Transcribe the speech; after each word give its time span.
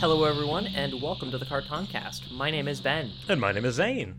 Hello, 0.00 0.24
everyone, 0.24 0.66
and 0.68 1.02
welcome 1.02 1.30
to 1.30 1.36
the 1.36 1.44
Cartoncast. 1.44 2.32
My 2.32 2.50
name 2.50 2.68
is 2.68 2.80
Ben, 2.80 3.10
And 3.28 3.38
my 3.38 3.52
name 3.52 3.66
is 3.66 3.74
Zane. 3.74 4.14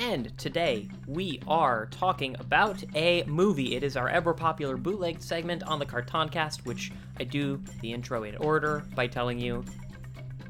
and 0.00 0.36
today 0.36 0.88
we 1.06 1.40
are 1.46 1.86
talking 1.92 2.34
about 2.40 2.82
a 2.96 3.22
movie. 3.28 3.76
It 3.76 3.84
is 3.84 3.96
our 3.96 4.08
ever 4.08 4.34
popular 4.34 4.76
bootleg 4.76 5.22
segment 5.22 5.62
on 5.62 5.78
the 5.78 5.86
Cartoncast, 5.86 6.66
which 6.66 6.90
I 7.20 7.22
do 7.22 7.62
the 7.82 7.92
intro 7.92 8.24
in 8.24 8.36
order 8.38 8.84
by 8.96 9.06
telling 9.06 9.38
you 9.38 9.64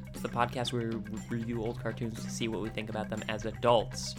it's 0.08 0.22
the 0.22 0.28
podcast 0.30 0.72
where 0.72 0.88
we 0.88 1.20
review 1.28 1.60
old 1.62 1.78
cartoons 1.82 2.24
to 2.24 2.30
see 2.30 2.48
what 2.48 2.62
we 2.62 2.70
think 2.70 2.88
about 2.88 3.10
them 3.10 3.22
as 3.28 3.44
adults. 3.44 4.14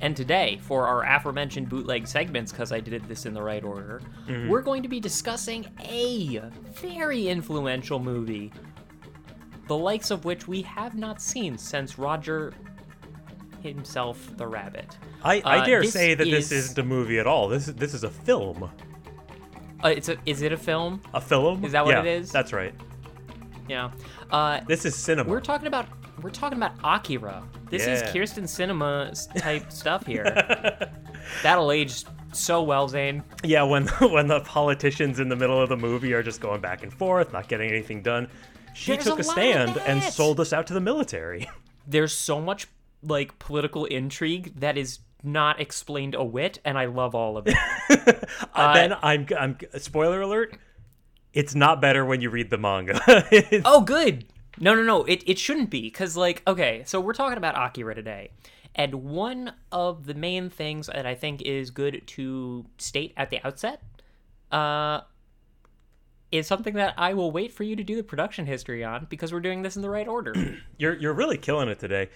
And 0.00 0.16
today, 0.16 0.60
for 0.62 0.86
our 0.86 1.02
aforementioned 1.04 1.68
bootleg 1.68 2.06
segments, 2.06 2.52
because 2.52 2.70
I 2.70 2.78
did 2.78 3.08
this 3.08 3.26
in 3.26 3.34
the 3.34 3.42
right 3.42 3.64
order, 3.64 4.02
mm-hmm. 4.28 4.48
we're 4.48 4.62
going 4.62 4.84
to 4.84 4.88
be 4.88 5.00
discussing 5.00 5.66
a 5.80 6.42
very 6.74 7.26
influential 7.26 7.98
movie 7.98 8.52
the 9.66 9.76
likes 9.76 10.10
of 10.10 10.24
which 10.24 10.46
we 10.48 10.62
have 10.62 10.94
not 10.94 11.20
seen 11.20 11.56
since 11.58 11.98
Roger 11.98 12.52
himself 13.62 14.30
the 14.36 14.46
rabbit. 14.46 14.96
I, 15.22 15.40
I 15.44 15.58
Uh, 15.60 15.64
dare 15.64 15.84
say 15.84 16.14
that 16.14 16.24
this 16.24 16.46
is- 16.52 16.64
isn't 16.66 16.78
a 16.78 16.82
movie 16.82 17.18
at 17.18 17.26
all. 17.26 17.48
This 17.48 17.68
is 17.68 17.74
this 17.74 17.94
is 17.94 18.04
a 18.04 18.10
film. 18.10 18.70
Uh, 19.82 19.88
it's 19.88 20.08
a 20.08 20.16
is 20.26 20.42
it 20.42 20.52
a 20.52 20.56
film? 20.56 21.00
A 21.14 21.20
film? 21.20 21.64
Is 21.64 21.72
that 21.72 21.84
what 21.84 21.92
yeah, 21.94 22.00
it 22.00 22.06
is? 22.06 22.30
That's 22.30 22.52
right. 22.52 22.74
Yeah. 23.68 23.90
Uh, 24.30 24.60
This 24.66 24.84
is 24.84 24.94
cinema. 24.94 25.30
we're 25.30 25.40
talking 25.40 25.66
about 25.66 25.86
we're 26.22 26.30
talking 26.30 26.58
about 26.58 26.72
Akira. 26.84 27.42
This 27.70 27.86
is 27.86 28.02
Kirsten 28.12 28.46
Cinema 28.46 29.12
type 29.38 29.72
stuff 29.80 30.06
here. 30.06 30.24
That'll 31.42 31.72
age 31.72 32.04
so 32.32 32.62
well, 32.62 32.88
Zane. 32.88 33.22
yeah, 33.42 33.62
when 33.62 33.86
when 34.00 34.26
the 34.26 34.40
politicians 34.40 35.20
in 35.20 35.28
the 35.28 35.36
middle 35.36 35.60
of 35.60 35.68
the 35.70 35.76
movie 35.76 36.12
are 36.12 36.22
just 36.22 36.40
going 36.40 36.60
back 36.60 36.82
and 36.82 36.92
forth, 36.92 37.32
not 37.32 37.48
getting 37.48 37.70
anything 37.70 38.02
done, 38.02 38.28
she 38.74 38.92
There's 38.92 39.04
took 39.04 39.18
a 39.18 39.20
a, 39.20 39.24
stand 39.24 39.78
and 39.78 40.02
sold 40.02 40.40
us 40.40 40.52
out 40.52 40.66
to 40.66 40.74
the 40.74 40.80
military. 40.80 41.48
There's 41.86 42.12
so 42.12 42.40
much 42.40 42.66
like 43.02 43.38
political 43.38 43.84
intrigue 43.84 44.60
that 44.60 44.76
is 44.76 44.98
not 45.22 45.60
explained 45.60 46.14
a 46.14 46.24
whit, 46.24 46.58
and 46.64 46.76
I 46.78 46.86
love 46.86 47.14
all 47.14 47.36
of 47.36 47.46
it. 47.46 47.56
Uh, 48.54 48.72
then 48.74 48.94
I'm 49.02 49.26
I'm 49.38 49.58
spoiler 49.78 50.20
alert. 50.20 50.56
It's 51.32 51.54
not 51.54 51.80
better 51.80 52.04
when 52.04 52.20
you 52.20 52.30
read 52.30 52.50
the 52.50 52.58
manga. 52.58 53.00
Oh, 53.64 53.80
good. 53.80 54.26
No, 54.60 54.74
no, 54.74 54.82
no. 54.82 55.04
It, 55.04 55.22
it 55.26 55.38
shouldn't 55.38 55.70
be. 55.70 55.82
Because, 55.82 56.16
like, 56.16 56.42
okay, 56.46 56.82
so 56.86 57.00
we're 57.00 57.14
talking 57.14 57.36
about 57.36 57.56
Akira 57.56 57.94
today. 57.94 58.30
And 58.74 59.04
one 59.04 59.52
of 59.72 60.06
the 60.06 60.14
main 60.14 60.50
things 60.50 60.86
that 60.86 61.06
I 61.06 61.14
think 61.14 61.42
is 61.42 61.70
good 61.70 62.02
to 62.06 62.66
state 62.78 63.12
at 63.16 63.30
the 63.30 63.44
outset 63.44 63.82
uh, 64.52 65.00
is 66.38 66.46
something 66.46 66.74
that 66.74 66.94
I 66.96 67.14
will 67.14 67.30
wait 67.30 67.52
for 67.52 67.62
you 67.62 67.76
to 67.76 67.84
do 67.84 67.96
the 67.96 68.02
production 68.02 68.46
history 68.46 68.84
on 68.84 69.06
because 69.08 69.32
we're 69.32 69.40
doing 69.40 69.62
this 69.62 69.76
in 69.76 69.82
the 69.82 69.90
right 69.90 70.08
order. 70.08 70.34
you're 70.78 70.94
you're 70.94 71.14
really 71.14 71.38
killing 71.38 71.68
it 71.68 71.78
today. 71.78 72.10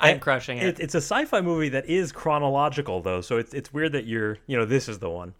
I'm 0.00 0.18
crushing 0.18 0.58
it. 0.58 0.80
It's 0.80 0.96
a 0.96 0.98
sci-fi 0.98 1.40
movie 1.42 1.68
that 1.68 1.86
is 1.86 2.10
chronological, 2.10 3.02
though, 3.02 3.20
so 3.20 3.36
it's 3.36 3.54
it's 3.54 3.72
weird 3.72 3.92
that 3.92 4.04
you're 4.06 4.38
you 4.46 4.56
know 4.56 4.64
this 4.64 4.88
is 4.88 4.98
the 4.98 5.10
one. 5.10 5.34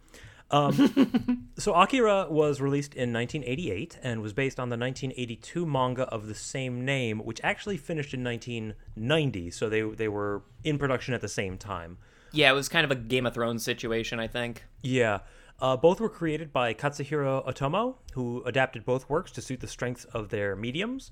Um, 0.51 1.49
so 1.57 1.73
Akira 1.73 2.27
was 2.29 2.61
released 2.61 2.93
in 2.93 3.11
1988 3.11 3.99
and 4.03 4.21
was 4.21 4.33
based 4.33 4.59
on 4.59 4.69
the 4.69 4.77
1982 4.77 5.65
manga 5.65 6.03
of 6.03 6.27
the 6.27 6.35
same 6.35 6.85
name, 6.85 7.19
which 7.19 7.41
actually 7.43 7.77
finished 7.77 8.13
in 8.13 8.23
1990. 8.23 9.51
So 9.51 9.67
they 9.67 9.81
they 9.81 10.07
were 10.07 10.43
in 10.63 10.77
production 10.77 11.13
at 11.13 11.21
the 11.21 11.27
same 11.27 11.57
time. 11.57 11.97
yeah, 12.31 12.49
it 12.49 12.53
was 12.53 12.69
kind 12.69 12.85
of 12.85 12.91
a 12.91 12.95
Game 12.95 13.25
of 13.25 13.33
Thrones 13.33 13.63
situation, 13.63 14.19
I 14.19 14.27
think. 14.27 14.63
Yeah. 14.81 15.19
Uh, 15.59 15.77
both 15.77 15.99
were 16.01 16.09
created 16.09 16.51
by 16.51 16.73
Katsuhiro 16.73 17.45
Otomo, 17.47 17.95
who 18.13 18.43
adapted 18.45 18.85
both 18.85 19.09
works 19.09 19.31
to 19.31 19.41
suit 19.41 19.61
the 19.61 19.67
strengths 19.67 20.05
of 20.05 20.29
their 20.29 20.55
mediums. 20.55 21.11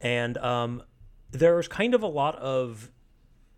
And 0.00 0.38
um, 0.38 0.82
there's 1.30 1.68
kind 1.68 1.94
of 1.94 2.02
a 2.02 2.06
lot 2.06 2.36
of 2.36 2.90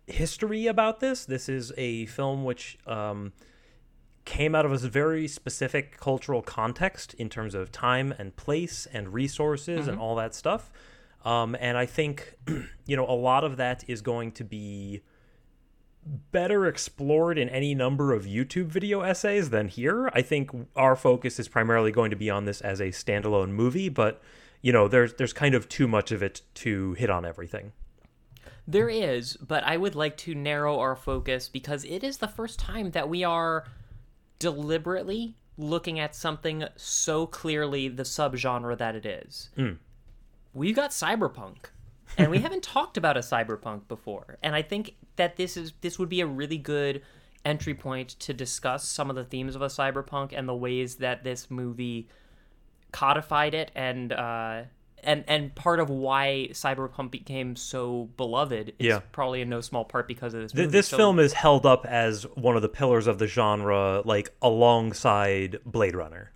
history 0.07 0.67
about 0.67 0.99
this. 0.99 1.25
This 1.25 1.47
is 1.47 1.71
a 1.77 2.05
film 2.07 2.43
which 2.43 2.77
um, 2.85 3.33
came 4.25 4.55
out 4.55 4.65
of 4.65 4.71
a 4.71 4.77
very 4.77 5.27
specific 5.27 5.97
cultural 5.97 6.41
context 6.41 7.13
in 7.15 7.29
terms 7.29 7.55
of 7.55 7.71
time 7.71 8.13
and 8.17 8.35
place 8.35 8.87
and 8.91 9.13
resources 9.13 9.87
and 9.87 9.99
all 9.99 10.15
that 10.15 10.35
stuff. 10.35 10.71
Um, 11.25 11.55
and 11.59 11.77
I 11.77 11.85
think, 11.85 12.35
you 12.85 12.95
know, 12.95 13.05
a 13.05 13.15
lot 13.15 13.43
of 13.43 13.57
that 13.57 13.83
is 13.87 14.01
going 14.01 14.31
to 14.33 14.43
be 14.43 15.01
better 16.31 16.65
explored 16.65 17.37
in 17.37 17.49
any 17.49 17.75
number 17.75 18.13
of 18.13 18.25
YouTube 18.25 18.67
video 18.67 19.01
essays 19.01 19.49
than 19.49 19.67
here. 19.67 20.09
I 20.13 20.21
think 20.21 20.49
our 20.75 20.95
focus 20.95 21.39
is 21.39 21.47
primarily 21.47 21.91
going 21.91 22.09
to 22.09 22.15
be 22.15 22.29
on 22.29 22.45
this 22.45 22.61
as 22.61 22.79
a 22.79 22.87
standalone 22.87 23.49
movie, 23.49 23.89
but 23.89 24.21
you 24.61 24.73
know, 24.73 24.87
there's 24.87 25.13
there's 25.13 25.33
kind 25.33 25.55
of 25.55 25.69
too 25.69 25.87
much 25.87 26.11
of 26.11 26.21
it 26.21 26.41
to 26.55 26.93
hit 26.93 27.09
on 27.09 27.25
everything. 27.25 27.71
There 28.67 28.89
is, 28.89 29.35
but 29.37 29.63
I 29.63 29.77
would 29.77 29.95
like 29.95 30.15
to 30.17 30.35
narrow 30.35 30.79
our 30.79 30.95
focus 30.95 31.49
because 31.49 31.85
it 31.85 32.03
is 32.03 32.17
the 32.17 32.27
first 32.27 32.59
time 32.59 32.91
that 32.91 33.09
we 33.09 33.23
are 33.23 33.65
deliberately 34.37 35.35
looking 35.57 35.99
at 35.99 36.15
something 36.15 36.65
so 36.75 37.25
clearly 37.25 37.87
the 37.87 38.03
subgenre 38.03 38.77
that 38.77 38.95
it 38.95 39.05
is. 39.05 39.49
Hmm. 39.55 39.73
We've 40.53 40.75
got 40.75 40.91
cyberpunk, 40.91 41.71
and 42.17 42.31
we 42.31 42.39
haven't 42.41 42.63
talked 42.63 42.97
about 42.97 43.17
a 43.17 43.21
cyberpunk 43.21 43.87
before. 43.87 44.37
And 44.41 44.55
I 44.55 44.61
think 44.61 44.95
that 45.19 45.35
this 45.37 45.55
is 45.55 45.73
this 45.81 45.99
would 45.99 46.09
be 46.09 46.21
a 46.21 46.25
really 46.25 46.57
good 46.57 47.01
entry 47.45 47.73
point 47.75 48.09
to 48.19 48.33
discuss 48.33 48.83
some 48.85 49.09
of 49.09 49.15
the 49.15 49.23
themes 49.23 49.55
of 49.55 49.61
a 49.61 49.67
cyberpunk 49.67 50.33
and 50.35 50.47
the 50.49 50.55
ways 50.55 50.95
that 50.95 51.23
this 51.23 51.51
movie 51.51 52.07
codified 52.91 53.53
it 53.53 53.71
and 53.75 54.11
uh 54.11 54.63
and 55.03 55.23
and 55.27 55.53
part 55.55 55.79
of 55.79 55.89
why 55.89 56.47
cyberpunk 56.51 57.11
became 57.11 57.55
so 57.55 58.09
beloved 58.17 58.69
is 58.79 58.87
Yeah. 58.87 58.99
probably 59.11 59.41
in 59.41 59.47
no 59.49 59.61
small 59.61 59.85
part 59.85 60.07
because 60.07 60.33
of 60.33 60.41
this 60.41 60.53
movie. 60.53 60.67
this 60.67 60.87
So, 60.87 60.97
film 60.97 61.19
is 61.19 61.31
held 61.33 61.65
up 61.65 61.85
as 61.85 62.23
one 62.35 62.55
of 62.57 62.61
the 62.61 62.67
pillars 62.69 63.07
of 63.07 63.19
the 63.19 63.27
genre, 63.27 64.01
like 64.03 64.33
alongside 64.41 65.59
Blade 65.65 65.95
Runner. 65.95 66.31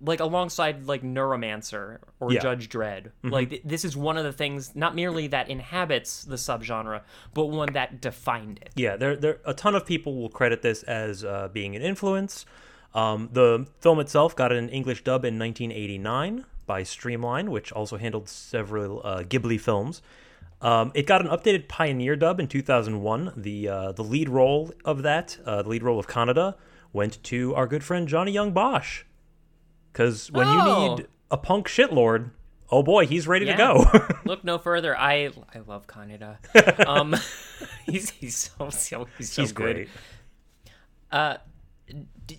Like 0.00 0.20
alongside 0.20 0.86
like 0.86 1.02
neuromancer 1.02 1.98
or 2.20 2.32
Yeah. 2.32 2.40
judge 2.40 2.68
dredd 2.68 3.10
like 3.24 3.50
th- 3.50 3.62
this 3.64 3.84
is 3.84 3.96
one 3.96 4.16
of 4.16 4.22
the 4.22 4.32
things 4.32 4.76
not 4.76 4.94
merely 4.94 5.26
that 5.26 5.50
inhabits 5.50 6.22
the 6.24 6.36
subgenre 6.36 7.00
but 7.34 7.46
one 7.46 7.72
that 7.72 8.00
defined 8.00 8.60
it 8.62 8.70
Yeah, 8.76 8.94
there, 8.96 9.16
there, 9.16 9.38
a 9.44 9.54
ton 9.54 9.74
of 9.74 9.84
people 9.84 10.14
will 10.14 10.28
credit 10.28 10.62
this 10.62 10.84
as 10.84 11.24
uh, 11.24 11.48
being 11.52 11.74
an 11.74 11.82
influence. 11.82 12.46
Um, 12.94 13.28
the 13.32 13.66
film 13.80 13.98
itself 13.98 14.36
got 14.36 14.52
an 14.52 14.68
English 14.68 15.02
dub 15.02 15.24
in 15.24 15.36
1989 15.38 16.44
by 16.66 16.82
Streamline, 16.84 17.50
which 17.50 17.72
also 17.72 17.96
handled 17.96 18.28
several 18.28 19.00
uh, 19.04 19.22
Ghibli 19.24 19.60
films. 19.60 20.00
Um, 20.60 20.90
it 20.94 21.06
got 21.06 21.20
an 21.20 21.28
updated 21.28 21.68
Pioneer 21.68 22.16
dub 22.16 22.38
in 22.40 22.46
2001. 22.48 23.32
The 23.36 23.68
uh, 23.68 23.92
the 23.92 24.02
lead 24.04 24.28
role 24.28 24.72
of 24.84 25.02
that, 25.02 25.38
uh, 25.44 25.62
the 25.62 25.68
lead 25.68 25.82
role 25.82 25.98
of 25.98 26.06
Kaneda, 26.08 26.54
went 26.92 27.22
to 27.24 27.54
our 27.54 27.66
good 27.66 27.84
friend 27.84 28.08
Johnny 28.08 28.32
Yong 28.32 28.52
Bosch. 28.52 29.04
Because 29.92 30.30
when 30.30 30.46
Oh. 30.46 30.52
you 30.52 30.96
need 30.96 31.06
a 31.30 31.36
punk 31.36 31.66
shitlord, 31.68 32.30
oh 32.70 32.82
boy, 32.82 33.06
he's 33.06 33.26
ready 33.26 33.46
Yeah. 33.46 33.56
to 33.56 33.58
go. 33.58 34.08
look 34.24 34.44
no 34.44 34.58
further 34.58 34.94
i 34.98 35.30
i 35.54 35.58
love 35.66 35.86
kaneda 35.86 36.36
um 36.86 37.16
he's 37.86 38.10
he's 38.10 38.36
so, 38.36 38.68
so 38.68 39.06
he's 39.16 39.32
so 39.32 39.42
he's 39.42 39.52
good 39.52 39.74
great. 39.76 39.88
Uh, 41.10 41.38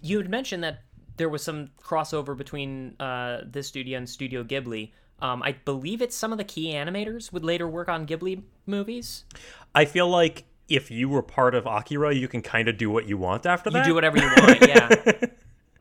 you 0.02 0.18
had 0.20 0.30
mentioned 0.30 0.64
that 0.64 0.84
there 1.18 1.30
was 1.30 1.44
some 1.44 1.70
crossover 1.82 2.38
between 2.38 2.96
uh, 3.00 3.42
this 3.44 3.68
studio 3.68 3.98
and 3.98 4.08
Studio 4.08 4.44
Ghibli. 4.44 4.92
Um, 5.22 5.42
I 5.42 5.54
believe 5.54 6.02
it's 6.04 6.16
some 6.16 6.31
of 6.31 6.38
the 6.38 6.44
key 6.44 6.74
animators 6.74 7.34
would 7.34 7.44
later 7.44 7.68
work 7.68 7.90
on 7.90 8.06
Ghibli 8.06 8.44
movies. 8.68 9.26
I 9.74 9.86
feel 9.86 10.08
like 10.08 10.46
if 10.70 10.92
you 10.92 11.10
were 11.10 11.24
part 11.24 11.56
of 11.56 11.66
Akira, 11.66 12.13
you 12.13 12.28
can 12.28 12.42
kind 12.44 12.69
of 12.69 12.78
do 12.78 12.92
what 12.92 13.07
you 13.07 13.18
want 13.18 13.48
after 13.48 13.72
that. 13.72 13.80
You 13.80 13.92
do 13.92 13.96
whatever 13.96 14.18
you 14.19 14.28
want, 14.38 14.62
yeah. 14.62 15.13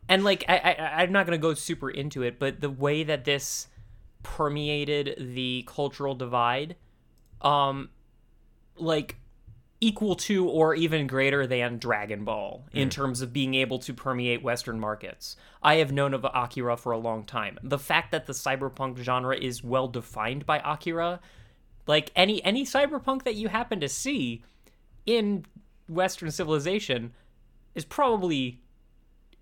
And 0.08 0.24
like, 0.24 0.44
I, 0.48 0.56
I, 0.56 1.02
I'm 1.02 1.12
not 1.12 1.26
gonna 1.26 1.38
go 1.38 1.54
super 1.54 1.90
into 1.90 2.22
it, 2.22 2.38
but 2.38 2.60
the 2.60 2.70
way 2.70 3.02
that 3.04 3.24
this 3.24 3.68
permeated 4.22 5.34
the 5.34 5.64
cultural 5.66 6.14
divide, 6.14 6.76
um, 7.42 7.90
like 8.76 9.16
equal 9.80 10.16
to 10.16 10.48
or 10.48 10.74
even 10.74 11.06
greater 11.06 11.46
than 11.46 11.78
Dragon 11.78 12.24
Ball 12.24 12.64
in 12.72 12.90
terms 12.90 13.20
of 13.20 13.32
being 13.32 13.54
able 13.54 13.78
to 13.80 13.94
permeate 13.94 14.42
Western 14.42 14.80
markets. 14.80 15.36
I 15.62 15.76
have 15.76 15.92
known 15.92 16.14
of 16.14 16.24
Akira 16.24 16.76
for 16.76 16.92
a 16.92 16.98
long 16.98 17.24
time. 17.24 17.58
The 17.62 17.78
fact 17.78 18.10
that 18.10 18.26
the 18.26 18.32
cyberpunk 18.32 18.98
genre 18.98 19.36
is 19.36 19.62
well 19.62 19.86
defined 19.86 20.46
by 20.46 20.58
Akira, 20.58 21.20
like 21.86 22.10
any 22.16 22.42
any 22.44 22.64
cyberpunk 22.64 23.22
that 23.22 23.36
you 23.36 23.48
happen 23.48 23.78
to 23.80 23.88
see 23.88 24.42
in 25.06 25.46
Western 25.88 26.30
civilization, 26.30 27.12
is 27.74 27.84
probably 27.84 28.60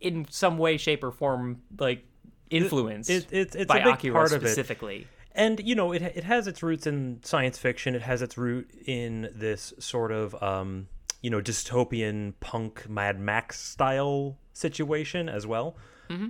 in 0.00 0.26
some 0.30 0.58
way, 0.58 0.76
shape, 0.76 1.02
or 1.04 1.10
form 1.10 1.62
like 1.78 2.04
influenced 2.50 3.10
it- 3.10 3.26
it's- 3.32 3.54
it's 3.56 3.66
by 3.66 3.78
a 3.78 3.84
big 3.84 3.94
Akira 3.94 4.14
part 4.14 4.32
of 4.32 4.44
it. 4.44 4.48
specifically. 4.48 5.06
and 5.34 5.60
you 5.60 5.74
know 5.74 5.90
it 5.92 6.00
it 6.02 6.22
has 6.24 6.46
its 6.46 6.62
roots 6.62 6.86
in 6.86 7.18
science 7.24 7.58
fiction 7.58 7.94
it 7.96 8.02
has 8.02 8.22
its 8.22 8.38
root 8.38 8.70
in 8.86 9.28
this 9.34 9.74
sort 9.80 10.12
of 10.12 10.40
um 10.42 10.86
you 11.22 11.28
know 11.30 11.40
dystopian 11.40 12.32
punk 12.40 12.88
mad 12.88 13.18
max 13.18 13.58
style 13.60 14.38
situation 14.52 15.28
as 15.28 15.44
well 15.46 15.76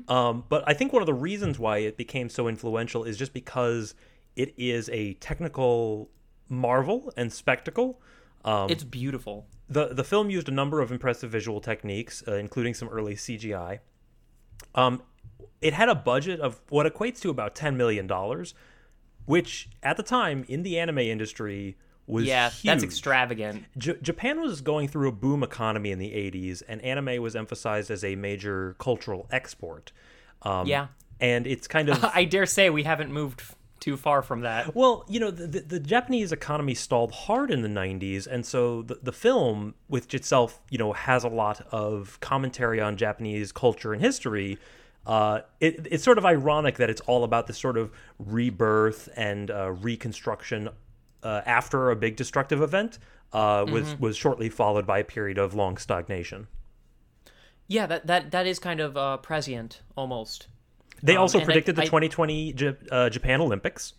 um 0.09 0.43
but 0.49 0.65
i 0.67 0.73
think 0.73 0.91
one 0.93 1.03
of 1.03 1.07
the 1.07 1.13
reasons 1.13 1.59
why 1.59 1.77
it 1.79 1.99
became 1.99 2.31
so 2.31 2.49
influential 2.49 3.05
is 3.05 3.19
just 3.19 3.35
because 3.35 3.95
it 4.37 4.55
is 4.57 4.89
a 4.89 5.13
technical 5.15 6.09
marvel 6.49 7.13
and 7.17 7.33
spectacle. 7.33 8.01
Um, 8.45 8.71
It's 8.71 8.85
beautiful. 8.85 9.47
The 9.69 9.89
the 9.95 10.05
film 10.05 10.31
used 10.31 10.49
a 10.49 10.53
number 10.53 10.81
of 10.81 10.91
impressive 10.93 11.31
visual 11.31 11.61
techniques, 11.61 12.23
uh, 12.29 12.35
including 12.35 12.75
some 12.75 12.89
early 12.89 13.15
CGI. 13.15 13.81
Um, 14.75 15.03
it 15.61 15.73
had 15.73 15.89
a 15.89 15.95
budget 15.95 16.41
of 16.41 16.61
what 16.69 16.87
equates 16.93 17.21
to 17.23 17.31
about 17.31 17.55
ten 17.55 17.77
million 17.77 18.07
dollars, 18.07 18.55
which 19.25 19.69
at 19.83 19.97
the 19.97 20.03
time 20.03 20.45
in 20.49 20.63
the 20.63 20.79
anime 20.79 20.99
industry 20.99 21.77
was 22.07 22.25
Yeah, 22.25 22.51
huge. 22.51 22.63
that's 22.65 22.85
extravagant. 22.85 23.65
J- 23.77 23.99
Japan 24.01 24.41
was 24.41 24.61
going 24.61 24.87
through 24.87 25.09
a 25.09 25.13
boom 25.13 25.43
economy 25.43 25.91
in 25.91 25.99
the 25.99 26.11
80s, 26.13 26.63
and 26.69 26.81
anime 26.83 27.21
was 27.21 27.35
emphasized 27.35 27.91
as 27.91 28.05
a 28.05 28.15
major 28.15 28.77
cultural 28.79 29.27
export. 29.33 29.91
Um, 30.43 30.69
Yeah. 30.69 30.87
And 31.19 31.47
it's 31.49 31.67
kind 31.67 31.89
of. 31.89 32.05
I 32.15 32.25
dare 32.25 32.47
say 32.47 32.71
we 32.71 32.85
haven't 32.85 33.11
moved 33.11 33.43
too 33.81 33.97
far 33.97 34.23
from 34.23 34.41
that. 34.41 34.75
Well, 34.75 35.05
you 35.09 35.21
know, 35.21 35.31
the, 35.31 35.61
the, 35.61 35.81
Japanese 35.81 36.33
economy 36.33 36.75
stalled 36.75 37.13
hard 37.13 37.51
in 37.51 37.63
the 37.63 37.69
90s, 37.69 38.27
and 38.27 38.45
so 38.45 38.83
the, 38.83 38.99
the 39.03 39.13
film, 39.13 39.75
which 39.89 40.15
itself, 40.15 40.61
you 40.71 40.79
know, 40.79 40.93
has 40.93 41.25
a 41.25 41.29
lot 41.29 41.67
of 41.71 42.19
commentary 42.21 42.81
on 42.81 42.97
Japanese 42.97 43.53
culture 43.53 43.93
and 43.93 44.03
history, 44.03 44.59
uh, 45.07 45.41
it, 45.61 45.87
it's 45.91 46.03
sort 46.03 46.19
of 46.19 46.25
ironic 46.25 46.77
that 46.77 46.91
it's 46.91 47.01
all 47.03 47.23
about 47.23 47.47
this 47.47 47.59
sort 47.59 47.77
of 47.77 47.93
rebirth 48.19 49.09
and 49.17 49.51
uh, 49.51 49.71
reconstruction 49.71 50.69
uh, 51.23 51.43
after 51.47 51.91
a 51.91 51.97
big 51.97 52.17
destructive 52.17 52.63
event, 52.63 52.99
uh, 53.33 53.65
was, 53.69 53.99
was 54.01 54.17
shortly 54.17 54.49
followed 54.49 54.87
by 54.87 54.99
a 54.99 55.05
period 55.05 55.39
of 55.39 55.55
long 55.55 55.77
stagnation. 55.77 56.47
Yeah, 57.69 57.87
that 57.87 58.07
that 58.07 58.31
that 58.31 58.47
is 58.47 58.59
kind 58.59 58.81
of 58.81 58.97
uh, 58.97 59.17
prescient 59.17 59.81
almost. 59.97 60.47
They 61.03 61.17
Um, 61.17 61.23
also 61.23 61.39
and 61.39 61.43
I- 61.43 61.47
predicted 61.47 61.77
the 61.77 61.83
2020 61.83 62.53
J- 62.53 62.77
uh, 62.91 63.11
Japan 63.11 63.41
Olympics. 63.41 63.95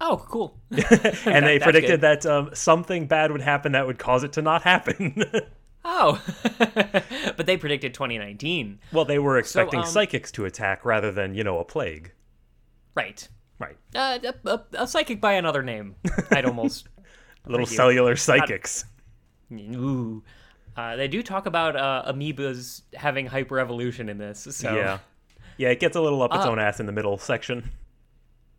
Oh, 0.00 0.24
cool. 0.28 0.58
and 0.70 1.44
they 1.46 1.58
predicted 1.58 2.00
that 2.00 2.24
um, 2.24 2.50
something 2.54 3.06
bad 3.06 3.32
would 3.32 3.42
happen 3.42 3.72
that 3.72 3.86
would 3.86 3.98
cause 3.98 4.24
it 4.24 4.32
to 4.34 4.42
not 4.42 4.62
happen. 4.62 5.22
oh, 5.84 6.22
but 7.36 7.44
they 7.46 7.56
predicted 7.56 7.92
2019. 7.94 8.78
well, 8.92 9.04
they 9.04 9.18
were 9.18 9.36
expecting 9.38 9.80
um, 9.80 9.86
psychics 9.86 10.32
to 10.32 10.44
attack 10.46 10.84
rather 10.84 11.12
than, 11.12 11.34
you 11.34 11.44
know, 11.44 11.58
a 11.58 11.64
plague. 11.64 12.12
Right. 12.94 13.28
Right. 13.58 13.76
Uh, 13.94 14.18
a, 14.44 14.48
a, 14.48 14.64
a 14.84 14.86
psychic 14.86 15.20
by 15.20 15.34
another 15.34 15.62
name. 15.62 15.96
I'd 16.30 16.46
almost. 16.46 16.88
Little 17.46 17.66
cellular 17.66 18.16
psychics. 18.16 18.84
Ooh. 19.52 20.22
Uh, 20.76 20.96
they 20.96 21.08
do 21.08 21.22
talk 21.22 21.44
about 21.46 21.76
uh, 21.76 22.04
amoebas 22.10 22.82
having 22.94 23.26
hyper 23.26 23.58
evolution 23.58 24.08
in 24.08 24.16
this, 24.18 24.46
so 24.50 24.74
Yeah. 24.74 24.98
Yeah, 25.60 25.68
it 25.68 25.78
gets 25.78 25.94
a 25.94 26.00
little 26.00 26.22
up 26.22 26.32
its 26.34 26.46
Uh, 26.46 26.50
own 26.52 26.58
ass 26.58 26.80
in 26.80 26.86
the 26.86 26.92
middle 26.92 27.18
section 27.18 27.70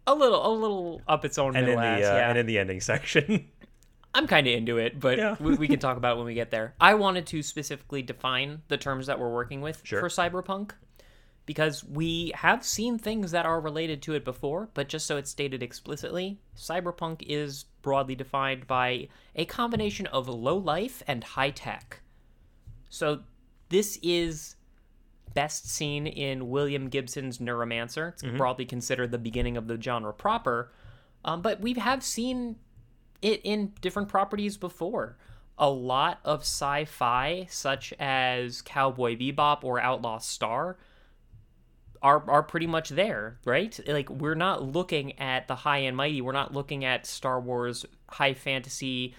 a 0.07 0.13
little, 0.15 0.45
a 0.45 0.51
little 0.53 1.01
up 1.07 1.25
its 1.25 1.37
own 1.37 1.55
and 1.55 1.67
in 1.67 1.75
middle 1.75 1.81
the 1.81 1.87
ass. 1.87 1.97
uh, 1.99 2.15
yeah, 2.15 2.29
and 2.29 2.37
in 2.37 2.45
the 2.45 2.57
ending 2.59 2.79
section. 2.81 3.47
I'm 4.13 4.27
kind 4.27 4.45
of 4.45 4.53
into 4.53 4.77
it, 4.77 4.99
but 4.99 5.17
Yeah. 5.17 5.35
we, 5.39 5.55
we 5.55 5.67
can 5.67 5.79
talk 5.87 5.97
about 5.97 6.13
it 6.13 6.17
when 6.17 6.25
we 6.25 6.33
get 6.33 6.51
there. 6.51 6.75
I 6.81 6.93
wanted 6.95 7.25
to 7.27 7.41
specifically 7.41 8.01
define 8.01 8.61
the 8.67 8.77
terms 8.77 9.07
that 9.07 9.19
we're 9.19 9.31
working 9.33 9.61
with 9.61 9.81
Sure. 9.83 9.99
for 9.99 10.09
cyberpunk 10.09 10.71
because 11.47 11.83
we 11.83 12.31
have 12.35 12.63
seen 12.63 12.97
things 12.99 13.31
that 13.31 13.45
are 13.47 13.59
related 13.61 14.01
to 14.03 14.13
it 14.13 14.23
before, 14.25 14.69
but 14.75 14.87
just 14.89 15.05
so 15.07 15.17
it's 15.17 15.29
stated 15.31 15.63
explicitly, 15.63 16.39
cyberpunk 16.55 17.23
is 17.25 17.65
broadly 17.81 18.13
defined 18.15 18.67
by 18.67 19.07
a 19.35 19.45
combination 19.45 20.05
of 20.07 20.27
low 20.27 20.57
life 20.57 21.01
and 21.07 21.23
high 21.23 21.49
tech. 21.51 22.01
So 22.89 23.21
this 23.69 23.97
is 24.03 24.55
best 25.33 25.69
seen 25.69 26.07
in 26.07 26.49
William 26.49 26.89
Gibson's 26.89 27.37
Neuromancer. 27.39 28.13
It's 28.13 28.23
broadly 28.37 28.65
considered 28.65 29.11
the 29.11 29.17
beginning 29.17 29.57
of 29.57 29.67
the 29.67 29.81
genre 29.81 30.13
proper. 30.13 30.71
Um, 31.23 31.41
but 31.41 31.61
we 31.61 31.73
have 31.73 32.03
seen 32.03 32.57
it 33.21 33.41
in 33.43 33.73
different 33.81 34.09
properties 34.09 34.57
before. 34.57 35.17
A 35.57 35.69
lot 35.69 36.19
of 36.25 36.41
sci 36.41 36.85
fi, 36.85 37.47
such 37.49 37.93
as 37.99 38.61
Cowboy 38.61 39.15
Bebop 39.15 39.63
or 39.63 39.79
Outlaw 39.79 40.17
Star, 40.17 40.77
are, 42.01 42.27
are 42.27 42.41
pretty 42.41 42.65
much 42.65 42.89
there, 42.89 43.37
right? 43.45 43.79
Like, 43.87 44.09
we're 44.09 44.33
not 44.33 44.63
looking 44.63 45.19
at 45.19 45.47
the 45.47 45.53
high 45.55 45.79
and 45.79 45.95
mighty. 45.95 46.19
We're 46.21 46.31
not 46.31 46.51
looking 46.51 46.83
at 46.83 47.05
Star 47.05 47.39
Wars 47.39 47.85
high 48.09 48.33
fantasy 48.33 49.13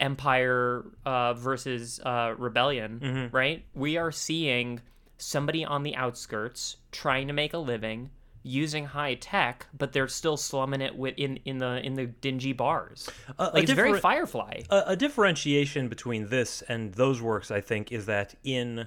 empire 0.00 0.84
uh, 1.06 1.34
versus 1.34 2.00
uh, 2.04 2.34
rebellion, 2.36 3.30
right? 3.32 3.64
We 3.74 3.96
are 3.98 4.10
seeing 4.10 4.80
somebody 5.18 5.64
on 5.64 5.82
the 5.82 5.94
outskirts 5.96 6.76
trying 6.92 7.26
to 7.26 7.32
make 7.32 7.52
a 7.52 7.58
living 7.58 8.10
using 8.42 8.86
high 8.86 9.14
tech, 9.14 9.66
but 9.76 9.92
they're 9.92 10.08
still 10.08 10.36
slumming 10.36 10.80
it 10.80 10.96
with 10.96 11.14
in, 11.18 11.38
in 11.44 11.58
the 11.58 11.84
in 11.84 11.94
the 11.94 12.06
dingy 12.06 12.52
bars. 12.52 13.08
A- 13.38 13.44
a 13.44 13.50
like 13.54 13.64
it's 13.64 13.72
very 13.72 14.00
Firefly. 14.00 14.62
a, 14.70 14.84
a 14.88 14.96
differentiation 14.96 15.88
between 15.88 16.28
this 16.28 16.62
and 16.62 16.94
those 16.94 17.20
works, 17.20 17.50
I 17.50 17.60
think, 17.60 17.92
is 17.92 18.06
that 18.06 18.34
in, 18.44 18.86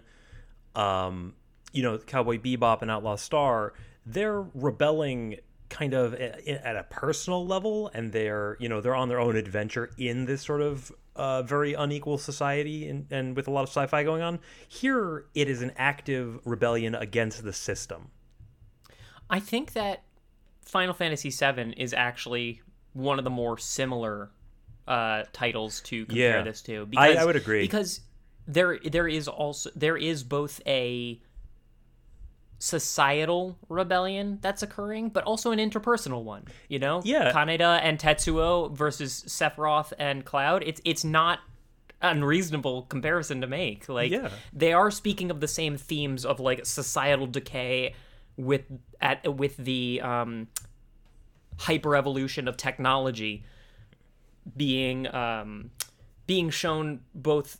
um, 0.76 1.36
you 1.72 1.84
know, 1.84 1.98
Cowboy 1.98 2.40
Bebop 2.40 2.82
and 2.82 2.90
Outlaw 2.90 3.16
Star, 3.18 3.74
they're 4.06 4.42
rebelling 4.42 5.38
kind 5.70 5.94
of 5.94 6.14
at 6.14 6.76
a 6.76 6.84
personal 6.90 7.46
level, 7.46 7.92
and 7.94 8.12
they're 8.12 8.58
you 8.60 8.70
know 8.70 8.82
they're 8.82 8.96
on 8.96 9.10
their 9.10 9.20
own 9.20 9.36
adventure 9.36 9.92
in 9.98 10.26
this 10.26 10.42
sort 10.42 10.62
of 10.62 10.92
uh, 11.16 11.42
very 11.44 11.74
unequal 11.74 12.18
society 12.18 12.88
and, 12.88 13.06
and 13.12 13.36
with 13.36 13.48
a 13.48 13.52
lot 13.52 13.64
of 13.64 13.70
sci-fi 13.70 14.04
going 14.04 14.22
on. 14.22 14.40
Here, 14.68 15.26
it 15.36 15.50
is 15.50 15.62
an 15.62 15.72
active 15.76 16.40
rebellion 16.46 16.96
against 16.96 17.44
the 17.44 17.54
system. 17.54 18.10
I 19.30 19.40
think 19.40 19.74
that 19.74 20.04
Final 20.66 20.94
Fantasy 20.94 21.30
VII 21.30 21.74
is 21.78 21.94
actually 21.94 22.62
one 22.94 23.18
of 23.18 23.24
the 23.24 23.30
more 23.32 23.58
similar 23.58 24.32
uh, 24.88 25.24
titles 25.32 25.82
to 25.82 26.06
compare 26.06 26.38
Yeah. 26.38 26.44
this 26.44 26.62
to. 26.64 26.88
I- 26.98 27.16
I 27.16 27.26
would 27.26 27.36
agree. 27.36 27.62
because 27.62 28.02
there 28.48 28.80
there 28.84 29.08
is 29.08 29.28
also 29.28 29.70
there 29.76 29.96
is 29.96 30.24
both 30.24 30.60
a 30.66 31.22
societal 32.62 33.58
rebellion 33.70 34.38
that's 34.42 34.62
occurring, 34.62 35.10
but 35.10 35.24
also 35.24 35.50
an 35.52 35.58
interpersonal 35.58 36.24
one. 36.24 36.46
You 36.70 36.78
know, 36.78 37.02
Yeah. 37.04 37.32
Kaneda 37.32 37.80
and 37.82 37.98
Tetsuo 37.98 38.72
versus 38.72 39.24
Sephiroth 39.28 39.94
and 39.98 40.24
Cloud. 40.24 40.62
It's 40.64 40.80
it's 40.86 41.04
not 41.04 41.40
unreasonable 42.04 42.84
comparison 42.84 43.42
to 43.42 43.48
make. 43.48 43.90
Like 43.90 44.12
Yeah. 44.12 44.30
they 44.54 44.74
are 44.74 44.92
speaking 44.92 45.32
of 45.32 45.40
the 45.40 45.48
same 45.48 45.76
themes 45.76 46.24
of 46.24 46.40
like 46.40 46.64
societal 46.68 47.26
decay 47.26 47.96
with 48.38 48.62
at 49.02 49.36
with 49.36 49.58
the 49.58 50.00
um 50.02 50.48
hyper 51.58 51.96
evolution 51.96 52.48
of 52.48 52.58
technology 52.58 53.44
being 54.56 55.12
um 55.14 55.72
being 56.28 56.50
shown 56.52 57.02
both 57.16 57.58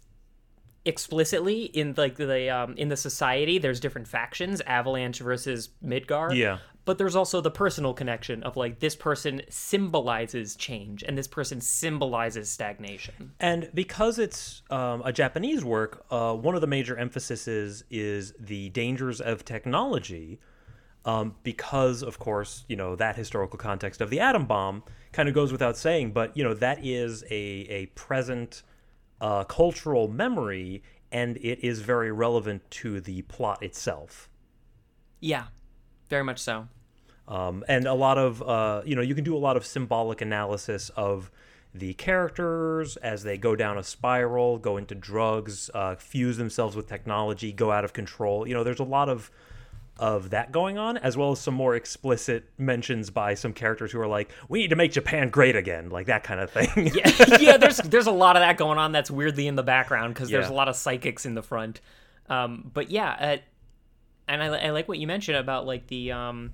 explicitly 0.86 1.64
in 1.66 1.94
like 1.98 2.16
the 2.16 2.50
um 2.50 2.74
in 2.76 2.90
the 2.90 2.98
society 2.98 3.60
there's 3.60 3.80
different 3.80 4.08
factions 4.08 4.62
avalanche 4.62 5.20
versus 5.20 5.70
midgar 5.84 6.36
Yeah. 6.36 6.58
but 6.86 6.98
there's 6.98 7.16
also 7.16 7.40
the 7.40 7.52
personal 7.52 7.94
connection 7.94 8.42
of 8.42 8.58
like 8.58 8.80
this 8.80 8.96
person 8.96 9.42
symbolizes 9.50 10.56
change 10.56 11.04
and 11.04 11.16
this 11.18 11.28
person 11.28 11.62
symbolizes 11.62 12.50
stagnation 12.50 13.32
And 13.40 13.70
because 13.74 14.18
it's 14.18 14.64
um, 14.72 15.02
a 15.06 15.14
Japanese 15.14 15.64
work, 15.64 16.04
uh, 16.10 16.34
one 16.34 16.56
of 16.56 16.62
the 16.62 16.68
major 16.68 16.98
emphases 16.98 17.84
is 17.92 18.34
the 18.40 18.70
dangers 18.70 19.22
of 19.22 19.46
technology. 19.46 20.40
Um, 21.04 21.36
because, 21.42 22.04
of 22.04 22.20
course, 22.20 22.64
you 22.68 22.76
know 22.76 22.96
that 22.96 23.16
historical 23.16 23.58
context 23.58 24.02
of 24.02 24.12
the 24.12 24.20
atom 24.20 24.46
bomb 24.46 24.84
kind 25.14 25.28
of 25.28 25.34
goes 25.34 25.52
without 25.52 25.76
saying, 25.76 26.12
but 26.12 26.36
you 26.38 26.44
know 26.44 26.54
that 26.54 26.86
is 26.86 27.24
a 27.32 27.44
a 27.80 27.86
present 27.96 28.62
uh, 29.22 29.46
cultural 29.46 30.10
memory, 30.10 30.84
and 31.12 31.38
it 31.38 31.64
is 31.64 31.80
very 31.82 32.12
relevant 32.12 32.70
to 32.72 33.00
the 33.00 33.22
plot 33.24 33.64
itself. 33.64 34.30
yeah 35.22 35.46
very 36.10 36.24
much 36.24 36.40
so 36.40 36.68
um, 37.28 37.64
and 37.70 37.86
a 37.88 37.94
lot 37.94 38.18
of 38.18 38.42
uh, 38.42 38.82
you 38.86 38.96
know 38.96 39.02
you 39.02 39.16
can 39.16 39.24
do 39.24 39.36
a 39.36 39.40
lot 39.40 39.56
of 39.56 39.66
symbolic 39.66 40.20
analysis 40.20 40.90
of 40.98 41.32
the 41.74 41.94
characters 41.94 42.98
as 42.98 43.24
they 43.24 43.38
go 43.38 43.56
down 43.56 43.78
a 43.78 43.84
spiral 43.84 44.58
go 44.58 44.76
into 44.76 44.94
drugs 44.94 45.70
uh, 45.74 45.96
fuse 45.96 46.38
themselves 46.38 46.76
with 46.76 46.88
technology 46.88 47.54
go 47.54 47.72
out 47.72 47.86
of 47.86 47.94
control 47.94 48.46
you 48.48 48.54
know 48.54 48.64
there's 48.64 48.80
a 48.80 48.84
lot 48.84 49.08
of 49.08 49.32
of 50.02 50.32
that 50.32 50.52
going 50.52 50.78
on 50.80 50.98
as 50.98 51.16
well 51.16 51.32
as 51.32 51.40
some 51.40 51.54
more 51.54 51.76
explicit 51.76 52.50
mentions 52.58 53.12
by 53.12 53.36
some 53.36 53.54
characters 53.54 53.92
who 53.92 54.00
are 54.02 54.08
like 54.08 54.32
we 54.50 54.60
need 54.60 54.70
to 54.72 54.76
make 54.76 54.92
japan 54.92 55.30
great 55.30 55.56
again 55.56 55.90
like 55.90 56.08
that 56.08 56.24
kind 56.24 56.40
of 56.42 56.50
thing. 56.50 56.88
Yeah, 56.94 57.38
yeah 57.40 57.58
there's 57.58 57.78
there's 57.86 58.08
a 58.08 58.12
lot 58.12 58.36
of 58.36 58.42
that 58.42 58.58
going 58.58 58.80
on 58.80 58.92
that's 58.92 59.12
weirdly 59.12 59.46
in 59.48 59.56
the 59.56 59.62
background 59.64 60.14
because 60.16 60.30
there's 60.30 60.48
Yeah. 60.48 60.54
a 60.54 60.58
lot 60.58 60.68
of 60.68 60.76
psychics 60.76 61.26
in 61.26 61.36
the 61.36 61.44
front. 61.44 61.82
Um 62.30 62.72
but 62.74 62.90
yeah 62.90 63.12
uh, 63.12 63.38
and 64.28 64.42
I, 64.42 64.48
I 64.48 64.70
like 64.72 64.88
what 64.88 64.98
you 64.98 65.06
mentioned 65.06 65.38
about 65.38 65.66
like 65.68 65.86
the 65.88 66.12
um 66.12 66.54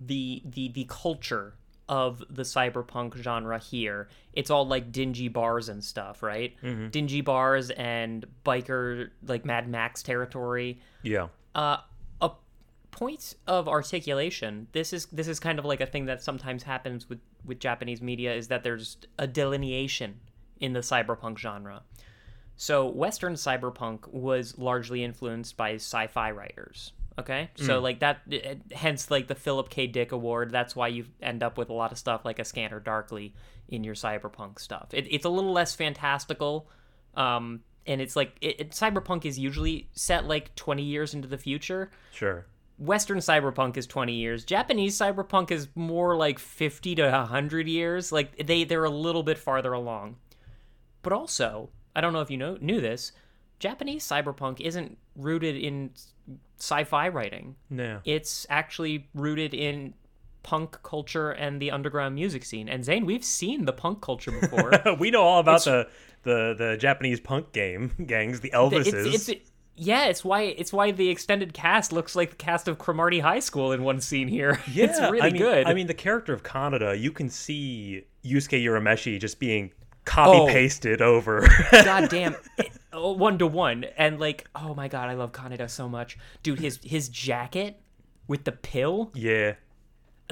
the 0.00 0.42
the 0.44 0.68
the 0.68 0.86
culture 0.88 1.54
of 1.86 2.24
the 2.30 2.42
cyberpunk 2.44 3.14
genre 3.22 3.58
here. 3.58 4.08
It's 4.32 4.48
all 4.50 4.66
like 4.66 4.90
dingy 4.90 5.28
bars 5.28 5.68
and 5.68 5.84
stuff 5.84 6.22
right? 6.22 6.54
Dingy 6.90 7.20
bars 7.20 7.68
and 7.70 8.24
biker 8.44 9.10
like 9.26 9.44
mad 9.44 9.68
max 9.68 10.02
territory. 10.02 10.80
Yeah. 11.02 11.28
Uh, 11.54 11.76
point 12.94 13.34
of 13.46 13.68
articulation, 13.68 14.68
this 14.72 14.92
is 14.92 15.06
this 15.06 15.28
is 15.28 15.40
kind 15.40 15.58
of 15.58 15.64
like 15.64 15.80
a 15.80 15.86
thing 15.86 16.06
that 16.06 16.22
sometimes 16.22 16.62
happens 16.62 17.08
with 17.08 17.18
with 17.44 17.58
Japanese 17.58 18.00
media 18.00 18.34
is 18.34 18.48
that 18.48 18.62
there's 18.62 18.96
a 19.18 19.26
delineation 19.26 20.20
in 20.60 20.72
the 20.72 20.80
cyberpunk 20.80 21.38
genre. 21.38 21.82
So 22.56 22.86
Western 22.86 23.34
cyberpunk 23.34 24.08
was 24.12 24.56
largely 24.58 25.02
influenced 25.02 25.56
by 25.56 25.74
sci-fi 25.74 26.30
writers. 26.30 26.92
Okay, 27.16 27.50
so 27.54 27.78
like 27.78 28.00
that, 28.00 28.22
hence 28.72 29.08
like 29.08 29.28
the 29.28 29.36
Philip 29.36 29.70
K. 29.70 29.86
Dick 29.86 30.10
Award. 30.10 30.50
That's 30.50 30.74
why 30.74 30.88
you 30.88 31.06
end 31.22 31.44
up 31.44 31.56
with 31.58 31.70
a 31.70 31.72
lot 31.72 31.92
of 31.92 31.98
stuff 31.98 32.24
like 32.24 32.40
a 32.40 32.44
Scanner 32.44 32.80
Darkly 32.80 33.34
in 33.68 33.84
your 33.84 33.94
cyberpunk 33.94 34.58
stuff. 34.58 34.88
It, 34.92 35.06
it's 35.08 35.24
a 35.24 35.28
little 35.28 35.52
less 35.52 35.76
fantastical, 35.76 36.68
um, 37.14 37.60
and 37.86 38.00
it's 38.00 38.16
like 38.16 38.36
it, 38.40 38.60
it, 38.60 38.70
cyberpunk 38.70 39.24
is 39.24 39.38
usually 39.38 39.88
set 39.92 40.26
like 40.26 40.54
twenty 40.56 40.82
years 40.82 41.14
into 41.14 41.28
the 41.28 41.38
future. 41.38 41.90
Sure. 42.12 42.46
Western 42.78 43.18
cyberpunk 43.18 43.76
is 43.76 43.86
20 43.86 44.14
years. 44.14 44.44
Japanese 44.44 44.98
cyberpunk 44.98 45.50
is 45.50 45.68
more 45.74 46.16
like 46.16 46.38
50 46.38 46.96
to 46.96 47.08
100 47.08 47.68
years. 47.68 48.10
Like 48.10 48.46
they 48.46 48.64
they're 48.64 48.84
a 48.84 48.90
little 48.90 49.22
bit 49.22 49.38
farther 49.38 49.72
along. 49.72 50.16
But 51.02 51.12
also, 51.12 51.70
I 51.94 52.00
don't 52.00 52.12
know 52.12 52.20
if 52.20 52.30
you 52.30 52.36
know 52.36 52.58
knew 52.60 52.80
this, 52.80 53.12
Japanese 53.58 54.06
cyberpunk 54.06 54.60
isn't 54.60 54.98
rooted 55.16 55.56
in 55.56 55.90
sci-fi 56.58 57.08
writing. 57.08 57.56
No. 57.70 58.00
It's 58.04 58.46
actually 58.50 59.08
rooted 59.14 59.54
in 59.54 59.94
punk 60.42 60.82
culture 60.82 61.30
and 61.30 61.60
the 61.60 61.70
underground 61.70 62.14
music 62.14 62.44
scene. 62.44 62.68
And 62.68 62.84
Zane, 62.84 63.06
we've 63.06 63.24
seen 63.24 63.64
the 63.64 63.72
punk 63.72 64.00
culture 64.00 64.30
before. 64.30 64.72
we 64.98 65.10
know 65.10 65.22
all 65.22 65.40
about 65.40 65.64
the, 65.64 65.88
the 66.22 66.54
the 66.56 66.76
Japanese 66.78 67.20
punk 67.20 67.52
game 67.52 67.92
gangs, 68.06 68.40
the 68.40 68.50
Elvises. 68.50 69.14
it's, 69.14 69.28
it's 69.28 69.50
yeah, 69.76 70.06
it's 70.06 70.24
why 70.24 70.42
it's 70.42 70.72
why 70.72 70.90
the 70.90 71.08
extended 71.08 71.52
cast 71.52 71.92
looks 71.92 72.14
like 72.14 72.30
the 72.30 72.36
cast 72.36 72.68
of 72.68 72.78
Cromartie 72.78 73.20
High 73.20 73.40
School 73.40 73.72
in 73.72 73.82
one 73.82 74.00
scene 74.00 74.28
here. 74.28 74.60
yeah, 74.72 74.84
it's 74.86 75.00
really 75.00 75.20
I 75.22 75.30
mean, 75.30 75.42
good. 75.42 75.66
I 75.66 75.74
mean, 75.74 75.86
the 75.86 75.94
character 75.94 76.32
of 76.32 76.42
Kaneda, 76.42 76.98
you 76.98 77.10
can 77.10 77.28
see 77.28 78.04
Yusuke 78.24 78.62
Urameshi 78.62 79.20
just 79.20 79.38
being 79.38 79.72
copy 80.04 80.38
Oh. 80.38 80.46
pasted 80.46 81.00
over. 81.02 81.48
God 81.72 82.08
damn, 82.10 82.36
one 82.92 83.38
to 83.38 83.46
one, 83.46 83.84
and 83.96 84.20
like, 84.20 84.46
oh 84.54 84.74
my 84.74 84.88
god, 84.88 85.08
I 85.08 85.14
love 85.14 85.32
Kaneda 85.32 85.68
so 85.68 85.88
much, 85.88 86.18
dude. 86.42 86.60
His 86.60 86.78
his 86.82 87.08
jacket 87.08 87.80
with 88.28 88.44
the 88.44 88.52
pill 88.52 89.10
yeah. 89.14 89.54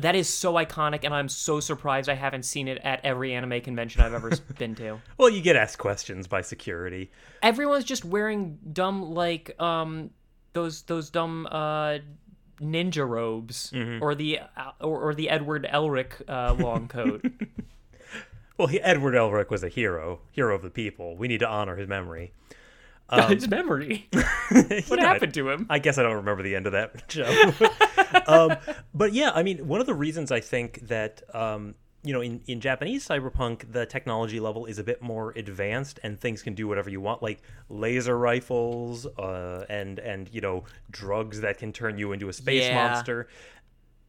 That 0.01 0.15
is 0.15 0.29
so 0.33 0.55
iconic, 0.55 1.05
and 1.05 1.15
I'm 1.15 1.29
so 1.29 1.61
surprised 1.61 2.09
I 2.09 2.15
haven't 2.15 2.45
seen 2.45 2.69
it 2.69 2.79
at 2.83 3.05
every 3.05 3.35
anime 3.35 3.61
convention 3.61 4.03
I've 4.03 4.15
ever 4.15 4.31
been 4.59 4.75
to. 4.77 5.01
Well, 5.19 5.29
you 5.29 5.43
get 5.43 5.57
asked 5.57 5.79
questions 5.79 6.27
by 6.27 6.43
security. 6.43 7.11
Everyone's 7.43 7.85
just 7.85 8.05
wearing 8.05 8.59
dumb 8.73 9.15
like 9.15 9.61
um 9.61 10.11
those 10.55 10.83
those 10.83 11.11
dumb 11.11 11.47
uh 11.51 11.99
ninja 12.61 13.07
robes 13.07 13.73
or 14.01 14.15
the 14.15 14.39
uh, 14.57 14.71
or, 14.81 15.09
or 15.09 15.15
the 15.15 15.29
Edward 15.29 15.69
Elric 15.71 16.23
uh, 16.29 16.55
long 16.55 16.89
coat. 16.89 17.25
Well, 18.59 18.69
he, 18.69 18.81
Edward 18.81 19.15
Elric 19.15 19.51
was 19.51 19.65
a 19.65 19.69
hero, 19.69 20.21
hero 20.31 20.55
of 20.55 20.63
the 20.63 20.71
people. 20.71 21.17
We 21.17 21.27
need 21.27 21.41
to 21.41 21.49
honor 21.49 21.75
his 21.75 21.89
memory. 21.89 22.33
His 23.29 23.49
memory. 23.49 24.09
what 24.13 24.83
What 24.89 24.99
happened 25.01 25.35
to 25.35 25.51
him? 25.51 25.67
I 25.69 25.79
guess 25.79 25.99
I 25.99 26.03
don't 26.03 26.17
remember 26.17 26.43
the 26.43 26.57
end 26.57 26.67
of 26.67 26.73
that 26.73 27.03
show. 27.09 27.53
um, 28.27 28.57
but 28.95 29.13
yeah, 29.13 29.33
I 29.35 29.43
mean, 29.43 29.67
one 29.69 29.81
of 29.81 29.87
the 29.87 29.95
reasons 29.95 30.31
I 30.33 30.41
think 30.41 30.87
that 30.89 31.23
um, 31.35 31.75
you 32.05 32.13
know, 32.13 32.21
in, 32.21 32.41
in 32.49 32.61
Japanese 32.61 33.07
cyberpunk, 33.07 33.71
the 33.73 33.87
technology 33.87 34.41
level 34.41 34.67
is 34.67 34.79
a 34.79 34.83
bit 34.85 35.03
more 35.03 35.33
advanced, 35.37 36.01
and 36.03 36.19
things 36.21 36.43
can 36.43 36.55
do 36.55 36.67
whatever 36.67 36.91
you 36.91 37.01
want, 37.01 37.23
like 37.23 37.41
laser 37.69 38.19
rifles, 38.19 39.07
uh, 39.07 39.65
and 39.69 39.99
and 40.01 40.29
you 40.33 40.41
know, 40.41 40.65
drugs 40.91 41.41
that 41.43 41.59
can 41.59 41.73
turn 41.73 41.99
you 41.99 42.13
into 42.13 42.29
a 42.29 42.33
space 42.33 42.65
Yeah. 42.65 42.75
monster. 42.75 43.29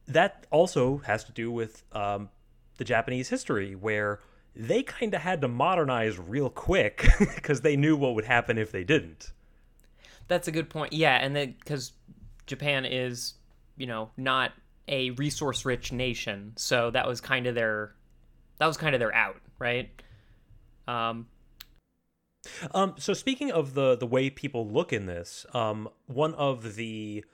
That 0.08 0.46
also 0.50 0.98
has 1.06 1.24
to 1.24 1.32
do 1.32 1.50
with 1.52 1.82
um, 1.92 2.30
the 2.78 2.84
Japanese 2.84 3.28
history, 3.28 3.74
where 3.74 4.20
they 4.56 4.82
kind 4.82 5.14
of 5.14 5.20
had 5.20 5.40
to 5.40 5.48
modernize 5.48 6.18
real 6.18 6.50
quick 6.50 7.06
because 7.34 7.62
they 7.62 7.76
knew 7.76 7.96
what 7.96 8.14
would 8.14 8.24
happen 8.24 8.58
if 8.58 8.72
they 8.72 8.84
didn't. 8.84 9.32
That's 10.28 10.48
a 10.48 10.52
good 10.52 10.70
point. 10.70 10.92
Yeah, 10.92 11.16
and 11.16 11.34
then 11.34 11.54
because 11.58 11.92
Japan 12.46 12.84
is, 12.84 13.34
you 13.76 13.86
know, 13.86 14.10
not 14.16 14.52
a 14.88 15.10
resource-rich 15.10 15.92
nation, 15.92 16.52
so 16.56 16.90
that 16.90 17.06
was 17.06 17.20
kind 17.20 17.46
of 17.46 17.54
their, 17.54 17.94
that 18.58 18.66
was 18.66 18.76
kind 18.76 18.94
of 18.94 19.00
their 19.00 19.14
out, 19.14 19.40
right? 19.58 19.90
Um, 20.86 21.26
Um, 22.72 22.94
so 22.98 23.14
speaking 23.14 23.50
of 23.50 23.74
the 23.74 23.96
the 23.96 24.06
way 24.06 24.30
people 24.30 24.68
look 24.68 24.92
in 24.92 25.06
this, 25.06 25.46
um, 25.54 25.88
one 26.06 26.34
of 26.34 26.74
the 26.76 27.24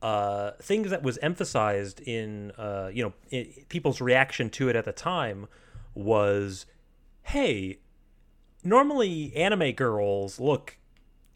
uh, 0.00 0.52
things 0.62 0.90
that 0.90 1.02
was 1.02 1.18
emphasized 1.18 2.00
in 2.00 2.52
uh, 2.52 2.90
you 2.92 3.02
know 3.02 3.12
i 3.32 3.48
people's 3.68 4.00
reaction 4.00 4.48
to 4.50 4.68
it 4.68 4.76
at 4.76 4.84
the 4.84 4.92
time 4.92 5.46
was, 5.98 6.64
hey, 7.22 7.78
normally 8.64 9.34
anime 9.36 9.72
girls 9.72 10.38
look 10.40 10.78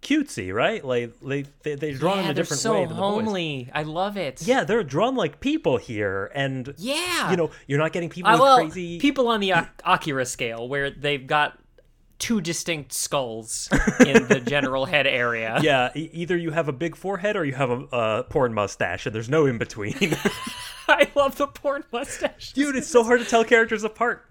cutesy, 0.00 0.52
right? 0.52 0.84
Like 0.84 1.18
they 1.20 1.42
they 1.62 1.74
they're 1.74 1.94
drawn 1.94 2.18
yeah, 2.18 2.24
in 2.24 2.30
a 2.30 2.34
different 2.34 2.60
so 2.60 2.74
way 2.74 2.80
than 2.80 2.88
the 2.90 2.94
boys. 2.94 3.00
homely. 3.24 3.70
I 3.74 3.82
love 3.82 4.16
it. 4.16 4.42
Yeah, 4.46 4.64
they're 4.64 4.82
drawn 4.84 5.14
like 5.16 5.40
people 5.40 5.76
here, 5.76 6.30
and 6.34 6.74
yeah. 6.78 7.30
you 7.30 7.36
know 7.36 7.50
you're 7.66 7.78
not 7.78 7.92
getting 7.92 8.08
people 8.08 8.30
Uh, 8.30 8.34
with 8.34 8.40
well, 8.40 8.56
crazy. 8.58 8.98
people 8.98 9.28
on 9.28 9.40
the 9.40 9.52
Ak- 9.52 9.82
Akira 9.84 10.24
scale 10.26 10.68
where 10.68 10.90
they've 10.90 11.26
got 11.26 11.58
two 12.18 12.40
distinct 12.40 12.92
skulls 12.92 13.68
in 14.06 14.28
the 14.28 14.40
general 14.40 14.86
head 14.86 15.06
area. 15.08 15.58
yeah, 15.62 15.90
e- 15.96 16.08
either 16.12 16.36
you 16.36 16.50
have 16.52 16.68
a 16.68 16.72
big 16.72 16.94
forehead 16.96 17.36
or 17.36 17.44
you 17.44 17.54
have 17.54 17.70
a 17.70 17.84
uh, 17.94 18.22
porn 18.24 18.54
mustache, 18.54 19.06
and 19.06 19.14
there's 19.14 19.28
no 19.28 19.46
in 19.46 19.58
between. 19.58 19.96
I 20.88 21.08
love 21.14 21.36
the 21.36 21.46
porn 21.46 21.84
mustache. 21.92 22.52
Dude, 22.52 22.74
it's 22.76 22.88
so 22.88 23.04
hard 23.04 23.20
to 23.20 23.26
tell 23.26 23.44
characters 23.44 23.84
apart. 23.84 24.24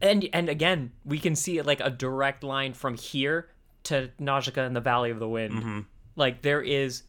And 0.00 0.28
and 0.32 0.48
again, 0.48 0.92
we 1.04 1.18
can 1.18 1.36
see 1.36 1.58
it 1.58 1.66
like 1.66 1.80
a 1.80 1.90
direct 1.90 2.42
line 2.42 2.72
from 2.72 2.96
here 2.96 3.48
to 3.84 4.10
Nausicaa 4.18 4.62
and 4.62 4.74
the 4.74 4.80
Valley 4.80 5.10
of 5.10 5.18
the 5.18 5.28
Wind. 5.28 5.54
Mm-hmm. 5.54 5.80
Like 6.16 6.42
there 6.42 6.62
is 6.62 7.04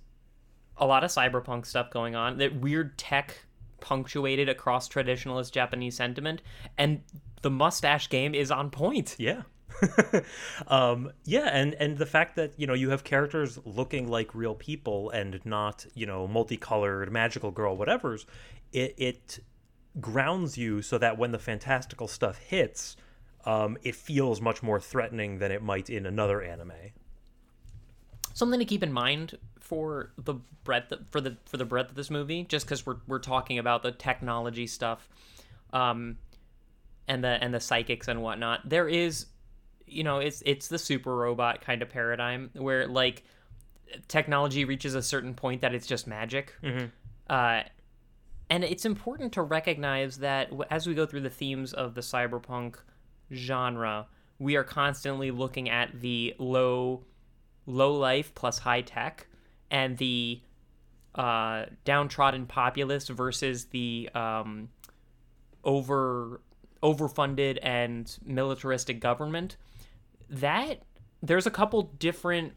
a 0.78 0.86
lot 0.86 1.04
of 1.04 1.12
cyberpunk 1.12 1.66
stuff 1.66 1.92
going 1.92 2.16
on. 2.16 2.38
That 2.38 2.56
weird 2.56 2.98
tech 2.98 3.46
punctuated 3.80 4.50
across 4.50 4.88
traditionalist 4.88 5.52
Japanese 5.52 5.96
sentiment, 5.96 6.42
and 6.78 7.02
the 7.42 7.50
mustache 7.50 8.10
game 8.10 8.34
is 8.34 8.52
on 8.52 8.70
point. 8.70 9.16
Yeah. 9.18 9.44
um, 10.68 11.12
yeah, 11.26 11.50
and 11.52 11.74
and 11.76 11.98
the 11.98 12.06
fact 12.06 12.36
that 12.36 12.54
you 12.58 12.68
know 12.68 12.74
you 12.74 12.90
have 12.90 13.04
characters 13.04 13.60
looking 13.66 14.08
like 14.08 14.36
real 14.36 14.56
people 14.56 15.10
and 15.12 15.40
not 15.46 15.86
you 15.94 16.06
know 16.06 16.28
multicolored 16.28 17.12
magical 17.12 17.52
girl 17.52 17.76
whatever's, 17.76 18.26
it 18.72 18.94
it 18.98 19.40
grounds 20.00 20.58
you 20.58 20.82
so 20.82 20.98
that 20.98 21.18
when 21.18 21.32
the 21.32 21.40
fantastical 21.40 22.08
stuff 22.08 22.38
hits, 22.38 22.96
um, 23.46 23.78
it 23.84 23.96
feels 23.96 24.40
much 24.40 24.64
more 24.64 24.80
threatening 24.80 25.40
than 25.40 25.52
it 25.52 25.62
might 25.62 25.90
in 25.90 26.06
another 26.06 26.42
anime. 26.42 26.72
something 28.34 28.60
to 28.60 28.66
keep 28.66 28.84
in 28.84 28.94
mind 28.94 29.38
for 29.60 30.12
the 30.18 30.36
breadth 30.64 30.94
for 31.10 31.20
the 31.22 31.38
for 31.46 31.58
the 31.58 31.66
breadth 31.66 31.90
of 31.90 31.96
this 31.96 32.10
movie 32.10 32.44
just 32.44 32.66
because 32.66 32.86
we're, 32.86 32.98
we're 33.08 33.20
talking 33.20 33.58
about 33.60 33.84
the 33.84 33.92
technology 33.92 34.68
stuff 34.68 35.10
um 35.74 36.18
and 37.08 37.24
the 37.24 37.28
and 37.44 37.54
the 37.54 37.60
psychics 37.60 38.08
and 38.08 38.22
whatnot 38.22 38.62
there 38.68 38.88
is 38.88 39.26
you 39.86 40.04
know 40.04 40.20
it's 40.20 40.42
it's 40.46 40.68
the 40.68 40.78
super 40.78 41.16
robot 41.16 41.62
kind 41.62 41.82
of 41.82 41.90
paradigm 41.90 42.50
where 42.54 42.88
like 42.88 43.24
technology 44.08 44.66
reaches 44.66 44.96
a 44.96 45.02
certain 45.02 45.34
point 45.34 45.62
that 45.62 45.74
it's 45.74 45.88
just 45.88 46.06
magic 46.08 46.54
uh 47.30 47.62
and 48.52 48.64
it's 48.64 48.86
important 48.86 49.34
to 49.34 49.42
recognize 49.42 50.18
that 50.18 50.52
as 50.70 50.86
we 50.86 50.94
go 50.94 51.08
through 51.08 51.22
the 51.22 51.30
themes 51.30 51.74
of 51.74 51.96
the 51.96 52.02
cyberpunk 52.02 52.76
genre 53.34 54.08
we 54.38 54.56
are 54.56 54.64
constantly 54.64 55.32
looking 55.32 55.70
at 55.70 56.02
the 56.02 56.36
low 56.38 57.04
low 57.66 57.94
life 57.94 58.34
plus 58.36 58.60
high 58.60 58.82
tech 58.82 59.28
and 59.70 59.98
the 59.98 60.42
uh, 61.16 61.66
downtrodden 61.86 62.46
populace 62.46 63.08
versus 63.08 63.66
the 63.66 64.10
um, 64.16 64.70
over 65.64 66.42
overfunded 66.82 67.60
and 67.62 68.18
militaristic 68.26 69.00
government. 69.00 69.58
That 70.30 70.82
there's 71.22 71.46
a 71.46 71.52
couple 71.52 71.84
different 72.00 72.54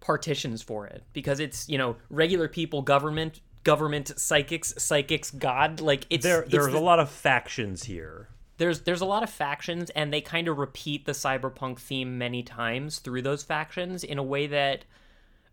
partitions 0.00 0.62
for 0.62 0.86
it 0.86 1.02
because 1.12 1.40
it's 1.40 1.68
you 1.68 1.78
know 1.78 1.96
regular 2.10 2.48
people 2.48 2.82
government 2.82 3.40
government 3.66 4.12
psychics 4.18 4.72
psychics 4.78 5.30
god 5.32 5.80
like 5.80 6.06
it's 6.08 6.22
There 6.24 6.42
it's 6.42 6.52
there's 6.52 6.72
the- 6.72 6.78
a 6.78 6.86
lot 6.90 6.98
of 7.00 7.08
factions 7.10 7.82
here. 7.84 8.28
there's 8.58 8.78
there's 8.82 9.00
a 9.02 9.10
lot 9.14 9.22
of 9.22 9.30
factions 9.30 9.90
and 9.90 10.12
they 10.12 10.20
kind 10.20 10.46
of 10.48 10.56
repeat 10.58 11.04
the 11.04 11.12
cyberpunk 11.12 11.78
theme 11.78 12.16
many 12.16 12.42
times 12.42 13.00
through 13.00 13.22
those 13.22 13.42
factions 13.42 14.04
in 14.04 14.18
a 14.18 14.22
way 14.22 14.46
that 14.46 14.84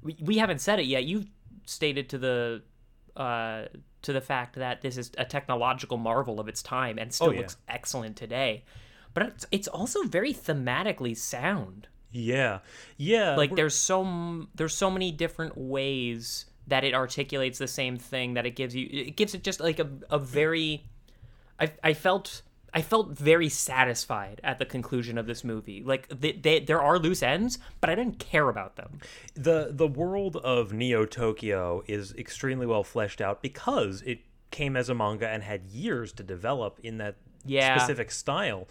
we, 0.02 0.16
we 0.22 0.38
haven't 0.38 0.62
said 0.62 0.80
it 0.80 0.86
yet 0.86 1.04
you've 1.06 1.28
stated 1.66 2.06
to 2.10 2.18
the 2.18 2.62
uh 3.18 3.64
to 4.02 4.12
the 4.14 4.22
fact 4.22 4.56
that 4.56 4.82
this 4.82 4.98
is 4.98 5.12
a 5.18 5.26
technological 5.26 5.98
marvel 5.98 6.40
of 6.40 6.48
its 6.48 6.62
time 6.62 6.98
and 7.00 7.14
still 7.14 7.28
Oh, 7.28 7.32
yeah. 7.32 7.40
looks 7.40 7.58
excellent 7.68 8.16
today 8.18 8.64
but 9.14 9.24
it's, 9.28 9.46
it's 9.52 9.68
also 9.68 10.04
very 10.04 10.34
thematically 10.34 11.16
sound 11.16 11.88
Yeah, 12.12 12.60
yeah. 12.98 13.36
like 13.36 13.52
we're- 13.52 13.58
there's 13.62 13.76
so 13.76 14.04
m- 14.06 14.50
there's 14.56 14.76
so 14.76 14.90
many 14.92 15.12
different 15.12 15.58
ways 15.58 16.46
that 16.68 16.84
it 16.84 16.94
articulates 16.94 17.58
the 17.60 17.68
same 17.68 17.98
thing 17.98 18.34
that 18.36 18.46
it 18.46 18.56
gives 18.56 18.76
you. 18.76 18.88
It 18.92 19.16
gives 19.16 19.34
it 19.34 19.44
just 19.44 19.60
like 19.60 19.80
a, 19.80 19.90
a 20.10 20.20
very. 20.20 20.86
I 21.60 21.72
I 21.84 21.94
felt 21.94 22.42
I 22.74 22.82
felt 22.82 23.12
very 23.18 23.50
satisfied 23.50 24.42
at 24.44 24.58
the 24.60 24.66
conclusion 24.66 25.18
of 25.18 25.28
this 25.28 25.44
movie. 25.44 25.84
Like 25.84 26.08
they, 26.10 26.32
they, 26.32 26.60
there 26.60 26.82
are 26.82 26.98
loose 26.98 27.22
ends, 27.22 27.60
but 27.82 27.90
I 27.90 27.96
didn't 27.96 28.18
care 28.20 28.50
about 28.50 28.76
them. 28.78 29.00
the 29.36 29.70
The 29.72 29.88
world 29.88 30.38
of 30.38 30.74
Neo 30.74 31.06
Tokyo 31.06 31.84
is 31.88 32.14
extremely 32.16 32.66
well 32.66 32.84
fleshed 32.84 33.22
out 33.22 33.42
because 33.44 34.02
it 34.04 34.22
came 34.50 34.76
as 34.76 34.90
a 34.90 34.96
manga 34.96 35.28
and 35.28 35.44
had 35.44 35.66
years 35.68 36.12
to 36.14 36.24
develop 36.24 36.80
in 36.84 36.98
that 36.98 37.16
Yeah. 37.46 37.78
specific 37.78 38.10
style, 38.10 38.68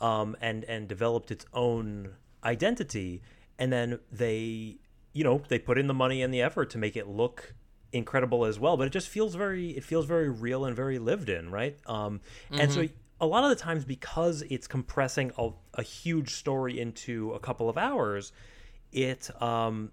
um, 0.00 0.36
and 0.40 0.64
and 0.64 0.88
developed 0.88 1.30
its 1.30 1.44
own 1.52 2.14
identity. 2.44 3.22
And 3.58 3.70
then 3.72 4.00
they, 4.10 4.76
you 5.12 5.24
know, 5.24 5.42
they 5.48 5.58
put 5.58 5.78
in 5.78 5.86
the 5.86 5.94
money 5.94 6.22
and 6.22 6.32
the 6.32 6.40
effort 6.42 6.70
to 6.70 6.78
make 6.78 6.96
it 6.96 7.06
look 7.06 7.54
incredible 7.92 8.44
as 8.44 8.58
well. 8.58 8.76
But 8.76 8.86
it 8.86 8.90
just 8.90 9.08
feels 9.08 9.34
very, 9.34 9.70
it 9.70 9.84
feels 9.84 10.06
very 10.06 10.30
real 10.30 10.64
and 10.64 10.74
very 10.74 10.98
lived 10.98 11.28
in, 11.28 11.50
right? 11.50 11.76
Um, 11.86 12.20
And 12.50 12.72
so 12.72 12.88
a 13.20 13.26
lot 13.26 13.44
of 13.44 13.50
the 13.50 13.56
times, 13.56 13.84
because 13.84 14.42
it's 14.50 14.66
compressing 14.66 15.30
a, 15.38 15.50
a 15.74 15.82
huge 15.82 16.30
story 16.34 16.80
into 16.80 17.32
a 17.32 17.38
couple 17.38 17.68
of 17.68 17.76
hours, 17.76 18.32
it 18.92 19.30
um, 19.42 19.92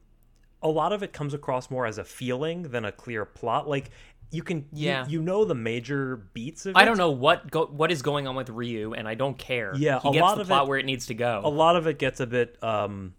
a 0.61 0.67
lot 0.67 0.91
of 0.93 1.03
it 1.03 1.13
comes 1.13 1.33
across 1.33 1.69
more 1.69 1.85
as 1.85 1.97
a 1.97 2.03
feeling 2.03 2.63
than 2.63 2.85
a 2.85 2.91
clear 2.91 3.25
plot. 3.25 3.67
Like 3.67 3.91
you 4.31 4.43
can, 4.43 4.65
you- 4.73 4.88
Yeah. 4.88 5.07
you, 5.07 5.21
know 5.21 5.43
the 5.45 5.55
major 5.55 6.17
beats 6.33 6.65
of 6.65 6.71
it. 6.75 6.77
I 6.77 6.85
don't 6.85 6.97
know 6.97 7.11
what 7.11 7.49
go, 7.51 7.65
what 7.65 7.91
is 7.91 8.01
going 8.01 8.27
on 8.27 8.35
with 8.35 8.49
Ryu, 8.49 8.93
and 8.93 9.07
I 9.07 9.15
don't 9.15 9.38
care. 9.38 9.73
Yeah, 9.75 9.99
he 10.01 10.09
a 10.09 10.11
gets 10.13 10.21
lot 10.21 10.35
the 10.35 10.41
of 10.41 10.47
plot 10.47 10.63
it- 10.63 10.69
where 10.69 10.77
it 10.79 10.85
needs 10.85 11.05
to 11.07 11.13
go. 11.13 11.41
a 11.43 11.49
lot 11.49 11.75
of 11.75 11.88
it 11.88 11.97
gets 11.99 12.19
a 12.19 12.27
bit 12.27 12.61
um, 12.63 13.13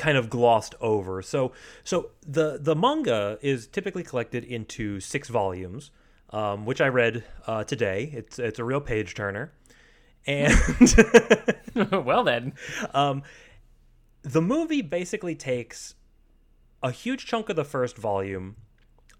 kind 0.00 0.16
of 0.16 0.30
glossed 0.30 0.74
over. 0.80 1.20
So 1.22 1.52
so 1.84 2.10
the 2.26 2.58
the 2.60 2.74
manga 2.74 3.38
is 3.42 3.66
typically 3.66 4.02
collected 4.02 4.42
into 4.44 4.98
six 5.00 5.28
volumes, 5.28 5.90
um, 6.30 6.64
which 6.64 6.80
I 6.80 6.88
read 6.88 7.22
uh, 7.46 7.64
today. 7.64 8.10
It's 8.14 8.38
it's 8.38 8.58
a 8.58 8.64
real 8.64 8.80
page 8.80 9.14
turner, 9.14 9.52
and 10.26 10.54
well 12.06 12.24
then, 12.24 12.54
the 14.22 14.42
movie 14.42 14.82
basically 14.82 15.34
takes 15.34 15.94
a 16.82 16.90
huge 16.90 17.26
chunk 17.26 17.48
of 17.50 17.56
the 17.56 17.64
first 17.64 17.96
volume, 17.96 18.56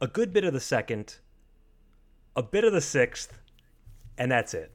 a 0.00 0.06
good 0.06 0.32
bit 0.32 0.44
of 0.44 0.52
the 0.54 0.60
second, 0.60 1.18
a 2.34 2.42
bit 2.42 2.64
of 2.64 2.72
the 2.72 2.80
sixth, 2.80 3.38
and 4.16 4.30
that's 4.32 4.54
it. 4.54 4.72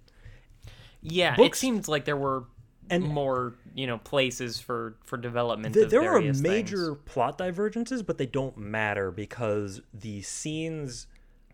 yeah, 1.01 1.33
it 1.33 1.37
Books- 1.37 1.59
seems 1.59 1.87
like 1.87 2.05
there 2.05 2.17
were 2.17 2.43
And- 2.89 3.03
more 3.03 3.55
you 3.73 3.87
know 3.87 3.97
places 3.97 4.59
for 4.59 4.97
for 5.03 5.17
development. 5.17 5.73
Th- 5.73 5.89
there 5.89 6.03
are 6.13 6.21
major 6.21 6.93
things. 6.93 6.97
plot 7.05 7.37
divergences, 7.37 8.03
but 8.03 8.17
they 8.17 8.25
don't 8.25 8.57
matter 8.57 9.11
because 9.11 9.81
the 9.93 10.21
scenes 10.21 11.07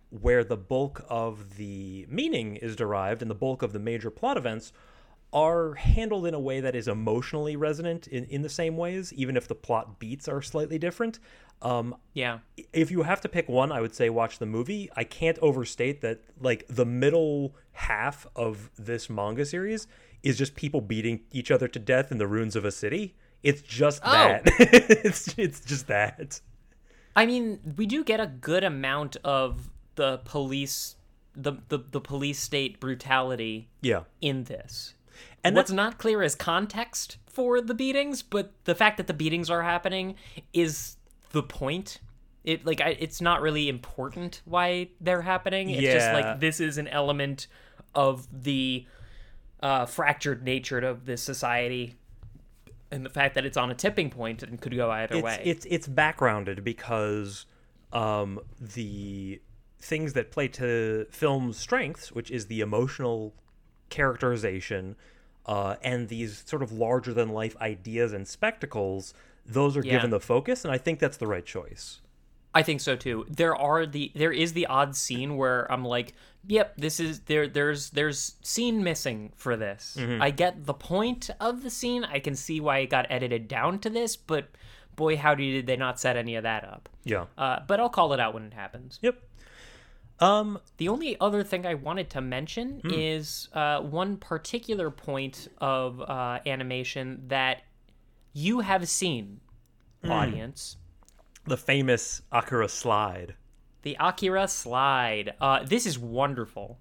where 0.10 0.44
the 0.44 0.58
bulk 0.58 1.06
of 1.08 1.56
the 1.56 2.06
meaning 2.10 2.58
is 2.58 2.76
derived 2.76 3.22
and 3.22 3.32
the 3.32 3.36
bulk 3.36 3.62
of 3.62 3.72
the 3.72 3.80
major 3.80 4.10
plot 4.10 4.36
events 4.38 4.74
are 5.34 5.76
handled 5.76 6.28
in 6.28 6.34
a 6.34 6.40
way 6.40 6.60
that 6.60 6.76
is 6.76 6.90
emotionally 6.90 7.56
resonant 7.56 8.08
in, 8.08 8.26
in 8.26 8.42
the 8.42 8.50
same 8.50 8.76
ways, 8.76 9.14
even 9.14 9.38
if 9.38 9.48
the 9.48 9.56
plot 9.56 9.98
beats 9.98 10.28
are 10.28 10.42
slightly 10.42 10.78
different. 10.78 11.20
Um, 11.62 11.96
Yeah, 12.14 12.40
if 12.74 12.92
you 12.92 13.04
have 13.04 13.22
to 13.22 13.30
pick 13.30 13.48
one, 13.48 13.72
I 13.72 13.80
would 13.80 13.96
say 13.96 14.10
watch 14.10 14.40
the 14.40 14.46
movie. 14.46 14.90
I 14.96 15.06
can't 15.06 15.40
overstate 15.40 16.02
that 16.02 16.20
like 16.42 16.66
the 16.68 16.86
middle 16.86 17.56
half 17.72 18.28
of 18.36 18.72
this 18.78 19.10
manga 19.10 19.46
series 19.46 19.88
is 20.24 20.38
just 20.38 20.56
people 20.56 20.82
beating 20.82 21.22
each 21.32 21.52
other 21.52 21.68
to 21.68 21.80
death 21.80 22.12
in 22.12 22.18
the 22.18 22.28
ruins 22.28 22.56
of 22.56 22.66
a 22.66 22.72
city. 22.72 23.16
It's 23.44 23.62
just 23.62 24.02
Oh. 24.06 24.12
that. 24.12 24.42
it's 25.04 25.34
it's 25.38 25.60
just 25.62 25.88
that. 25.88 26.42
I 27.16 27.26
mean, 27.26 27.60
we 27.78 27.86
do 27.86 28.04
get 28.04 28.20
a 28.20 28.28
good 28.28 28.64
amount 28.64 29.18
of 29.24 29.70
the 29.96 30.20
police, 30.24 30.96
the 31.36 31.54
the, 31.70 31.80
the 31.80 32.00
police 32.02 32.40
state 32.40 32.80
brutality 32.80 33.68
Yeah. 33.82 34.04
in 34.22 34.44
this. 34.46 34.94
And 35.44 35.56
What's 35.56 35.70
that's 35.72 35.76
not 35.76 35.98
clear 35.98 36.22
is 36.22 36.36
context 36.36 37.18
for 37.28 37.62
the 37.62 37.74
beatings, 37.74 38.22
but 38.22 38.52
the 38.66 38.76
fact 38.76 38.98
that 38.98 39.08
the 39.08 39.14
beatings 39.14 39.50
are 39.50 39.64
happening 39.64 40.16
is 40.54 40.98
the 41.32 41.42
point. 41.44 42.00
It 42.44 42.66
like 42.66 42.80
I, 42.82 42.90
it's 43.00 43.22
not 43.22 43.42
really 43.42 43.70
important 43.70 44.42
why 44.46 44.90
they're 45.00 45.22
happening. 45.24 45.70
It's 45.72 45.82
just 45.82 46.14
like 46.14 46.40
this 46.40 46.60
is 46.60 46.78
an 46.78 46.88
element 46.88 47.48
of 47.96 48.28
the 48.44 48.86
uh, 49.62 49.86
fractured 49.86 50.44
nature 50.44 50.80
of 50.80 51.06
this 51.06 51.22
society, 51.22 51.96
and 52.92 53.06
the 53.06 53.10
fact 53.10 53.36
that 53.36 53.46
it's 53.46 53.58
on 53.58 53.72
a 53.72 53.76
tipping 53.76 54.10
point 54.10 54.44
and 54.44 54.60
could 54.60 54.76
go 54.76 54.90
either 54.92 55.16
it's, 55.16 55.24
way. 55.24 55.42
it's 55.46 55.66
it's 55.70 55.88
backgrounded 55.88 56.64
because 56.64 57.46
um, 57.94 58.40
the 58.60 59.42
things 59.80 60.14
that 60.14 60.32
play 60.32 60.48
to 60.48 61.06
film's 61.10 61.58
strengths, 61.58 62.12
which 62.12 62.30
is 62.32 62.48
the 62.48 62.62
emotional 62.62 63.34
characterization 63.90 64.96
uh, 65.46 65.76
and 65.84 66.08
these 66.08 66.44
sort 66.46 66.62
of 66.62 66.72
larger 66.72 67.14
than 67.14 67.30
life 67.30 67.56
ideas 67.60 68.14
and 68.14 68.28
spectacles, 68.28 69.14
those 69.46 69.76
are 69.76 69.84
Yeah. 69.84 69.94
given 69.94 70.10
the 70.12 70.20
focus, 70.20 70.64
and 70.64 70.74
I 70.74 70.78
think 70.78 71.00
that's 71.00 71.18
the 71.18 71.28
right 71.28 71.46
choice. 71.46 72.02
I 72.54 72.64
think 72.64 72.82
so 72.82 72.96
too. 72.96 73.26
There 73.30 73.56
are 73.56 73.86
the 73.86 74.12
there 74.14 74.32
is 74.32 74.54
the 74.54 74.66
odd 74.68 74.96
scene 74.96 75.38
where 75.38 75.72
I'm 75.72 75.86
like, 75.86 76.14
yep, 76.48 76.76
this 76.78 77.00
is 77.00 77.22
there 77.22 77.48
there's 77.48 77.90
there's 77.92 78.36
scene 78.42 78.84
missing 78.84 79.32
for 79.36 79.56
this. 79.56 79.98
I 80.20 80.32
get 80.32 80.66
the 80.66 80.74
point 80.74 81.30
of 81.40 81.64
the 81.64 81.70
scene. 81.70 82.04
I 82.04 82.20
can 82.20 82.36
see 82.36 82.60
why 82.60 82.80
it 82.80 82.90
got 82.90 83.06
edited 83.10 83.48
down 83.48 83.80
to 83.80 83.90
this, 83.90 84.16
but 84.16 84.50
boy 84.96 85.18
howdy 85.18 85.52
did 85.54 85.68
they 85.68 85.78
not 85.78 86.00
set 86.00 86.18
any 86.18 86.36
of 86.36 86.44
that 86.44 86.64
up. 86.64 86.90
Yeah. 87.04 87.26
Uh, 87.38 87.60
but 87.68 87.80
I'll 87.80 87.90
call 87.90 88.14
it 88.14 88.20
out 88.20 88.34
when 88.34 88.44
it 88.44 88.54
happens. 88.54 89.00
Yep. 89.02 89.22
Um. 90.20 90.60
The 90.78 90.90
only 90.90 91.20
other 91.20 91.44
thing 91.44 91.66
I 91.66 91.74
wanted 91.74 92.10
to 92.12 92.22
mention 92.22 92.82
is 92.86 93.50
uh, 93.54 93.82
one 93.82 94.18
particular 94.18 94.92
point 94.92 95.48
of 95.60 96.02
uh, 96.02 96.40
animation 96.46 97.24
that 97.28 97.64
you 98.34 98.60
have 98.60 98.88
seen, 98.88 99.42
audience. 100.08 100.78
The 101.46 101.58
famous 101.58 102.22
Akira 102.32 102.70
slide. 102.70 103.36
The 103.84 103.98
Akira 104.00 104.48
slide. 104.48 105.34
Uh, 105.42 105.64
this 105.64 105.86
is 105.86 105.98
wonderful. 105.98 106.78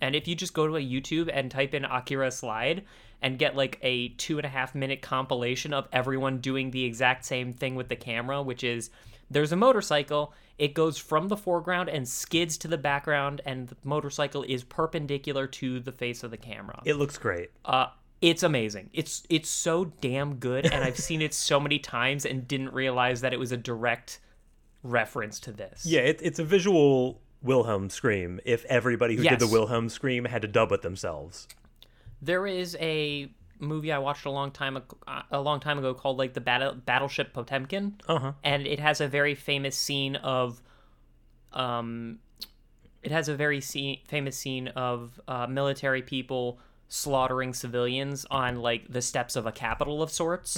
And 0.00 0.16
if 0.16 0.26
you 0.26 0.34
just 0.34 0.52
go 0.52 0.66
to 0.66 0.76
a 0.76 0.80
YouTube 0.80 1.30
and 1.32 1.50
type 1.50 1.74
in 1.74 1.84
Akira 1.84 2.30
slide 2.30 2.84
and 3.22 3.38
get 3.38 3.56
like 3.56 3.78
a 3.82 4.08
two 4.10 4.38
and 4.38 4.44
a 4.44 4.48
half 4.48 4.74
minute 4.74 5.00
compilation 5.00 5.72
of 5.72 5.88
everyone 5.92 6.38
doing 6.38 6.70
the 6.70 6.84
exact 6.84 7.24
same 7.24 7.52
thing 7.52 7.76
with 7.76 7.88
the 7.88 7.96
camera, 7.96 8.42
which 8.42 8.64
is 8.64 8.90
there's 9.30 9.52
a 9.52 9.56
motorcycle, 9.56 10.34
it 10.58 10.74
goes 10.74 10.98
from 10.98 11.28
the 11.28 11.36
foreground 11.36 11.88
and 11.88 12.06
skids 12.06 12.58
to 12.58 12.68
the 12.68 12.76
background, 12.76 13.40
and 13.46 13.68
the 13.68 13.76
motorcycle 13.84 14.42
is 14.42 14.62
perpendicular 14.64 15.46
to 15.46 15.80
the 15.80 15.92
face 15.92 16.22
of 16.22 16.30
the 16.30 16.36
camera. 16.36 16.82
It 16.84 16.94
looks 16.94 17.16
great. 17.16 17.50
Uh, 17.64 17.86
it's 18.20 18.42
amazing. 18.42 18.90
It's 18.92 19.22
it's 19.30 19.48
so 19.48 19.86
damn 20.00 20.36
good, 20.36 20.66
and 20.66 20.84
I've 20.84 20.98
seen 20.98 21.22
it 21.22 21.32
so 21.32 21.58
many 21.58 21.78
times 21.78 22.26
and 22.26 22.46
didn't 22.46 22.72
realize 22.72 23.20
that 23.22 23.32
it 23.32 23.38
was 23.38 23.52
a 23.52 23.56
direct 23.56 24.20
reference 24.82 25.38
to 25.40 25.52
this. 25.52 25.84
Yeah, 25.86 26.00
it, 26.00 26.20
it's 26.22 26.38
a 26.38 26.44
visual 26.44 27.20
Wilhelm 27.42 27.90
scream. 27.90 28.40
If 28.44 28.64
everybody 28.66 29.16
who 29.16 29.22
did 29.22 29.38
the 29.38 29.46
Wilhelm 29.48 29.88
scream 29.88 30.24
had 30.26 30.42
to 30.42 30.48
dub 30.48 30.72
it 30.72 30.82
themselves. 30.82 31.48
There 32.20 32.46
is 32.46 32.76
a 32.80 33.30
movie 33.58 33.92
I 33.92 33.98
watched 33.98 34.24
a 34.26 34.30
long 34.30 34.50
time 34.50 34.76
ag- 34.76 34.94
uh, 35.06 35.22
a 35.30 35.40
long 35.40 35.60
time 35.60 35.78
ago 35.78 35.94
called 35.94 36.18
like 36.18 36.34
the 36.34 36.40
Battle 36.40 36.74
Battleship 36.74 37.32
Potemkin, 37.32 37.94
Uh 38.08 38.18
huh. 38.18 38.32
and 38.44 38.66
it 38.66 38.78
has 38.80 39.00
a 39.00 39.08
very 39.08 39.34
famous 39.34 39.76
scene 39.76 40.16
of, 40.16 40.60
um, 41.52 42.18
it 43.02 43.10
has 43.12 43.28
a 43.28 43.34
very 43.36 43.60
scene, 43.60 43.98
famous 44.06 44.36
scene 44.36 44.68
of 44.68 45.20
uh, 45.28 45.46
military 45.48 46.02
people 46.02 46.58
slaughtering 46.88 47.52
civilians 47.54 48.26
on 48.30 48.56
like 48.56 48.86
the 48.92 49.02
steps 49.02 49.34
of 49.36 49.46
a 49.46 49.52
capital 49.52 50.02
of 50.02 50.10
sorts. 50.10 50.56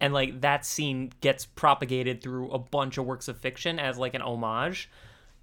And 0.00 0.14
like 0.14 0.40
that 0.40 0.64
scene 0.64 1.12
gets 1.20 1.44
propagated 1.44 2.22
through 2.22 2.50
a 2.50 2.58
bunch 2.58 2.96
of 2.96 3.04
works 3.04 3.28
of 3.28 3.36
fiction 3.38 3.78
as 3.78 3.98
like 3.98 4.14
an 4.14 4.22
homage. 4.22 4.90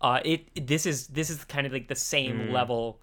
Uh, 0.02 0.20
it 0.24 0.68
this 0.68 0.86
is 0.86 1.08
this 1.08 1.30
is 1.30 1.44
kind 1.46 1.68
of 1.68 1.74
like 1.74 1.88
the 1.88 1.96
same 1.96 2.52
level. 2.52 3.00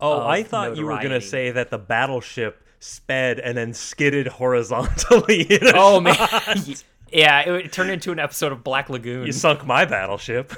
Oh, 0.00 0.26
I 0.26 0.42
thought 0.42 0.76
you 0.76 0.86
were 0.86 1.00
gonna 1.00 1.20
say 1.20 1.50
that 1.50 1.70
the 1.70 1.78
battleship 1.78 2.62
sped 2.80 3.40
and 3.40 3.56
then 3.56 3.74
skidded 3.74 4.26
horizontally. 4.26 5.42
in 5.50 5.66
a 5.66 5.72
Oh 5.74 6.00
man, 6.00 6.16
yeah, 7.12 7.40
it, 7.40 7.66
it 7.66 7.72
turned 7.72 7.90
into 7.90 8.12
an 8.12 8.18
episode 8.18 8.52
of 8.52 8.62
Black 8.62 8.88
Lagoon. 8.88 9.26
you 9.26 9.32
sunk 9.32 9.66
my 9.66 9.84
battleship. 9.84 10.52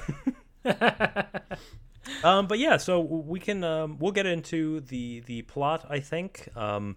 um, 2.25 2.47
but 2.47 2.59
yeah, 2.59 2.77
so 2.77 3.01
we 3.01 3.41
can 3.41 3.65
um, 3.65 3.99
we'll 3.99 4.13
get 4.13 4.27
into 4.27 4.81
the 4.81 5.21
the 5.21 5.43
plot. 5.43 5.87
I 5.89 6.01
think 6.01 6.49
um, 6.57 6.97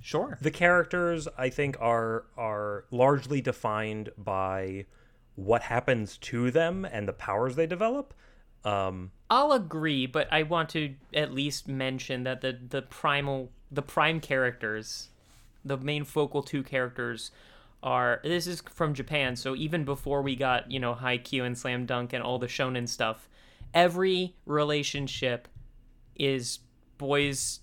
Sure. 0.00 0.38
the 0.40 0.50
characters 0.50 1.28
I 1.38 1.48
think 1.48 1.76
are 1.80 2.24
are 2.36 2.84
largely 2.90 3.40
defined 3.40 4.10
by 4.18 4.86
what 5.36 5.62
happens 5.62 6.18
to 6.18 6.50
them 6.50 6.84
and 6.84 7.08
the 7.08 7.12
powers 7.12 7.56
they 7.56 7.66
develop. 7.66 8.14
Um, 8.64 9.10
I'll 9.30 9.52
agree, 9.52 10.06
but 10.06 10.28
I 10.32 10.42
want 10.42 10.68
to 10.70 10.94
at 11.14 11.32
least 11.32 11.68
mention 11.68 12.24
that 12.24 12.40
the 12.40 12.58
the 12.68 12.82
primal 12.82 13.50
the 13.70 13.82
prime 13.82 14.20
characters, 14.20 15.08
the 15.64 15.78
main 15.78 16.04
focal 16.04 16.42
two 16.42 16.62
characters 16.62 17.30
are 17.82 18.20
this 18.22 18.46
is 18.46 18.62
from 18.70 18.94
Japan, 18.94 19.34
so 19.34 19.56
even 19.56 19.84
before 19.84 20.22
we 20.22 20.36
got, 20.36 20.70
you 20.70 20.78
know, 20.78 20.94
Haikyuu 20.94 21.44
and 21.44 21.58
Slam 21.58 21.86
Dunk 21.86 22.12
and 22.12 22.22
all 22.22 22.38
the 22.38 22.46
shonen 22.46 22.88
stuff, 22.88 23.28
every 23.74 24.34
relationship 24.46 25.48
is 26.14 26.60
boys 26.98 27.60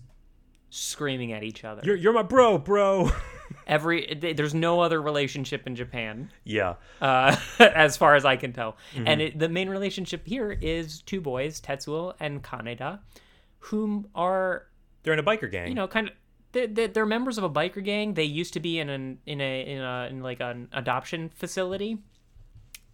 screaming 0.70 1.34
at 1.34 1.44
each 1.44 1.64
other. 1.64 1.82
You're 1.84 1.96
you're 1.96 2.14
my 2.14 2.24
bro, 2.24 2.58
bro. 2.58 3.12
every 3.68 4.16
there's 4.36 4.54
no 4.54 4.82
other 4.82 5.02
relationship 5.02 5.66
in 5.68 5.76
Japan. 5.76 6.32
yeah. 6.44 6.76
uh, 7.02 7.36
as 7.60 7.98
far 7.98 8.16
as 8.16 8.26
I 8.26 8.36
can 8.36 8.54
tell. 8.54 8.78
And 8.96 9.22
it, 9.22 9.40
the 9.40 9.50
main 9.50 9.70
relationship 9.70 10.26
here 10.28 10.52
is 10.52 11.02
two 11.02 11.22
boys, 11.22 11.62
Tetsuo 11.62 12.14
and 12.20 12.44
Kaneda, 12.44 13.00
whom 13.60 14.08
are 14.16 14.68
They're 15.04 15.14
in 15.14 15.20
a 15.20 15.24
biker 15.24 15.52
gang. 15.52 15.68
you 15.68 15.76
know 15.76 15.88
kind 15.88 16.10
of 16.10 16.14
they're, 16.52 16.68
they're, 16.68 16.88
they're 16.88 17.06
members 17.06 17.38
of 17.38 17.44
a 17.44 17.50
biker 17.50 17.84
gang. 17.84 18.16
They 18.16 18.24
used 18.24 18.54
to 18.54 18.60
be 18.60 18.80
in 18.80 18.90
an 18.90 19.20
in 19.26 19.40
a 19.42 19.62
in 19.66 19.82
a 19.82 20.08
in 20.10 20.22
like 20.22 20.40
an 20.40 20.68
adoption 20.74 21.30
facility. 21.30 22.00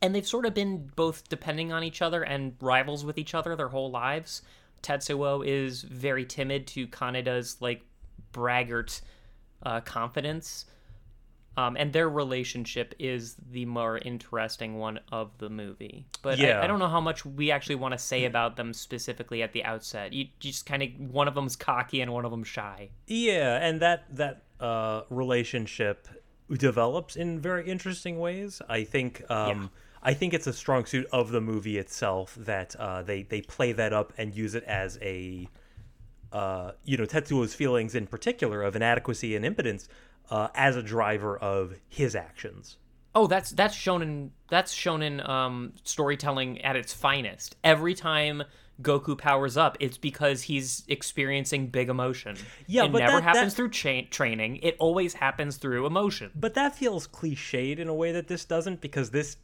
And 0.02 0.14
they've 0.14 0.28
sort 0.28 0.46
of 0.46 0.54
been 0.54 0.92
both 0.96 1.30
depending 1.30 1.72
on 1.72 1.84
each 1.84 2.02
other 2.02 2.22
and 2.22 2.56
rivals 2.60 3.06
with 3.06 3.18
each 3.18 3.34
other 3.34 3.56
their 3.56 3.70
whole 3.70 3.90
lives. 3.90 4.42
Tetsuo 4.86 5.45
is 5.45 5.82
very 5.82 6.26
timid 6.26 6.67
to 6.67 6.88
Kaneda's 6.88 7.58
like 7.60 7.82
braggart 8.32 9.02
uh, 9.63 9.82
confidence. 9.82 10.65
Um, 11.58 11.78
and 11.80 11.93
their 11.93 12.10
relationship 12.10 12.93
is 13.00 13.36
the 13.50 13.65
more 13.65 13.98
interesting 13.98 14.78
one 14.78 15.00
of 15.10 15.32
the 15.38 15.50
movie. 15.50 16.06
But 16.21 16.38
Yeah. 16.38 16.60
I, 16.60 16.65
I 16.65 16.67
don't 16.67 16.80
know 16.80 16.89
how 16.89 17.00
much 17.00 17.26
we 17.26 17.50
actually 17.50 17.76
want 17.76 17.93
to 17.93 17.98
say 17.98 18.26
about 18.26 18.58
them 18.58 18.74
specifically 18.74 19.41
at 19.41 19.54
the 19.54 19.63
outset. 19.63 20.12
You, 20.12 20.26
you 20.26 20.30
just 20.52 20.65
kind 20.65 20.84
of 20.84 20.89
one 21.00 21.30
of 21.30 21.34
them's 21.34 21.56
cocky 21.56 22.02
and 22.02 22.12
one 22.12 22.26
of 22.26 22.32
them's 22.32 22.50
shy. 22.50 22.89
Yeah, 23.08 23.58
and 23.65 23.80
that 23.82 24.04
that 24.17 24.43
uh, 24.60 25.04
relationship 25.10 26.10
develops 26.52 27.15
in 27.15 27.39
very 27.39 27.69
interesting 27.69 28.19
ways. 28.19 28.62
I 28.67 28.84
think 28.84 29.24
um, 29.32 29.71
I 30.06 30.13
think 30.13 30.34
it's 30.36 30.46
a 30.46 30.54
strong 30.54 30.86
suit 30.86 31.08
of 31.12 31.32
the 31.32 31.41
movie 31.41 31.78
itself 31.80 32.36
that 32.36 32.76
uh, 32.76 33.02
they 33.02 33.24
they 33.24 33.41
play 33.41 33.72
that 33.74 33.91
up 33.91 34.13
and 34.18 34.34
use 34.36 34.54
it 34.54 34.63
as 34.65 35.00
a 35.02 35.50
uh, 36.32 36.72
you 36.84 36.96
know 36.96 37.06
Tetsuo's 37.06 37.56
feelings 37.56 37.96
in 37.96 38.06
particular 38.06 38.62
of 38.62 38.76
inadequacy 38.76 39.36
and 39.36 39.44
impotence 39.44 39.89
uh, 40.30 40.50
as 40.54 40.76
a 40.76 40.84
driver 40.84 41.38
of 41.38 41.74
his 41.89 42.15
actions. 42.15 42.78
Oh, 43.15 43.26
that's 43.28 43.50
that's 43.52 43.74
shown 43.74 44.02
in 44.04 44.32
that's 44.50 44.72
shown 44.74 45.02
in 45.02 45.22
um, 45.28 45.74
storytelling 45.84 46.62
at 46.62 46.76
its 46.76 46.94
finest. 46.94 47.56
Every 47.63 47.96
time 47.96 48.44
Goku 48.82 49.18
powers 49.18 49.56
up, 49.56 49.78
it's 49.80 49.98
because 49.98 50.41
he's 50.44 50.84
experiencing 50.89 51.68
big 51.68 51.88
emotion. 51.89 52.36
Yeah, 52.68 52.84
it 52.86 52.91
but 52.91 53.00
never 53.00 53.13
that- 53.13 53.24
happens 53.24 53.54
that- 53.54 53.56
through 53.56 53.70
cha- 53.70 54.08
training. 54.12 54.58
It 54.58 54.76
always 54.80 55.13
happens 55.13 55.58
through 55.58 55.86
emotion. 55.86 56.30
But 56.36 56.54
that 56.56 56.76
feels 56.76 57.08
cliched 57.08 57.80
in 57.80 57.88
a 57.88 57.94
way 57.94 58.12
that 58.12 58.28
this 58.28 58.44
doesn't 58.46 58.82
because 58.82 59.12
this 59.12 59.38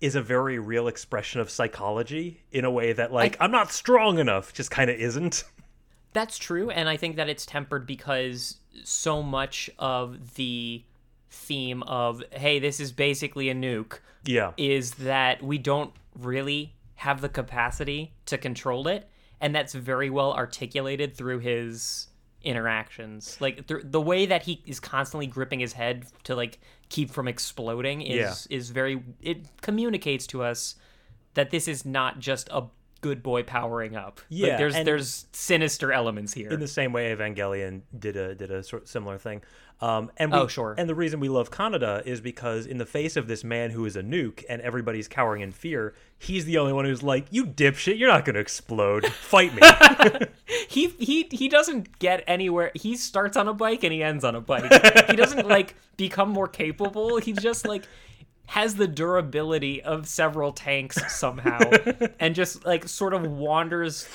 is 0.00 0.14
a 0.14 0.22
very 0.22 0.58
real 0.58 0.86
expression 0.88 1.40
of 1.40 1.50
psychology 1.50 2.42
in 2.52 2.64
a 2.64 2.70
way 2.70 2.92
that 2.92 3.12
like 3.12 3.36
I'm 3.40 3.50
not 3.50 3.72
strong 3.72 4.18
enough 4.18 4.52
just 4.54 4.70
kind 4.70 4.90
of 4.90 4.96
isn't. 4.96 5.44
That's 6.12 6.38
true, 6.38 6.70
and 6.70 6.88
I 6.88 6.96
think 6.96 7.16
that 7.16 7.28
it's 7.28 7.44
tempered 7.44 7.86
because 7.86 8.56
so 8.82 9.22
much 9.22 9.68
of 9.78 10.34
the 10.36 10.82
theme 11.30 11.82
of 11.82 12.22
hey, 12.32 12.58
this 12.58 12.80
is 12.80 12.92
basically 12.92 13.50
a 13.50 13.54
nuke 13.54 13.98
Yeah. 14.24 14.52
is 14.56 14.92
that 14.94 15.42
we 15.42 15.58
don't 15.58 15.92
really 16.18 16.74
have 16.94 17.20
the 17.20 17.28
capacity 17.28 18.12
to 18.26 18.38
control 18.38 18.88
it, 18.88 19.08
and 19.40 19.54
that's 19.54 19.74
very 19.74 20.08
well 20.10 20.32
articulated 20.32 21.14
through 21.16 21.40
his 21.40 22.08
interactions. 22.42 23.36
Like 23.40 23.66
th- 23.66 23.82
the 23.84 24.00
way 24.00 24.26
that 24.26 24.42
he 24.44 24.62
is 24.66 24.80
constantly 24.80 25.26
gripping 25.26 25.60
his 25.60 25.74
head 25.74 26.06
to 26.24 26.34
like 26.34 26.58
keep 26.88 27.10
from 27.10 27.28
exploding 27.28 28.02
is 28.02 28.46
is 28.48 28.70
very 28.70 29.02
it 29.20 29.44
communicates 29.60 30.26
to 30.26 30.42
us 30.42 30.76
that 31.34 31.50
this 31.50 31.68
is 31.68 31.84
not 31.84 32.18
just 32.18 32.48
a 32.50 32.62
good 33.00 33.22
boy 33.22 33.42
powering 33.42 33.96
up. 33.96 34.16
Like, 34.18 34.26
Yeah, 34.30 34.56
there's 34.56 34.74
there's 34.74 35.26
sinister 35.32 35.92
elements 35.92 36.32
here. 36.32 36.50
in 36.50 36.60
the 36.60 36.68
same 36.68 36.92
way 36.92 37.14
Evangelion 37.14 37.82
did 37.98 38.16
a 38.16 38.34
did 38.34 38.50
a 38.50 38.62
sort 38.62 38.82
of 38.82 38.88
similar 38.88 39.18
thing. 39.18 39.42
Um, 39.80 40.10
and 40.16 40.32
we, 40.32 40.38
Oh, 40.38 40.48
sure. 40.48 40.74
And 40.76 40.88
the 40.88 40.94
reason 40.96 41.20
we 41.20 41.28
love 41.28 41.52
Kaneda 41.52 42.04
is 42.04 42.20
because 42.20 42.66
in 42.66 42.78
the 42.78 42.86
face 42.86 43.16
of 43.16 43.28
this 43.28 43.44
man 43.44 43.70
who 43.70 43.84
is 43.84 43.94
a 43.94 44.02
nuke 44.02 44.42
and 44.48 44.60
everybody's 44.62 45.06
cowering 45.06 45.40
in 45.40 45.52
fear, 45.52 45.94
he's 46.18 46.46
the 46.46 46.58
only 46.58 46.72
one 46.72 46.84
who's 46.84 47.04
like, 47.04 47.26
"You 47.30 47.46
dipshit, 47.46 47.96
you're 47.96 48.08
not 48.08 48.24
going 48.24 48.34
to 48.34 48.40
explode. 48.40 49.06
Fight 49.06 49.54
me." 49.54 49.62
he 50.68 50.88
he 50.98 51.28
he 51.30 51.48
doesn't 51.48 51.98
get 52.00 52.24
anywhere. 52.26 52.72
He 52.74 52.96
starts 52.96 53.36
on 53.36 53.46
a 53.46 53.54
bike 53.54 53.84
and 53.84 53.92
he 53.92 54.02
ends 54.02 54.24
on 54.24 54.34
a 54.34 54.40
bike. 54.40 54.72
he 55.10 55.14
doesn't 55.14 55.46
like 55.46 55.76
become 55.96 56.28
more 56.30 56.48
capable. 56.48 57.18
He 57.18 57.32
just 57.32 57.64
like 57.66 57.84
has 58.48 58.74
the 58.76 58.88
durability 58.88 59.82
of 59.82 60.08
several 60.08 60.52
tanks 60.52 60.96
somehow 61.14 61.60
and 62.20 62.34
just 62.34 62.64
like 62.64 62.88
sort 62.88 63.12
of 63.14 63.22
wanders 63.30 64.08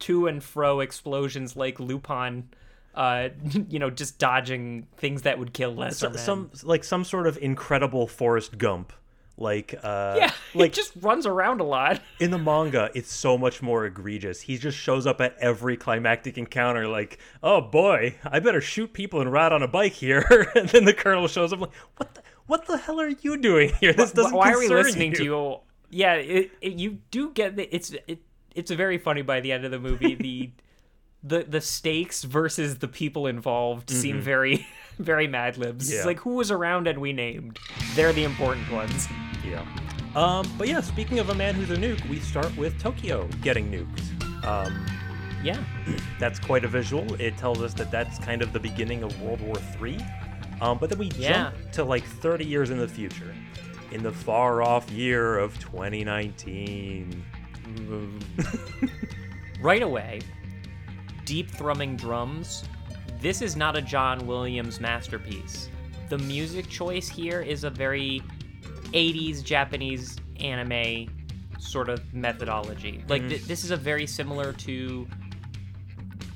to 0.00 0.26
and 0.26 0.42
fro 0.42 0.80
explosions 0.80 1.54
like 1.56 1.78
Lupin 1.78 2.48
uh 2.94 3.28
you 3.68 3.78
know 3.78 3.90
just 3.90 4.18
dodging 4.18 4.86
things 4.96 5.22
that 5.22 5.38
would 5.38 5.52
kill 5.52 5.74
lesser 5.74 6.10
So- 6.12 6.16
some 6.16 6.50
like 6.62 6.82
some 6.84 7.04
sort 7.04 7.26
of 7.26 7.36
incredible 7.38 8.06
Forrest 8.06 8.56
Gump. 8.58 8.92
Like 9.36 9.74
uh 9.82 10.14
yeah, 10.20 10.30
like 10.54 10.72
just 10.72 10.92
runs 11.00 11.26
around 11.26 11.60
a 11.60 11.64
lot. 11.64 12.00
in 12.20 12.30
the 12.30 12.38
manga, 12.38 12.90
it's 12.94 13.12
so 13.12 13.36
much 13.36 13.60
more 13.62 13.84
egregious. 13.84 14.40
He 14.40 14.56
just 14.58 14.78
shows 14.78 15.08
up 15.08 15.20
at 15.20 15.36
every 15.40 15.76
climactic 15.76 16.38
encounter, 16.38 16.86
like, 16.86 17.18
"Oh 17.42 17.60
boy, 17.60 18.14
I 18.24 18.38
better 18.38 18.60
shoot 18.60 18.92
people 18.92 19.20
and 19.20 19.32
ride 19.32 19.50
on 19.52 19.60
a 19.64 19.66
bike 19.66 19.94
here." 19.94 20.52
and 20.54 20.68
then 20.68 20.84
the 20.84 20.94
colonel 20.94 21.26
shows 21.26 21.52
up, 21.52 21.60
like, 21.60 21.72
"What? 21.96 22.14
The, 22.14 22.22
what 22.46 22.66
the 22.66 22.76
hell 22.76 23.00
are 23.00 23.08
you 23.08 23.36
doing 23.36 23.72
here? 23.80 23.92
This 23.92 24.12
doesn't 24.12 24.34
why 24.34 24.52
are 24.52 24.58
we 24.58 24.68
listening 24.68 25.12
to 25.14 25.24
you 25.24 25.56
yeah 25.90 26.14
it, 26.14 26.50
it, 26.60 26.72
you 26.74 26.98
do 27.10 27.30
get 27.30 27.56
the, 27.56 27.72
it's 27.74 27.90
it, 28.08 28.20
it's 28.54 28.70
very 28.70 28.98
funny 28.98 29.22
by 29.22 29.40
the 29.40 29.52
end 29.52 29.64
of 29.64 29.70
the 29.70 29.78
movie 29.78 30.14
the 30.26 30.50
the 31.22 31.44
the 31.44 31.60
stakes 31.60 32.24
versus 32.24 32.78
the 32.78 32.88
people 32.88 33.26
involved 33.26 33.88
seem 33.90 34.20
very 34.20 34.66
very 34.98 35.26
mad 35.26 35.56
libs 35.56 35.86
Mm-hmm. 35.86 35.92
Yeah. 35.92 35.98
it's 35.98 36.06
like 36.06 36.20
who 36.20 36.34
was 36.34 36.50
around 36.50 36.86
and 36.88 36.98
we 36.98 37.12
named 37.12 37.58
they're 37.94 38.12
the 38.12 38.24
important 38.24 38.70
ones 38.72 39.08
Yeah. 39.46 39.64
Um, 40.16 40.48
but 40.56 40.68
yeah, 40.68 40.80
speaking 40.80 41.18
of 41.18 41.28
a 41.30 41.34
man 41.34 41.56
who's 41.56 41.70
a 41.70 41.76
nuke, 41.76 42.08
we 42.08 42.20
start 42.20 42.56
with 42.56 42.78
Tokyo 42.80 43.26
getting 43.42 43.68
nuked. 43.70 44.44
Um, 44.44 44.86
yeah 45.42 45.58
that's 46.20 46.38
quite 46.38 46.64
a 46.64 46.68
visual. 46.68 47.04
It 47.20 47.36
tells 47.36 47.60
us 47.60 47.74
that 47.74 47.90
that's 47.90 48.18
kind 48.20 48.40
of 48.40 48.52
the 48.52 48.60
beginning 48.60 49.02
of 49.02 49.10
World 49.20 49.40
War 49.40 49.56
III. 49.82 49.98
Um, 50.60 50.78
but 50.78 50.90
then 50.90 50.98
we 50.98 51.10
Yeah. 51.16 51.50
jump 51.52 51.72
to 51.72 51.84
like 51.84 52.04
30 52.04 52.44
years 52.44 52.70
in 52.70 52.78
the 52.78 52.88
future, 52.88 53.34
in 53.92 54.02
the 54.02 54.12
far 54.12 54.62
off 54.62 54.90
year 54.90 55.38
of 55.38 55.58
2019. 55.58 57.24
right 59.60 59.82
away 59.82 60.20
deep 61.24 61.50
thrumming 61.50 61.96
drums. 61.96 62.64
This 63.20 63.40
is 63.40 63.56
not 63.56 63.74
a 63.76 63.80
john 63.82 64.26
williams 64.26 64.80
masterpiece. 64.80 65.70
The 66.10 66.18
music 66.18 66.68
choice 66.68 67.08
here 67.08 67.40
is 67.40 67.64
a 67.64 67.70
very 67.70 68.22
80s 68.92 69.42
japanese 69.42 70.16
anime 70.38 71.08
sort 71.58 71.88
of 71.88 72.12
methodology. 72.12 73.02
Like 73.08 73.26
th- 73.28 73.44
this 73.44 73.64
is 73.64 73.70
a 73.70 73.76
very 73.76 74.06
similar 74.06 74.52
to 74.52 75.08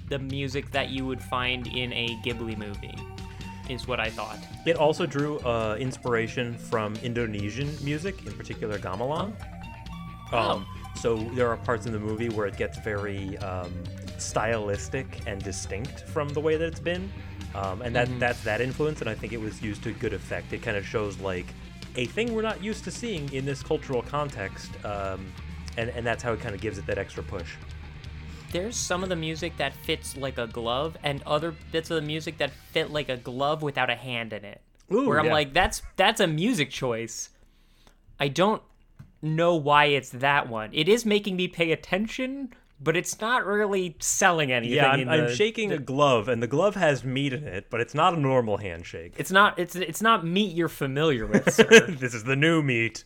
the 0.09 0.19
music 0.19 0.71
that 0.71 0.89
you 0.89 1.05
would 1.05 1.21
find 1.23 1.67
in 1.67 1.93
a 1.93 2.17
ghibli 2.25 2.57
movie 2.57 2.95
is 3.69 3.87
what 3.87 4.01
i 4.01 4.11
thought 4.11 4.39
It 4.67 4.77
also 4.77 5.07
drew 5.07 5.39
uh, 5.41 5.77
inspiration 5.79 6.57
from 6.71 6.95
Indonesian 7.03 7.71
music, 7.83 8.27
in 8.27 8.33
particular 8.33 8.79
gamelan. 8.79 9.33
Um, 10.33 10.67
So 11.01 11.17
there 11.37 11.49
are 11.49 11.57
parts 11.57 11.87
in 11.87 11.93
the 11.93 11.99
movie 12.11 12.29
where 12.29 12.47
it 12.47 12.57
gets 12.57 12.77
very 12.79 13.39
um, 13.39 13.73
stylistic 14.19 15.07
and 15.29 15.43
distinct 15.43 16.01
from 16.09 16.29
the 16.31 16.41
way 16.41 16.57
that 16.57 16.67
it's 16.67 16.81
been, 16.81 17.11
um, 17.55 17.83
and 17.83 17.95
that 17.95 18.09
that's 18.19 18.43
that 18.43 18.61
influence. 18.61 19.01
And 19.01 19.09
I 19.09 19.15
think 19.15 19.33
it 19.33 19.41
was 19.41 19.63
used 19.63 19.83
to 19.85 19.93
good 19.93 20.13
effect. 20.13 20.53
It 20.53 20.61
kind 20.61 20.77
of 20.77 20.85
shows 20.85 21.19
like 21.21 21.47
a 21.97 22.05
thing 22.07 22.35
we're 22.35 22.43
not 22.43 22.63
used 22.63 22.83
to 22.85 22.91
seeing 22.91 23.33
in 23.33 23.45
this 23.45 23.63
cultural 23.63 24.03
context, 24.03 24.71
um, 24.85 25.21
and 25.77 25.89
and 25.97 26.05
that's 26.05 26.23
how 26.23 26.33
it 26.33 26.41
kind 26.41 26.55
of 26.55 26.61
gives 26.61 26.79
it 26.79 26.87
that 26.87 26.99
extra 26.99 27.23
push. 27.23 27.51
There's 28.53 28.77
some 28.77 29.03
of 29.03 29.09
the 29.09 29.17
music 29.17 29.57
that 29.59 29.75
fits 29.75 30.17
like 30.17 30.39
a 30.39 30.47
glove 30.47 30.97
and 31.03 31.23
other 31.27 31.55
bits 31.73 31.91
of 31.91 31.97
the 31.97 32.07
music 32.07 32.39
that 32.39 32.51
fit 32.73 32.91
like 32.91 33.09
a 33.09 33.17
glove 33.17 33.63
without 33.63 33.91
a 33.91 33.95
hand 33.97 34.33
in 34.33 34.45
it 34.45 34.61
Ooh, 34.93 35.07
where 35.09 35.19
i'm 35.19 35.27
yeah. 35.27 35.33
like 35.33 35.53
that's 35.53 35.83
that's 35.97 36.21
a 36.21 36.27
music 36.27 36.71
choice 36.71 37.31
i 38.19 38.29
don't 38.29 38.63
know 39.23 39.55
why 39.57 39.87
it's 39.87 40.11
that 40.11 40.49
one 40.49 40.71
it 40.73 40.89
is 40.89 41.05
making 41.05 41.37
me 41.37 41.49
pay 41.49 41.73
attention 41.73 42.51
but 42.81 42.97
it's 42.97 43.21
not 43.21 43.45
really 43.45 43.97
selling 43.99 44.53
anything 44.53 44.77
Yeah, 44.77 44.91
I'm, 44.91 45.09
I'm 45.09 45.27
the- 45.27 45.35
shaking 45.35 45.73
a 45.73 45.79
glove, 45.79 46.29
and 46.29 46.41
the 46.41 46.47
glove 46.47 46.77
has 46.77 47.03
meat 47.03 47.33
in 47.33 47.43
it, 47.43 47.71
but 47.71 47.81
it's 47.81 47.93
not 47.93 48.15
a 48.15 48.21
normal 48.21 48.57
handshake. 48.59 49.15
it's 49.19 49.33
not 49.33 49.59
it's 49.59 49.75
it's 49.75 50.01
not 50.01 50.25
meat 50.25 50.55
you're 50.55 50.69
familiar 50.69 51.27
with 51.27 51.53
sir 51.53 51.67
this 51.89 52.15
is 52.15 52.23
the 52.23 52.37
new 52.37 52.63
meat. 52.63 53.03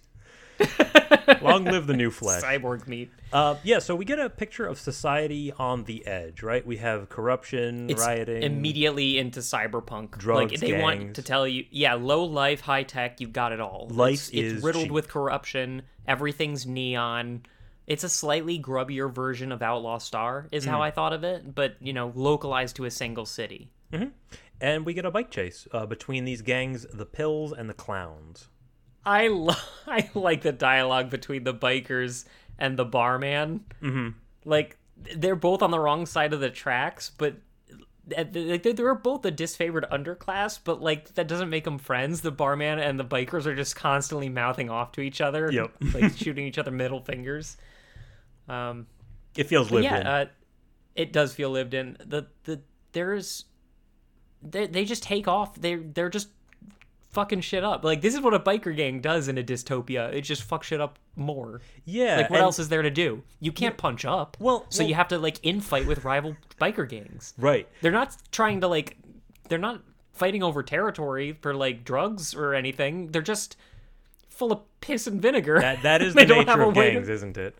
Long 1.42 1.64
live 1.64 1.87
the 1.87 1.94
new 1.96 2.11
flesh. 2.11 2.42
Cyborg 2.42 2.87
meat. 2.87 3.11
Uh, 3.33 3.57
yeah, 3.62 3.79
so 3.79 3.94
we 3.96 4.05
get 4.05 4.18
a 4.18 4.29
picture 4.31 4.66
of 4.66 4.79
society 4.79 5.53
on 5.53 5.85
the 5.85 6.07
edge, 6.07 6.42
right? 6.42 6.64
We 6.66 6.77
have 6.79 7.09
corruption, 7.09 7.88
It's 7.90 8.01
rioting. 8.01 8.42
immediately 8.42 9.18
into 9.18 9.40
cyberpunk. 9.40 10.18
Drugs, 10.18 10.53
like 10.53 10.61
they 10.61 10.81
want 10.81 11.16
to 11.16 11.22
tell 11.22 11.46
you, 11.46 11.64
yeah, 11.70 11.94
low 11.94 12.25
life, 12.25 12.61
high 12.61 12.83
tech, 12.83 13.20
you've 13.20 13.33
got 13.33 13.53
it 13.53 13.61
all. 13.61 13.88
Life 13.90 14.14
it's, 14.14 14.29
it's 14.31 14.53
is 14.55 14.62
riddled 14.62 14.85
cheap. 14.85 14.92
with 14.92 15.09
corruption. 15.09 15.83
Everything's 16.07 16.66
neon. 16.66 17.42
It's 17.87 18.05
a 18.05 18.09
slightly 18.09 18.59
grubbier 18.61 19.12
version 19.12 19.51
of 19.53 19.61
Outlaw 19.62 19.98
Star, 19.98 20.48
is 20.53 20.64
Mm. 20.64 20.68
how 20.68 20.83
I 20.83 20.90
thought 20.90 21.12
of 21.12 21.25
it, 21.25 21.55
but 21.55 21.77
you 21.81 21.92
know, 21.92 22.12
localized 22.14 22.77
to 22.77 22.85
a 22.85 22.90
single 22.90 23.27
city. 23.27 23.70
and 24.61 24.87
we 24.87 24.94
get 24.94 25.05
a 25.05 25.11
bike 25.11 25.31
chase 25.31 25.66
uh, 25.72 25.85
between 25.87 26.25
these 26.25 26.42
gangs, 26.42 26.87
the 26.92 27.05
Pills 27.07 27.53
and 27.53 27.68
the 27.68 27.75
Clowns. 27.75 28.48
I 29.05 29.29
lo- 29.29 29.55
I 29.87 30.11
like 30.15 30.43
the 30.43 30.53
dialogue 30.53 31.11
between 31.11 31.45
the 31.45 31.55
bikers 31.55 32.25
and 32.59 32.79
the 32.79 32.85
barman. 32.85 33.65
Mm-hmm. 33.83 34.09
Like 34.45 34.77
they're 35.17 35.37
both 35.37 35.62
on 35.62 35.71
the 35.71 35.79
wrong 35.81 36.07
side 36.07 36.33
of 36.33 36.41
the 36.41 36.51
tracks, 36.51 37.11
but 37.17 37.35
like, 38.17 38.62
they're 38.62 38.95
both 38.95 39.25
a 39.25 39.33
disfavored 39.33 39.88
underclass. 39.91 40.59
But 40.62 40.81
like 40.83 41.15
that 41.15 41.29
doesn't 41.29 41.51
make 41.51 41.65
them 41.65 41.79
friends. 41.79 42.21
The 42.21 42.31
barman 42.31 42.79
and 42.79 42.99
the 42.99 43.05
bikers 43.05 43.47
are 43.47 43.55
just 43.55 43.77
constantly 43.77 44.29
mouthing 44.29 44.71
off 44.71 44.93
to 44.93 45.01
each 45.01 45.21
other, 45.21 45.51
Yep. 45.51 45.73
like 45.95 46.12
shooting 46.17 46.47
each 46.47 46.59
other 46.59 46.71
middle 46.71 47.01
fingers. 47.01 47.57
Um, 48.49 48.87
It 49.37 49.45
feels 49.49 49.71
lived 49.71 49.85
yeah, 49.85 50.01
in. 50.01 50.07
uh, 50.07 50.25
it 50.95 51.12
does 51.12 51.35
feel 51.35 51.51
lived 51.51 51.75
in. 51.75 51.97
The 52.05 52.27
the 52.45 52.61
there's 52.93 53.45
they 54.43 54.67
they 54.67 54.85
just 54.85 55.03
take 55.03 55.27
off. 55.29 55.55
They 55.61 55.77
they're 55.77 56.11
just 56.11 56.29
fucking 57.12 57.40
shit 57.42 57.62
up. 57.64 57.85
Like 57.85 58.01
this 58.01 58.14
is 58.14 58.20
what 58.20 58.35
a 58.35 58.40
biker 58.40 58.75
gang 58.75 59.01
does 59.01 59.29
in 59.29 59.38
a 59.38 59.42
dystopia. 59.42 60.12
It 60.12 60.22
just 60.22 60.48
fucks 60.48 60.64
shit 60.64 60.81
up 60.81 60.98
more. 61.16 61.61
yeah. 61.85 62.16
Like 62.18 62.31
what 62.31 62.40
else 62.40 62.59
is 62.59 62.68
there 62.68 62.83
to 62.83 62.90
do? 62.90 63.22
You 63.40 63.53
can't 63.53 63.77
punch 63.77 64.05
up. 64.05 64.37
Well- 64.40 64.66
so 64.70 64.83
you 64.83 64.94
have 64.94 65.09
to 65.09 65.18
like 65.18 65.40
infight 65.42 65.87
with 65.87 66.05
rival 66.05 66.37
biker 66.61 66.88
gangs. 66.88 67.35
Right. 67.38 67.68
They're 67.81 67.92
not 67.92 68.16
trying 68.31 68.61
to 68.62 68.68
like 68.68 68.96
they're 69.48 69.59
not 69.59 69.83
fighting 70.12 70.42
over 70.42 70.62
territory 70.62 71.33
for 71.40 71.55
like 71.55 71.85
drugs 71.85 72.35
or 72.35 72.55
anything. 72.55 73.09
They're 73.09 73.22
just 73.22 73.57
full 74.29 74.53
of 74.53 74.61
piss 74.81 75.07
and 75.07 75.20
vinegar. 75.20 75.61
That 75.61 75.83
that 75.83 76.03
is 76.03 76.14
the 76.14 76.25
nature 76.25 76.62
of 76.62 76.75
way 76.77 76.88
to- 76.88 76.94
gangs, 76.94 77.09
isn't 77.09 77.37
it? 77.37 77.57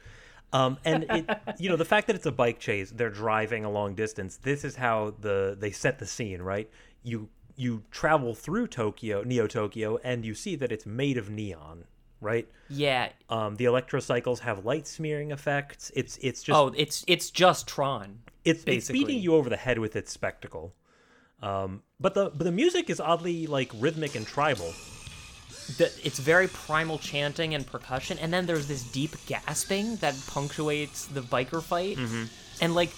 Um, 0.55 0.77
and 0.85 1.07
it, 1.09 1.38
you 1.59 1.71
know, 1.71 1.77
the 1.77 1.85
fact 1.87 2.07
that 2.09 2.17
it's 2.17 2.27
a 2.27 2.33
bike 2.33 2.59
chase, 2.59 2.91
they're 2.91 3.09
driving 3.09 3.65
a 3.65 3.71
long 3.71 3.95
distance. 3.95 4.37
This 4.37 4.65
is 4.65 4.77
how 4.77 5.15
the 5.21 5.57
they 5.59 5.71
set 5.71 5.99
the 5.99 6.07
scene, 6.07 6.43
right? 6.43 6.71
You 7.03 7.29
you 7.57 7.83
travel 7.91 8.35
through 8.35 8.67
Tokyo, 8.69 9.23
Neo 9.23 9.47
Tokyo, 9.47 9.99
and 10.03 10.25
you 10.25 10.35
see 10.35 10.57
that 10.57 10.73
it's 10.73 10.87
made 10.87 11.17
of 11.19 11.29
neon, 11.31 11.85
right? 12.21 12.49
Yeah. 12.69 13.11
Um, 13.29 13.57
the 13.57 13.65
electrocycles 13.67 14.41
have 14.41 14.65
light 14.65 14.87
smearing 14.87 15.31
effects. 15.31 15.91
It's 15.95 16.19
it's 16.23 16.43
just 16.43 16.57
Oh, 16.59 16.73
it's 16.77 17.05
it's 17.07 17.31
just 17.31 17.67
Tron. 17.67 18.21
it's, 18.45 18.65
it's 18.67 18.91
beating 18.91 19.19
you 19.21 19.35
over 19.35 19.49
the 19.51 19.57
head 19.57 19.79
with 19.79 19.97
its 19.97 20.11
spectacle. 20.12 20.75
Um, 21.43 21.83
but 22.01 22.15
the 22.15 22.31
but 22.31 22.45
the 22.45 22.53
music 22.53 22.88
is 22.88 23.01
oddly 23.01 23.47
like 23.47 23.71
rhythmic 23.79 24.15
and 24.15 24.27
tribal. 24.27 24.73
the, 25.79 25.85
it's 26.05 26.19
very 26.19 26.49
primal 26.49 26.99
chanting 26.99 27.55
and 27.55 27.67
percussion 27.67 28.19
and 28.19 28.33
then 28.33 28.47
there's 28.47 28.67
this 28.67 28.83
deep 28.93 29.15
gasping 29.27 29.97
that 29.97 30.15
punctuates 30.27 31.07
the 31.07 31.21
biker 31.21 31.62
fight 31.62 31.99
and 32.61 32.75
like 32.75 32.91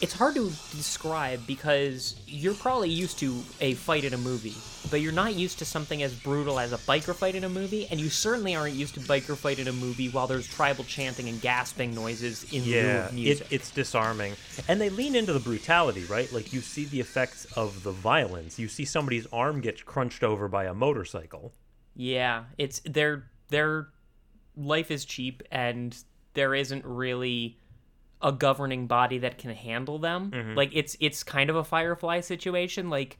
it's 0.00 0.12
hard 0.12 0.34
to 0.34 0.50
describe 0.76 1.46
because 1.46 2.16
you're 2.26 2.54
probably 2.54 2.90
used 2.90 3.18
to 3.18 3.42
a 3.60 3.74
fight 3.74 4.04
in 4.04 4.12
a 4.12 4.18
movie 4.18 4.54
but 4.90 5.00
you're 5.00 5.12
not 5.12 5.34
used 5.34 5.58
to 5.58 5.64
something 5.64 6.02
as 6.02 6.14
brutal 6.14 6.58
as 6.58 6.72
a 6.72 6.78
biker 6.78 7.14
fight 7.14 7.34
in 7.34 7.44
a 7.44 7.48
movie 7.48 7.86
and 7.90 7.98
you 7.98 8.08
certainly 8.08 8.54
aren't 8.54 8.74
used 8.74 8.94
to 8.94 9.00
biker 9.00 9.36
fight 9.36 9.58
in 9.58 9.68
a 9.68 9.72
movie 9.72 10.08
while 10.08 10.26
there's 10.26 10.46
tribal 10.46 10.84
chanting 10.84 11.28
and 11.28 11.40
gasping 11.40 11.94
noises 11.94 12.44
in 12.52 12.64
lieu 12.64 12.70
Yeah, 12.70 13.06
of 13.06 13.12
it, 13.12 13.14
music 13.14 13.46
it's 13.50 13.70
disarming. 13.70 14.34
And 14.68 14.80
they 14.80 14.90
lean 14.90 15.14
into 15.16 15.32
the 15.32 15.40
brutality, 15.40 16.04
right? 16.04 16.30
Like 16.32 16.52
you 16.52 16.60
see 16.60 16.84
the 16.84 17.00
effects 17.00 17.46
of 17.56 17.82
the 17.82 17.92
violence. 17.92 18.58
You 18.58 18.68
see 18.68 18.84
somebody's 18.84 19.26
arm 19.32 19.60
get 19.60 19.84
crunched 19.84 20.22
over 20.22 20.48
by 20.48 20.64
a 20.64 20.74
motorcycle. 20.74 21.52
Yeah, 21.94 22.44
it's 22.58 22.80
their 22.80 23.24
their 23.48 23.88
life 24.56 24.90
is 24.90 25.04
cheap 25.04 25.42
and 25.50 25.96
there 26.34 26.54
isn't 26.54 26.84
really 26.84 27.58
a 28.22 28.32
governing 28.32 28.86
body 28.86 29.18
that 29.18 29.38
can 29.38 29.50
handle 29.50 29.98
them. 29.98 30.54
Like 30.56 30.70
it's 30.72 30.96
it's 31.00 31.22
kind 31.22 31.50
of 31.50 31.56
a 31.56 31.64
firefly 31.64 32.20
situation 32.20 32.88
like 32.90 33.18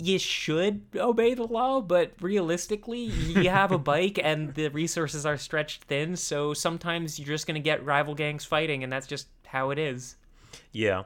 you 0.00 0.18
should 0.18 0.82
obey 0.94 1.34
the 1.34 1.42
law, 1.44 1.80
but 1.80 2.12
realistically, 2.20 3.00
you 3.00 3.50
have 3.50 3.72
a 3.72 3.78
bike 3.92 4.20
and 4.22 4.54
the 4.54 4.68
resources 4.68 5.26
are 5.26 5.36
stretched 5.36 5.84
thin, 5.84 6.14
so 6.16 6.54
sometimes 6.54 7.18
you're 7.18 7.26
just 7.26 7.46
going 7.46 7.56
to 7.56 7.60
get 7.60 7.84
rival 7.84 8.14
gangs 8.14 8.44
fighting 8.44 8.84
and 8.84 8.92
that's 8.92 9.08
just 9.08 9.26
how 9.46 9.70
it 9.70 9.78
is. 9.78 10.16
Yeah. 10.70 11.02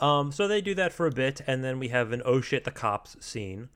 Um, 0.00 0.32
so 0.32 0.48
they 0.48 0.60
do 0.60 0.74
that 0.74 0.92
for 0.92 1.06
a 1.06 1.12
bit, 1.12 1.40
and 1.46 1.62
then 1.62 1.78
we 1.78 1.88
have 1.88 2.10
an 2.10 2.22
oh 2.24 2.40
shit, 2.40 2.64
the 2.64 2.72
cops 2.72 3.16
scene. 3.24 3.68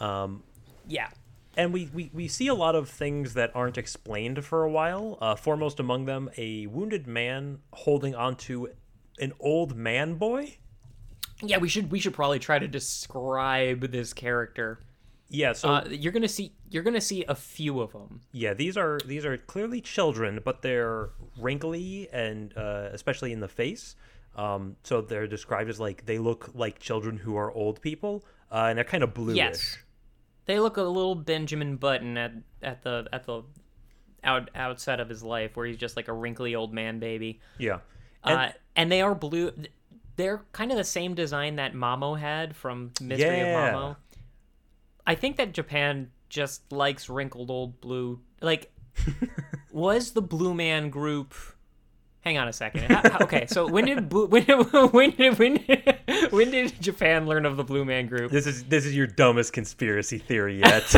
Um, 0.00 0.42
Yeah. 0.88 1.10
And 1.56 1.72
we, 1.72 1.90
we, 1.92 2.10
we 2.12 2.28
see 2.28 2.46
a 2.46 2.54
lot 2.54 2.74
of 2.74 2.88
things 2.88 3.34
that 3.34 3.50
aren't 3.54 3.78
explained 3.78 4.44
for 4.44 4.64
a 4.64 4.70
while. 4.70 5.18
Uh, 5.20 5.34
foremost 5.36 5.80
among 5.80 6.06
them, 6.06 6.30
a 6.36 6.66
wounded 6.66 7.06
man 7.06 7.58
holding 7.72 8.14
onto 8.14 8.68
an 9.18 9.32
old 9.40 9.76
man 9.76 10.14
boy. 10.14 10.56
Yeah, 11.42 11.58
we 11.58 11.68
should 11.68 11.90
we 11.90 12.00
should 12.00 12.12
probably 12.12 12.38
try 12.38 12.58
to 12.58 12.68
describe 12.68 13.90
this 13.90 14.12
character. 14.12 14.80
Yeah, 15.30 15.52
so 15.52 15.68
Uh, 15.70 15.84
you're 15.88 16.12
going 16.12 16.22
to 16.22 16.28
see 16.28 16.52
you're 16.68 16.82
to 16.82 17.00
see 17.00 17.24
a 17.26 17.34
few 17.34 17.80
of 17.80 17.92
them. 17.92 18.20
Yeah, 18.32 18.52
these 18.52 18.76
are 18.76 18.98
these 19.06 19.24
are 19.24 19.36
clearly 19.38 19.80
children, 19.80 20.40
but 20.44 20.62
they're 20.62 21.10
wrinkly 21.38 22.08
and 22.12 22.56
uh, 22.56 22.90
especially 22.92 23.32
in 23.32 23.40
the 23.40 23.48
face. 23.48 23.96
Um, 24.36 24.76
so 24.82 25.00
they're 25.00 25.26
described 25.26 25.70
as 25.70 25.80
like 25.80 26.06
they 26.06 26.18
look 26.18 26.50
like 26.54 26.78
children 26.78 27.16
who 27.16 27.36
are 27.36 27.50
old 27.52 27.80
people, 27.80 28.24
uh, 28.50 28.66
and 28.68 28.76
they're 28.76 28.84
kind 28.84 29.02
of 29.02 29.14
bluish. 29.14 29.36
Yes. 29.36 29.78
They 30.50 30.58
look 30.58 30.78
a 30.78 30.82
little 30.82 31.14
Benjamin 31.14 31.76
Button 31.76 32.16
at 32.18 32.32
at 32.60 32.82
the 32.82 33.06
at 33.12 33.24
the 33.24 33.42
out 34.24 34.50
outset 34.54 34.98
of 34.98 35.08
his 35.08 35.22
life, 35.22 35.56
where 35.56 35.64
he's 35.64 35.76
just 35.76 35.96
like 35.96 36.08
a 36.08 36.12
wrinkly 36.12 36.56
old 36.56 36.74
man 36.74 36.98
baby. 36.98 37.40
Yeah, 37.56 37.78
and, 38.24 38.36
uh, 38.36 38.48
and 38.74 38.90
they 38.90 39.00
are 39.00 39.14
blue. 39.14 39.52
They're 40.16 40.42
kind 40.50 40.72
of 40.72 40.76
the 40.76 40.82
same 40.82 41.14
design 41.14 41.54
that 41.56 41.72
Mamo 41.72 42.18
had 42.18 42.56
from 42.56 42.90
Mystery 43.00 43.38
Yeah. 43.38 43.68
of 43.68 43.74
Mamo. 43.74 43.96
I 45.06 45.14
think 45.14 45.36
that 45.36 45.52
Japan 45.52 46.10
just 46.28 46.72
likes 46.72 47.08
wrinkled 47.08 47.48
old 47.48 47.80
blue. 47.80 48.20
Like, 48.42 48.72
was 49.70 50.10
the 50.10 50.20
Blue 50.22 50.52
Man 50.52 50.90
Group? 50.90 51.32
Hang 52.22 52.36
on 52.36 52.48
a 52.48 52.52
second. 52.52 52.90
Okay, 53.22 53.46
so 53.46 53.66
when 53.66 53.86
did 53.86 54.08
Blue, 54.08 54.26
when 54.26 54.44
when 54.44 55.10
did, 55.12 55.38
when 55.38 55.54
did, 55.56 55.98
when 56.30 56.50
did 56.50 56.80
Japan 56.80 57.26
learn 57.26 57.46
of 57.46 57.56
the 57.56 57.64
Blue 57.64 57.84
Man 57.84 58.06
Group? 58.06 58.30
this 58.30 58.46
is 58.46 58.64
this 58.64 58.84
is 58.84 58.94
your 58.94 59.06
dumbest 59.06 59.52
conspiracy 59.54 60.18
theory 60.18 60.58
yet. 60.60 60.84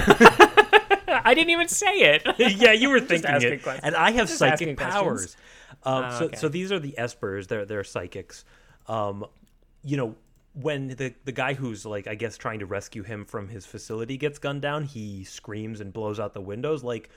I 1.25 1.35
didn't 1.35 1.51
even 1.51 1.69
say 1.69 1.93
it. 2.15 2.23
yeah, 2.39 2.73
you 2.73 2.91
were 2.91 3.01
thinking 3.01 3.31
it, 3.31 3.63
questions. 3.63 3.85
and 3.85 3.95
I 3.95 4.11
have 4.13 4.27
Just 4.27 4.39
psychic 4.39 4.77
powers. 4.77 5.37
Um, 5.85 6.05
Oh, 6.05 6.19
so, 6.19 6.25
okay. 6.27 6.37
so 6.37 6.49
these 6.49 6.71
are 6.73 6.79
the 6.79 6.95
espers. 6.99 7.49
They're 7.49 7.65
they're 7.65 7.85
psychics. 7.85 8.45
Um, 8.87 9.25
you 9.85 9.97
know, 9.97 10.15
when 10.55 10.89
the 10.89 11.15
the 11.25 11.33
guy 11.33 11.55
who's 11.55 11.85
like 11.87 12.07
I 12.07 12.15
guess 12.15 12.37
trying 12.37 12.61
to 12.61 12.67
rescue 12.67 13.03
him 13.03 13.25
from 13.25 13.49
his 13.49 13.65
facility 13.67 14.17
gets 14.17 14.39
gunned 14.39 14.63
down, 14.63 14.85
he 14.85 15.25
screams 15.25 15.81
and 15.81 15.93
blows 15.93 16.19
out 16.21 16.35
the 16.35 16.41
windows. 16.41 16.83
Like 16.85 17.11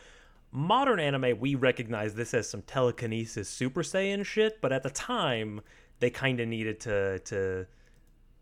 modern 0.55 0.99
anime, 0.99 1.39
we 1.39 1.55
recognize 1.55 2.15
this 2.15 2.33
as 2.33 2.49
some 2.49 2.61
telekinesis, 2.63 3.49
Super 3.49 3.83
Saiyan 3.83 4.25
shit. 4.25 4.61
But 4.61 4.71
at 4.71 4.83
the 4.83 4.89
time, 4.89 5.61
they 5.99 6.09
kind 6.09 6.39
of 6.39 6.47
needed 6.47 6.79
to 6.81 7.19
to 7.19 7.67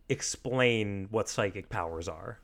explain 0.10 1.08
what 1.12 1.28
psychic 1.30 1.70
powers 1.70 2.08
are. 2.08 2.40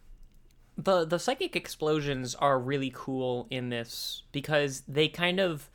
the 0.78 1.06
the 1.06 1.20
psychic 1.20 1.56
explosions 1.56 2.36
are 2.36 2.58
really 2.58 2.92
cool 2.96 3.48
in 3.50 3.70
this 3.70 4.24
because 4.32 4.82
they 4.88 5.08
kind 5.08 5.40
of 5.40 5.70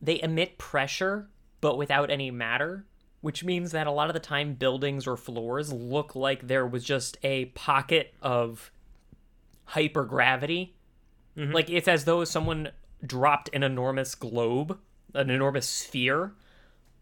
they 0.00 0.20
emit 0.22 0.58
pressure 0.58 1.28
but 1.60 1.78
without 1.78 2.10
any 2.10 2.30
matter 2.30 2.84
which 3.22 3.42
means 3.42 3.72
that 3.72 3.86
a 3.86 3.90
lot 3.90 4.10
of 4.10 4.14
the 4.14 4.20
time 4.20 4.52
buildings 4.52 5.06
or 5.06 5.16
floors 5.16 5.72
look 5.72 6.14
like 6.14 6.46
there 6.46 6.66
was 6.66 6.84
just 6.84 7.16
a 7.22 7.46
pocket 7.46 8.12
of 8.20 8.70
hypergravity 9.70 10.72
mm-hmm. 11.36 11.52
like 11.52 11.70
it's 11.70 11.88
as 11.88 12.04
though 12.04 12.22
someone 12.24 12.68
dropped 13.04 13.50
an 13.52 13.62
enormous 13.62 14.14
globe 14.14 14.78
an 15.14 15.30
enormous 15.30 15.68
sphere 15.68 16.32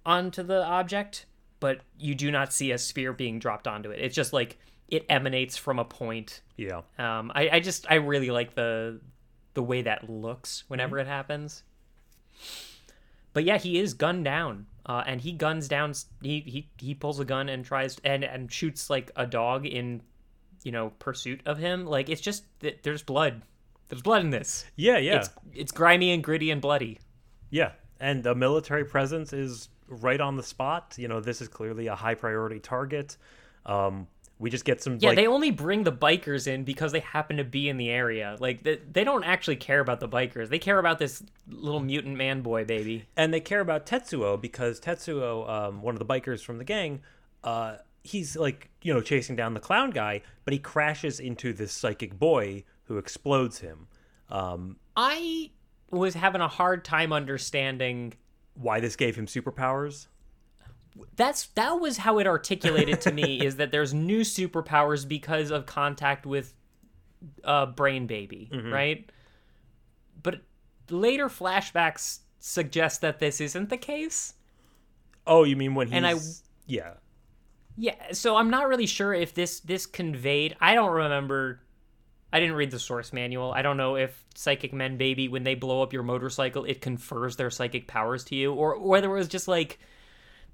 onto 0.07 0.43
the 0.43 0.63
object 0.65 1.27
but 1.61 1.81
you 1.99 2.15
do 2.15 2.31
not 2.31 2.53
see 2.53 2.73
a 2.73 2.79
sphere 2.79 3.13
being 3.13 3.39
dropped 3.39 3.67
onto 3.69 3.91
it 3.91 4.01
it's 4.01 4.15
just 4.15 4.33
like 4.33 4.59
it 4.89 5.07
emanates 5.09 5.57
from 5.57 5.79
a 5.79 5.85
point 5.85 6.43
Yeah. 6.57 6.83
um, 6.99 7.33
I, 7.35 7.49
I 7.53 7.61
just 7.61 7.91
I 7.91 7.95
really 7.95 8.31
like 8.31 8.55
the 8.55 9.01
the 9.55 9.63
way 9.63 9.83
that 9.83 10.09
looks 10.11 10.65
whenever 10.69 10.99
it 10.99 11.07
happens. 11.07 11.63
But 13.33 13.45
yeah, 13.45 13.57
he 13.59 13.79
is 13.79 13.95
gunned 13.95 14.25
down, 14.25 14.67
uh, 14.85 15.03
and 15.07 15.21
he 15.21 15.33
guns 15.33 15.69
down. 15.69 15.95
He 16.23 16.41
he 16.41 16.69
he 16.79 16.95
pulls 16.95 17.21
a 17.21 17.25
gun 17.25 17.49
and 17.49 17.65
tries 17.65 17.99
and 18.05 18.25
and 18.25 18.53
shoots 18.53 18.91
like 18.91 19.11
a 19.17 19.27
dog 19.27 19.65
in, 19.67 20.03
you 20.65 20.73
know, 20.73 20.93
pursuit 20.99 21.41
of 21.47 21.59
him. 21.59 21.87
Like 21.87 22.09
it's 22.11 22.21
just 22.21 22.45
th- 22.61 22.79
there's 22.83 23.03
blood. 23.03 23.43
There's 23.93 24.01
blood 24.01 24.23
in 24.25 24.31
this. 24.31 24.65
Yeah, 24.75 24.97
yeah, 24.97 25.17
It's 25.19 25.31
it's 25.55 25.71
grimy 25.73 26.13
and 26.13 26.25
gritty 26.25 26.51
and 26.51 26.63
bloody. 26.63 26.99
yeah. 27.51 27.73
And 28.01 28.23
the 28.25 28.35
military 28.35 28.87
presence 28.87 29.35
is 29.35 29.69
right 29.87 30.19
on 30.19 30.37
the 30.37 30.43
spot. 30.43 30.95
You 30.97 31.09
know, 31.09 31.21
this 31.21 31.43
is 31.43 31.49
clearly 31.49 31.89
a 31.89 31.95
high 31.95 32.15
priority 32.15 32.59
target. 32.59 33.19
Um, 33.67 34.07
we 34.39 34.49
just 34.49 34.65
get 34.65 34.83
some 34.83 34.97
Yeah, 34.99 35.11
like 35.11 35.17
they 35.17 35.27
only 35.27 35.51
bring 35.51 35.85
the 35.85 35.93
bikers 35.93 36.47
in 36.47 36.65
because 36.65 36.93
they 36.93 37.01
happen 37.01 37.37
to 37.37 37.45
be 37.45 37.69
in 37.69 37.77
the 37.77 37.91
area. 37.91 38.39
Like 38.41 38.63
they, 38.63 38.77
they 38.91 39.05
don't 39.05 39.25
actually 39.25 39.57
care 39.57 39.81
about 39.81 40.01
the 40.01 40.09
bikers. 40.09 40.49
They 40.49 40.59
care 40.59 40.79
about 40.79 40.99
this 40.99 41.23
little 41.51 41.81
mutant 41.81 42.17
man 42.17 42.41
boy 42.41 42.65
baby. 42.65 43.05
and 43.15 43.33
they 43.33 43.41
care 43.41 43.61
about 43.61 43.85
Tetsuo 43.85 44.41
because 44.41 44.81
Tetsuo, 44.81 45.47
um, 45.49 45.83
one 45.83 45.95
of 45.95 45.99
the 45.99 46.07
bikers 46.07 46.43
from 46.43 46.57
the 46.57 46.65
gang, 46.65 47.03
uh, 47.45 47.77
he's 48.03 48.37
like 48.37 48.71
you 48.81 48.93
know 48.95 49.03
chasing 49.03 49.37
down 49.37 49.53
the 49.53 49.61
clown 49.61 49.91
guy, 49.91 50.23
but 50.47 50.55
he 50.55 50.59
crashes 50.59 51.21
into 51.21 51.53
this 51.53 51.73
psychic 51.73 52.19
boy 52.19 52.65
who 52.85 52.99
explodes 52.99 53.59
him. 53.61 53.87
Um, 54.29 54.77
I 54.97 55.51
was 55.91 56.15
having 56.15 56.41
a 56.41 56.49
hard 56.49 56.85
time 56.85 57.13
understanding 57.13 58.15
why 58.55 58.81
this 58.81 58.97
gave 58.97 59.17
him 59.17 59.27
superpowers? 59.27 60.07
that's 61.17 61.47
that 61.55 61.81
was 61.81 61.97
how 61.97 62.19
it 62.19 62.27
articulated 62.27 63.01
to 63.01 63.11
me 63.11 63.41
is 63.41 63.57
that 63.57 63.71
there's 63.73 63.95
new 63.95 64.21
superpowers 64.21 65.09
because 65.09 65.51
of 65.51 65.65
contact 65.65 66.27
with 66.27 66.53
uh 67.45 67.65
brain 67.65 68.07
baby 68.07 68.51
right 68.71 69.09
but 70.23 70.41
later 70.91 71.29
flashbacks 71.31 72.19
suggest 72.41 73.01
that 73.01 73.21
this 73.21 73.41
isn't 73.41 73.71
the 73.71 73.77
case 73.79 74.35
Oh, 75.27 75.45
you 75.45 75.57
mean 75.57 75.75
when 75.75 75.87
he's 75.89 75.97
And 75.97 76.07
I- 76.07 76.15
yeah 76.67 76.93
yeah 77.79 78.13
so 78.13 78.37
i'm 78.37 78.51
not 78.51 78.69
really 78.69 78.85
sure 78.85 79.15
if 79.15 79.33
this 79.33 79.61
this 79.61 79.87
conveyed 79.87 80.57
i 80.61 80.75
don't 80.75 80.93
remember 80.93 81.62
i 82.33 82.41
didn't 82.41 82.55
read 82.55 82.71
the 82.71 82.79
source 82.79 83.13
manual 83.13 83.53
i 83.53 83.63
don't 83.63 83.77
know 83.77 83.97
if 83.97 84.25
psychic 84.35 84.73
men 84.73 84.97
baby 84.97 85.29
when 85.29 85.43
they 85.45 85.55
blow 85.55 85.83
up 85.83 85.93
your 85.93 86.03
motorcycle 86.03 86.65
it 86.65 86.81
confers 86.81 87.37
their 87.37 87.51
psychic 87.51 87.87
powers 87.87 88.25
to 88.25 88.35
you 88.35 88.53
or 88.53 88.79
whether 88.79 89.11
it 89.11 89.19
was 89.19 89.29
just 89.29 89.49
like 89.49 89.79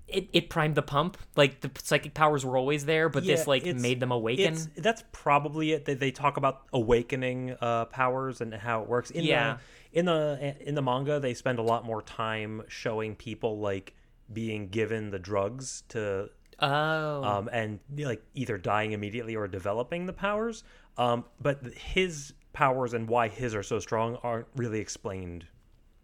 it, 0.09 0.29
it 0.33 0.49
primed 0.49 0.75
the 0.75 0.83
pump 0.83 1.19
like 1.37 1.61
the 1.61 1.71
psychic 1.83 2.15
powers 2.15 2.45
were 2.45 2.57
always 2.57 2.87
there 2.87 3.09
but 3.09 3.25
Yeah, 3.25 3.37
this 3.37 3.47
like 3.47 3.67
made 3.67 4.01
them 4.01 4.11
awaken 4.11 4.57
that's 4.77 5.05
probably 5.13 5.73
it. 5.73 5.85
They, 5.85 5.95
they 5.95 6.11
talk 6.11 6.37
about 6.37 6.63
awakening 6.73 7.57
uh, 7.61 7.85
powers 7.87 8.41
and 8.41 8.55
how 8.55 8.83
it 8.83 8.89
works. 8.89 9.11
In 9.11 9.25
Yeah. 9.25 9.59
The, 9.93 9.99
in 9.99 10.05
the 10.05 10.57
in 10.61 10.75
the 10.75 10.83
manga, 10.83 11.21
they 11.21 11.35
spend 11.35 11.59
a 11.59 11.63
lot 11.63 11.85
more 11.85 12.03
time 12.03 12.63
showing 12.69 13.15
people 13.17 13.59
like 13.59 13.95
being 14.33 14.69
given 14.69 15.11
the 15.11 15.19
drugs 15.19 15.83
to 15.89 16.29
oh 16.61 17.25
um, 17.25 17.49
and 17.53 17.81
like 17.97 18.23
either 18.35 18.59
dying 18.59 18.93
immediately 18.93 19.37
or 19.37 19.49
developing 19.49 20.07
the 20.07 20.13
powers. 20.13 20.65
Um, 20.99 21.25
but 21.41 21.63
his 21.75 22.33
powers 22.53 22.93
and 22.93 23.09
why 23.09 23.29
his 23.29 23.55
are 23.55 23.63
so 23.63 23.79
strong 23.79 24.17
aren't 24.23 24.47
really 24.57 24.81
explained 24.81 25.47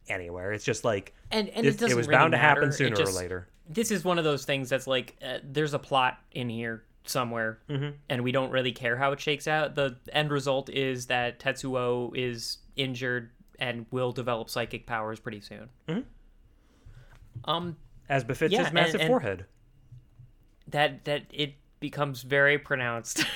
anywhere. 0.08 0.52
It's 0.52 0.64
just 0.64 0.84
like 0.84 1.12
and 1.30 1.48
and 1.50 1.66
it, 1.66 1.80
it 1.82 1.94
was 1.94 2.06
really 2.06 2.18
bound 2.18 2.32
to 2.32 2.38
happen 2.38 2.70
sooner 2.72 2.94
just- 2.96 3.12
or 3.12 3.20
later. 3.20 3.48
this 3.68 3.90
is 3.90 4.04
one 4.04 4.18
of 4.18 4.24
those 4.24 4.44
things 4.44 4.68
that's 4.68 4.86
like 4.86 5.16
uh, 5.24 5.38
there's 5.42 5.74
a 5.74 5.78
plot 5.78 6.18
in 6.32 6.48
here 6.48 6.84
somewhere 7.06 7.58
Mm-hmm. 7.68 7.90
and 8.08 8.22
we 8.24 8.30
don't 8.32 8.50
really 8.50 8.72
care 8.72 8.96
how 8.96 9.12
it 9.12 9.20
shakes 9.20 9.46
out 9.48 9.74
the 9.74 9.96
end 10.12 10.30
result 10.30 10.70
is 10.70 11.06
that 11.06 11.38
tetsuo 11.38 12.10
is 12.16 12.58
injured 12.76 13.30
and 13.58 13.84
will 13.90 14.10
develop 14.12 14.48
psychic 14.48 14.86
powers 14.86 15.20
pretty 15.20 15.40
soon 15.40 15.68
um 17.44 17.76
As 18.08 18.24
befits 18.24 18.52
Yeah, 18.52 18.58
his 18.60 18.66
and- 18.68 18.74
massive 18.74 19.00
and- 19.00 19.08
forehead. 19.08 19.44
that 20.68 21.04
that 21.04 21.22
it 21.30 21.54
becomes 21.80 22.22
very 22.22 22.58
pronounced 22.58 23.26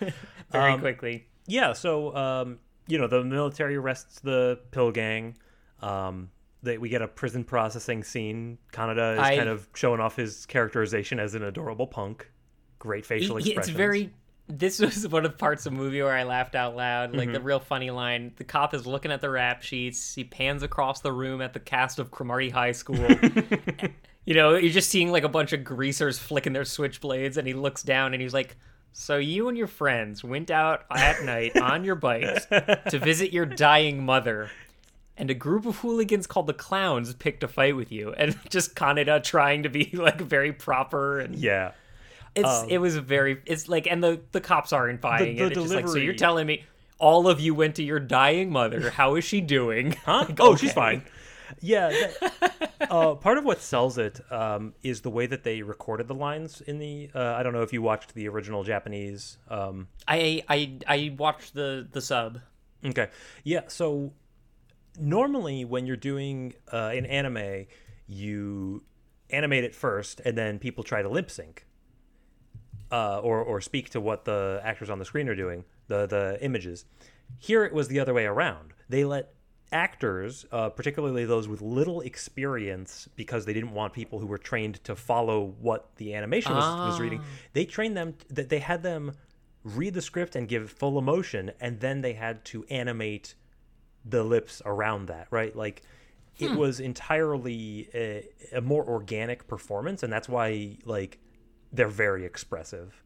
very 0.50 0.72
Um, 0.72 0.80
quickly 0.80 1.26
Yeah, 1.46 1.72
so 1.72 2.14
um, 2.16 2.58
you 2.86 2.98
know 2.98 3.06
the 3.06 3.22
military 3.24 3.76
arrests 3.76 4.20
the 4.20 4.58
pill 4.70 4.90
gang. 4.90 5.36
Um, 5.80 6.30
they, 6.62 6.76
we 6.76 6.88
get 6.90 7.00
a 7.02 7.08
prison 7.08 7.42
processing 7.44 8.04
scene. 8.04 8.58
Kaneda 8.72 9.14
is 9.14 9.18
I- 9.20 9.36
kind 9.36 9.48
of 9.48 9.66
showing 9.74 10.00
off 10.00 10.16
his 10.16 10.44
characterization 10.46 11.18
as 11.18 11.34
an 11.34 11.42
adorable 11.42 11.86
punk. 11.86 12.30
Great 12.78 13.06
facial 13.06 13.36
He- 13.36 13.50
expressions. 13.52 13.68
It's 13.70 13.76
very. 13.76 14.10
This 14.52 14.80
was 14.80 15.06
one 15.06 15.24
of 15.24 15.30
the 15.30 15.36
parts 15.38 15.64
of 15.64 15.72
the 15.72 15.78
movie 15.78 16.02
where 16.02 16.12
I 16.12 16.24
laughed 16.24 16.56
out 16.56 16.74
loud. 16.74 17.14
Like 17.14 17.28
Mm-hmm. 17.28 17.34
the 17.34 17.40
real 17.40 17.60
funny 17.60 17.90
line: 17.90 18.32
the 18.36 18.42
cop 18.44 18.74
is 18.74 18.84
looking 18.84 19.12
at 19.12 19.20
the 19.20 19.30
rap 19.30 19.62
sheets. 19.62 20.12
He 20.14 20.24
pans 20.24 20.62
across 20.64 21.00
the 21.00 21.12
room 21.12 21.40
at 21.40 21.52
the 21.52 21.60
cast 21.60 21.98
of 22.00 22.10
Cromartie 22.10 22.50
High 22.50 22.72
School. 22.72 22.96
you 24.24 24.34
know, 24.34 24.54
you're 24.56 24.72
just 24.72 24.90
seeing 24.90 25.10
like 25.12 25.24
a 25.24 25.28
bunch 25.28 25.52
of 25.52 25.64
greasers 25.64 26.18
flicking 26.18 26.52
their 26.52 26.64
switchblades, 26.64 27.36
and 27.36 27.46
he 27.46 27.54
looks 27.54 27.82
down 27.82 28.12
and 28.12 28.20
he's 28.20 28.34
like, 28.34 28.56
"So 28.92 29.16
you 29.16 29.48
and 29.48 29.56
your 29.56 29.66
friends 29.66 30.22
went 30.24 30.50
out 30.50 30.84
at 30.90 31.22
night 31.22 31.56
on 31.56 31.84
your 31.84 31.94
bikes 31.94 32.46
to 32.46 32.98
visit 33.02 33.32
your 33.32 33.46
dying 33.46 34.04
mother." 34.04 34.50
And 35.16 35.30
a 35.30 35.34
group 35.34 35.66
of 35.66 35.76
hooligans 35.76 36.26
called 36.26 36.46
the 36.46 36.54
Clowns 36.54 37.12
picked 37.14 37.42
a 37.42 37.48
fight 37.48 37.76
with 37.76 37.92
you, 37.92 38.12
and 38.12 38.38
just 38.48 38.74
Kaneda 38.74 39.22
trying 39.22 39.64
to 39.64 39.68
be 39.68 39.90
like 39.92 40.20
very 40.20 40.52
proper 40.52 41.20
and 41.20 41.36
yeah. 41.36 41.72
it's 42.34 42.48
um, 42.48 42.68
it 42.70 42.78
was 42.78 42.96
very 42.96 43.40
it's 43.46 43.68
like 43.68 43.86
and 43.86 44.02
the 44.02 44.20
the 44.32 44.40
cops 44.40 44.72
aren't 44.72 45.00
buying 45.00 45.36
the 45.36 45.44
it. 45.44 45.52
It's 45.52 45.60
just 45.60 45.74
like 45.74 45.88
so 45.88 45.96
you're 45.96 46.14
telling 46.14 46.46
me 46.46 46.64
all 47.00 47.28
of 47.28 47.40
you 47.40 47.54
went 47.54 47.74
to 47.76 47.82
your 47.82 47.98
dying 47.98 48.52
mother. 48.52 48.90
How 48.90 49.16
is 49.16 49.24
she 49.24 49.40
doing? 49.40 49.96
Huh? 50.04 50.24
Like, 50.28 50.38
oh, 50.40 50.54
she's 50.54 50.72
fine. 50.72 51.02
Yeah. 51.60 51.88
that- 51.88 52.70
uh, 52.90 53.14
part 53.14 53.38
of 53.38 53.44
what 53.44 53.60
sells 53.60 53.98
it 53.98 54.20
um, 54.32 54.74
is 54.82 55.02
the 55.02 55.10
way 55.10 55.26
that 55.26 55.44
they 55.44 55.62
recorded 55.62 56.08
the 56.08 56.14
lines 56.14 56.60
in 56.60 56.78
the. 56.78 57.10
Uh, 57.14 57.34
I 57.34 57.42
don't 57.42 57.52
know 57.52 57.62
if 57.62 57.72
you 57.72 57.82
watched 57.82 58.14
the 58.14 58.28
original 58.28 58.64
Japanese. 58.64 59.38
Um, 59.48 59.88
I 60.08 60.42
I 60.48 60.78
I 60.86 61.14
watched 61.16 61.54
the 61.54 61.86
the 61.90 62.00
sub. 62.00 62.38
Okay. 62.84 63.08
Yeah. 63.44 63.62
So 63.68 64.12
normally, 64.98 65.64
when 65.64 65.86
you're 65.86 65.96
doing 65.96 66.54
uh, 66.72 66.90
an 66.94 67.06
anime, 67.06 67.66
you 68.06 68.82
animate 69.30 69.64
it 69.64 69.74
first, 69.74 70.20
and 70.24 70.36
then 70.36 70.58
people 70.58 70.82
try 70.82 71.02
to 71.02 71.08
lip 71.08 71.30
sync, 71.30 71.66
uh, 72.90 73.20
or 73.20 73.40
or 73.42 73.60
speak 73.60 73.90
to 73.90 74.00
what 74.00 74.24
the 74.24 74.60
actors 74.64 74.90
on 74.90 74.98
the 74.98 75.04
screen 75.04 75.28
are 75.28 75.36
doing, 75.36 75.64
the 75.88 76.06
the 76.06 76.38
images. 76.42 76.84
Here, 77.38 77.64
it 77.64 77.72
was 77.72 77.88
the 77.88 78.00
other 78.00 78.12
way 78.14 78.24
around. 78.24 78.72
They 78.88 79.04
let 79.04 79.32
actors, 79.72 80.44
uh, 80.52 80.68
particularly 80.68 81.24
those 81.24 81.46
with 81.48 81.60
little 81.60 82.00
experience, 82.00 83.08
because 83.16 83.44
they 83.46 83.52
didn't 83.52 83.72
want 83.72 83.92
people 83.92 84.18
who 84.18 84.26
were 84.26 84.38
trained 84.38 84.82
to 84.84 84.96
follow 84.96 85.54
what 85.60 85.94
the 85.96 86.14
animation 86.14 86.54
was, 86.54 86.90
was 86.90 87.00
reading. 87.00 87.22
They 87.52 87.64
trained 87.64 87.96
them 87.96 88.14
that 88.28 88.48
they 88.48 88.58
had 88.58 88.82
them 88.82 89.12
read 89.62 89.94
the 89.94 90.02
script 90.02 90.34
and 90.36 90.48
give 90.48 90.70
full 90.70 90.98
emotion, 90.98 91.52
and 91.60 91.80
then 91.80 92.00
they 92.00 92.14
had 92.14 92.44
to 92.46 92.64
animate 92.70 93.34
the 94.04 94.24
lips 94.24 94.62
around 94.64 95.06
that, 95.06 95.28
right? 95.30 95.54
Like 95.54 95.82
it 96.38 96.52
was 96.52 96.80
entirely 96.80 97.88
a, 97.94 98.26
a 98.52 98.60
more 98.60 98.84
organic 98.84 99.46
performance, 99.46 100.02
and 100.02 100.12
that's 100.12 100.28
why 100.28 100.78
like 100.84 101.18
they're 101.72 101.88
very 101.88 102.24
expressive. 102.24 103.02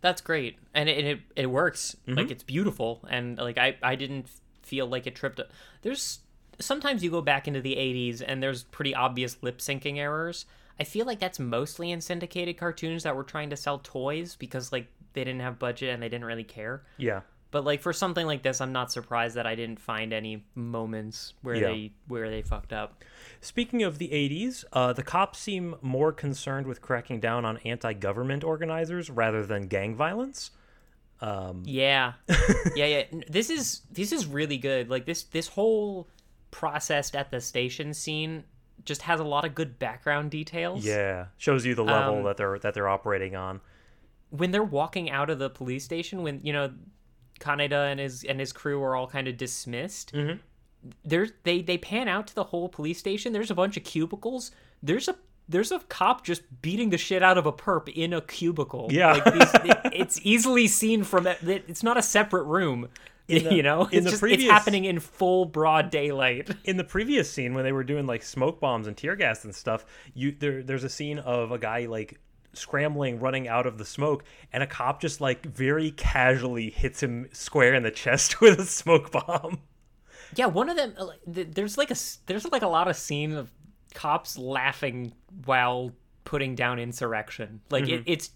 That's 0.00 0.20
great, 0.20 0.58
and 0.74 0.88
it 0.88 1.04
it, 1.04 1.20
it 1.36 1.46
works. 1.46 1.96
Mm-hmm. 2.06 2.18
Like 2.18 2.30
it's 2.30 2.42
beautiful, 2.42 3.04
and 3.08 3.38
like 3.38 3.58
I 3.58 3.76
I 3.82 3.94
didn't 3.94 4.30
feel 4.62 4.86
like 4.86 5.06
it 5.06 5.14
tripped. 5.14 5.40
There's 5.82 6.20
sometimes 6.58 7.02
you 7.02 7.10
go 7.10 7.22
back 7.22 7.48
into 7.48 7.60
the 7.60 7.76
'80s 7.76 8.22
and 8.26 8.42
there's 8.42 8.64
pretty 8.64 8.94
obvious 8.94 9.36
lip 9.42 9.58
syncing 9.58 9.98
errors. 9.98 10.46
I 10.78 10.84
feel 10.84 11.04
like 11.06 11.18
that's 11.20 11.38
mostly 11.38 11.90
in 11.90 12.00
syndicated 12.00 12.56
cartoons 12.56 13.02
that 13.02 13.14
were 13.14 13.24
trying 13.24 13.50
to 13.50 13.56
sell 13.56 13.78
toys 13.82 14.36
because 14.36 14.72
like 14.72 14.86
they 15.12 15.24
didn't 15.24 15.40
have 15.40 15.58
budget 15.58 15.92
and 15.92 16.02
they 16.02 16.08
didn't 16.08 16.24
really 16.24 16.44
care. 16.44 16.82
Yeah. 16.96 17.20
But 17.50 17.64
like 17.64 17.80
for 17.82 17.92
something 17.92 18.26
like 18.26 18.42
this, 18.42 18.60
I'm 18.60 18.72
not 18.72 18.92
surprised 18.92 19.34
that 19.34 19.44
I 19.46 19.56
didn't 19.56 19.80
find 19.80 20.12
any 20.12 20.44
moments 20.54 21.34
where 21.42 21.56
Yeah. 21.56 21.66
they 21.66 21.92
where 22.06 22.30
they 22.30 22.42
fucked 22.42 22.72
up. 22.72 23.02
Speaking 23.40 23.82
of 23.82 23.98
the 23.98 24.08
80s, 24.08 24.64
uh, 24.72 24.92
the 24.92 25.02
cops 25.02 25.38
seem 25.40 25.74
more 25.82 26.12
concerned 26.12 26.66
with 26.66 26.80
cracking 26.80 27.18
down 27.20 27.44
on 27.44 27.56
anti 27.58 27.92
government 27.92 28.44
organizers 28.44 29.10
rather 29.10 29.44
than 29.44 29.66
gang 29.66 29.96
violence. 29.96 30.52
Yeah, 31.64 32.12
yeah, 32.74 32.86
yeah. 32.86 33.02
This 33.28 33.50
is 33.50 33.82
this 33.90 34.12
is 34.12 34.26
really 34.26 34.56
good. 34.58 34.88
Like 34.90 35.04
this 35.06 35.24
this 35.24 35.48
whole 35.48 36.08
processed 36.50 37.14
at 37.14 37.30
the 37.30 37.40
station 37.40 37.92
scene 37.94 38.44
just 38.84 39.02
has 39.02 39.20
a 39.20 39.24
lot 39.24 39.44
of 39.44 39.54
good 39.54 39.78
background 39.78 40.30
details. 40.30 40.84
Yeah. 40.84 41.26
Shows 41.38 41.66
you 41.66 41.74
the 41.74 41.84
level 41.84 42.18
Um, 42.18 42.24
that 42.24 42.36
they're 42.36 42.58
that 42.60 42.74
they're 42.74 42.88
operating 42.88 43.36
on. 43.36 43.60
When 44.30 44.50
they're 44.52 44.62
walking 44.62 45.10
out 45.10 45.28
of 45.30 45.38
the 45.38 45.50
police 45.50 45.84
station, 45.84 46.22
when 46.22 46.40
you 46.42 46.52
know 46.52 46.72
Kaneda 47.40 47.90
and 47.90 48.00
his 48.00 48.24
and 48.24 48.38
his 48.40 48.52
crew 48.52 48.82
are 48.82 48.94
all 48.96 49.06
kind 49.06 49.28
of 49.28 49.36
dismissed. 49.36 50.12
Mhm. 50.14 50.38
There's 51.04 51.32
they 51.44 51.60
they 51.60 51.76
pan 51.78 52.08
out 52.08 52.26
to 52.28 52.34
the 52.34 52.44
whole 52.44 52.68
police 52.68 52.98
station. 52.98 53.32
There's 53.32 53.50
a 53.50 53.54
bunch 53.54 53.76
of 53.76 53.84
cubicles. 53.84 54.50
There's 54.82 55.08
a 55.08 55.16
there's 55.50 55.70
a 55.72 55.80
cop 55.80 56.24
just 56.24 56.42
beating 56.62 56.90
the 56.90 56.98
shit 56.98 57.22
out 57.22 57.36
of 57.36 57.44
a 57.46 57.52
perp 57.52 57.88
in 57.92 58.12
a 58.12 58.20
cubicle. 58.22 58.88
Yeah. 58.90 59.12
like 59.12 59.24
these, 59.24 59.54
it, 59.70 59.78
it's 59.92 60.20
easily 60.22 60.66
seen 60.68 61.04
from 61.04 61.26
it. 61.26 61.38
It's 61.42 61.82
not 61.82 61.96
a 61.98 62.02
separate 62.02 62.44
room. 62.44 62.88
The- 63.28 63.54
you 63.54 63.62
know, 63.62 63.82
in 63.84 63.98
it's 63.98 64.04
the 64.06 64.10
just 64.10 64.20
previous- 64.22 64.42
it's 64.42 64.50
happening 64.50 64.86
in 64.86 64.98
full 64.98 65.44
broad 65.44 65.90
daylight. 65.90 66.50
in 66.64 66.76
the 66.76 66.82
previous 66.82 67.30
scene 67.30 67.54
when 67.54 67.62
they 67.62 67.70
were 67.70 67.84
doing 67.84 68.04
like 68.04 68.24
smoke 68.24 68.58
bombs 68.58 68.88
and 68.88 68.96
tear 68.96 69.14
gas 69.14 69.44
and 69.44 69.54
stuff, 69.54 69.84
you 70.14 70.32
there 70.36 70.64
there's 70.64 70.82
a 70.82 70.88
scene 70.88 71.20
of 71.20 71.52
a 71.52 71.58
guy 71.58 71.86
like 71.86 72.18
scrambling, 72.54 73.20
running 73.20 73.46
out 73.46 73.66
of 73.66 73.78
the 73.78 73.84
smoke, 73.84 74.24
and 74.52 74.64
a 74.64 74.66
cop 74.66 75.00
just 75.00 75.20
like 75.20 75.46
very 75.46 75.92
casually 75.92 76.70
hits 76.70 77.00
him 77.00 77.28
square 77.32 77.74
in 77.74 77.84
the 77.84 77.92
chest 77.92 78.40
with 78.40 78.58
a 78.58 78.64
smoke 78.66 79.12
bomb. 79.12 79.60
Yeah, 80.34 80.46
one 80.46 80.68
of 80.68 80.76
them. 80.76 80.94
There's 81.24 81.78
like 81.78 81.92
a 81.92 81.96
there's 82.26 82.50
like 82.50 82.62
a 82.62 82.66
lot 82.68 82.88
of 82.88 82.96
scene 82.96 83.30
of 83.34 83.48
cops 83.94 84.38
laughing 84.38 85.12
while 85.44 85.92
putting 86.24 86.54
down 86.54 86.78
insurrection. 86.78 87.60
Like 87.70 87.88
it, 87.88 88.02
it's 88.06 88.30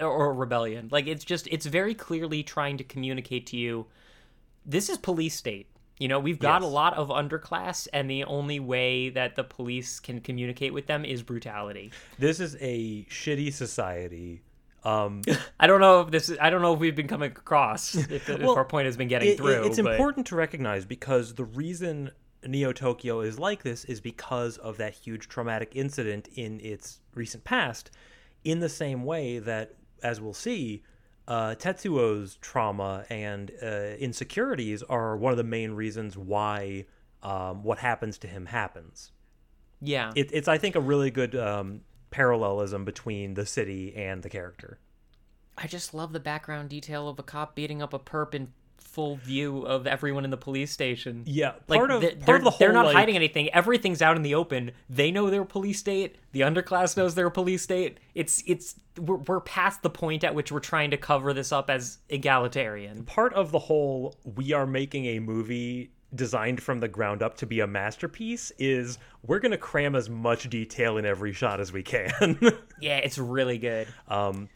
or 0.00 0.34
rebellion. 0.34 0.88
Like 0.90 1.06
it's 1.06 1.24
just 1.24 1.46
it's 1.48 1.66
very 1.66 1.94
clearly 1.94 2.42
trying 2.42 2.76
to 2.78 2.84
communicate 2.84 3.46
to 3.48 3.56
you. 3.56 3.86
This 4.66 4.88
is 4.88 4.98
police 4.98 5.34
state. 5.34 5.68
You 5.98 6.08
know, 6.08 6.18
we've 6.18 6.38
got 6.38 6.62
a 6.62 6.66
lot 6.66 6.94
of 6.94 7.08
underclass, 7.08 7.86
and 7.92 8.10
the 8.10 8.24
only 8.24 8.58
way 8.58 9.10
that 9.10 9.36
the 9.36 9.44
police 9.44 10.00
can 10.00 10.20
communicate 10.22 10.72
with 10.72 10.86
them 10.86 11.04
is 11.04 11.22
brutality. 11.22 11.92
This 12.18 12.40
is 12.40 12.56
a 12.58 13.04
shitty 13.10 13.52
society. 13.52 14.40
Um, 14.82 15.20
I 15.60 15.66
don't 15.66 15.82
know 15.82 16.00
if 16.00 16.10
this. 16.10 16.30
Is, 16.30 16.38
I 16.40 16.48
don't 16.48 16.62
know 16.62 16.72
if 16.72 16.80
we've 16.80 16.96
been 16.96 17.08
coming 17.08 17.30
across. 17.30 17.94
If, 17.94 18.30
if 18.30 18.46
our 18.46 18.64
point 18.64 18.86
has 18.86 18.96
been 18.96 19.08
getting 19.08 19.32
it- 19.32 19.36
through. 19.36 19.64
it's 19.64 19.78
but- 19.78 19.92
important 19.92 20.26
to 20.28 20.36
recognize 20.36 20.86
because 20.86 21.34
the 21.34 21.44
reason 21.44 22.10
Neo 22.46 22.72
Tokyo 22.72 23.20
is 23.20 23.38
like 23.38 23.62
this 23.62 23.84
is 23.84 24.00
because 24.00 24.56
of 24.58 24.76
that 24.78 24.94
huge 24.94 25.28
traumatic 25.28 25.72
incident 25.74 26.28
in 26.34 26.60
its 26.60 27.00
recent 27.14 27.44
past. 27.44 27.90
In 28.44 28.60
the 28.60 28.68
same 28.68 29.04
way 29.04 29.38
that, 29.38 29.74
as 30.02 30.20
we'll 30.20 30.32
see, 30.34 30.82
uh, 31.28 31.54
Tetsuo's 31.54 32.36
trauma 32.36 33.04
and 33.10 33.50
uh, 33.62 33.96
insecurities 33.98 34.82
are 34.84 35.16
one 35.16 35.32
of 35.32 35.36
the 35.36 35.44
main 35.44 35.72
reasons 35.72 36.16
why 36.16 36.86
um, 37.22 37.62
what 37.62 37.78
happens 37.78 38.18
to 38.18 38.26
him 38.26 38.46
happens. 38.46 39.12
Yeah. 39.80 40.12
It, 40.16 40.30
it's, 40.32 40.48
I 40.48 40.58
think, 40.58 40.74
a 40.74 40.80
really 40.80 41.10
good 41.10 41.36
um, 41.36 41.82
parallelism 42.10 42.84
between 42.84 43.34
the 43.34 43.46
city 43.46 43.94
and 43.94 44.22
the 44.22 44.30
character. 44.30 44.78
I 45.56 45.66
just 45.66 45.92
love 45.92 46.12
the 46.12 46.20
background 46.20 46.70
detail 46.70 47.08
of 47.08 47.18
a 47.18 47.22
cop 47.22 47.54
beating 47.54 47.82
up 47.82 47.92
a 47.92 47.98
perp 47.98 48.34
in 48.34 48.52
full 48.80 49.16
view 49.16 49.62
of 49.62 49.86
everyone 49.86 50.24
in 50.24 50.30
the 50.30 50.36
police 50.36 50.70
station. 50.72 51.22
Yeah, 51.26 51.52
Like 51.68 51.78
part 51.78 51.90
of 51.90 52.02
part 52.02 52.20
they're, 52.26 52.36
of 52.36 52.44
the 52.44 52.50
whole 52.50 52.58
they're 52.58 52.72
not 52.72 52.86
like, 52.86 52.96
hiding 52.96 53.16
anything. 53.16 53.48
Everything's 53.50 54.02
out 54.02 54.16
in 54.16 54.22
the 54.22 54.34
open. 54.34 54.72
They 54.88 55.10
know 55.10 55.30
their 55.30 55.44
police 55.44 55.78
state. 55.78 56.16
The 56.32 56.40
underclass 56.40 56.96
knows 56.96 57.14
their 57.14 57.30
police 57.30 57.62
state. 57.62 57.98
It's 58.14 58.42
it's 58.46 58.74
we're, 58.98 59.16
we're 59.16 59.40
past 59.40 59.82
the 59.82 59.90
point 59.90 60.24
at 60.24 60.34
which 60.34 60.50
we're 60.52 60.60
trying 60.60 60.90
to 60.90 60.96
cover 60.96 61.32
this 61.32 61.52
up 61.52 61.70
as 61.70 61.98
egalitarian. 62.08 63.04
part 63.04 63.32
of 63.34 63.52
the 63.52 63.58
whole 63.58 64.16
we 64.36 64.52
are 64.52 64.66
making 64.66 65.06
a 65.06 65.18
movie 65.18 65.90
designed 66.14 66.60
from 66.60 66.80
the 66.80 66.88
ground 66.88 67.22
up 67.22 67.36
to 67.36 67.46
be 67.46 67.60
a 67.60 67.66
masterpiece 67.68 68.50
is 68.58 68.98
we're 69.24 69.38
going 69.38 69.52
to 69.52 69.58
cram 69.58 69.94
as 69.94 70.10
much 70.10 70.50
detail 70.50 70.96
in 70.98 71.04
every 71.06 71.32
shot 71.32 71.60
as 71.60 71.72
we 71.72 71.82
can. 71.82 72.38
Yeah, 72.80 72.96
it's 72.96 73.18
really 73.18 73.58
good. 73.58 73.88
um 74.08 74.48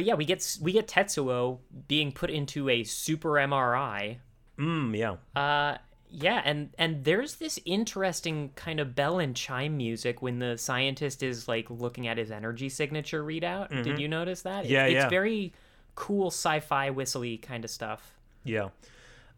But 0.00 0.06
yeah, 0.06 0.14
we 0.14 0.24
get 0.24 0.56
we 0.62 0.72
get 0.72 0.88
Tetsuo 0.88 1.58
being 1.86 2.10
put 2.10 2.30
into 2.30 2.70
a 2.70 2.84
super 2.84 3.32
MRI. 3.32 4.16
mm, 4.58 4.96
yeah. 4.96 5.16
Uh 5.38 5.76
yeah, 6.08 6.40
and 6.42 6.70
and 6.78 7.04
there's 7.04 7.34
this 7.34 7.60
interesting 7.66 8.52
kind 8.54 8.80
of 8.80 8.94
bell 8.94 9.18
and 9.18 9.36
chime 9.36 9.76
music 9.76 10.22
when 10.22 10.38
the 10.38 10.56
scientist 10.56 11.22
is 11.22 11.48
like 11.48 11.68
looking 11.68 12.08
at 12.08 12.16
his 12.16 12.30
energy 12.30 12.70
signature 12.70 13.22
readout. 13.22 13.68
Did 13.84 13.98
you 13.98 14.08
notice 14.08 14.40
that? 14.40 14.64
Mm-hmm. 14.64 14.72
Yeah, 14.72 14.84
it's, 14.86 14.94
yeah. 14.94 15.02
It's 15.02 15.10
very 15.10 15.52
cool 15.96 16.28
sci-fi 16.28 16.88
whistly 16.88 17.36
kind 17.36 17.62
of 17.62 17.70
stuff. 17.70 18.14
Yeah. 18.42 18.70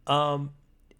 Um 0.07 0.51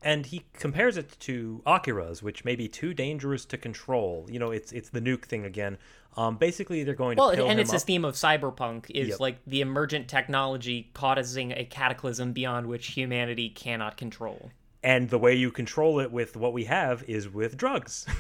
and 0.04 0.26
he 0.26 0.44
compares 0.54 0.98
it 0.98 1.18
to 1.22 1.62
Akira's, 1.66 2.22
which 2.22 2.44
may 2.46 2.56
be 2.56 2.68
too 2.68 2.94
dangerous 2.94 3.46
to 3.46 3.58
control. 3.58 4.28
You 4.30 4.40
know, 4.40 4.52
it's 4.52 4.72
it's 4.72 4.90
the 4.90 5.02
nuke 5.02 5.26
thing 5.26 5.46
again. 5.46 5.78
Um, 6.16 6.38
basically, 6.38 6.84
they're 6.84 6.94
going 6.94 7.16
to 7.18 7.22
Well, 7.22 7.30
and 7.50 7.60
it's 7.60 7.72
this 7.72 7.82
up. 7.82 7.88
theme 7.88 8.06
of 8.06 8.14
cyberpunk 8.16 8.92
is 8.92 9.08
Yep. 9.10 9.20
like 9.20 9.38
the 9.48 9.62
emergent 9.62 10.08
technology 10.08 10.92
causing 10.94 11.52
a 11.54 11.66
cataclysm 11.66 12.34
beyond 12.34 12.68
which 12.68 12.88
humanity 12.88 13.50
cannot 13.50 13.98
control. 13.98 14.52
and 14.84 15.10
the 15.10 15.18
way 15.18 15.34
you 15.34 15.50
control 15.50 16.00
it 16.02 16.12
with 16.12 16.36
what 16.36 16.52
we 16.54 16.66
have 16.66 17.04
is 17.08 17.30
with 17.30 17.56
drugs. 17.58 18.06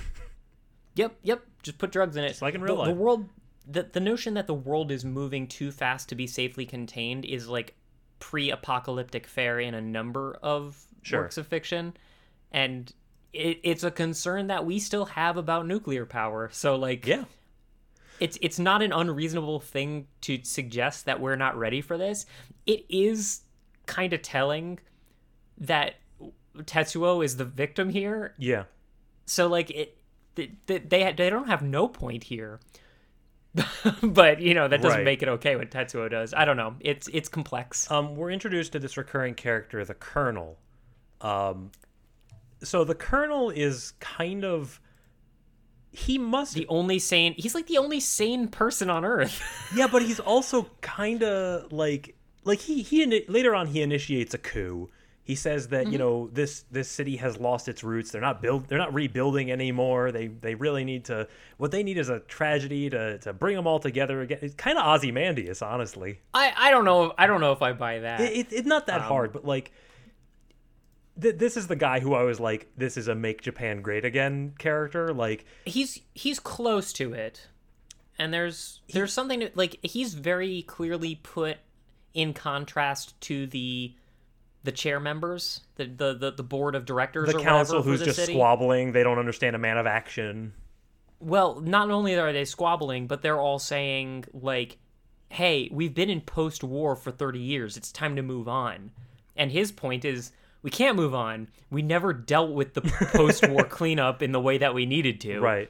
Yep, 0.95 1.15
yep. 1.23 1.43
Just 1.63 1.79
put 1.79 1.91
drugs 1.91 2.15
in 2.17 2.23
it. 2.23 2.29
Just 2.29 2.41
like 2.43 2.53
in 2.53 2.61
The- 2.61 2.65
real 2.67 2.75
the, 2.75 2.81
life. 2.89 2.95
world, 2.95 3.27
the 3.67 3.83
the 3.91 3.99
notion 3.99 4.35
that 4.35 4.45
the 4.45 4.53
world 4.53 4.91
is 4.91 5.03
moving 5.03 5.47
too 5.47 5.71
fast 5.71 6.07
to 6.09 6.15
be 6.15 6.27
safely 6.27 6.65
contained 6.67 7.25
is 7.25 7.47
like 7.47 7.73
pre-apocalyptic 8.19 9.25
fare 9.27 9.59
in 9.59 9.73
a 9.73 9.81
number 9.81 10.37
of 10.43 10.85
Sure. 11.03 11.21
works 11.21 11.37
of 11.37 11.47
fiction, 11.47 11.95
and 12.51 12.91
it, 13.33 13.59
it's 13.63 13.83
a 13.83 13.91
concern 13.91 14.47
that 14.47 14.65
we 14.65 14.79
still 14.79 15.05
have 15.05 15.37
about 15.37 15.67
nuclear 15.67 16.05
power. 16.05 16.49
So 16.51 16.75
like, 16.75 17.05
yeah. 17.05 17.25
it's 18.19 18.37
it's 18.41 18.59
not 18.59 18.81
an 18.81 18.91
unreasonable 18.91 19.59
thing 19.59 20.07
to 20.21 20.39
suggest 20.43 21.05
that 21.05 21.19
we're 21.19 21.35
not 21.35 21.57
ready 21.57 21.81
for 21.81 21.97
this. 21.97 22.25
It 22.65 22.85
is 22.89 23.41
kind 23.85 24.13
of 24.13 24.21
telling 24.21 24.79
that 25.57 25.95
Tetsuo 26.57 27.23
is 27.25 27.37
the 27.37 27.45
victim 27.45 27.89
here 27.89 28.33
Yeah. 28.37 28.63
so 29.25 29.47
like 29.47 29.69
it 29.71 29.97
th- 30.35 30.51
th- 30.67 30.83
they 30.87 31.11
they 31.11 31.29
don't 31.29 31.47
have 31.47 31.61
no 31.63 31.87
point 31.87 32.23
here 32.25 32.59
but 34.03 34.39
you 34.39 34.53
know 34.53 34.67
that 34.67 34.81
doesn't 34.81 34.99
Right. 34.99 35.05
make 35.05 35.21
it 35.21 35.29
okay 35.29 35.55
what 35.55 35.69
tetsuo 35.71 36.09
does 36.09 36.33
i 36.33 36.45
don't 36.45 36.57
know 36.57 36.75
it's 36.79 37.07
it's 37.13 37.27
complex 37.29 37.89
um, 37.91 38.15
we're 38.15 38.31
introduced 38.31 38.71
to 38.73 38.79
this 38.79 38.97
recurring 38.97 39.33
character, 39.35 39.83
the 39.85 39.93
Colonel. 39.93 40.57
Um, 41.23 41.71
so 42.61 42.83
the 42.83 42.95
Colonel 42.95 43.49
is 43.49 43.93
kind 43.99 44.43
of 44.45 44.79
he 45.91 46.17
must 46.17 46.55
the 46.55 46.65
only 46.69 46.97
sane 46.97 47.33
he's 47.37 47.53
like 47.53 47.67
the 47.67 47.77
only 47.77 47.99
sane 47.99 48.47
person 48.47 48.89
on 48.89 49.05
earth 49.05 49.41
yeah, 49.75 49.87
but 49.91 50.01
he's 50.01 50.19
also 50.19 50.67
kind 50.81 51.23
of 51.23 51.71
like 51.71 52.15
like 52.43 52.59
he 52.59 52.81
he 52.81 53.25
later 53.27 53.55
on 53.55 53.67
he 53.67 53.81
initiates 53.81 54.33
a 54.33 54.37
coup. 54.37 54.89
He 55.25 55.35
says 55.35 55.69
that 55.69 55.89
you 55.89 55.97
know 55.97 56.29
this 56.33 56.65
this 56.71 56.89
city 56.89 57.15
has 57.17 57.37
lost 57.37 57.69
its 57.69 57.81
roots. 57.83 58.11
They're 58.11 58.19
not 58.19 58.41
build 58.41 58.67
they're 58.67 58.77
not 58.77 58.93
rebuilding 58.93 59.51
anymore. 59.51 60.11
They 60.11 60.27
they 60.27 60.55
really 60.55 60.83
need 60.83 61.05
to 61.05 61.27
what 61.57 61.71
they 61.71 61.83
need 61.83 61.97
is 61.97 62.09
a 62.09 62.19
tragedy 62.21 62.89
to 62.89 63.19
to 63.19 63.31
bring 63.31 63.55
them 63.55 63.65
all 63.65 63.79
together 63.79 64.21
again. 64.21 64.39
It's 64.41 64.55
kind 64.55 64.77
of 64.77 64.85
Ozymandias, 64.85 65.61
honestly. 65.61 66.19
i 66.33 66.51
i 66.57 66.71
don't 66.71 66.83
know 66.83 67.13
i 67.17 67.25
don't 67.27 67.39
know 67.39 67.53
if 67.53 67.61
i 67.61 67.71
buy 67.71 67.99
that 67.99 68.19
It, 68.19 68.35
it, 68.37 68.47
it's 68.51 68.67
not 68.67 68.87
that 68.87 69.01
Um, 69.01 69.07
hard, 69.07 69.31
but 69.31 69.45
like, 69.45 69.71
th- 71.19 71.37
this 71.37 71.57
is 71.57 71.67
the 71.67 71.75
guy 71.75 71.99
who 71.99 72.13
I 72.13 72.23
was 72.23 72.39
like, 72.39 72.71
this 72.77 72.97
is 72.97 73.07
a 73.07 73.15
make 73.15 73.41
Japan 73.41 73.81
great 73.81 74.05
again 74.05 74.53
character. 74.57 75.13
Like, 75.13 75.45
he's 75.65 75.99
he's 76.13 76.39
close 76.39 76.93
to 76.93 77.13
it 77.13 77.47
and 78.19 78.33
there's 78.33 78.81
there's 78.93 79.13
something 79.13 79.41
to, 79.41 79.51
like 79.55 79.77
he's 79.83 80.13
very 80.13 80.61
clearly 80.63 81.15
put 81.15 81.57
in 82.13 82.33
contrast 82.33 83.19
to 83.21 83.47
the 83.47 83.93
the 84.63 84.71
chair 84.71 84.99
members 84.99 85.61
the 85.75 85.85
the 85.85 86.13
the, 86.13 86.31
the 86.31 86.43
board 86.43 86.75
of 86.75 86.85
directors 86.85 87.29
the 87.31 87.37
or 87.37 87.41
council 87.41 87.81
who's 87.81 87.99
the 87.99 88.05
just 88.05 88.19
city. 88.19 88.33
squabbling, 88.33 88.91
they 88.91 89.03
don't 89.03 89.19
understand 89.19 89.55
a 89.55 89.59
man 89.59 89.77
of 89.77 89.85
action. 89.85 90.53
Well, 91.19 91.61
not 91.61 91.89
only 91.89 92.15
are 92.15 92.33
they 92.33 92.45
squabbling, 92.45 93.07
but 93.07 93.21
they're 93.21 93.39
all 93.39 93.59
saying 93.59 94.25
like, 94.33 94.77
"Hey, 95.29 95.69
we've 95.71 95.93
been 95.93 96.09
in 96.09 96.21
post-war 96.21 96.95
for 96.95 97.11
30 97.11 97.39
years. 97.39 97.77
It's 97.77 97.91
time 97.91 98.15
to 98.15 98.21
move 98.21 98.47
on." 98.47 98.91
And 99.35 99.51
his 99.51 99.71
point 99.71 100.05
is, 100.05 100.31
we 100.63 100.71
can't 100.71 100.95
move 100.95 101.13
on. 101.13 101.49
We 101.69 101.81
never 101.81 102.13
dealt 102.13 102.51
with 102.51 102.73
the 102.73 102.81
post-war 102.81 103.63
cleanup 103.69 104.21
in 104.21 104.31
the 104.31 104.39
way 104.39 104.57
that 104.57 104.73
we 104.73 104.85
needed 104.85 105.21
to. 105.21 105.39
Right. 105.39 105.69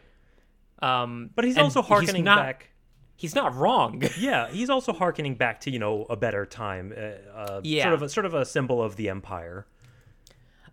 Um, 0.80 1.30
But 1.36 1.46
he's 1.46 1.58
also 1.58 1.82
harkening 1.82 2.24
not, 2.24 2.38
back. 2.38 2.70
He's 3.16 3.36
not 3.36 3.56
wrong. 3.56 4.04
Yeah, 4.18 4.50
he's 4.50 4.70
also 4.70 4.94
harkening 4.94 5.36
back 5.36 5.62
to 5.62 5.72
you 5.72 5.80
know 5.80 6.06
a 6.10 6.16
better 6.16 6.46
time. 6.46 6.94
Uh, 6.96 7.02
uh, 7.38 7.62
Yeah. 7.64 7.84
Sort 7.84 7.94
of 7.96 8.02
a 8.04 8.10
sort 8.10 8.26
of 8.26 8.34
a 8.34 8.46
symbol 8.46 8.82
of 8.82 8.96
the 8.96 9.10
empire. 9.10 9.66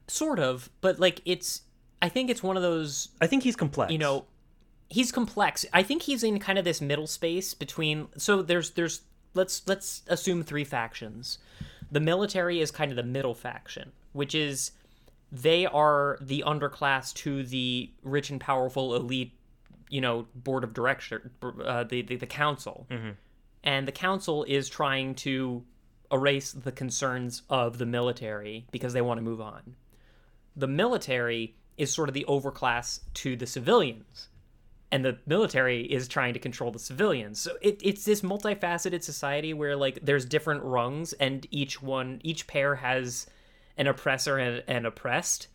sort 0.07 0.39
of, 0.39 0.71
but 0.81 1.01
like 1.01 1.21
it's. 1.25 1.63
I 2.03 2.09
think 2.09 2.31
it's 2.31 2.43
one 2.43 2.57
of 2.57 2.63
those 2.63 3.09
I 3.21 3.27
think 3.27 3.43
he's 3.43 3.57
complex. 3.57 3.93
you 3.93 3.99
know 3.99 4.25
he's 4.89 5.13
complex 5.13 5.65
i 5.73 5.83
think 5.83 6.03
he's 6.03 6.25
in 6.25 6.39
kind 6.41 6.59
of 6.59 6.65
this 6.65 6.81
middle 6.81 7.07
space 7.07 7.55
between 7.55 8.09
so 8.17 8.43
there's 8.43 8.71
there's 8.73 9.03
let's 9.35 9.63
let's 9.69 10.03
assume 10.09 10.43
three 10.43 10.65
factions 10.65 11.39
the 11.93 12.01
military 12.01 12.61
is 12.61 12.71
kind 12.71 12.91
of 12.91 12.97
the 12.97 13.03
middle 13.03 13.35
faction 13.35 13.93
which 14.13 14.35
is 14.35 14.73
they 15.33 15.67
are 15.67 16.19
the 16.21 16.43
underclass 16.47 17.15
to 17.15 17.45
the 17.45 17.91
rich 18.03 18.31
and 18.31 18.41
powerful 18.41 18.97
elite 18.97 19.33
you 19.89 20.01
know 20.01 20.27
board 20.35 20.65
of 20.65 20.73
director 20.73 21.31
uh, 21.65 21.85
the, 21.85 22.03
the 22.03 22.17
the 22.17 22.27
council. 22.27 22.87
And 23.63 23.87
the 23.87 23.93
council 23.93 24.45
is 24.45 24.69
trying 24.69 25.15
to 25.17 25.65
erase 26.11 26.53
the 26.53 26.73
concerns 26.73 27.43
of 27.51 27.79
the 27.79 27.87
military 27.87 28.67
because 28.71 28.95
they 28.95 29.03
want 29.03 29.19
to 29.19 29.23
move 29.23 29.41
on. 29.41 29.77
The 30.57 30.67
military 30.67 31.57
is 31.77 31.93
sort 31.93 32.09
of 32.09 32.15
the 32.15 32.25
overclass 32.27 33.01
to 33.15 33.37
the 33.37 33.47
civilians 33.47 34.29
and 34.93 35.05
the 35.05 35.19
military 35.27 35.83
is 35.83 36.09
trying 36.09 36.35
to 36.35 36.41
control 36.41 36.71
the 36.71 36.79
civilians. 36.79 37.41
So 37.41 37.53
it, 37.61 37.81
it's 37.83 38.05
this 38.05 38.23
multifaceted 38.23 39.03
society 39.03 39.55
where 39.55 39.77
like 39.77 40.01
there's 40.03 40.25
different 40.25 40.63
rungs 40.63 41.13
and 41.15 41.47
each 41.51 41.81
one 41.81 42.21
each 42.25 42.47
pair 42.47 42.75
has 42.77 43.27
an 43.81 43.87
oppressor 43.89 44.39
and 44.39 44.63
an 44.69 44.87
oppressed 44.87 45.49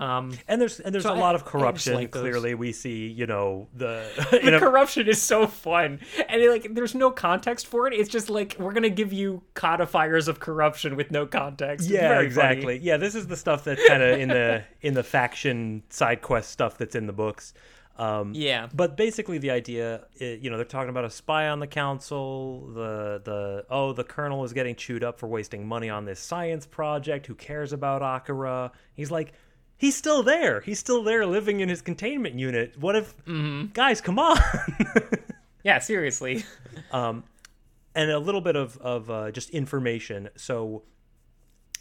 Um, 0.00 0.38
And 0.46 0.60
there's 0.60 0.78
and 0.78 0.94
there's 0.94 1.02
So 1.02 1.12
a 1.12 1.16
I- 1.16 1.18
lot 1.18 1.34
of 1.34 1.44
corruption. 1.44 1.94
like. 1.94 2.12
Clearly, 2.12 2.54
we 2.54 2.70
see 2.72 3.08
you 3.08 3.26
know 3.26 3.66
the 3.74 4.06
the 4.30 4.56
a- 4.56 4.60
corruption 4.60 5.08
is 5.08 5.20
so 5.20 5.48
fun, 5.48 5.98
and 6.28 6.40
it, 6.40 6.48
like 6.50 6.72
there's 6.72 6.94
no 6.94 7.10
context 7.10 7.66
for 7.66 7.88
it. 7.88 7.94
It's 7.94 8.08
just 8.08 8.30
like 8.30 8.54
we're 8.60 8.72
gonna 8.72 8.90
give 8.90 9.12
you 9.12 9.42
codifiers 9.54 10.28
of 10.28 10.38
corruption 10.38 10.94
with 10.94 11.10
no 11.10 11.26
context. 11.26 11.90
Yeah 11.90 12.20
exactly 12.20 12.76
funny. 12.78 12.86
yeah 12.86 12.96
this 12.96 13.16
is 13.16 13.26
the 13.26 13.36
stuff 13.36 13.64
that's 13.64 13.84
kind 13.88 14.02
of 14.04 14.20
in 14.20 14.28
the 14.28 14.62
in 14.82 14.94
the 14.94 15.02
faction 15.02 15.82
side 15.88 16.22
quest 16.22 16.50
stuff 16.50 16.78
that's 16.78 16.94
in 16.94 17.06
the 17.08 17.12
books. 17.12 17.52
Um, 17.98 18.32
Yeah. 18.34 18.68
But 18.72 18.96
basically, 18.96 19.38
the 19.38 19.50
idea, 19.50 20.06
you 20.20 20.50
know, 20.50 20.56
they're 20.56 20.64
talking 20.64 20.90
about 20.90 21.04
a 21.04 21.10
spy 21.10 21.48
on 21.48 21.58
the 21.58 21.66
council. 21.66 22.68
The 22.68 23.20
the 23.24 23.66
oh, 23.70 23.92
the 23.92 24.04
colonel 24.04 24.44
is 24.44 24.52
getting 24.52 24.76
chewed 24.76 25.02
up 25.02 25.18
for 25.18 25.26
wasting 25.26 25.66
money 25.66 25.90
on 25.90 26.04
this 26.04 26.20
science 26.20 26.64
project. 26.66 27.26
Who 27.26 27.34
cares 27.34 27.72
about 27.72 28.02
Akira? 28.02 28.70
He's 28.94 29.10
like, 29.10 29.32
he's 29.76 29.96
still 29.96 30.22
there. 30.22 30.60
He's 30.60 30.78
still 30.78 31.02
there, 31.02 31.26
living 31.26 31.60
in 31.60 31.68
his 31.68 31.82
containment 31.82 32.36
unit. 32.38 32.78
What 32.78 32.94
if, 32.96 33.14
guys, 33.74 34.00
come 34.00 34.18
on? 34.18 34.38
Yeah, 35.64 35.80
seriously. 35.80 36.44
um, 36.92 37.24
and 37.94 38.10
a 38.10 38.18
little 38.18 38.40
bit 38.40 38.54
of 38.56 38.78
of 38.78 39.10
uh, 39.10 39.30
just 39.32 39.50
information. 39.50 40.30
So, 40.36 40.84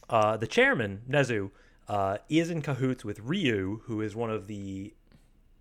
uh, 0.09 0.35
the 0.35 0.47
chairman 0.47 1.03
Nezu 1.09 1.51
uh, 1.87 2.17
is 2.27 2.49
in 2.49 2.61
cahoots 2.63 3.05
with 3.05 3.19
Ryu, 3.19 3.81
who 3.85 4.01
is 4.01 4.15
one 4.15 4.31
of 4.31 4.47
the 4.47 4.93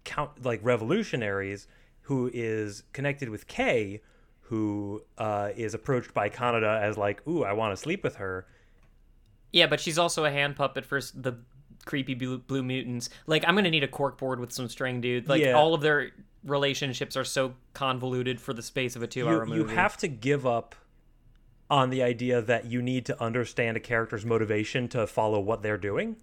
count 0.06 0.42
like 0.44 0.60
revolutionaries, 0.62 1.68
who 2.02 2.30
is 2.32 2.84
connected 2.94 3.28
with 3.28 3.46
Kei, 3.46 4.00
who 4.40 5.02
uh, 5.18 5.50
is 5.56 5.74
approached 5.74 6.14
by 6.14 6.30
Kaneda 6.30 6.80
as 6.80 6.96
like, 6.96 7.26
"Ooh, 7.28 7.44
I 7.44 7.52
want 7.52 7.72
to 7.72 7.76
sleep 7.76 8.02
with 8.02 8.16
her." 8.16 8.46
Yeah, 9.52 9.66
but 9.66 9.80
she's 9.80 9.98
also 9.98 10.24
a 10.24 10.30
hand 10.30 10.56
puppet 10.56 10.84
for 10.86 11.00
the 11.14 11.34
creepy 11.84 12.14
blue, 12.14 12.38
blue 12.38 12.62
mutants. 12.62 13.10
Like, 13.26 13.44
I'm 13.46 13.54
gonna 13.54 13.70
need 13.70 13.84
a 13.84 13.88
cork 13.88 14.18
board 14.18 14.40
with 14.40 14.52
some 14.52 14.68
string, 14.68 15.00
dude. 15.00 15.28
Like, 15.28 15.42
Yeah. 15.42 15.52
all 15.52 15.74
of 15.74 15.82
their 15.82 16.10
relationships 16.44 17.16
are 17.16 17.24
so 17.24 17.54
convoluted 17.74 18.40
for 18.40 18.52
the 18.54 18.62
space 18.62 18.96
of 18.96 19.02
a 19.02 19.06
two-hour 19.06 19.44
You, 19.44 19.54
movie. 19.54 19.70
you 19.72 19.76
have 19.76 19.96
to 19.98 20.08
give 20.08 20.46
up 20.46 20.74
on 21.68 21.90
the 21.90 22.02
idea 22.02 22.40
that 22.40 22.66
you 22.66 22.80
need 22.80 23.04
to 23.06 23.20
understand 23.20 23.76
a 23.76 23.80
character's 23.80 24.24
motivation 24.24 24.86
to 24.88 25.06
follow 25.06 25.40
what 25.40 25.62
they're 25.62 25.76
doing. 25.78 26.16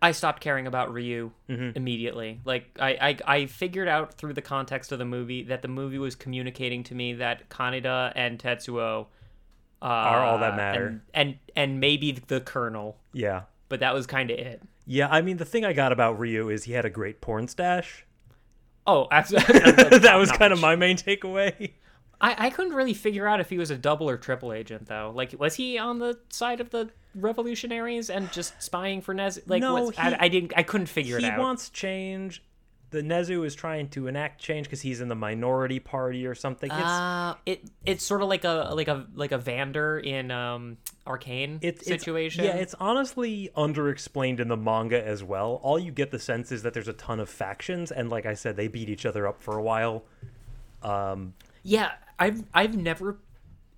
I 0.00 0.12
stopped 0.12 0.40
caring 0.40 0.66
about 0.66 0.92
Ryu 0.92 1.32
Mm-hmm. 1.48 1.70
immediately. 1.76 2.40
Like 2.44 2.76
I, 2.78 3.16
I, 3.26 3.34
I 3.40 3.46
figured 3.46 3.88
out 3.88 4.14
through 4.14 4.34
the 4.34 4.42
context 4.42 4.92
of 4.92 4.98
the 4.98 5.04
movie 5.04 5.42
that 5.44 5.62
the 5.62 5.68
movie 5.68 5.98
was 5.98 6.14
communicating 6.14 6.84
to 6.84 6.94
me 6.94 7.14
that 7.14 7.48
Kaneda 7.48 8.12
and 8.14 8.38
Tetsuo 8.38 9.06
uh, 9.80 9.84
Are 9.84 10.24
all 10.24 10.38
that 10.38 10.56
matter. 10.56 10.86
and, 10.86 11.00
and 11.14 11.38
and 11.56 11.80
maybe 11.80 12.12
the 12.12 12.40
Colonel, 12.40 12.96
Yeah. 13.12 13.42
but 13.68 13.80
that 13.80 13.94
was 13.94 14.06
kind 14.06 14.30
of 14.30 14.38
it. 14.38 14.62
Yeah, 14.86 15.08
I 15.08 15.20
mean 15.20 15.36
the 15.36 15.44
thing 15.44 15.64
I 15.64 15.72
got 15.72 15.92
about 15.92 16.18
Ryu 16.18 16.48
is 16.48 16.64
he 16.64 16.72
had 16.72 16.84
a 16.84 16.90
great 16.90 17.20
porn 17.20 17.46
stash. 17.48 18.04
Oh, 18.86 19.06
absolutely. 19.10 19.58
that 19.98 20.16
was 20.16 20.32
kind 20.32 20.52
of 20.52 20.60
my 20.60 20.74
main 20.76 20.96
takeaway. 20.96 21.72
I, 22.20 22.46
I 22.46 22.50
couldn't 22.50 22.72
really 22.74 22.94
figure 22.94 23.28
out 23.28 23.38
if 23.40 23.48
he 23.48 23.58
was 23.58 23.70
a 23.70 23.78
double 23.78 24.08
or 24.10 24.16
triple 24.16 24.52
agent 24.52 24.86
though. 24.86 25.12
Like, 25.14 25.34
was 25.38 25.54
he 25.54 25.78
on 25.78 25.98
the 26.00 26.18
side 26.30 26.60
of 26.60 26.70
the 26.70 26.90
revolutionaries 27.14 28.10
and 28.10 28.30
just 28.32 28.60
spying 28.60 29.00
for 29.00 29.14
Nezu? 29.14 29.42
Like, 29.46 29.60
No, 29.60 29.74
what's, 29.74 29.98
I, 29.98 30.10
he- 30.10 30.16
I 30.20 30.28
didn't. 30.28 30.52
I 30.56 30.62
couldn't 30.64 30.88
figure 30.88 31.18
it 31.18 31.24
out. 31.24 31.34
He 31.34 31.38
wants 31.38 31.70
change. 31.70 32.42
The 32.90 33.02
Nezu 33.02 33.44
is 33.44 33.54
trying 33.54 33.88
to 33.90 34.06
enact 34.06 34.40
change 34.40 34.66
because 34.66 34.80
he's 34.80 35.02
in 35.02 35.08
the 35.08 35.14
minority 35.14 35.78
party 35.78 36.26
or 36.26 36.34
something. 36.34 36.70
It's 36.70 36.80
Uh, 36.80 37.34
it 37.44 37.62
it's 37.84 38.02
sort 38.02 38.22
of 38.22 38.28
like 38.28 38.44
a 38.44 38.70
like 38.74 38.88
a 38.88 39.06
like 39.14 39.30
a 39.30 39.36
Vander 39.38 39.98
in 39.98 40.30
um 40.30 40.78
Arcane 41.06 41.58
it's 41.60 41.82
it's- 41.82 42.00
situation. 42.00 42.44
yeah, 42.46 42.52
it's 42.56 42.74
honestly 42.80 43.50
underexplained 43.56 44.40
in 44.40 44.48
the 44.48 44.56
manga 44.56 45.06
as 45.06 45.22
well. 45.22 45.60
All 45.62 45.78
you 45.78 45.92
get 45.92 46.10
the 46.10 46.18
sense 46.18 46.50
is 46.50 46.62
that 46.62 46.72
there's 46.72 46.88
a 46.88 46.94
ton 46.94 47.20
of 47.20 47.28
factions, 47.28 47.92
and 47.92 48.08
like 48.08 48.24
I 48.24 48.32
said, 48.32 48.56
they 48.56 48.68
beat 48.68 48.88
each 48.88 49.04
other 49.04 49.28
up 49.28 49.40
for 49.42 49.58
a 49.58 49.62
while. 49.62 50.04
Um, 50.82 51.34
yeah. 51.62 51.92
I've 52.18 52.44
I've 52.52 52.76
never, 52.76 53.18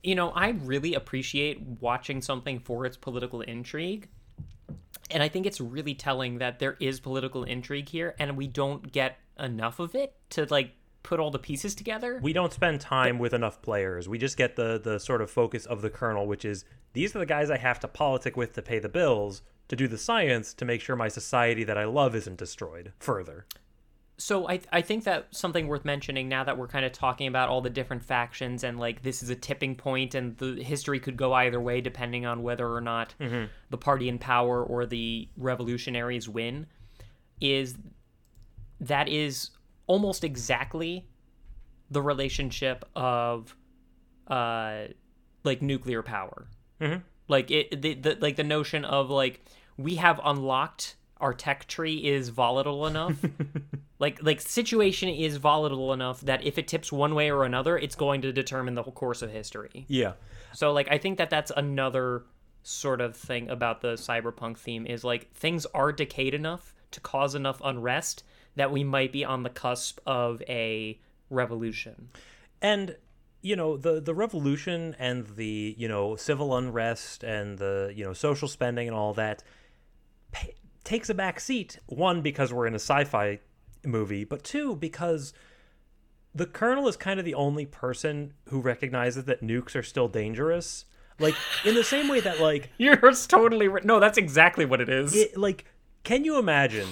you 0.02 0.14
know, 0.14 0.30
I 0.30 0.50
really 0.50 0.94
appreciate 0.94 1.60
watching 1.80 2.22
something 2.22 2.58
for 2.60 2.86
its 2.86 2.96
political 2.96 3.42
intrigue, 3.42 4.08
and 5.10 5.22
I 5.22 5.28
think 5.28 5.46
it's 5.46 5.60
really 5.60 5.94
telling 5.94 6.38
that 6.38 6.58
there 6.58 6.76
is 6.80 7.00
political 7.00 7.44
intrigue 7.44 7.88
here, 7.88 8.14
and 8.18 8.36
we 8.36 8.46
don't 8.46 8.90
get 8.92 9.18
enough 9.38 9.78
of 9.78 9.94
it 9.94 10.14
to 10.30 10.46
like 10.50 10.72
put 11.02 11.18
all 11.18 11.30
the 11.30 11.38
pieces 11.38 11.74
together. 11.74 12.20
we 12.22 12.32
don't 12.32 12.52
spend 12.52 12.80
time 12.80 13.18
with 13.18 13.32
enough 13.32 13.62
players. 13.62 14.08
We 14.08 14.18
just 14.18 14.36
get 14.36 14.56
the 14.56 14.80
the 14.82 14.98
sort 14.98 15.22
of 15.22 15.30
focus 15.30 15.66
of 15.66 15.82
the 15.82 15.90
colonel, 15.90 16.26
which 16.26 16.44
is 16.44 16.64
these 16.92 17.14
are 17.14 17.20
the 17.20 17.26
guys 17.26 17.50
I 17.50 17.58
have 17.58 17.80
to 17.80 17.88
politic 17.88 18.36
with 18.36 18.52
to 18.54 18.62
pay 18.62 18.78
the 18.78 18.88
bills, 18.88 19.42
to 19.68 19.76
do 19.76 19.86
the 19.88 19.98
science, 19.98 20.52
to 20.54 20.64
make 20.64 20.80
sure 20.80 20.96
my 20.96 21.08
society 21.08 21.64
that 21.64 21.78
I 21.78 21.84
love 21.84 22.14
isn't 22.14 22.38
destroyed 22.38 22.92
further. 22.98 23.46
So 24.20 24.46
I 24.48 24.60
I 24.70 24.82
think 24.82 25.04
that 25.04 25.34
something 25.34 25.66
worth 25.66 25.84
mentioning 25.84 26.28
now 26.28 26.44
that 26.44 26.58
we're 26.58 26.68
kind 26.68 26.84
of 26.84 26.92
talking 26.92 27.26
about 27.26 27.48
all 27.48 27.62
the 27.62 27.70
different 27.70 28.04
factions 28.04 28.62
and 28.64 28.78
like 28.78 29.02
this 29.02 29.22
is 29.22 29.30
a 29.30 29.34
tipping 29.34 29.74
point 29.76 30.14
and 30.14 30.36
the 30.36 30.62
history 30.62 31.00
could 31.00 31.16
go 31.16 31.32
either 31.32 31.58
way 31.60 31.80
depending 31.80 32.26
on 32.26 32.42
whether 32.42 32.68
or 32.70 32.80
not 32.82 33.14
the 33.70 33.78
party 33.78 34.08
in 34.08 34.18
power 34.18 34.62
or 34.62 34.84
the 34.84 35.28
revolutionaries 35.36 36.28
win 36.28 36.66
is 37.40 37.76
that 38.80 39.08
is 39.08 39.50
almost 39.86 40.22
exactly 40.22 41.08
the 41.90 42.02
relationship 42.02 42.84
of 42.94 43.56
uh 44.28 44.84
like 45.44 45.62
nuclear 45.62 46.02
power 46.02 46.46
Mhm. 46.80 47.02
like 47.28 47.50
it 47.50 47.80
the, 47.82 47.94
the 47.94 48.18
like 48.20 48.36
the 48.36 48.44
notion 48.44 48.84
of 48.84 49.08
like 49.10 49.44
we 49.78 49.94
have 49.96 50.20
unlocked 50.22 50.96
our 51.20 51.34
tech 51.34 51.66
tree 51.66 51.96
is 51.96 52.28
volatile 52.30 52.86
enough 52.86 53.16
like 53.98 54.22
like 54.22 54.40
situation 54.40 55.08
is 55.08 55.36
volatile 55.36 55.92
enough 55.92 56.20
that 56.22 56.42
if 56.44 56.58
it 56.58 56.66
tips 56.68 56.90
one 56.92 57.14
way 57.14 57.30
or 57.30 57.44
another 57.44 57.76
it's 57.78 57.94
going 57.94 58.22
to 58.22 58.32
determine 58.32 58.74
the 58.74 58.82
whole 58.82 58.92
course 58.92 59.22
of 59.22 59.30
history 59.30 59.84
Yeah. 59.88 60.12
so 60.52 60.72
like 60.72 60.88
i 60.90 60.98
think 60.98 61.18
that 61.18 61.30
that's 61.30 61.52
another 61.56 62.24
sort 62.62 63.00
of 63.00 63.16
thing 63.16 63.48
about 63.48 63.80
the 63.80 63.92
cyberpunk 63.94 64.58
theme 64.58 64.86
is 64.86 65.04
like 65.04 65.32
things 65.32 65.66
are 65.74 65.92
decayed 65.92 66.34
enough 66.34 66.74
to 66.90 67.00
cause 67.00 67.34
enough 67.34 67.60
unrest 67.64 68.22
that 68.56 68.70
we 68.72 68.84
might 68.84 69.12
be 69.12 69.24
on 69.24 69.42
the 69.42 69.50
cusp 69.50 70.00
of 70.06 70.42
a 70.48 70.98
revolution 71.30 72.08
and 72.60 72.96
you 73.42 73.56
know 73.56 73.76
the 73.78 74.00
the 74.00 74.14
revolution 74.14 74.94
and 74.98 75.26
the 75.36 75.74
you 75.78 75.88
know 75.88 76.16
civil 76.16 76.54
unrest 76.56 77.22
and 77.24 77.56
the 77.58 77.90
you 77.96 78.04
know 78.04 78.12
social 78.12 78.48
spending 78.48 78.86
and 78.88 78.94
all 78.96 79.14
that 79.14 79.42
takes 80.84 81.10
a 81.10 81.14
back 81.14 81.40
seat 81.40 81.78
one 81.86 82.22
because 82.22 82.52
we're 82.52 82.66
in 82.66 82.74
a 82.74 82.76
sci-fi 82.76 83.38
movie 83.84 84.24
but 84.24 84.42
two 84.42 84.76
because 84.76 85.32
the 86.34 86.46
colonel 86.46 86.86
is 86.88 86.96
kind 86.96 87.18
of 87.18 87.24
the 87.24 87.34
only 87.34 87.66
person 87.66 88.32
who 88.48 88.60
recognizes 88.60 89.24
that 89.24 89.42
nukes 89.42 89.74
are 89.74 89.82
still 89.82 90.08
dangerous. 90.08 90.84
Like 91.18 91.34
in 91.64 91.74
the 91.74 91.84
same 91.84 92.08
way 92.08 92.20
that 92.20 92.40
like 92.40 92.70
you're 92.78 92.96
totally 92.96 93.68
right 93.68 93.84
no 93.84 94.00
that's 94.00 94.18
exactly 94.18 94.64
what 94.64 94.80
it 94.80 94.88
is. 94.88 95.14
It, 95.14 95.36
like 95.36 95.64
can 96.04 96.24
you 96.24 96.38
imagine 96.38 96.88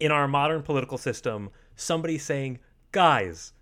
in 0.00 0.12
our 0.12 0.28
modern 0.28 0.62
political 0.62 0.98
system 0.98 1.50
somebody 1.76 2.18
saying 2.18 2.58
guys 2.92 3.52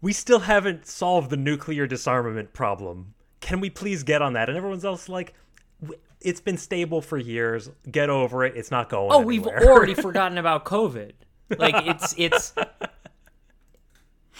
we 0.00 0.12
still 0.12 0.40
haven't 0.40 0.86
solved 0.86 1.30
the 1.30 1.36
nuclear 1.36 1.86
disarmament 1.86 2.52
problem. 2.52 3.14
Can 3.40 3.60
we 3.60 3.70
please 3.70 4.02
get 4.02 4.20
on 4.20 4.34
that? 4.34 4.50
And 4.50 4.58
everyone's 4.58 4.84
else 4.84 5.08
like 5.08 5.32
"W- 5.80 5.98
it's 6.24 6.40
been 6.40 6.56
stable 6.56 7.00
for 7.00 7.18
years 7.18 7.70
get 7.90 8.08
over 8.10 8.44
it 8.44 8.56
it's 8.56 8.70
not 8.70 8.88
going 8.88 9.10
Oh, 9.12 9.20
we've 9.20 9.46
already 9.68 9.94
forgotten 9.94 10.38
about 10.38 10.64
COVID. 10.64 11.12
Like 11.58 11.86
it's 11.86 12.14
it's, 12.16 12.52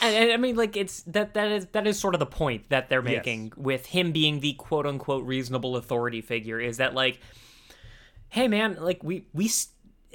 and, 0.03 0.15
and 0.15 0.33
I 0.33 0.37
mean, 0.37 0.57
like 0.57 0.77
it's 0.77 1.03
that 1.03 1.35
that 1.35 1.51
is 1.53 1.67
that 1.73 1.87
is 1.87 1.99
sort 1.99 2.15
of 2.15 2.19
the 2.21 2.27
point 2.27 2.69
that 2.71 2.89
they're 2.89 3.03
Yes. 3.03 3.19
making 3.19 3.53
with 3.57 3.87
him 3.87 4.13
being 4.13 4.41
the 4.41 4.55
quote 4.55 4.87
unquote 4.87 5.25
reasonable 5.25 5.77
authority 5.77 6.21
figure 6.21 6.61
is 6.61 6.79
that 6.79 6.95
like, 6.95 7.21
hey 8.31 8.49
man, 8.49 8.77
like 8.81 9.03
we 9.05 9.27
we. 9.33 9.51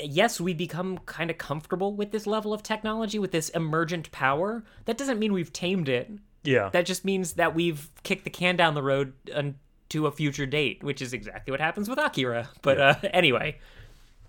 Yes, 0.01 0.39
we 0.39 0.53
become 0.53 0.97
kind 0.99 1.30
of 1.30 1.38
comfortable 1.38 1.93
with 1.93 2.11
this 2.11 2.26
level 2.26 2.53
of 2.53 2.63
technology, 2.63 3.20
with 3.20 3.32
this 3.32 3.49
emergent 3.49 4.09
power. 4.13 4.63
That 4.86 4.97
doesn't 4.97 5.20
mean 5.20 5.34
we've 5.34 5.51
tamed 5.51 5.89
it. 5.89 6.09
yeah 6.41 6.70
That 6.72 6.86
just 6.86 7.03
means 7.03 7.34
that 7.34 7.53
we've 7.53 7.89
kicked 8.03 8.24
the 8.24 8.30
can 8.30 8.55
down 8.55 8.76
the 8.76 8.82
road 8.82 9.11
un- 9.36 9.55
to 9.89 10.07
a 10.07 10.11
future 10.11 10.45
date, 10.45 10.83
which 10.83 11.01
is 11.01 11.13
exactly 11.13 11.51
what 11.51 11.59
happens 11.59 11.89
with 11.89 11.99
Akira. 11.99 12.49
But 12.61 12.79
uh, 12.79 12.95
anyway, 13.13 13.57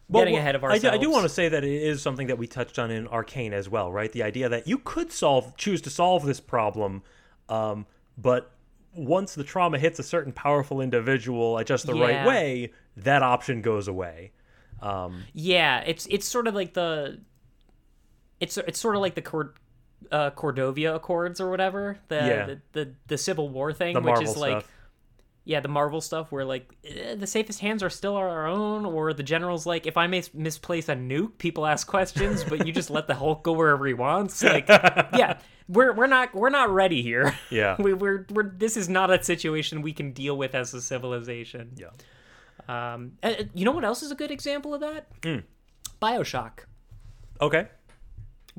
Well, 0.08 0.22
getting 0.22 0.34
well, 0.34 0.40
ahead 0.42 0.54
of 0.54 0.64
I 0.64 0.68
do- 0.68 0.72
ourselves. 0.74 0.96
I 0.98 1.00
do, 1.00 1.11
want 1.11 1.22
to 1.24 1.28
say 1.28 1.48
that 1.48 1.64
it 1.64 1.82
is 1.82 2.02
something 2.02 2.26
that 2.28 2.38
we 2.38 2.46
touched 2.46 2.78
on 2.78 2.90
in 2.90 3.06
Arcane 3.08 3.52
as 3.52 3.68
well, 3.68 3.92
right? 3.92 4.11
The 4.11 4.22
idea 4.22 4.48
that 4.48 4.66
you 4.66 4.78
could 4.78 5.12
solve, 5.12 5.56
choose 5.56 5.80
to 5.82 5.90
solve 5.90 6.24
this 6.24 6.40
problem, 6.40 7.02
um, 7.48 7.86
but 8.16 8.52
once 8.94 9.34
the 9.34 9.44
trauma 9.44 9.78
hits 9.78 9.98
a 9.98 10.02
certain 10.02 10.32
powerful 10.32 10.80
individual 10.80 11.58
at 11.58 11.66
just 11.66 11.86
the 11.86 11.94
right 11.94 12.26
way, 12.26 12.72
that 12.96 13.22
option 13.22 13.62
goes 13.62 13.86
away. 13.86 14.32
Um, 14.82 15.24
Yeah, 15.32 15.80
it's 15.86 16.06
it's 16.06 16.26
sort 16.26 16.46
of 16.48 16.54
like 16.54 16.72
the 16.74 17.20
it's 18.40 18.56
it's 18.56 18.80
sort 18.80 18.96
of 18.96 19.02
like 19.02 19.14
the 19.14 19.22
Cord, 19.22 19.54
uh, 20.11 20.30
Cordovia 20.30 20.94
Accords 20.96 21.40
or 21.40 21.50
whatever 21.50 21.98
the, 22.08 22.14
Yeah. 22.16 22.46
the 22.46 22.61
the 22.72 22.94
the 23.08 23.18
Civil 23.18 23.48
War 23.50 23.72
thing, 23.72 23.94
the 23.94 24.00
which 24.00 24.06
Marvel 24.06 24.30
is 24.30 24.36
like 24.36 24.61
stuff. 24.62 24.70
Yeah, 25.45 25.61
the 25.61 25.68
Marvel 25.68 26.01
stuff 26.01 26.30
where 26.30 26.45
like 26.45 26.76
eh, 26.84 27.14
the 27.14 27.26
safest 27.26 27.61
hands 27.61 27.82
are 27.82 27.91
still 27.91 28.16
our 28.16 28.47
own, 28.47 28.84
or 28.84 29.12
the 29.12 29.22
general's 29.22 29.66
like, 29.66 29.86
if 29.86 29.97
I 29.97 30.07
mis- 30.07 30.32
misplace 30.34 30.88
a 30.88 30.95
nuke, 30.95 31.38
people 31.38 31.66
ask 31.66 31.86
questions, 31.86 32.45
but 32.45 32.66
you 32.66 32.72
just 32.72 32.91
let 32.91 33.07
the 33.07 33.14
Hulk 33.14 33.43
go 33.43 33.53
wherever 33.53 33.86
he 33.86 33.95
wants. 33.95 34.43
Like, 34.43 34.68
yeah, 34.68 35.38
we're 35.68 35.93
we're 35.95 36.07
not 36.07 36.34
we're 36.34 36.51
not 36.51 36.70
ready 36.70 37.03
here. 37.03 37.34
Yeah. 37.51 37.76
we, 37.80 37.95
we're 37.95 38.26
we're 38.30 38.51
this 38.51 38.76
is 38.76 38.88
not 38.88 39.11
a 39.11 39.22
situation 39.22 39.82
we 39.82 39.93
can 39.93 40.12
deal 40.12 40.36
with 40.36 40.55
as 40.55 40.74
a 40.74 40.80
civilization. 40.80 41.72
Yeah. 41.76 41.88
Um, 42.68 43.12
you 43.55 43.64
know 43.64 43.72
what 43.72 43.84
else 43.84 44.03
is 44.03 44.11
a 44.11 44.14
good 44.14 44.30
example 44.30 44.74
of 44.74 44.80
that? 44.80 45.07
Bioshock 46.01 46.61
Okay. 47.41 47.68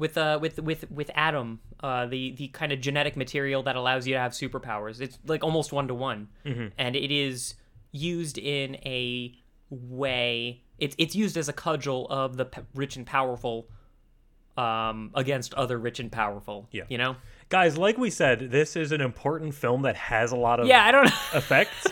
With 0.02 0.18
uh 0.18 0.38
with 0.42 0.60
with 0.60 0.90
with 0.92 1.10
Adam, 1.16 1.60
uh 1.82 2.06
the 2.08 2.32
the 2.32 2.48
kind 2.50 2.72
of 2.74 2.82
genetic 2.82 3.16
material 3.16 3.62
that 3.64 3.76
allows 3.76 4.06
you 4.08 4.14
to 4.16 4.20
have 4.20 4.32
superpowers. 4.34 5.00
It's 5.00 5.18
like 5.26 5.44
almost 5.44 5.72
one 5.72 5.88
to 5.88 5.94
one, 5.94 6.28
and 6.78 6.96
it 6.96 7.12
is 7.12 7.54
used 7.92 8.38
in 8.38 8.76
a 8.86 9.34
way. 9.70 10.64
It's 10.80 10.96
it's 10.98 11.16
used 11.16 11.38
as 11.38 11.48
a 11.48 11.54
cudgel 11.54 12.08
of 12.10 12.36
the 12.36 12.46
p- 12.46 12.62
rich 12.74 12.96
and 12.98 13.06
powerful, 13.06 13.68
um, 14.58 15.12
against 15.14 15.54
other 15.54 15.78
rich 15.78 16.00
and 16.00 16.12
powerful. 16.12 16.68
Yeah. 16.72 16.84
you 16.90 16.98
know. 16.98 17.16
Guys, 17.50 17.78
like 17.78 17.98
we 17.98 18.10
said, 18.10 18.50
this 18.52 18.76
is 18.76 18.92
an 18.92 19.02
important 19.02 19.54
film 19.54 19.82
that 19.84 19.96
has 19.98 20.32
a 20.32 20.36
lot 20.38 20.60
of 20.60 20.68
Yeah, 20.68 20.84
I 20.86 20.92
don't. 20.92 21.08
effects. 21.34 21.86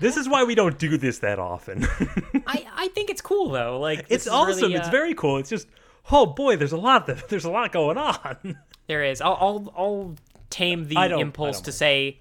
this 0.00 0.16
is 0.16 0.28
why 0.28 0.44
we 0.44 0.54
don't 0.54 0.78
do 0.78 0.96
this 0.96 1.18
that 1.18 1.38
often. 1.38 1.84
I 2.46 2.66
I 2.74 2.88
think 2.94 3.10
it's 3.10 3.20
cool 3.20 3.50
though. 3.50 3.78
Like 3.78 4.08
this 4.08 4.16
it's 4.18 4.26
is 4.26 4.32
awesome. 4.32 4.62
really, 4.62 4.74
it's 4.76 4.88
uh, 4.88 4.90
very 4.90 5.14
cool. 5.14 5.38
It's 5.38 5.50
just 5.50 5.68
oh 6.12 6.26
boy, 6.26 6.56
there's 6.56 6.72
a 6.72 6.76
lot 6.78 7.06
that 7.06 7.28
there's 7.28 7.44
a 7.44 7.50
lot 7.50 7.72
going 7.72 7.98
on. 7.98 8.58
There 8.86 9.04
is. 9.04 9.20
I'll 9.20 9.36
I'll, 9.40 9.74
I'll 9.76 10.14
tame 10.50 10.86
the 10.88 10.96
I 10.96 11.08
don't- 11.08 11.18
I 11.18 11.22
impulse 11.22 11.60
to 11.62 11.72
say, 11.72 12.20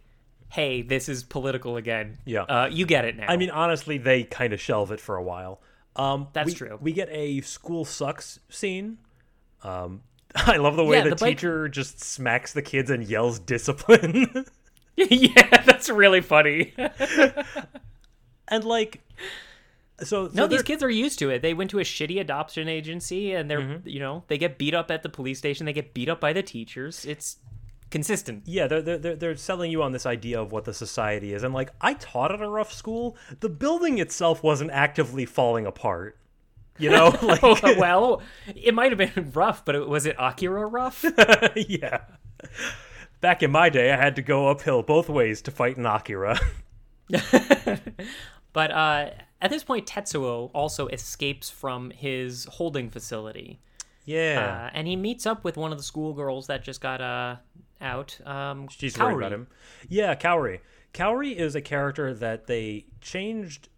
"Hey, 0.49 0.81
this 0.81 1.09
is 1.09 1.23
political 1.23 1.77
again." 1.77 2.17
Yeah. 2.25 2.43
Uh, 2.43 2.67
you 2.71 2.85
get 2.85 3.05
it 3.05 3.17
now. 3.17 3.25
I 3.27 3.37
mean, 3.37 3.49
honestly, 3.49 3.97
they 3.97 4.23
kind 4.23 4.53
of 4.53 4.61
shelve 4.61 4.91
it 4.91 4.99
for 4.99 5.15
a 5.15 5.23
while. 5.23 5.61
Um, 5.95 6.27
That's 6.33 6.47
we- 6.47 6.53
true. 6.53 6.77
We 6.81 6.93
get 6.93 7.09
a 7.11 7.41
school 7.41 7.83
sucks 7.85 8.39
scene. 8.49 8.99
Um, 9.63 10.03
I 10.35 10.57
love 10.57 10.75
the 10.75 10.85
way 10.85 10.97
Yeah, 10.97 11.03
the, 11.05 11.09
the 11.11 11.15
bike- 11.15 11.37
teacher 11.37 11.67
just 11.67 12.01
smacks 12.01 12.53
the 12.53 12.61
kids 12.61 12.89
and 12.91 13.03
yells 13.03 13.39
discipline. 13.39 14.45
yeah, 14.95 15.63
that's 15.65 15.89
really 15.89 16.21
funny. 16.21 16.73
and 18.47 18.63
like, 18.63 19.01
so, 20.01 20.27
so 20.27 20.31
no, 20.33 20.47
these 20.47 20.61
kids 20.63 20.83
are 20.83 20.89
used 20.89 21.19
to 21.19 21.29
it. 21.29 21.41
They 21.41 21.53
went 21.53 21.69
to 21.71 21.79
a 21.79 21.83
shitty 21.83 22.19
adoption 22.19 22.67
agency, 22.67 23.33
and 23.33 23.49
they're 23.49 23.59
Mm-hmm. 23.61 23.87
you 23.87 23.99
know 23.99 24.23
they 24.27 24.37
get 24.37 24.57
beat 24.57 24.73
up 24.73 24.89
at 24.91 25.03
the 25.03 25.09
police 25.09 25.37
station. 25.37 25.65
They 25.65 25.73
get 25.73 25.93
beat 25.93 26.09
up 26.09 26.19
by 26.19 26.33
the 26.33 26.41
teachers. 26.43 27.05
It's 27.05 27.37
consistent. 27.91 28.43
Yeah, 28.45 28.67
they're, 28.67 28.81
they're 28.81 29.15
they're 29.15 29.35
selling 29.35 29.71
you 29.71 29.83
on 29.83 29.91
this 29.91 30.05
idea 30.05 30.41
of 30.41 30.51
what 30.51 30.65
the 30.65 30.73
society 30.73 31.33
is, 31.33 31.43
and 31.43 31.53
like 31.53 31.71
I 31.81 31.93
taught 31.95 32.31
at 32.31 32.41
a 32.41 32.47
rough 32.49 32.71
school. 32.73 33.17
The 33.39 33.49
building 33.49 33.97
itself 33.97 34.43
wasn't 34.43 34.71
actively 34.71 35.25
falling 35.25 35.65
apart. 35.65 36.17
You 36.77 36.89
know, 36.91 37.09
like 37.21 37.41
well, 37.41 38.21
it 38.55 38.73
might 38.73 38.97
have 38.97 39.13
been 39.13 39.31
rough, 39.31 39.65
but 39.65 39.75
it, 39.75 39.87
was 39.89 40.05
it 40.05 40.15
Akira 40.17 40.65
rough? 40.65 41.03
yeah. 41.55 42.01
Back 43.19 43.43
in 43.43 43.51
my 43.51 43.67
day, 43.67 43.91
I 43.91 43.97
had 43.97 44.15
to 44.15 44.21
go 44.21 44.47
uphill 44.47 44.81
both 44.81 45.09
ways 45.09 45.41
to 45.41 45.51
fight 45.51 45.75
an 45.75 45.85
Akira. 45.85 46.39
But 48.51 48.71
uh, 48.71 49.09
at 49.41 49.49
this 49.49 49.63
point, 49.63 49.85
Tetsuo 49.87 50.49
also 50.53 50.87
escapes 50.87 51.49
from 51.49 51.91
his 51.91 52.45
holding 52.45 52.89
facility. 52.89 53.59
yeah, 54.05 54.67
Uh, 54.67 54.77
and 54.77 54.87
he 54.87 54.95
meets 54.95 55.25
up 55.25 55.43
with 55.43 55.55
one 55.57 55.71
of 55.71 55.77
the 55.77 55.83
schoolgirls 55.83 56.47
that 56.47 56.63
just 56.63 56.81
got 56.81 56.99
uh, 57.01 57.37
out. 57.79 58.19
Um, 58.25 58.67
she's 58.69 58.95
Kaori. 58.95 59.13
worried 59.13 59.17
about 59.17 59.33
him. 59.33 59.47
Yeah, 59.87 60.15
Kaori. 60.15 60.59
Kaori 60.93 61.35
is 61.35 61.55
a 61.55 61.61
character 61.61 62.13
that 62.13 62.47
they 62.47 62.85
changed 63.01 63.69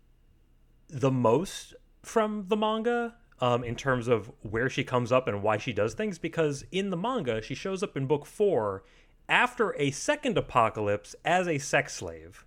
the 0.88 1.12
most 1.12 1.74
from 2.01 2.45
the 2.47 2.55
manga. 2.57 3.16
Um, 3.39 3.64
in 3.64 3.76
terms 3.76 4.07
of 4.07 4.32
where 4.43 4.70
she 4.70 4.84
comes 4.84 5.12
up 5.12 5.28
and 5.28 5.41
why 5.41 5.57
she 5.57 5.74
does 5.74 5.95
things, 5.95 6.20
because 6.20 6.64
in 6.72 6.91
the 6.91 6.95
manga, 6.95 7.41
she 7.41 7.55
shows 7.55 7.82
up 7.82 7.97
in 7.97 8.05
book 8.05 8.28
four 8.28 8.84
after 9.28 9.76
a 9.80 9.89
second 9.89 10.38
apocalypse 10.38 11.16
as 11.26 11.47
a 11.47 11.57
sex 11.57 11.95
slave. 11.95 12.45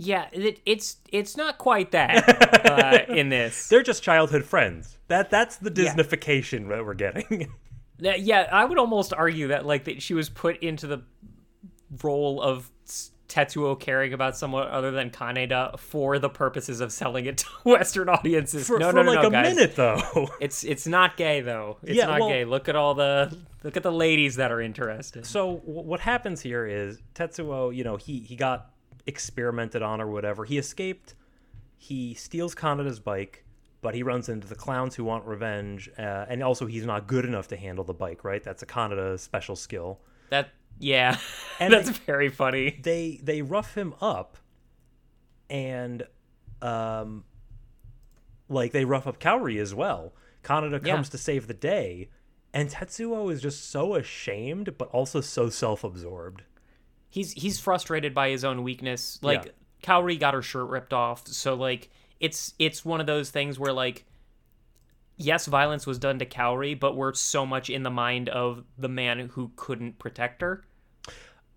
Yeah, 0.00 0.26
it, 0.32 0.60
it's 0.64 0.98
it's 1.10 1.36
not 1.36 1.58
quite 1.58 1.90
that 1.90 2.66
uh, 3.10 3.12
in 3.12 3.30
this. 3.30 3.68
They're 3.68 3.82
just 3.82 4.02
childhood 4.02 4.44
friends. 4.44 4.96
That 5.08 5.28
that's 5.28 5.56
the 5.56 5.70
Yeah. 5.70 5.74
That 6.68 6.84
we're 6.84 6.94
getting. 6.94 7.52
Yeah, 8.00 8.14
Yeah, 8.14 8.48
I 8.52 8.64
would 8.64 8.78
almost 8.78 9.12
argue 9.12 9.48
that 9.48 9.66
like 9.66 9.84
that 9.86 10.00
she 10.00 10.14
was 10.14 10.28
put 10.28 10.58
into 10.62 10.86
the 10.86 11.02
role 12.02 12.40
of 12.40 12.70
Tetsuo 13.28 13.78
caring 13.78 14.12
about 14.12 14.36
someone 14.36 14.68
other 14.68 14.90
than 14.92 15.10
Kaneda 15.10 15.78
for 15.78 16.18
the 16.20 16.28
purposes 16.30 16.80
of 16.80 16.92
selling 16.92 17.26
it 17.26 17.38
to 17.38 17.46
Western 17.64 18.08
audiences. 18.08 18.66
for 18.68 18.78
no, 18.78 18.90
for 18.90 18.96
no, 18.96 19.02
no, 19.02 19.10
like 19.12 19.22
no, 19.22 19.28
a 19.28 19.30
guys. 19.32 19.54
minute 19.56 19.74
though. 19.76 20.28
It's 20.40 20.62
it's 20.64 20.86
not 20.86 21.16
gay 21.16 21.40
though. 21.40 21.78
It's 21.82 21.96
Yeah, 21.96 22.06
not 22.06 22.20
well- 22.20 22.28
gay. 22.28 22.44
Look 22.44 22.68
at 22.68 22.76
all 22.76 22.94
the 22.94 23.36
look 23.64 23.76
at 23.76 23.82
the 23.82 23.92
ladies 23.92 24.36
that 24.36 24.52
are 24.52 24.60
interested. 24.60 25.26
So 25.26 25.56
w- 25.66 25.82
what 25.82 26.00
happens 26.00 26.40
here 26.40 26.66
is 26.66 26.98
Tetsuo, 27.14 27.74
you 27.74 27.82
know, 27.84 27.96
he 27.96 28.20
he 28.20 28.36
got 28.36 28.70
experimented 29.08 29.82
on 29.82 30.00
or 30.00 30.06
whatever. 30.06 30.44
He 30.44 30.58
escaped. 30.58 31.14
He 31.76 32.14
steals 32.14 32.54
Kaneda's 32.54 33.00
bike, 33.00 33.44
but 33.82 33.94
he 33.94 34.02
runs 34.02 34.28
into 34.28 34.46
the 34.46 34.54
clowns 34.54 34.94
who 34.94 35.04
want 35.04 35.24
revenge, 35.24 35.88
uh, 35.98 36.26
and 36.28 36.42
also 36.42 36.66
he's 36.66 36.84
not 36.86 37.06
good 37.08 37.24
enough 37.24 37.48
to 37.48 37.56
handle 37.56 37.84
the 37.84 37.94
bike. 37.94 38.22
Right? 38.24 38.42
That's 38.44 38.62
a 38.62 38.66
Kaneda 38.66 39.18
special 39.18 39.56
skill. 39.56 40.00
That 40.30 40.50
yeah, 40.78 41.16
And 41.60 41.72
that's 41.72 41.88
they- 41.90 42.04
very 42.06 42.28
funny. 42.28 42.78
They 42.82 43.18
they 43.22 43.42
rough 43.42 43.74
him 43.74 43.94
up, 44.00 44.36
and 45.50 46.04
um, 46.62 47.24
like 48.48 48.72
they 48.72 48.84
rough 48.84 49.06
up 49.06 49.18
Kaori 49.20 49.60
as 49.60 49.74
well. 49.74 50.12
Kaneda 50.42 50.84
Yeah. 50.84 50.94
comes 50.94 51.08
to 51.10 51.18
save 51.18 51.46
the 51.46 51.54
day, 51.54 52.08
and 52.52 52.68
Tetsuo 52.70 53.30
is 53.32 53.40
just 53.42 53.70
so 53.70 53.94
ashamed, 53.94 54.76
but 54.78 54.88
also 54.88 55.20
so 55.20 55.48
self-absorbed. 55.48 56.42
He's 57.10 57.32
he's 57.32 57.58
frustrated 57.58 58.14
by 58.14 58.30
his 58.30 58.44
own 58.44 58.62
weakness. 58.62 59.18
Like 59.22 59.44
Yeah. 59.46 59.50
Kaori 59.82 60.18
got 60.18 60.34
her 60.34 60.42
shirt 60.42 60.68
ripped 60.68 60.92
off, 60.92 61.26
so 61.26 61.54
like 61.54 61.90
it's 62.20 62.54
it's 62.58 62.84
one 62.84 63.00
of 63.00 63.06
those 63.06 63.30
things 63.30 63.58
where 63.58 63.72
like 63.72 64.04
yes, 65.16 65.46
violence 65.46 65.86
was 65.86 65.98
done 65.98 66.18
to 66.20 66.26
Kaori, 66.26 66.78
but 66.78 66.96
we're 66.96 67.12
so 67.14 67.44
much 67.44 67.70
in 67.70 67.82
the 67.82 67.90
mind 67.90 68.28
of 68.28 68.64
the 68.76 68.88
man 68.88 69.30
who 69.34 69.50
couldn't 69.56 69.98
protect 69.98 70.42
her. 70.42 70.64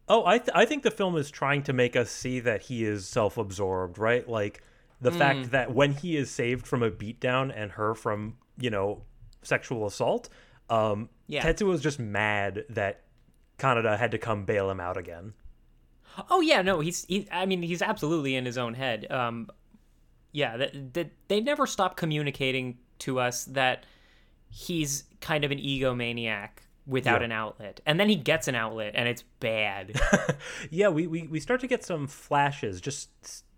Oh, 0.07 0.25
I 0.25 0.39
th- 0.39 0.49
I 0.55 0.65
think 0.65 0.83
the 0.83 0.91
film 0.91 1.15
is 1.15 1.29
trying 1.31 1.63
to 1.63 1.73
make 1.73 1.95
us 1.95 2.09
see 2.09 2.39
that 2.41 2.63
he 2.63 2.83
is 2.83 3.07
self-absorbed, 3.07 3.97
right? 3.97 4.27
Like 4.27 4.61
the 4.99 5.11
fact 5.11 5.51
that 5.51 5.73
when 5.73 5.93
he 5.93 6.15
is 6.17 6.29
saved 6.29 6.67
from 6.67 6.83
a 6.83 6.91
beatdown 6.91 7.51
and 7.55 7.71
her 7.71 7.93
from 7.95 8.37
you 8.59 8.69
know 8.69 9.03
sexual 9.41 9.85
assault, 9.85 10.29
um, 10.69 11.09
Yeah. 11.27 11.43
Tetsuo 11.43 11.73
is 11.73 11.81
just 11.81 11.99
mad 11.99 12.65
that 12.69 13.01
Kaneda 13.57 13.97
had 13.97 14.11
to 14.11 14.17
come 14.17 14.45
bail 14.45 14.69
him 14.69 14.79
out 14.79 14.97
again. 14.97 15.33
Oh 16.29 16.41
yeah, 16.41 16.61
no, 16.61 16.79
he's 16.81 17.05
he, 17.05 17.27
I 17.31 17.45
mean 17.45 17.61
he's 17.61 17.81
absolutely 17.81 18.35
in 18.35 18.45
his 18.45 18.57
own 18.57 18.73
head. 18.73 19.09
Um, 19.11 19.49
yeah, 20.31 20.57
that, 20.57 20.93
that 20.93 21.11
they 21.27 21.41
never 21.41 21.65
stop 21.67 21.97
communicating 21.97 22.77
to 22.99 23.19
us 23.19 23.45
that 23.45 23.85
he's 24.49 25.05
kind 25.21 25.43
of 25.43 25.51
an 25.51 25.57
egomaniac 25.59 26.49
without 26.85 27.21
Yeah. 27.21 27.25
an 27.25 27.31
outlet, 27.31 27.79
and 27.85 27.99
then 27.99 28.09
he 28.09 28.15
gets 28.15 28.47
an 28.47 28.55
outlet, 28.55 28.93
and 28.95 29.07
it's 29.07 29.23
bad. 29.39 29.99
Yeah, 30.69 30.89
we, 30.89 31.07
we, 31.07 31.23
we 31.27 31.39
start 31.39 31.59
to 31.61 31.67
get 31.67 31.83
some 31.83 32.07
flashes, 32.07 32.79
just 32.81 33.09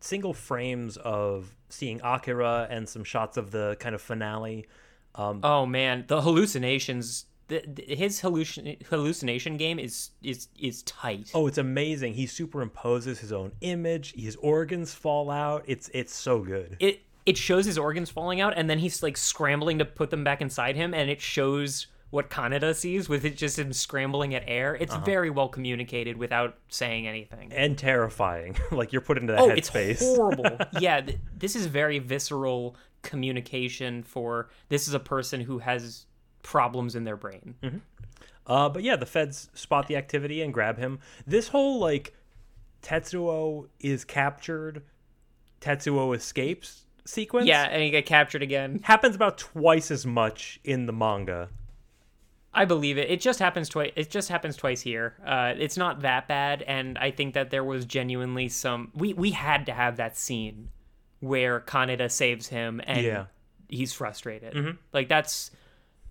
single 0.04 0.34
frames 0.34 0.98
of 0.98 1.56
seeing 1.70 2.02
Akira 2.04 2.68
and 2.70 2.88
some 2.90 3.04
shots 3.04 3.38
of 3.38 3.52
the 3.52 3.78
kind 3.80 3.94
of 3.96 4.02
finale. 4.02 4.68
Um, 5.16 5.40
oh 5.44 5.66
man, 5.66 6.06
the 6.08 6.22
hallucinations. 6.22 7.26
The, 7.50 7.64
the- 7.68 7.96
his 7.96 8.22
hallucin- 8.22 8.82
hallucination 8.88 9.58
game 9.58 9.78
is 9.80 10.12
is 10.24 10.48
is 10.60 10.82
tight. 10.84 11.32
oh, 11.34 11.48
it's 11.48 11.58
amazing. 11.58 12.14
He 12.14 12.26
superimposes 12.26 13.20
his 13.20 13.32
own 13.34 13.52
image. 13.62 14.14
His 14.16 14.36
organs 14.38 14.94
fall 14.94 15.30
out. 15.30 15.64
It's 15.68 15.90
it's 15.94 16.16
so 16.16 16.40
good. 16.40 16.78
it 16.80 17.02
it 17.26 17.38
shows 17.38 17.66
his 17.66 17.78
organs 17.78 18.10
falling 18.10 18.42
out 18.42 18.54
and 18.58 18.70
then 18.70 18.80
he's 18.80 19.02
like 19.02 19.16
scrambling 19.18 19.80
to 19.80 19.86
put 19.86 20.10
them 20.10 20.24
back 20.26 20.42
inside 20.42 20.76
him 20.76 20.94
and 20.94 21.10
it 21.10 21.22
shows 21.22 21.88
what 22.10 22.30
Kaneda 22.30 22.76
sees 22.76 23.08
with 23.10 23.24
it 23.26 23.36
just 23.38 23.58
him 23.58 23.74
scrambling 23.74 24.36
at 24.36 24.44
air. 24.46 24.76
It's 24.76 24.94
Uh-huh. 24.94 25.04
very 25.06 25.30
well 25.32 25.48
communicated 25.50 26.16
without 26.18 26.58
saying 26.70 27.08
anything. 27.08 27.52
and 27.54 27.78
terrifying. 27.78 28.56
like 28.72 28.92
you're 28.94 29.02
put 29.02 29.18
into 29.18 29.34
that 29.34 29.40
Oh, 29.42 29.50
it's 29.50 29.70
headspace. 29.70 30.00
horrible. 30.16 30.58
yeah, 30.80 31.02
th- 31.02 31.18
this 31.38 31.56
is 31.56 31.66
very 31.66 31.98
visceral 32.00 32.76
communication 33.24 34.04
for 34.04 34.50
this 34.70 34.88
is 34.88 34.94
a 34.94 35.00
person 35.00 35.42
who 35.42 35.60
has 35.60 36.06
problems 36.44 36.96
in 36.96 37.04
their 37.04 37.18
brain. 37.18 37.56
Uh, 38.46 38.70
but 38.70 38.84
yeah, 38.84 38.96
the 38.96 39.06
feds 39.06 39.50
spot 39.54 39.88
the 39.88 39.96
activity 39.96 40.42
and 40.42 40.54
grab 40.54 40.78
him. 40.78 41.00
This 41.26 41.48
whole 41.48 41.80
like 41.80 42.14
Tetsuo 42.82 43.68
is 43.80 44.04
captured, 44.06 44.84
Tetsuo 45.62 46.16
escapes 46.16 46.86
sequence. 47.06 47.48
Yeah, 47.48 47.64
and 47.64 47.82
he 47.82 47.90
get 47.90 48.06
captured 48.06 48.44
again. 48.44 48.82
happens 48.84 49.16
about 49.16 49.38
twice 49.38 49.90
as 49.92 50.06
much 50.06 50.60
in 50.64 50.86
the 50.86 50.94
manga. 50.94 51.50
I 52.54 52.66
believe 52.66 52.98
it. 53.00 53.10
It 53.10 53.20
just 53.20 53.40
happens 53.40 53.68
twice. 53.68 53.94
It 53.96 54.12
just 54.12 54.30
happens 54.30 54.56
twice 54.56 54.82
here. 54.82 55.16
Uh, 55.26 55.54
it's 55.58 55.76
not 55.78 56.02
that 56.02 56.28
bad, 56.28 56.62
and 56.64 56.98
I 57.00 57.10
think 57.10 57.34
that 57.34 57.50
there 57.50 57.64
was 57.64 57.86
genuinely 57.86 58.48
some. 58.50 58.92
We 58.94 59.14
we 59.14 59.32
had 59.32 59.66
to 59.68 59.74
have 59.74 59.98
that 59.98 60.18
scene 60.18 60.70
where 61.20 61.62
Kaneda 61.62 62.12
saves 62.12 62.50
him, 62.50 62.80
and 62.86 63.04
Yeah. 63.06 63.26
he's 63.70 63.94
frustrated. 63.94 64.54
Mhm. 64.54 64.78
Like 64.92 65.08
that's. 65.08 65.50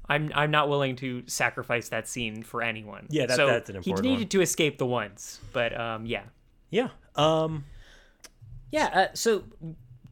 I'm 0.08 0.30
I'm 0.34 0.50
not 0.50 0.68
willing 0.68 0.96
to 0.96 1.22
sacrifice 1.26 1.88
that 1.90 2.08
scene 2.08 2.42
for 2.42 2.62
anyone. 2.62 3.06
Yeah, 3.10 3.26
that- 3.26 3.36
so 3.36 3.46
that's 3.46 3.70
an 3.70 3.76
important 3.76 4.04
He 4.04 4.10
one. 4.10 4.18
needed 4.18 4.30
to 4.32 4.40
escape 4.40 4.78
the 4.78 4.86
once, 4.86 5.40
but 5.52 5.78
um, 5.78 6.06
yeah, 6.06 6.24
Yeah. 6.70 6.88
Um. 7.16 7.64
yeah. 8.70 8.86
Uh, 8.92 9.06
so 9.14 9.44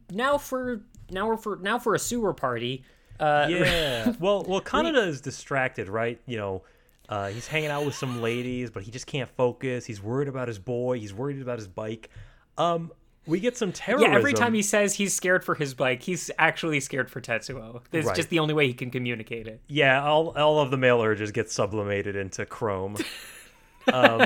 now 0.09 0.37
for 0.37 0.81
now 1.09 1.27
we're 1.27 1.37
for 1.37 1.57
now 1.57 1.77
for 1.79 1.93
a 1.95 1.99
sewer 1.99 2.33
party. 2.33 2.83
Uh, 3.19 3.47
Yeah. 3.49 4.13
well, 4.19 4.43
well, 4.47 4.61
Kaneda 4.61 5.05
is 5.07 5.21
distracted, 5.21 5.87
right? 5.89 6.19
You 6.25 6.37
know, 6.37 6.63
uh, 7.09 7.27
he's 7.27 7.47
hanging 7.47 7.69
out 7.69 7.85
with 7.85 7.95
some 7.95 8.21
ladies, 8.21 8.71
but 8.71 8.83
he 8.83 8.91
just 8.91 9.05
can't 9.07 9.29
focus. 9.35 9.85
He's 9.85 10.01
worried 10.01 10.27
about 10.27 10.47
his 10.47 10.57
boy. 10.57 10.99
He's 10.99 11.13
worried 11.13 11.41
about 11.41 11.59
his 11.59 11.67
bike. 11.67 12.09
Um, 12.57 12.91
we 13.27 13.39
get 13.39 13.55
some 13.57 13.71
terrorism. 13.71 14.11
Yeah, 14.11 14.17
every 14.17 14.33
time 14.33 14.53
he 14.53 14.61
says 14.61 14.95
he's 14.95 15.13
scared 15.13 15.43
for 15.43 15.55
his 15.55 15.73
bike, 15.73 16.01
he's 16.01 16.31
actually 16.39 16.79
scared 16.79 17.09
for 17.11 17.21
Tetsuo. 17.21 17.81
It's 17.91 18.07
Right. 18.07 18.15
just 18.15 18.29
the 18.29 18.39
only 18.39 18.53
way 18.53 18.67
he 18.67 18.73
can 18.73 18.89
communicate 18.91 19.47
it. 19.47 19.61
Yeah, 19.67 20.03
all 20.03 20.29
all 20.37 20.59
of 20.59 20.71
the 20.71 20.77
male 20.77 21.01
urges 21.01 21.31
get 21.31 21.51
sublimated 21.51 22.15
into 22.15 22.45
chrome. 22.45 22.97
um, 23.93 24.25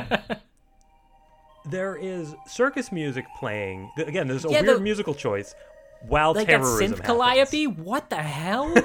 there 1.70 1.96
is 1.96 2.36
circus 2.48 2.92
music 2.92 3.26
playing. 3.40 3.90
Again, 3.98 4.28
there's 4.28 4.46
a 4.46 4.50
Yeah, 4.50 4.62
weird 4.62 4.78
the- 4.78 4.82
musical 4.82 5.14
choice 5.16 5.56
while 6.08 6.34
Like 6.34 6.48
that 6.48 6.54
terrorism 6.62 6.86
synth 6.88 6.90
happens. 7.02 7.06
calliope? 7.08 7.68
What 7.68 8.10
the 8.10 8.18
hell? 8.18 8.74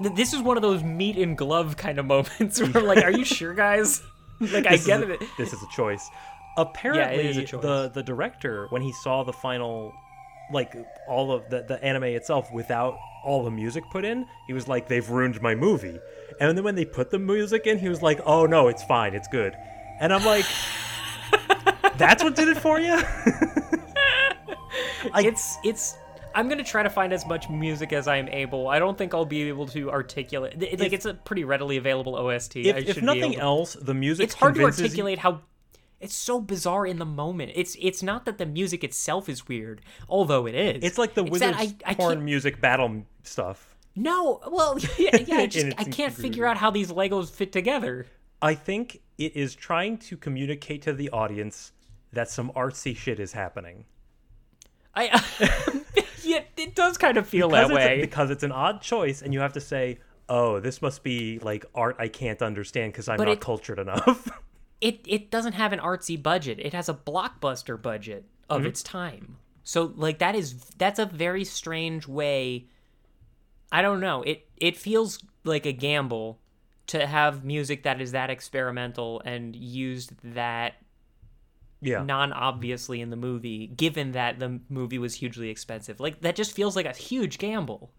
This 0.00 0.32
is 0.32 0.42
one 0.42 0.56
of 0.56 0.62
those 0.62 0.82
meat 0.82 1.16
and 1.16 1.38
glove 1.38 1.76
kind 1.76 2.00
of 2.00 2.06
moments 2.06 2.60
where 2.60 2.68
I'm 2.74 2.84
like, 2.84 3.04
are 3.04 3.12
you 3.12 3.24
sure, 3.24 3.54
guys? 3.54 4.02
like, 4.40 4.66
I 4.66 4.70
This 4.72 4.80
is 4.80 4.86
get 4.88 5.02
a- 5.04 5.12
it. 5.12 5.22
This 5.38 5.52
is 5.52 5.62
a 5.62 5.68
choice. 5.72 6.10
Apparently, 6.56 7.28
a 7.30 7.44
the 7.58 7.90
the 7.92 8.02
director, 8.02 8.66
when 8.70 8.82
he 8.82 8.92
saw 9.02 9.22
the 9.24 9.32
final, 9.32 9.92
like 10.52 10.74
all 11.08 11.32
of 11.32 11.48
the 11.50 11.62
the 11.62 11.82
anime 11.84 12.04
itself 12.04 12.48
without 12.52 12.96
all 13.24 13.42
the 13.42 13.50
music 13.50 13.82
put 13.90 14.04
in, 14.04 14.26
he 14.46 14.52
was 14.52 14.68
like, 14.68 14.86
"They've 14.88 15.08
ruined 15.08 15.40
my 15.42 15.54
movie." 15.54 15.98
And 16.40 16.56
then 16.56 16.64
when 16.64 16.74
they 16.74 16.84
put 16.84 17.10
the 17.10 17.18
music 17.18 17.66
in, 17.66 17.78
he 17.78 17.88
was 17.88 18.02
like, 18.02 18.20
"Oh 18.24 18.46
no, 18.46 18.68
it's 18.68 18.84
fine, 18.84 19.14
it's 19.14 19.28
good." 19.28 19.54
And 20.00 20.12
I'm 20.12 20.24
like, 20.24 20.44
"That's 21.96 22.22
what 22.22 22.34
did 22.36 22.48
it 22.48 22.58
for 22.58 22.78
you?" 22.80 22.98
it's 25.16 25.58
it's. 25.64 25.96
I'm 26.36 26.48
gonna 26.48 26.64
try 26.64 26.82
to 26.82 26.90
find 26.90 27.12
as 27.12 27.24
much 27.26 27.48
music 27.48 27.92
as 27.92 28.08
I 28.08 28.16
am 28.16 28.28
able. 28.28 28.66
I 28.66 28.80
don't 28.80 28.98
think 28.98 29.14
I'll 29.14 29.24
be 29.24 29.42
able 29.44 29.68
to 29.68 29.88
articulate. 29.90 30.58
Like, 30.60 30.72
If- 30.80 30.92
it's 30.92 31.06
a 31.06 31.14
pretty 31.14 31.44
readily 31.44 31.76
available 31.76 32.16
OST. 32.16 32.56
I 32.56 32.60
if, 32.60 32.76
if 32.76 32.86
should 32.94 33.00
be 33.02 33.06
nothing 33.06 33.22
able 33.24 33.32
to- 33.34 33.40
else, 33.40 33.74
the 33.80 33.94
music 33.94 34.24
it's 34.24 34.34
hard 34.34 34.54
to 34.54 34.60
you- 34.60 34.66
articulate 34.66 35.20
how 35.20 35.42
it's 36.04 36.14
so 36.14 36.40
bizarre 36.40 36.86
in 36.86 36.98
the 36.98 37.04
moment. 37.06 37.52
It's 37.54 37.76
it's 37.80 38.02
not 38.02 38.24
that 38.26 38.38
the 38.38 38.46
music 38.46 38.84
itself 38.84 39.28
is 39.28 39.48
weird, 39.48 39.80
although 40.08 40.46
it 40.46 40.54
is. 40.54 40.84
It's 40.84 40.98
like 40.98 41.14
the 41.14 41.22
It's 41.22 41.30
wizard's 41.32 41.56
I, 41.58 41.74
I 41.84 41.94
porn 41.94 42.14
can't, 42.14 42.24
music 42.24 42.60
battle 42.60 43.04
stuff. 43.22 43.74
No, 43.96 44.40
well, 44.50 44.78
yeah, 44.98 45.16
yeah 45.26 45.36
I, 45.36 45.46
just, 45.56 45.66
I 45.78 45.84
can't 45.84 46.12
figure 46.12 46.46
out 46.46 46.56
how 46.58 46.70
these 46.70 46.90
Legos 46.92 47.30
fit 47.30 47.52
together. 47.52 48.06
I 48.42 48.54
think 48.54 49.00
it 49.18 49.34
is 49.36 49.54
trying 49.54 49.98
to 49.98 50.16
communicate 50.16 50.82
to 50.82 50.92
the 50.92 51.08
audience 51.10 51.72
that 52.12 52.28
some 52.28 52.50
artsy 52.56 52.96
shit 52.96 53.18
is 53.20 53.32
happening. 53.32 53.84
I 54.94 55.04
yeah, 56.22 56.40
it 56.56 56.74
does 56.74 56.98
kind 56.98 57.16
of 57.16 57.26
feel 57.26 57.48
because 57.48 57.68
that 57.68 57.72
a- 57.72 57.76
way. 57.76 58.00
because 58.00 58.30
it's 58.30 58.42
an 58.44 58.52
odd 58.52 58.80
choice, 58.82 59.22
and 59.22 59.32
you 59.34 59.40
have 59.40 59.52
to 59.54 59.60
say, 59.60 59.98
"Oh, 60.28 60.60
this 60.60 60.80
must 60.82 61.02
be 61.02 61.38
like 61.40 61.64
art 61.74 61.96
I 61.98 62.08
can't 62.08 62.40
understand 62.42 62.92
because 62.92 63.08
I'm 63.08 63.16
But 63.16 63.24
not 63.24 63.32
it- 63.32 63.40
cultured 63.40 63.78
enough." 63.78 64.28
It 64.80 65.00
it 65.06 65.30
doesn't 65.30 65.54
have 65.54 65.72
an 65.72 65.78
artsy 65.80 66.20
budget. 66.22 66.58
It 66.60 66.72
has 66.74 66.88
a 66.88 66.94
blockbuster 66.94 67.80
budget 67.80 68.26
of 68.50 68.60
Mm-hmm. 68.60 68.68
its 68.68 68.82
time. 68.82 69.36
So 69.62 69.92
like 69.96 70.18
that 70.18 70.34
is 70.34 70.54
that's 70.78 70.98
a 70.98 71.06
very 71.06 71.44
strange 71.44 72.06
way. 72.06 72.66
I 73.72 73.80
don't 73.82 74.00
know. 74.00 74.22
It 74.22 74.46
it 74.56 74.76
feels 74.76 75.18
like 75.44 75.64
a 75.66 75.72
gamble 75.72 76.38
to 76.88 77.06
have 77.06 77.44
music 77.44 77.82
that 77.84 78.00
is 78.00 78.12
that 78.12 78.28
experimental 78.30 79.22
and 79.24 79.56
used 79.56 80.12
that 80.22 80.74
yeah, 81.80 82.02
non-obviously 82.02 83.00
in 83.00 83.10
the 83.10 83.16
movie 83.16 83.66
given 83.66 84.12
that 84.12 84.38
the 84.38 84.60
movie 84.68 84.98
was 84.98 85.14
hugely 85.14 85.48
expensive. 85.50 85.98
Like 86.00 86.20
that 86.20 86.36
just 86.36 86.52
feels 86.54 86.76
like 86.76 86.86
a 86.86 86.92
huge 86.92 87.38
gamble. 87.38 87.90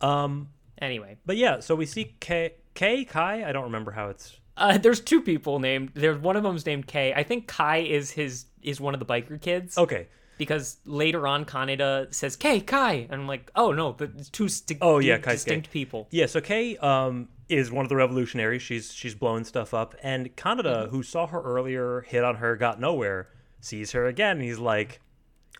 um, 0.00 0.48
Anyway, 0.80 1.18
but 1.26 1.36
yeah. 1.36 1.60
So 1.60 1.74
we 1.74 1.84
see 1.84 2.16
K 2.20 2.54
K 2.74 3.04
Kai. 3.04 3.44
I 3.46 3.52
don't 3.52 3.64
remember 3.64 3.90
how 3.90 4.08
it's. 4.08 4.39
Uh, 4.60 4.78
there's 4.78 5.00
two 5.00 5.20
people 5.22 5.58
named. 5.58 5.90
There's 5.94 6.18
one 6.18 6.36
of 6.36 6.42
them's 6.42 6.64
named 6.66 6.86
Kai. 6.86 7.12
I 7.12 7.22
think 7.24 7.46
Kai 7.48 7.78
is 7.78 8.10
his 8.12 8.44
is 8.62 8.80
one 8.80 8.94
of 8.94 9.00
the 9.00 9.06
biker 9.06 9.40
kids. 9.40 9.76
Okay. 9.78 10.06
because 10.38 10.76
later 10.84 11.26
on 11.26 11.44
Kaneda 11.44 12.12
says 12.14 12.36
K 12.36 12.60
Kai, 12.60 13.06
and 13.10 13.22
I'm 13.22 13.26
like, 13.26 13.50
oh 13.56 13.72
no, 13.72 13.92
but 13.92 14.10
it's 14.16 14.28
two 14.30 14.48
sti- 14.48 14.78
Oh, 14.80 14.98
yeah, 14.98 15.18
Kai's 15.18 15.42
distinct 15.44 15.70
people. 15.70 16.06
Yeah, 16.10 16.26
so 16.26 16.40
Kei 16.40 16.76
um, 16.78 17.28
is 17.48 17.70
one 17.72 17.84
of 17.84 17.88
the 17.88 17.96
revolutionaries. 17.96 18.62
She's 18.62 18.92
she's 18.92 19.14
blowing 19.14 19.44
stuff 19.44 19.74
up, 19.74 19.94
and 20.02 20.34
Kaneda, 20.36 20.64
Mm-hmm. 20.84 20.90
who 20.94 21.02
saw 21.02 21.26
her 21.26 21.40
earlier, 21.42 22.02
hit 22.02 22.22
on 22.24 22.36
her, 22.36 22.56
got 22.56 22.78
nowhere, 22.80 23.28
sees 23.60 23.92
her 23.92 24.06
again, 24.06 24.36
and 24.38 24.42
he's 24.42 24.58
like, 24.58 25.00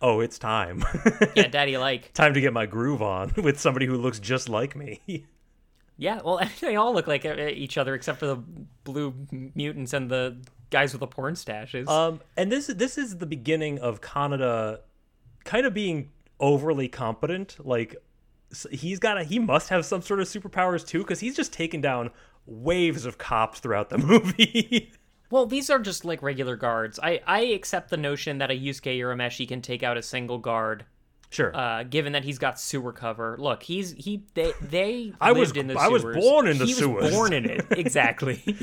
"Oh, 0.03 0.21
it's 0.21 0.39
time, 0.39 0.85
Yeah, 1.35 1.49
Daddy 1.57 1.77
like. 1.79 2.13
time 2.15 2.33
to 2.35 2.41
get 2.41 2.53
my 2.53 2.67
groove 2.67 3.03
on 3.03 3.33
with 3.43 3.59
somebody 3.61 3.87
who 3.87 3.97
looks 3.97 4.19
just 4.19 4.49
like 4.49 4.75
me." 4.77 5.01
Yeah, 6.01 6.21
well, 6.25 6.41
they 6.61 6.77
all 6.77 6.95
look 6.95 7.07
like 7.07 7.25
uh, 7.27 7.37
each 7.37 7.77
other 7.79 7.95
except 7.95 8.19
for 8.19 8.27
the 8.27 8.37
blue 8.85 9.15
mutants 9.55 9.93
and 9.93 10.11
the 10.11 10.39
guys 10.71 10.93
with 10.93 11.01
the 11.01 11.07
porn 11.07 11.35
stashes. 11.35 11.87
um, 11.89 12.21
and 12.37 12.51
this 12.51 12.67
this 12.69 12.97
is 12.97 13.19
the 13.19 13.27
beginning 13.27 13.79
of 13.79 14.01
Kaneda 14.01 14.81
kind 15.45 15.67
of 15.67 15.75
being 15.75 16.11
overly 16.41 16.89
competent. 16.89 17.57
Like 17.65 17.97
he's 18.71 18.99
got 18.99 19.19
a, 19.21 19.25
he 19.25 19.39
must 19.39 19.69
have 19.69 19.85
some 19.85 20.01
sort 20.01 20.21
of 20.21 20.27
superpowers 20.27 20.87
too, 20.87 21.01
because 21.01 21.21
he's 21.21 21.37
just 21.37 21.53
taken 21.53 21.81
down 21.81 22.11
waves 22.47 23.05
of 23.05 23.19
cops 23.19 23.61
throughout 23.61 23.91
the 23.91 23.99
movie. 24.13 24.93
well, 25.31 25.45
these 25.45 25.69
are 25.69 25.79
just 25.79 26.07
like 26.07 26.23
regular 26.23 26.57
guards. 26.57 26.99
I 27.03 27.21
I 27.27 27.41
accept 27.41 27.91
the 27.91 27.99
notion 27.99 28.39
that 28.39 28.51
a 28.51 28.55
Yusuke 28.55 28.97
Urameshi 28.99 29.47
can 29.47 29.61
take 29.61 29.83
out 29.83 29.99
a 29.99 30.03
single 30.03 30.39
guard. 30.39 30.87
Sure. 31.31 31.57
Uh, 31.57 31.85
given 31.85 32.13
that 32.13 32.25
he's 32.25 32.39
got 32.39 32.61
sewer 32.61 32.93
cover, 32.93 33.37
look, 33.39 33.63
he's 33.63 33.93
he 33.93 34.25
they 34.35 34.53
they 34.61 35.13
I 35.21 35.33
was- 35.33 35.49
lived 35.49 35.57
in 35.57 35.67
the 35.69 35.75
I 35.79 35.89
was 35.89 36.03
born 36.03 36.47
in 36.47 36.59
the 36.59 36.67
he 36.67 36.73
sewers. 36.75 37.05
was 37.05 37.13
born 37.13 37.33
in 37.33 37.45
it 37.49 37.67
exactly. 37.71 38.57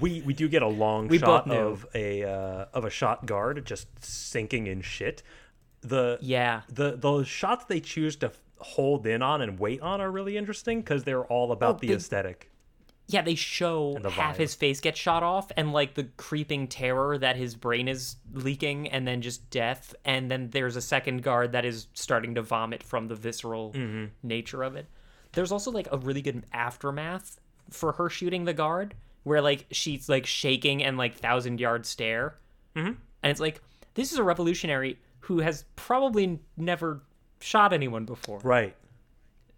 We 0.00 0.22
we 0.22 0.32
do 0.34 0.48
get 0.48 0.62
a 0.62 0.68
long 0.68 1.08
We 1.08 1.18
shot 1.18 1.50
of 1.50 1.84
a 1.94 2.22
uh, 2.24 2.66
of 2.72 2.84
a 2.84 2.90
shot 2.90 3.26
guard 3.26 3.64
just 3.66 3.88
sinking 4.04 4.66
in 4.68 4.80
shit. 4.82 5.22
The 5.82 6.18
yeah, 6.20 6.62
the 6.68 6.96
the 6.96 7.24
shots 7.24 7.64
they 7.64 7.80
choose 7.80 8.16
to 8.16 8.32
hold 8.58 9.06
in 9.06 9.22
on 9.22 9.40
and 9.40 9.58
wait 9.58 9.80
on 9.80 10.00
are 10.00 10.10
really 10.10 10.36
interesting 10.36 10.80
because 10.80 11.04
they're 11.04 11.24
all 11.24 11.50
about 11.50 11.76
Oh, 11.76 11.78
the 11.80 11.86
they- 11.88 11.94
aesthetic. 11.94 12.50
Yeah, 13.12 13.22
they 13.22 13.34
show 13.34 13.98
the 14.00 14.08
half 14.10 14.36
his 14.36 14.54
face 14.54 14.80
get 14.80 14.96
shot 14.96 15.22
off 15.22 15.50
and 15.56 15.72
like 15.72 15.94
the 15.94 16.04
creeping 16.16 16.68
terror 16.68 17.18
that 17.18 17.34
his 17.36 17.54
brain 17.56 17.88
is 17.88 18.16
leaking 18.32 18.88
and 18.88 19.06
then 19.06 19.20
just 19.20 19.50
death 19.50 19.94
and 20.04 20.30
then 20.30 20.50
there's 20.50 20.76
a 20.76 20.80
second 20.80 21.22
guard 21.22 21.52
that 21.52 21.64
is 21.64 21.88
starting 21.94 22.36
to 22.36 22.42
vomit 22.42 22.82
from 22.82 23.08
the 23.08 23.14
visceral 23.16 23.72
Mm-hmm. 23.72 24.06
nature 24.22 24.62
of 24.62 24.76
it. 24.76 24.86
There's 25.32 25.50
also 25.52 25.70
like 25.70 25.88
a 25.90 25.98
really 25.98 26.22
good 26.22 26.46
aftermath 26.52 27.40
for 27.70 27.92
her 27.92 28.08
shooting 28.08 28.44
the 28.44 28.54
guard 28.54 28.94
where 29.24 29.40
like 29.40 29.66
she's 29.70 30.08
like 30.08 30.26
shaking 30.26 30.82
and 30.82 30.96
like 30.96 31.16
thousand 31.16 31.60
yard 31.60 31.86
stare. 31.86 32.36
Mm-hmm. 32.76 32.92
And 33.22 33.30
it's 33.30 33.40
like 33.40 33.60
this 33.94 34.12
is 34.12 34.18
a 34.18 34.24
revolutionary 34.24 34.98
who 35.20 35.40
has 35.40 35.64
probably 35.76 36.38
never 36.56 37.02
shot 37.40 37.72
anyone 37.72 38.04
before 38.04 38.38
Right. 38.44 38.74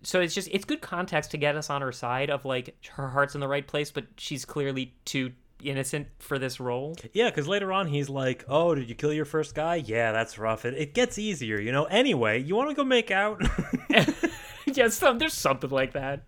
So 0.03 0.21
it's 0.21 0.35
just 0.35 0.49
it's 0.53 0.65
good 0.65 0.81
context 0.81 1.31
to 1.33 1.37
get 1.37 1.57
us 1.57 1.71
on 1.71 1.81
her 1.83 1.93
side 1.93 2.31
of 2.31 2.45
like 2.45 2.75
her 2.91 3.09
heart's 3.09 3.35
in 3.35 3.41
the 3.41 3.49
right 3.49 3.67
place 3.67 3.91
but 3.91 4.05
she's 4.17 4.45
clearly 4.45 4.95
too 5.05 5.33
innocent 5.63 6.09
for 6.19 6.39
this 6.41 6.59
role 6.59 6.97
Yeah, 7.13 7.31
because 7.31 7.47
later 7.47 7.73
on 7.73 7.87
he's 7.87 8.09
like, 8.09 8.45
"Oh, 8.49 8.75
did 8.75 8.89
you 8.89 8.97
kill 8.97 9.13
your 9.13 9.25
first 9.25 9.55
guy? 9.55 9.77
Yeah, 9.77 10.11
that's 10.11 10.37
rough. 10.37 10.65
It, 10.65 10.75
it 10.75 10.93
gets 10.93 11.19
easier, 11.19 11.61
you 11.61 11.71
know. 11.71 11.85
Anyway, 11.85 12.43
you 12.43 12.57
want 12.57 12.71
to 12.71 12.75
go 12.75 12.83
make 12.83 13.13
out? 13.13 13.41
yeah 14.67 14.89
some, 14.89 15.19
there's 15.19 15.35
something 15.35 15.71
like 15.71 15.93
that 15.93 16.23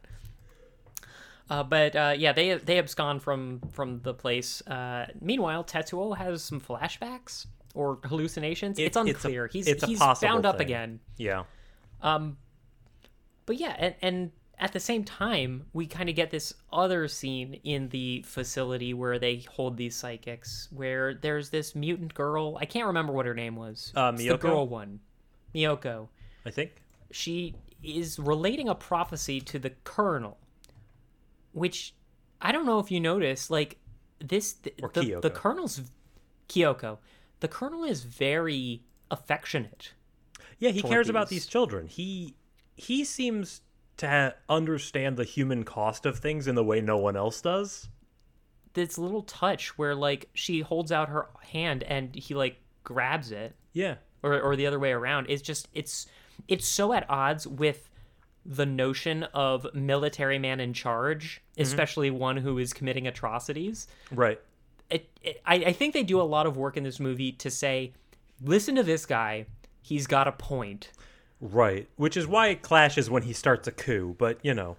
uh, 1.51 1.63
but 1.63 1.95
uh, 1.97 2.15
yeah 2.17 2.33
they 2.33 2.55
they 2.55 2.79
abscond 2.79 3.23
from 3.23 3.61
from 3.73 4.01
the 4.03 4.15
place 4.15 4.61
uh, 4.69 5.07
meanwhile 5.21 5.65
tetsuo 5.65 6.17
has 6.17 6.43
some 6.43 6.61
flashbacks 6.61 7.47
or 7.75 7.99
hallucinations 8.05 8.79
It- 8.79 8.85
it's 8.85 8.97
it's 8.97 9.07
a- 9.07 9.11
unclear 9.29 9.47
he's 9.53 9.67
it's 9.67 9.83
a 9.83 9.87
he's 9.87 9.99
possible 9.99 10.29
bound 10.33 10.47
up 10.47 10.61
again 10.61 11.01
yeah. 11.17 11.45
Um, 12.03 12.37
but 13.47 13.57
yeah, 13.59 13.75
and, 13.79 13.95
and 14.03 14.31
at 14.59 14.73
the 14.73 14.81
same 14.81 15.05
time, 15.05 15.67
we 15.73 15.87
kind 15.87 16.09
of 16.09 16.15
get 16.15 16.31
this 16.31 16.55
other 16.73 17.09
scene 17.09 17.61
in 17.65 17.89
the 17.89 18.23
facility 18.23 18.95
where 18.95 19.19
they 19.19 19.45
hold 19.51 19.77
these 19.77 19.97
psychics, 19.97 20.69
where 20.71 21.15
there's 21.15 21.51
this 21.51 21.75
mutant 21.75 22.15
girl. 22.15 22.57
I 22.61 22.65
can't 22.65 22.87
remember 22.87 23.13
what 23.13 23.27
her 23.27 23.35
name 23.35 23.57
was. 23.57 23.93
Uh, 23.97 24.13
It's 24.15 24.25
the 24.25 24.37
girl 24.37 24.67
one, 24.69 25.01
Miyoko. 25.55 26.09
I 26.47 26.51
think. 26.51 26.83
She 27.11 27.55
is 27.83 28.19
relating 28.19 28.69
a 28.69 28.75
prophecy 28.75 29.41
to 29.41 29.59
the 29.59 29.71
Colonel, 29.85 30.39
which 31.53 31.95
I 32.41 32.53
don't 32.53 32.67
know 32.67 32.79
if 32.79 32.91
you 32.91 33.01
notice, 33.01 33.51
like 33.51 33.79
this 34.21 34.53
the, 34.55 34.75
Or 34.83 34.91
the, 34.93 35.21
the 35.21 35.31
colonel's 35.31 35.83
Kyoko. 36.49 36.99
The 37.41 37.49
colonel 37.49 37.85
is 37.85 38.05
very 38.05 38.83
affectionate. 39.11 39.93
Yeah, 40.59 40.71
he 40.71 40.83
cares 40.83 41.09
about 41.09 41.29
these. 41.29 41.45
these 41.45 41.47
children. 41.47 41.87
He 41.87 42.35
he 42.77 43.05
seems 43.05 43.61
to 43.99 44.09
ha- 44.09 44.33
understand 44.49 45.17
the 45.17 45.25
human 45.25 45.65
cost 45.65 46.05
of 46.07 46.19
things 46.19 46.47
in 46.49 46.55
the 46.55 46.65
way 46.65 46.81
no 46.81 46.97
one 46.99 47.17
else 47.17 47.41
does. 47.41 47.89
This 48.75 48.99
little 48.99 49.23
touch 49.23 49.79
where 49.79 49.95
like 49.95 50.29
she 50.35 50.61
holds 50.61 50.91
out 50.91 51.09
her 51.09 51.29
hand 51.53 51.85
and 51.85 52.15
he 52.15 52.35
like 52.35 52.57
grabs 52.83 53.31
it, 53.31 53.55
Yeah. 53.73 53.97
or 54.23 54.41
or 54.41 54.57
the 54.57 54.67
other 54.67 54.81
way 54.81 54.91
around. 54.91 55.27
It's 55.29 55.43
just 55.43 55.69
it's 55.75 56.07
it's 56.49 56.67
so 56.67 56.93
at 56.93 57.09
odds 57.09 57.47
with 57.47 57.89
the 58.45 58.67
notion 58.67 59.23
of 59.33 59.67
military 59.75 60.39
man 60.39 60.59
in 60.61 60.73
charge, 60.73 61.41
mm-hmm. 61.53 61.63
especially 61.63 62.11
one 62.11 62.37
who 62.37 62.59
is 62.59 62.73
committing 62.73 63.07
atrocities. 63.07 63.87
Right. 64.11 64.41
it, 64.91 65.09
it, 65.23 65.41
I, 65.47 65.55
I 65.55 65.73
think 65.73 65.95
they 65.95 66.03
do 66.03 66.21
a 66.21 66.23
lot 66.23 66.45
of 66.47 66.57
work 66.57 66.77
in 66.77 66.83
this 66.83 67.01
movie 67.01 67.33
to 67.33 67.51
say, 67.51 67.95
listen 68.43 68.75
to 68.75 68.83
this 68.83 69.07
guy. 69.07 69.47
He's 69.81 70.07
got 70.07 70.29
a 70.29 70.33
point. 70.33 70.91
Right. 71.47 71.89
Which 71.97 72.17
is 72.17 72.27
why 72.27 72.49
it 72.49 72.63
clashes 72.63 73.11
when 73.11 73.23
he 73.25 73.35
starts 73.35 73.69
a 73.69 73.73
coup, 73.73 74.15
but 74.19 74.39
you 74.43 74.55
know. 74.55 74.77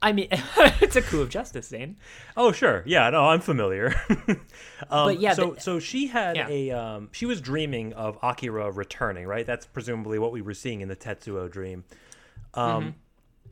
I 0.00 0.12
mean, 0.12 0.28
it's 0.80 0.96
a 0.96 1.02
coup 1.02 1.20
of 1.22 1.28
justice, 1.30 1.68
Zane. 1.68 1.96
Oh 2.36 2.52
sure, 2.52 2.82
yeah, 2.86 3.08
no, 3.10 3.26
I'm 3.26 3.40
familiar. 3.40 3.94
um, 4.28 4.38
But 4.90 5.20
yeah, 5.20 5.34
so 5.34 5.50
the- 5.52 5.60
so 5.60 5.78
she 5.78 6.06
had 6.08 6.36
Yeah. 6.36 6.48
a 6.48 6.70
um, 6.72 7.08
she 7.12 7.26
was 7.26 7.40
dreaming 7.40 7.92
of 7.94 8.18
Akira 8.22 8.70
returning, 8.70 9.26
right? 9.26 9.46
That's 9.46 9.66
presumably 9.66 10.18
what 10.18 10.32
we 10.32 10.40
were 10.42 10.54
seeing 10.54 10.80
in 10.80 10.88
the 10.88 10.96
Tetsuo 10.96 11.50
dream. 11.50 11.84
Um, 12.54 12.64
Mm-hmm. 12.82 12.90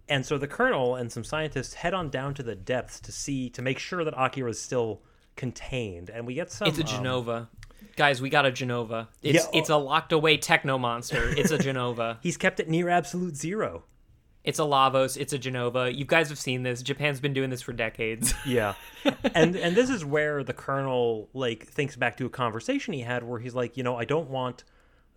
and 0.09 0.27
so 0.27 0.37
the 0.39 0.49
colonel 0.49 0.95
and 0.97 1.11
some 1.13 1.25
scientists 1.25 1.75
head 1.75 1.93
on 1.95 2.09
down 2.11 2.35
to 2.35 2.43
the 2.43 2.55
depths 2.55 2.99
to 3.01 3.13
see 3.13 3.49
to 3.51 3.63
make 3.63 3.79
sure 3.79 4.05
that 4.05 4.15
Akira 4.17 4.51
is 4.51 4.61
still 4.61 5.01
contained, 5.37 6.11
and 6.11 6.27
we 6.27 6.35
get 6.35 6.51
some. 6.51 6.69
It's 6.69 6.79
a 6.79 6.83
um, 6.83 6.89
Jenova. 6.89 7.49
Guys, 7.97 8.23
we 8.23 8.31
got 8.31 8.47
a 8.47 8.51
Jenova. 8.51 9.09
It's 9.23 9.45
Yeah, 9.45 9.59
it's 9.59 9.69
a 9.69 9.77
locked 9.77 10.13
away 10.13 10.37
techno 10.37 10.79
monster. 10.79 11.29
It's 11.37 11.51
a 11.51 11.59
Jenova. 11.59 12.19
he's 12.23 12.37
kept 12.37 12.61
it 12.61 12.69
near 12.69 12.89
absolute 12.89 13.37
zero. 13.37 13.85
It's 14.45 14.59
a 14.59 14.63
Lavos. 14.63 15.17
It's 15.17 15.33
a 15.33 15.39
Jenova. 15.39 15.97
You 15.97 16.05
guys 16.05 16.29
have 16.29 16.39
seen 16.39 16.65
this. 16.65 16.83
Japan's 16.83 17.21
been 17.21 17.33
doing 17.33 17.51
this 17.51 17.63
for 17.63 17.73
decades. 17.73 18.35
Yeah. 18.45 18.75
and 19.35 19.55
and 19.55 19.77
this 19.77 19.89
is 19.89 20.05
where 20.05 20.43
the 20.43 20.53
colonel 20.53 21.29
like 21.33 21.67
thinks 21.67 21.97
back 21.97 22.17
to 22.17 22.27
a 22.27 22.31
conversation 22.31 22.93
he 22.93 23.01
had 23.01 23.23
where 23.23 23.39
he's 23.39 23.55
like, 23.55 23.77
you 23.77 23.83
know, 23.83 23.97
I 23.97 24.05
don't 24.05 24.31
want 24.31 24.65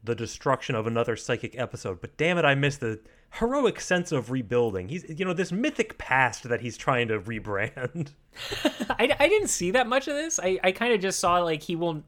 the 0.04 0.16
destruction 0.16 0.76
of 0.76 0.86
another 0.86 1.16
psychic 1.16 1.58
episode, 1.58 2.00
but 2.00 2.16
damn 2.18 2.38
it, 2.38 2.46
I 2.46 2.54
miss 2.54 2.78
the 2.78 3.00
heroic 3.32 3.82
sense 3.82 4.12
of 4.12 4.30
rebuilding. 4.30 4.90
He's 4.90 5.06
you 5.10 5.26
know, 5.26 5.34
this 5.34 5.52
mythic 5.52 5.98
past 5.98 6.44
that 6.44 6.62
he's 6.62 6.78
trying 6.78 7.08
to 7.08 7.20
rebrand. 7.20 8.12
I, 8.90 9.16
I 9.20 9.28
didn't 9.28 9.48
see 9.48 9.72
that 9.72 9.88
much 9.88 10.08
of 10.08 10.16
this. 10.16 10.40
I, 10.42 10.60
I 10.64 10.72
kind 10.72 10.94
of 10.94 11.02
just 11.02 11.20
saw 11.20 11.40
like 11.40 11.64
he 11.64 11.76
will 11.76 12.04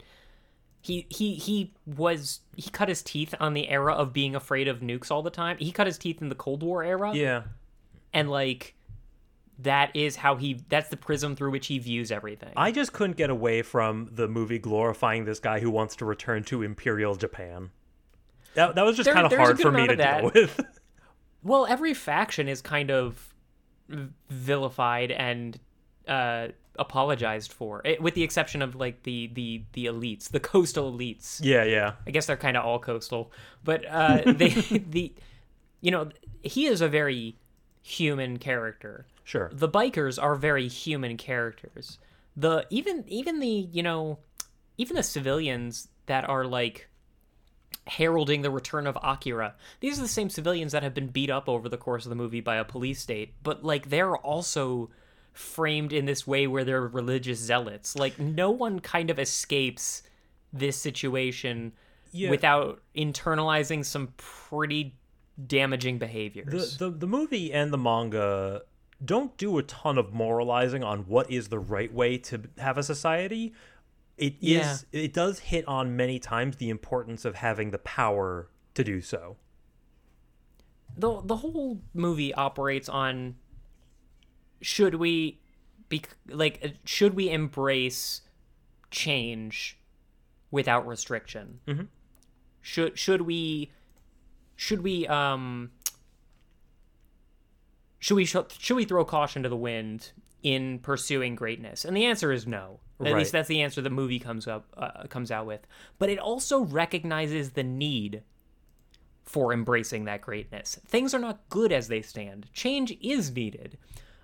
he 0.88 1.06
he 1.10 1.36
he 1.36 1.74
was 1.86 2.40
he 2.56 2.70
cut 2.72 2.90
his 2.90 3.04
teeth 3.04 3.36
on 3.40 3.54
the 3.54 3.70
era 3.70 3.94
of 3.94 4.14
being 4.14 4.36
afraid 4.36 4.68
of 4.68 4.80
nukes 4.80 5.12
all 5.12 5.22
the 5.22 5.30
time. 5.30 5.58
He 5.60 5.72
cut 5.72 5.86
his 5.88 5.98
teeth 5.98 6.22
in 6.22 6.30
the 6.30 6.36
Cold 6.36 6.64
War 6.64 6.84
era. 6.84 7.14
yeah. 7.14 7.44
and 8.14 8.30
like 8.30 8.74
that 9.60 9.96
is 9.96 10.16
how 10.18 10.36
he 10.36 10.64
that's 10.70 10.90
the 10.90 10.98
prism 10.98 11.36
through 11.36 11.50
which 11.52 11.66
he 11.68 11.80
views 11.80 12.12
everything 12.12 12.54
I 12.56 12.72
just 12.72 12.94
couldn't 12.94 13.18
get 13.18 13.30
away 13.32 13.64
from 13.64 14.08
the 14.12 14.28
movie 14.28 14.60
glorifying 14.60 15.26
this 15.26 15.40
guy 15.40 15.60
who 15.60 15.72
wants 15.72 15.96
to 15.96 16.06
return 16.06 16.44
to 16.46 16.62
Imperial 16.62 17.16
Japan. 17.16 17.72
That, 18.54 18.76
that 18.76 18.86
was 18.86 18.96
just 18.96 19.06
There- 19.06 19.14
kind 19.16 19.26
of 19.26 19.34
hard 19.34 19.60
for 19.60 19.72
me 19.72 19.88
to 19.88 19.96
deal 19.96 20.32
with. 20.34 20.60
well 21.44 21.66
every 21.66 21.94
faction 21.96 22.48
is 22.48 22.62
kind 22.62 22.92
of 22.92 23.34
vilified 24.30 25.12
and 25.12 25.60
uh 26.08 26.50
apologized 26.80 27.52
for 27.52 27.82
it, 27.86 28.02
with 28.02 28.14
the 28.14 28.24
exception 28.24 28.62
of 28.62 28.76
like 28.76 29.04
the 29.04 29.30
the 29.34 29.64
the 29.74 29.86
elites 29.86 30.30
the 30.30 30.40
coastal 30.40 30.92
elites 30.92 31.40
yeah, 31.44 31.64
yeah. 31.64 31.94
i 32.06 32.12
guess 32.12 32.26
they're 32.26 32.38
kind 32.38 32.58
of 32.58 32.66
all 32.66 32.80
coastal 32.80 33.32
but 33.64 33.86
uh 33.90 34.22
they 34.34 34.50
the 34.50 35.14
you 35.82 35.92
know 35.92 36.10
he 36.44 36.66
is 36.66 36.82
a 36.82 36.88
very 36.88 37.36
human 37.82 38.38
character 38.38 39.06
Sure. 39.24 39.50
the 39.52 39.68
bikers 39.68 40.22
are 40.24 40.36
very 40.36 40.70
human 40.70 41.18
characters. 41.18 42.00
The 42.38 42.66
even 42.70 43.04
even 43.08 43.40
the 43.40 43.68
you 43.74 43.84
know 43.84 44.20
even 44.78 44.96
the 44.96 45.04
civilians 45.04 45.90
that 46.06 46.30
are 46.30 46.46
like 46.46 46.88
heralding 47.88 48.42
the 48.44 48.50
return 48.52 48.88
of 48.88 48.98
Akira. 49.04 49.56
These 49.82 50.00
are 50.00 50.04
the 50.04 50.08
same 50.08 50.30
civilians 50.30 50.72
that 50.72 50.84
have 50.84 50.94
been 50.94 51.08
beat 51.08 51.30
up 51.30 51.50
over 51.50 51.68
the 51.68 51.76
course 51.78 52.06
of 52.06 52.10
the 52.10 52.16
movie 52.16 52.40
by 52.40 52.56
a 52.56 52.64
police 52.64 53.02
state, 53.02 53.34
but 53.44 53.66
like 53.66 53.90
they're 53.90 54.16
also 54.16 54.90
framed 55.38 55.94
in 55.94 56.06
this 56.06 56.26
way 56.26 56.48
where 56.48 56.64
they're 56.64 56.88
religious 56.88 57.40
zealots. 57.40 57.96
Like 57.96 58.18
no 58.20 58.50
one 58.52 58.80
kind 58.80 59.10
of 59.10 59.20
escapes 59.20 60.04
this 60.54 60.78
situation 60.78 61.74
Yeah. 62.12 62.30
without 62.30 62.82
internalizing 62.96 63.86
some 63.86 64.14
pretty 64.18 64.96
damaging 65.46 66.00
the, 66.00 66.06
behaviors. 66.06 66.78
the 66.78 66.90
the 66.90 67.06
movie 67.08 67.54
and 67.54 67.72
the 67.72 67.78
manga 67.78 68.64
don't 69.06 69.38
do 69.38 69.58
a 69.60 69.64
ton 69.64 69.98
of 70.00 70.12
moralizing 70.12 70.84
on 70.84 71.02
what 71.02 71.30
is 71.30 71.50
the 71.50 71.60
right 71.60 71.94
way 71.94 72.18
to 72.18 72.42
have 72.58 72.78
a 72.80 72.84
society. 72.84 73.54
It 74.18 74.34
is 74.42 74.86
Yeah. 74.92 75.02
it 75.02 75.14
does 75.14 75.40
hit 75.40 75.68
on 75.68 75.96
many 75.96 76.18
times 76.18 76.58
the 76.58 76.70
importance 76.70 77.24
of 77.26 77.36
having 77.36 77.70
the 77.70 77.78
power 77.78 78.50
to 78.74 78.84
do 78.84 79.02
so. 79.02 79.38
the 80.98 81.22
the 81.22 81.36
whole 81.36 81.80
movie 81.94 82.34
operates 82.34 82.90
on 82.90 83.36
should 84.62 84.96
we 84.96 85.40
be 85.90 86.02
like 86.28 86.76
should 86.86 87.14
we 87.14 87.30
embrace 87.30 88.22
change 88.92 89.78
without 90.52 90.88
restriction 90.88 91.60
Mhm. 91.68 91.88
should 92.62 92.98
should 92.98 93.22
we 93.22 93.72
should 94.56 94.82
we 94.82 95.06
um 95.08 95.72
should 98.00 98.16
we 98.16 98.26
should, 98.26 98.52
should 98.52 98.76
we 98.76 98.86
throw 98.86 99.04
caution 99.06 99.44
to 99.44 99.50
the 99.50 99.56
wind 99.58 100.12
in 100.44 100.80
pursuing 100.80 101.36
greatness 101.36 101.84
and 101.86 101.96
the 101.98 102.06
answer 102.06 102.32
is 102.32 102.46
no 102.48 102.80
at 103.00 103.06
Right. 103.06 103.16
least 103.18 103.32
that's 103.32 103.48
the 103.48 103.62
answer 103.62 103.82
the 103.82 103.90
movie 103.90 104.20
comes 104.20 104.48
up 104.48 104.66
uh, 104.76 105.04
comes 105.08 105.32
out 105.32 105.46
with 105.46 105.68
but 106.00 106.10
it 106.10 106.20
also 106.20 106.62
recognizes 106.62 107.52
the 107.52 107.64
need 107.64 108.24
for 109.24 109.52
embracing 109.52 110.06
that 110.06 110.22
greatness. 110.22 110.80
Things 110.88 111.14
are 111.14 111.20
not 111.20 111.50
good 111.50 111.74
as 111.74 111.90
they 111.90 112.02
stand. 112.02 112.48
Change 112.54 112.98
is 113.02 113.30
needed. 113.36 113.78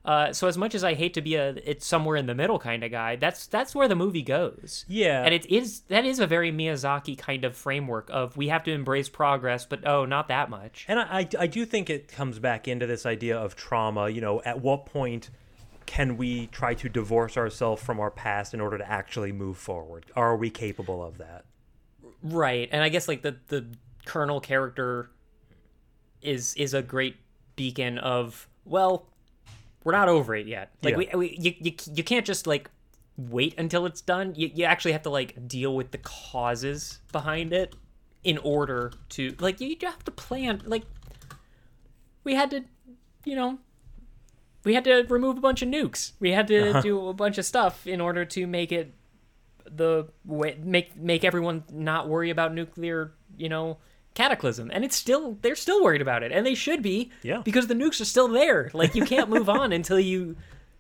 Uh, 0.06 0.34
so 0.34 0.48
as 0.48 0.58
much 0.58 0.76
as 0.76 0.84
I 0.84 0.96
hate 0.96 1.14
to 1.14 1.22
be 1.22 1.36
a 1.36 1.50
it's 1.64 1.86
somewhere 1.86 2.18
in 2.18 2.26
the 2.26 2.36
middle 2.36 2.60
kind 2.60 2.84
of 2.84 2.92
guy, 2.92 3.16
that's 3.16 3.48
that's 3.48 3.74
where 3.74 3.88
the 3.88 3.96
movie 3.96 4.22
goes. 4.22 4.84
Yeah. 4.88 5.24
And 5.24 5.34
it 5.34 5.46
is 5.46 5.82
that 5.88 6.04
is 6.04 6.20
a 6.20 6.28
very 6.28 6.52
Miyazaki 6.52 7.18
kind 7.18 7.46
of 7.46 7.56
framework 7.56 8.10
of 8.12 8.36
we 8.36 8.50
have 8.50 8.64
to 8.66 8.72
embrace 8.72 9.08
progress, 9.08 9.66
but 9.66 9.88
oh, 9.88 10.04
not 10.06 10.28
that 10.28 10.50
much. 10.50 10.86
And 10.90 11.00
I, 11.00 11.20
I, 11.20 11.28
I 11.40 11.48
do 11.48 11.66
think 11.66 11.90
it 11.90 12.10
comes 12.10 12.38
back 12.40 12.68
into 12.68 12.86
this 12.86 13.06
idea 13.06 13.38
of 13.38 13.56
trauma. 13.56 14.10
You 14.10 14.20
know, 14.20 14.42
at 14.44 14.62
what 14.62 14.86
point 14.86 15.30
can 15.86 16.18
we 16.18 16.48
try 16.48 16.74
to 16.74 16.90
divorce 16.90 17.38
ourselves 17.38 17.82
from 17.82 18.00
our 18.00 18.12
past 18.12 18.54
in 18.54 18.60
order 18.60 18.78
to 18.78 18.90
actually 18.90 19.32
move 19.32 19.58
forward? 19.58 20.06
Are 20.18 20.36
we 20.36 20.50
capable 20.50 21.02
of 21.02 21.18
that? 21.20 21.46
Right. 22.22 22.68
And 22.72 22.84
I 22.84 22.90
guess 22.90 23.08
like 23.08 23.22
the 23.22 23.38
the 23.48 23.68
Colonel 24.04 24.42
character 24.42 25.12
is 26.22 26.56
is 26.56 26.74
a 26.74 26.82
great 26.82 27.16
beacon 27.56 27.98
of 28.00 28.50
well, 28.66 29.08
we're 29.84 29.92
not 29.92 30.10
over 30.10 30.36
it 30.36 30.48
yet. 30.48 30.72
Like 30.82 30.94
Yeah. 30.94 30.98
we, 30.98 31.10
we 31.16 31.38
you, 31.40 31.54
you 31.60 31.74
you 31.94 32.04
can't 32.04 32.26
just 32.26 32.48
like 32.48 32.70
wait 33.18 33.56
until 33.58 33.86
it's 33.86 34.02
done. 34.02 34.34
You 34.36 34.50
you 34.54 34.66
actually 34.66 34.94
have 34.94 35.04
to 35.04 35.10
like 35.10 35.48
deal 35.48 35.76
with 35.76 35.92
the 35.92 35.98
causes 36.00 37.00
behind 37.12 37.54
it 37.54 37.76
in 38.24 38.38
order 38.40 38.94
to 39.10 39.36
like 39.40 39.60
you 39.60 39.76
have 39.82 40.04
to 40.06 40.12
plan 40.12 40.62
like 40.66 40.84
we 42.24 42.36
had 42.36 42.50
to 42.52 42.64
you 43.26 43.36
know 43.36 43.60
we 44.64 44.74
had 44.74 44.84
to 44.86 45.06
remove 45.10 45.38
a 45.38 45.42
bunch 45.42 45.62
of 45.62 45.70
nukes. 45.70 46.14
We 46.20 46.32
had 46.32 46.48
to 46.48 46.70
uh-huh. 46.70 46.82
do 46.82 47.08
a 47.10 47.14
bunch 47.14 47.38
of 47.38 47.46
stuff 47.46 47.86
in 47.86 48.00
order 48.00 48.24
to 48.26 48.48
make 48.48 48.72
it 48.72 48.94
the 49.66 50.08
way 50.26 50.58
make 50.62 50.96
make 50.96 51.24
everyone 51.24 51.64
not 51.72 52.08
worry 52.08 52.30
about 52.30 52.54
nuclear, 52.54 53.14
you 53.38 53.50
know, 53.50 53.78
cataclysm. 54.14 54.70
And 54.74 54.84
it's 54.86 54.96
still 54.96 55.38
they're 55.42 55.56
still 55.56 55.84
worried 55.84 56.02
about 56.02 56.24
it, 56.24 56.32
and 56.32 56.46
they 56.46 56.56
should 56.56 56.82
be. 56.82 57.12
Yeah. 57.22 57.42
Because 57.44 57.68
the 57.68 57.74
nukes 57.74 58.00
are 58.02 58.06
still 58.06 58.28
there. 58.28 58.70
Like 58.74 58.96
you 58.96 59.06
can't 59.06 59.30
move 59.30 59.50
on 59.50 59.72
until 59.80 60.00
you 60.00 60.36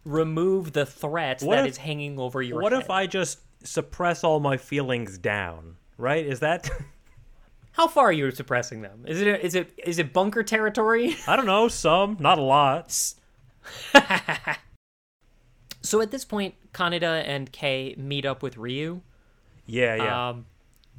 remove 0.05 0.73
the 0.73 0.85
threat 0.85 1.41
What 1.41 1.55
that 1.55 1.65
if- 1.65 1.71
is 1.71 1.77
hanging 1.77 2.19
over 2.19 2.41
your 2.41 2.61
What 2.61 2.73
head. 2.73 2.81
if 2.81 2.89
I 2.89 3.07
just 3.07 3.39
suppress 3.63 4.23
all 4.23 4.39
my 4.39 4.57
feelings 4.57 5.17
down? 5.17 5.75
Right? 5.97 6.25
Is 6.25 6.39
that 6.41 6.69
How 7.73 7.87
far 7.87 8.05
are 8.09 8.11
you 8.11 8.29
suppressing 8.29 8.81
them? 8.81 9.03
Is 9.07 9.19
it 9.21 9.27
is 9.43 9.55
it 9.55 9.71
is 9.83 9.97
it 9.99 10.13
bunker 10.13 10.43
territory? 10.43 11.15
I 11.27 11.35
don't 11.35 11.45
know, 11.47 11.67
some, 11.67 12.17
not 12.19 12.37
a 12.37 12.41
lot. 12.41 12.91
so 15.81 16.01
at 16.01 16.11
this 16.11 16.23
point, 16.25 16.55
Kaneda 16.73 17.23
and 17.25 17.51
Kei 17.51 17.95
meet 17.97 18.25
up 18.25 18.41
with 18.43 18.57
Ryu. 18.57 19.01
Yeah, 19.65 19.95
yeah. 19.95 20.29
Um, 20.29 20.45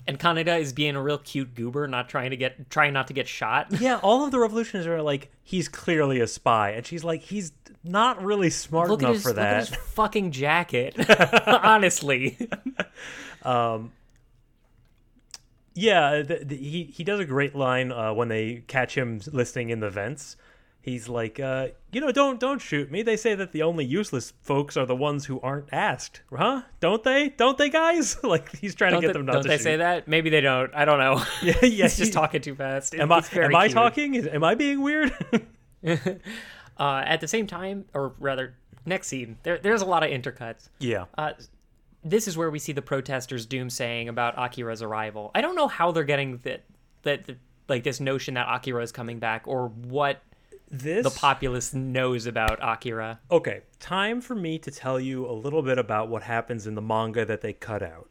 and 0.07 0.18
Kaneda 0.18 0.61
is 0.61 0.72
being 0.72 0.96
a 0.96 1.02
real 1.02 1.18
cute 1.18 1.55
goober, 1.55 1.86
not 1.88 2.09
trying 2.09 2.30
to 2.30 2.36
get 2.36 2.68
trying 2.70 2.92
not 2.92 3.09
to 3.09 3.12
get 3.14 3.26
shot. 3.28 3.68
Yeah, 3.80 3.98
all 4.02 4.24
of 4.24 4.30
the 4.30 4.38
revolutionaries 4.38 4.86
are 4.86 5.02
like, 5.02 5.30
he's 5.42 5.68
clearly 5.68 6.20
a 6.20 6.26
spy, 6.26 6.70
and 6.70 6.86
she's 6.86 7.05
like, 7.05 7.22
he's 7.22 7.52
not 7.82 8.22
really 8.24 8.50
smart 8.50 8.88
Look 8.88 9.02
at 9.02 9.07
enough 9.07 9.14
his 9.16 9.22
for 9.22 9.28
look 9.30 9.38
at 9.38 9.68
that. 9.68 9.68
his 9.68 9.76
fucking 9.92 10.30
jacket. 10.32 10.94
Honestly, 11.46 12.48
Yeah, 15.76 16.22
the, 16.22 16.44
the, 16.44 16.57
he 16.57 16.84
he 16.84 17.02
does 17.02 17.18
a 17.20 17.24
great 17.24 17.55
line 17.57 17.90
uh, 17.90 18.12
when 18.14 18.28
they 18.28 18.62
catch 18.68 18.96
him 18.96 19.20
listening 19.32 19.70
in 19.70 19.80
the 19.80 19.90
vents. 19.90 20.36
He's 20.85 21.09
like, 21.09 21.41
uh, 21.41 21.68
you 21.93 22.03
know, 22.03 22.12
don't 22.12 22.39
don't 22.39 22.61
shoot 22.61 22.91
me. 22.91 23.01
They 23.01 23.16
say 23.16 23.35
that 23.35 23.53
the 23.53 23.62
only 23.62 23.87
useless 23.87 24.35
folks 24.43 24.76
are 24.76 24.85
the 24.85 24.95
ones 24.95 25.24
who 25.24 25.41
aren't 25.41 25.72
asked, 25.72 26.20
huh? 26.30 26.61
Don't 26.80 27.03
they? 27.03 27.30
Don't 27.30 27.57
they, 27.57 27.70
guys? 27.70 28.18
like 28.22 28.55
he's 28.59 28.74
trying 28.74 28.93
don't, 28.93 29.01
to 29.01 29.07
get 29.07 29.14
they, 29.14 29.18
them 29.18 29.24
not 29.24 29.32
don't 29.32 29.43
to 29.45 29.49
they 29.49 29.57
shoot. 29.57 29.62
say 29.62 29.76
that? 29.76 30.07
Maybe 30.07 30.28
they 30.28 30.43
don't. 30.43 30.74
I 30.74 30.85
don't 30.85 30.99
know. 30.99 31.22
Yeah, 31.43 31.55
yeah. 31.62 31.68
He's 31.85 31.97
just 31.97 32.12
talking 32.12 32.43
too 32.43 32.55
fast. 32.55 32.95
Am 32.95 33.11
I 33.11 33.22
am 33.32 33.57
I 33.57 33.68
talking? 33.68 34.14
Am 34.28 34.45
I 34.45 34.55
being 34.55 34.82
weird? 34.82 35.11
Uh, 36.76 37.03
at 37.07 37.20
the 37.20 37.28
same 37.28 37.47
time, 37.47 37.85
or 37.95 38.12
rather, 38.18 38.55
next 38.85 39.07
scene, 39.09 39.39
there, 39.45 39.59
there's 39.59 39.80
a 39.80 39.87
lot 39.87 40.03
of 40.03 40.11
intercuts. 40.11 40.68
yeah. 40.80 41.05
Uh, 41.16 41.32
this 42.03 42.28
is 42.28 42.37
where 42.37 42.51
we 42.51 42.59
see 42.59 42.72
the 42.72 42.82
protesters 42.82 43.47
doom 43.47 43.70
saying 43.70 44.11
about 44.11 44.35
Akira's 44.37 44.82
arrival. 44.82 45.30
I 45.35 45.41
don't 45.41 45.55
know 45.57 45.68
how 45.68 45.93
they're 45.93 46.05
getting 46.05 46.39
that 46.43 46.64
that 47.03 47.24
that- 47.24 47.39
like 47.66 47.82
this 47.85 47.99
notion 47.99 48.35
that 48.35 48.47
Akira 48.47 48.82
is 48.82 48.93
coming 48.93 49.18
back, 49.18 49.45
or 49.49 49.68
what 49.68 50.20
This 50.70 51.04
the 51.04 51.10
populace 51.10 51.72
knows 51.74 52.26
about 52.26 52.58
Akira. 52.60 53.20
Okay, 53.30 53.62
time 53.78 54.20
for 54.20 54.34
me 54.34 54.58
to 54.58 54.70
tell 54.70 54.98
you 54.98 55.28
a 55.28 55.32
little 55.32 55.62
bit 55.62 55.78
about 55.78 56.08
what 56.08 56.22
happens 56.22 56.66
in 56.66 56.74
the 56.74 56.82
manga 56.82 57.24
that 57.24 57.40
they 57.42 57.52
cut 57.52 57.82
out. 57.82 58.08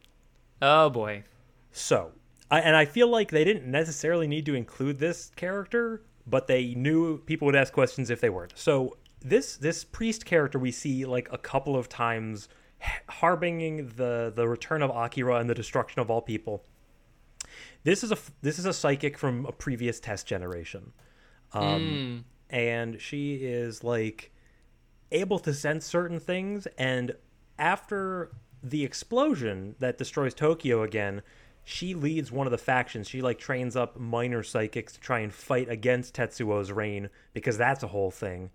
Oh 0.62 0.88
boy. 0.88 1.24
So, 1.72 2.12
I, 2.50 2.60
and 2.60 2.76
I 2.76 2.84
feel 2.84 3.08
like 3.08 3.30
they 3.30 3.44
didn't 3.44 3.66
necessarily 3.66 4.26
need 4.28 4.46
to 4.46 4.54
include 4.54 4.98
this 4.98 5.30
character, 5.34 6.02
but 6.26 6.46
they 6.46 6.74
knew 6.74 7.18
people 7.18 7.46
would 7.46 7.56
ask 7.56 7.72
questions 7.72 8.10
if 8.10 8.20
they 8.20 8.30
weren't. 8.30 8.52
So 8.54 8.96
this 9.20 9.56
this 9.56 9.84
priest 9.84 10.24
character 10.24 10.58
we 10.58 10.70
see 10.70 11.04
like 11.04 11.28
a 11.32 11.38
couple 11.38 11.76
of 11.76 11.88
times, 11.88 12.48
h- 12.80 13.02
harboring 13.08 13.88
the 13.96 14.32
the 14.34 14.46
return 14.48 14.82
of 14.82 14.90
Akira 14.90 15.36
and 15.36 15.50
the 15.50 15.54
destruction 15.54 16.00
of 16.00 16.10
all 16.10 16.22
people. 16.22 16.64
This 17.82 18.04
is 18.04 18.12
a 18.12 18.18
this 18.42 18.58
is 18.58 18.66
a 18.66 18.72
psychic 18.72 19.18
from 19.18 19.46
a 19.46 19.52
previous 19.52 20.00
test 20.00 20.26
generation, 20.26 20.92
um, 21.52 22.24
and 22.50 23.00
she 23.00 23.36
is 23.36 23.82
like 23.82 24.32
able 25.12 25.38
to 25.38 25.52
sense 25.54 25.84
certain 25.84 26.18
things 26.18 26.66
and 26.78 27.14
after 27.58 28.30
the 28.62 28.84
explosion 28.84 29.74
that 29.78 29.98
destroys 29.98 30.34
Tokyo 30.34 30.82
again 30.82 31.22
she 31.64 31.94
leads 31.94 32.30
one 32.30 32.46
of 32.46 32.50
the 32.50 32.58
factions. 32.58 33.08
She 33.08 33.22
like 33.22 33.38
trains 33.38 33.74
up 33.74 33.98
minor 33.98 34.42
psychics 34.42 34.92
to 34.92 35.00
try 35.00 35.20
and 35.20 35.32
fight 35.32 35.68
against 35.70 36.14
Tetsuo's 36.14 36.70
reign 36.70 37.08
because 37.32 37.56
that's 37.56 37.82
a 37.82 37.88
whole 37.88 38.10
thing. 38.10 38.50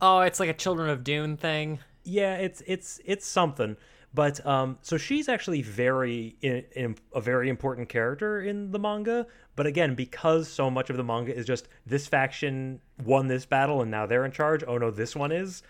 Oh, 0.00 0.20
it's 0.20 0.38
like 0.38 0.50
a 0.50 0.54
Children 0.54 0.90
of 0.90 1.02
Dune 1.02 1.36
thing. 1.38 1.78
yeah 2.04 2.34
it's 2.36 2.62
it's 2.66 3.00
it's 3.04 3.26
something 3.26 3.76
but 4.14 4.44
um 4.46 4.78
so 4.82 4.96
she's 4.96 5.28
actually 5.28 5.62
very 5.62 6.36
in, 6.40 6.64
in 6.74 6.96
a 7.14 7.20
very 7.20 7.48
important 7.48 7.88
character 7.88 8.40
in 8.40 8.70
the 8.70 8.78
manga 8.78 9.26
but 9.54 9.66
again 9.66 9.94
because 9.94 10.48
so 10.48 10.70
much 10.70 10.88
of 10.90 10.96
the 10.96 11.04
manga 11.04 11.34
is 11.34 11.44
just 11.46 11.68
this 11.84 12.06
faction 12.06 12.80
won 13.04 13.28
this 13.28 13.44
battle 13.44 13.82
and 13.82 13.90
now 13.90 14.06
they're 14.06 14.24
in 14.24 14.32
charge 14.32 14.64
oh 14.66 14.78
no 14.78 14.90
this 14.90 15.14
one 15.14 15.30
is 15.32 15.62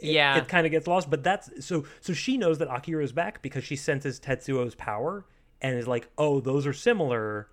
Yeah. 0.00 0.38
it 0.38 0.48
kind 0.48 0.64
of 0.64 0.70
gets 0.70 0.86
lost. 0.86 1.10
But 1.10 1.24
that's 1.24 1.66
so 1.66 1.84
so 2.00 2.12
she 2.12 2.36
knows 2.36 2.58
that 2.58 2.68
Akira 2.72 3.02
is 3.02 3.12
back 3.12 3.42
because 3.42 3.64
she 3.64 3.76
senses 3.76 4.20
Tetsuo's 4.20 4.74
power 4.76 5.24
and 5.60 5.76
is 5.76 5.88
like, 5.88 6.08
oh, 6.16 6.40
those 6.40 6.66
are 6.66 6.72
similar. 6.72 7.48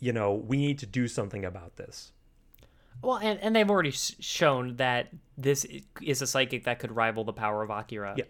You 0.00 0.12
know, 0.12 0.34
we 0.34 0.56
need 0.56 0.78
to 0.80 0.86
do 0.86 1.06
something 1.06 1.44
about 1.44 1.76
this. 1.76 2.12
Well, 3.02 3.18
and, 3.18 3.38
and 3.40 3.54
they've 3.54 3.70
already 3.70 3.92
shown 3.92 4.76
that 4.76 5.08
this 5.38 5.64
is 6.02 6.22
a 6.22 6.26
psychic 6.26 6.64
that 6.64 6.78
could 6.80 6.90
rival 6.90 7.22
the 7.24 7.32
power 7.32 7.62
of 7.62 7.70
Akira. 7.70 8.14
Yeah. 8.16 8.24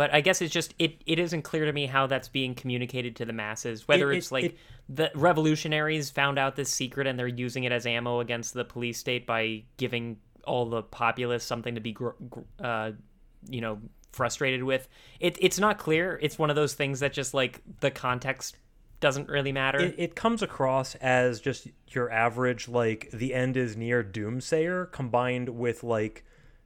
But 0.00 0.14
I 0.14 0.22
guess 0.22 0.40
it's 0.40 0.50
just 0.50 0.72
it, 0.78 1.02
it 1.04 1.18
isn't 1.18 1.42
clear 1.42 1.66
to 1.66 1.74
me 1.74 1.84
how 1.84 2.06
that's 2.06 2.26
being 2.26 2.54
communicated 2.54 3.16
to 3.16 3.26
the 3.26 3.34
masses. 3.34 3.86
Whether 3.86 4.10
It- 4.12 4.16
it's 4.16 4.28
it- 4.28 4.32
like 4.32 4.44
it- 4.44 4.58
the 4.88 5.10
revolutionaries 5.14 6.08
found 6.08 6.38
out 6.38 6.56
this 6.56 6.70
secret 6.70 7.06
and 7.06 7.18
they're 7.18 7.28
using 7.28 7.64
it 7.64 7.70
as 7.72 7.84
ammo 7.84 8.20
against 8.20 8.54
the 8.54 8.64
police 8.64 8.96
state 8.96 9.26
by 9.26 9.62
giving 9.76 10.16
all 10.44 10.64
the 10.70 10.82
populace 10.82 11.44
something 11.44 11.74
to 11.74 11.82
be, 11.82 11.92
gr- 11.92 12.16
gr- 12.30 12.40
uh, 12.60 12.92
you 13.50 13.60
know, 13.60 13.78
frustrated 14.12 14.62
with. 14.62 14.88
It, 15.20 15.36
it's 15.38 15.58
not 15.58 15.76
clear. 15.76 16.18
It's 16.22 16.38
one 16.38 16.48
of 16.48 16.56
those 16.56 16.72
things 16.72 17.00
that 17.00 17.12
just 17.12 17.34
like 17.34 17.60
the 17.80 17.90
context 17.90 18.56
doesn't 19.00 19.28
really 19.28 19.52
matter. 19.52 19.80
It, 19.80 19.96
it 19.98 20.14
comes 20.16 20.40
across 20.42 20.94
as 20.94 21.42
just 21.42 21.68
your 21.88 22.10
average, 22.10 22.68
like 22.68 23.10
the 23.12 23.34
end 23.34 23.58
is 23.58 23.76
near 23.76 24.02
doomsayer, 24.02 24.90
combined 24.92 25.50
with 25.50 25.84
like 25.84 26.24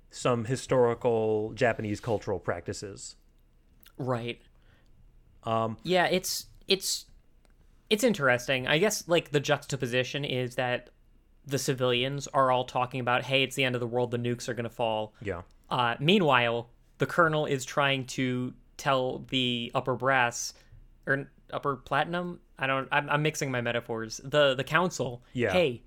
some 0.09 0.45
historical 0.45 1.51
Japanese 1.57 1.99
cultural 1.99 2.39
practices. 2.39 3.17
Right. 3.99 4.41
Um, 5.45 5.77
Yeah, 5.83 6.07
it's 6.07 6.47
it's 6.69 7.07
it's 7.91 8.03
interesting. 8.05 8.67
I 8.67 8.79
guess 8.79 9.07
like 9.09 9.31
the 9.31 9.41
juxtaposition 9.41 10.25
is 10.25 10.55
that 10.57 10.91
the 11.47 11.59
civilians 11.59 12.27
are 12.29 12.51
all 12.51 12.65
talking 12.65 13.01
about, 13.01 13.25
"Hey, 13.25 13.43
it's 13.43 13.55
the 13.55 13.65
end 13.65 13.75
of 13.75 13.81
the 13.81 13.87
world. 13.87 14.11
The 14.11 14.19
nukes 14.19 14.49
are 14.49 14.55
going 14.55 14.65
to 14.65 14.71
fall." 14.71 15.13
yeah, 15.21 15.43
Uh, 15.71 15.95
meanwhile, 16.01 16.71
the 16.99 17.07
colonel 17.07 17.45
is 17.47 17.65
trying 17.65 18.07
to 18.07 18.55
tell 18.79 19.19
the 19.29 19.71
upper 19.75 19.95
brass 19.95 20.55
or 21.07 21.29
upper 21.53 21.77
platinum. 21.77 22.41
I 22.59 22.67
don't. 22.67 22.89
I'm, 22.91 23.11
I'm 23.11 23.23
mixing 23.23 23.51
my 23.51 23.61
metaphors. 23.61 24.21
The 24.25 24.55
the 24.55 24.65
council. 24.65 25.23
Yeah. 25.35 25.53
Hey, 25.53 25.83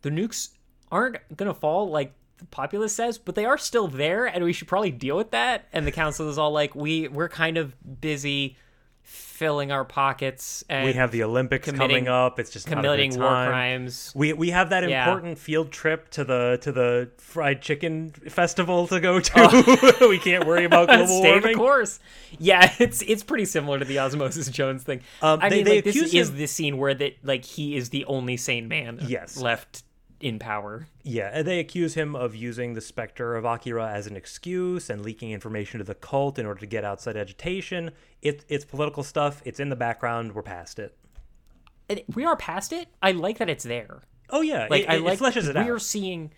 the 0.00 0.10
nukes 0.10 0.50
aren't 0.90 1.18
gonna 1.36 1.52
fall 1.54 1.90
like 1.90 2.14
the 2.38 2.46
populace 2.46 2.94
says, 2.94 3.18
but 3.18 3.34
they 3.34 3.44
are 3.44 3.58
still 3.58 3.88
there, 3.88 4.26
and 4.26 4.44
we 4.44 4.52
should 4.52 4.68
probably 4.68 4.90
deal 4.90 5.16
with 5.16 5.30
that. 5.32 5.66
And 5.72 5.86
the 5.86 5.92
council 5.92 6.28
is 6.28 6.38
all 6.38 6.52
like, 6.52 6.74
we 6.74 7.08
we're 7.08 7.28
kind 7.28 7.56
of 7.56 7.74
busy 8.00 8.56
filling 9.02 9.72
our 9.72 9.84
pockets 9.86 10.62
and 10.68 10.84
we 10.84 10.92
have 10.92 11.10
the 11.12 11.22
Olympics 11.22 11.70
coming 11.72 12.08
up. 12.08 12.38
It's 12.38 12.50
just 12.50 12.66
committing 12.66 13.16
war 13.18 13.28
crimes. 13.28 14.12
We 14.14 14.32
we 14.34 14.50
have 14.50 14.68
that 14.70 14.86
Yeah. 14.88 15.04
important 15.08 15.38
field 15.38 15.70
trip 15.70 16.10
to 16.10 16.24
the 16.24 16.58
to 16.62 16.72
the 16.72 17.08
fried 17.16 17.62
chicken 17.62 18.10
festival 18.10 18.86
to 18.88 19.00
go 19.00 19.18
to. 19.20 19.96
we 20.10 20.18
can't 20.18 20.44
worry 20.46 20.64
about 20.64 20.88
global 20.88 21.06
Stay 21.06 21.30
warming. 21.30 21.56
course. 21.56 22.00
Yeah, 22.38 22.70
it's 22.78 23.00
it's 23.02 23.22
pretty 23.22 23.46
similar 23.46 23.78
to 23.78 23.84
the 23.84 23.98
Osmosis 24.00 24.48
Jones 24.48 24.82
thing. 24.82 25.00
Um, 25.22 25.38
I 25.40 25.48
they- 25.48 25.56
mean, 25.56 25.64
they 25.64 25.74
like 25.76 25.84
this 25.84 25.96
is 25.96 26.28
him- 26.30 26.36
the 26.36 26.46
scene 26.46 26.76
where 26.76 26.92
that 26.94 27.14
like 27.22 27.44
he 27.44 27.76
is 27.76 27.88
the 27.90 28.04
only 28.06 28.36
sane 28.36 28.68
man 28.68 28.98
Yes. 29.06 29.38
left 29.38 29.84
in 30.20 30.38
power. 30.38 30.86
Yeah, 31.04 31.42
they 31.42 31.60
accuse 31.60 31.94
him 31.94 32.16
of 32.16 32.34
using 32.34 32.74
the 32.74 32.80
specter 32.80 33.36
of 33.36 33.44
Akira 33.44 33.88
as 33.90 34.06
an 34.06 34.16
excuse 34.16 34.90
and 34.90 35.02
leaking 35.02 35.30
information 35.30 35.78
to 35.78 35.84
the 35.84 35.94
cult 35.94 36.38
in 36.38 36.46
order 36.46 36.60
to 36.60 36.66
get 36.66 36.84
outside 36.84 37.16
agitation. 37.16 37.90
It, 38.22 38.44
it's 38.48 38.64
political 38.64 39.02
stuff. 39.02 39.40
It's 39.44 39.60
in 39.60 39.68
the 39.68 39.76
background. 39.76 40.34
We're 40.34 40.42
past 40.42 40.78
it. 40.78 40.96
And 41.88 42.02
we 42.14 42.24
are 42.24 42.36
past 42.36 42.72
it. 42.72 42.88
I 43.02 43.12
like 43.12 43.38
that 43.38 43.48
it's 43.48 43.64
there. 43.64 44.02
Oh 44.30 44.42
yeah, 44.42 44.66
Like 44.68 44.82
it, 44.82 44.90
I 44.90 44.96
it- 44.96 45.02
like 45.02 45.20
it 45.20 45.22
fleshes 45.22 45.48
it 45.48 45.56
we're 45.56 45.78
seeing 45.78 46.32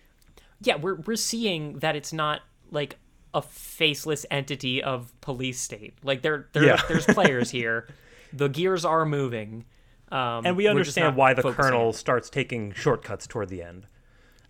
Yeah, 0.61 0.77
we're 0.77 0.95
we're 0.95 1.15
seeing 1.17 1.79
that 1.79 1.95
it's 1.95 2.13
not 2.13 2.41
like 2.69 2.97
a 3.33 3.41
faceless 3.41 4.25
entity 4.31 4.81
of 4.83 5.11
police 5.21 5.59
state. 5.59 5.95
Like 6.03 6.21
there 6.21 6.47
there 6.53 6.63
Yeah. 6.65 6.81
there's 6.87 7.05
players 7.05 7.49
here. 7.49 7.87
The 8.31 8.47
gears 8.47 8.85
are 8.85 9.05
moving. 9.05 9.65
Um, 10.11 10.45
And 10.45 10.57
we 10.57 10.67
understand 10.67 11.15
why 11.15 11.33
the 11.33 11.53
colonel 11.53 11.93
starts 11.93 12.29
taking 12.29 12.73
shortcuts 12.73 13.27
toward 13.27 13.49
the 13.49 13.63
end. 13.63 13.87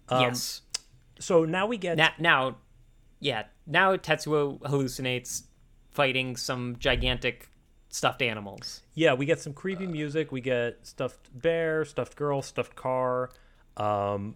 Um, 0.09 0.22
yes. 0.22 0.62
So 1.20 1.45
now 1.45 1.68
we 1.68 1.78
get 1.78 1.97
Now, 1.97 2.09
now, 2.18 2.57
yeah. 3.20 3.43
Now 3.68 3.95
Tetsuo 3.95 4.59
hallucinates 4.62 5.43
fighting 5.91 6.36
some 6.36 6.78
gigantic 6.80 7.49
stuffed 7.89 8.22
animals. 8.22 8.82
yeah, 8.93 9.14
we 9.14 9.26
get 9.26 9.39
some 9.39 9.53
creepy 9.53 9.86
music. 9.86 10.32
We 10.32 10.41
get 10.41 10.80
stuffed 10.84 11.30
bear, 11.39 11.86
stuffed 11.86 12.16
girl, 12.16 12.41
stuffed 12.41 12.76
car. 12.76 13.30
Um, 13.78 14.36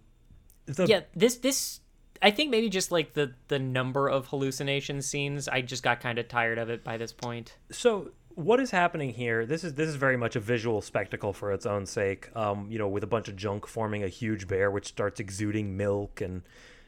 the, 0.66 0.86
Yeah, 0.86 1.00
this 1.14 1.36
this 1.36 1.80
I 2.22 2.30
think 2.30 2.50
maybe 2.50 2.68
just 2.68 2.92
like 2.92 3.14
the 3.14 3.34
the 3.48 3.58
number 3.58 4.08
of 4.08 4.26
hallucination 4.28 5.02
scenes. 5.02 5.48
I 5.48 5.62
just 5.62 5.82
got 5.82 6.00
kind 6.00 6.18
of 6.18 6.28
tired 6.28 6.58
of 6.58 6.70
it 6.70 6.84
by 6.84 6.96
this 6.96 7.12
point. 7.12 7.56
so 7.70 8.10
what 8.36 8.60
is 8.60 8.70
happening 8.70 9.14
here 9.14 9.46
this 9.46 9.64
is 9.64 9.74
this 9.74 9.88
is 9.88 9.94
very 9.96 10.16
much 10.16 10.36
a 10.36 10.40
visual 10.40 10.80
spectacle 10.82 11.32
for 11.32 11.52
its 11.52 11.64
own 11.64 11.86
sake 11.86 12.28
um 12.36 12.70
you 12.70 12.78
know 12.78 12.86
with 12.86 13.02
a 13.02 13.06
bunch 13.06 13.28
of 13.28 13.34
junk 13.34 13.66
forming 13.66 14.04
a 14.04 14.08
huge 14.08 14.46
bear 14.46 14.70
which 14.70 14.86
starts 14.86 15.18
exuding 15.18 15.74
milk 15.76 16.20
and 16.20 16.42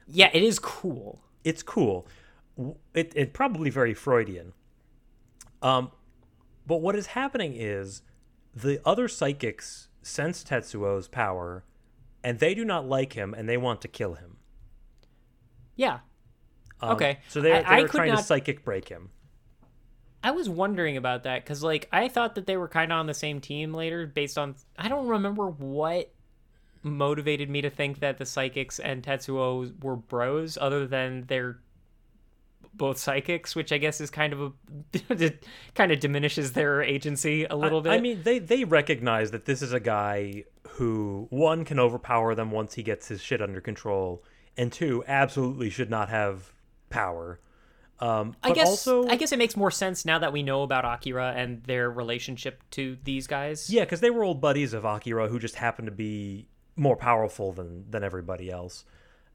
Yeah, 0.06 0.28
it 0.34 0.42
is 0.42 0.58
cool. 0.58 1.22
it's 1.44 1.62
cool 1.62 2.06
it, 2.92 3.12
it 3.16 3.32
probably 3.32 3.70
very 3.70 3.94
freudian 3.94 4.52
um 5.62 5.90
but 6.66 6.82
what 6.82 6.94
is 6.94 7.06
happening 7.08 7.54
is 7.56 8.02
the 8.54 8.78
other 8.84 9.08
psychics 9.08 9.88
sense 10.02 10.44
tetsuo's 10.44 11.08
power 11.08 11.64
and 12.22 12.40
they 12.40 12.52
do 12.54 12.64
not 12.64 12.86
like 12.86 13.14
him 13.14 13.32
and 13.32 13.48
they 13.48 13.56
want 13.56 13.80
to 13.80 13.88
kill 13.88 14.14
him 14.14 14.36
Yeah. 15.76 16.00
Um, 16.80 16.90
Okay. 16.96 17.18
so 17.28 17.40
they're, 17.40 17.66
I- 17.66 17.76
I 17.76 17.76
they're 17.80 17.88
could 17.88 17.96
trying 17.96 18.16
to 18.16 18.22
psychic 18.22 18.64
break 18.64 18.88
him 18.88 19.10
I 20.22 20.32
was 20.32 20.48
wondering 20.48 20.96
about 20.96 21.22
that 21.24 21.44
because, 21.44 21.62
like, 21.62 21.88
I 21.92 22.08
thought 22.08 22.34
that 22.34 22.46
they 22.46 22.56
were 22.56 22.68
kind 22.68 22.92
of 22.92 22.98
on 22.98 23.06
the 23.06 23.14
same 23.14 23.40
team 23.40 23.72
later, 23.72 24.06
based 24.06 24.36
on 24.36 24.56
I 24.76 24.88
don't 24.88 25.06
remember 25.06 25.48
what 25.48 26.12
motivated 26.82 27.50
me 27.50 27.60
to 27.62 27.70
think 27.70 28.00
that 28.00 28.18
the 28.18 28.26
psychics 28.26 28.78
and 28.78 29.02
Tetsuo 29.02 29.72
were 29.82 29.96
bros, 29.96 30.58
other 30.60 30.86
than 30.86 31.24
they're 31.26 31.58
both 32.74 32.98
psychics, 32.98 33.54
which 33.54 33.72
I 33.72 33.78
guess 33.78 34.00
is 34.00 34.10
kind 34.10 34.32
of 34.32 34.40
a 34.40 35.32
kind 35.74 35.92
of 35.92 36.00
diminishes 36.00 36.52
their 36.52 36.82
agency 36.82 37.44
a 37.44 37.56
little 37.56 37.80
I, 37.80 37.82
bit. 37.82 37.92
I 37.92 38.00
mean, 38.00 38.22
they 38.22 38.38
they 38.38 38.64
recognize 38.64 39.30
that 39.32 39.44
this 39.44 39.62
is 39.62 39.72
a 39.72 39.80
guy 39.80 40.44
who 40.70 41.26
one 41.30 41.64
can 41.64 41.78
overpower 41.78 42.34
them 42.34 42.50
once 42.50 42.74
he 42.74 42.82
gets 42.82 43.08
his 43.08 43.20
shit 43.20 43.42
under 43.42 43.60
control, 43.60 44.24
and 44.56 44.72
two 44.72 45.04
absolutely 45.06 45.70
should 45.70 45.90
not 45.90 46.08
have 46.08 46.52
power. 46.90 47.40
Um, 48.00 48.36
I 48.42 48.52
guess 48.52 48.68
also, 48.68 49.06
I 49.08 49.16
guess 49.16 49.32
it 49.32 49.38
makes 49.38 49.56
more 49.56 49.70
sense 49.72 50.04
now 50.04 50.18
that 50.20 50.32
we 50.32 50.42
know 50.42 50.62
about 50.62 50.84
Akira 50.84 51.32
and 51.36 51.62
their 51.64 51.90
relationship 51.90 52.62
to 52.72 52.96
these 53.04 53.26
guys. 53.26 53.68
yeah, 53.70 53.84
because 53.84 54.00
they 54.00 54.10
were 54.10 54.22
old 54.22 54.40
buddies 54.40 54.72
of 54.72 54.84
Akira 54.84 55.28
who 55.28 55.38
just 55.38 55.56
happened 55.56 55.86
to 55.86 55.92
be 55.92 56.46
more 56.76 56.96
powerful 56.96 57.52
than 57.52 57.90
than 57.90 58.04
everybody 58.04 58.50
else. 58.50 58.84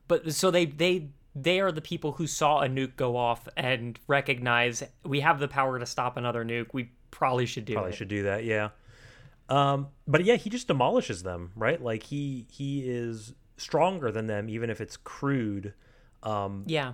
But 0.08 0.34
so 0.34 0.50
they 0.50 0.66
they 0.66 1.10
they 1.36 1.60
are 1.60 1.72
the 1.72 1.82
people 1.82 2.14
who 2.14 2.28
saw 2.28 2.62
a 2.62 2.68
nuke 2.68 2.96
go 2.96 3.18
off 3.18 3.48
and 3.58 4.00
recognize 4.08 4.84
we 5.04 5.20
have 5.22 5.40
the 5.40 5.48
power 5.48 5.80
to 5.80 5.86
stop 5.86 6.16
another 6.16 6.46
nuke. 6.46 6.68
We 6.74 6.92
probably 7.12 7.46
should 7.46 7.66
do 7.66 7.74
Probably 7.74 7.92
it. 7.92 7.96
should 7.96 8.08
do 8.08 8.24
that. 8.24 8.46
Yeah. 8.46 8.70
Um, 9.50 9.88
but 10.08 10.24
yeah, 10.24 10.36
he 10.36 10.50
just 10.50 10.68
demolishes 10.68 11.24
them, 11.24 11.52
right? 11.56 11.82
Like 11.82 12.04
he 12.04 12.48
he 12.50 12.82
is 12.88 13.34
stronger 13.58 14.12
than 14.12 14.28
them, 14.28 14.48
even 14.50 14.70
if 14.70 14.80
it's 14.80 14.96
crude. 14.98 15.74
Um, 16.24 16.64
Yeah, 16.66 16.94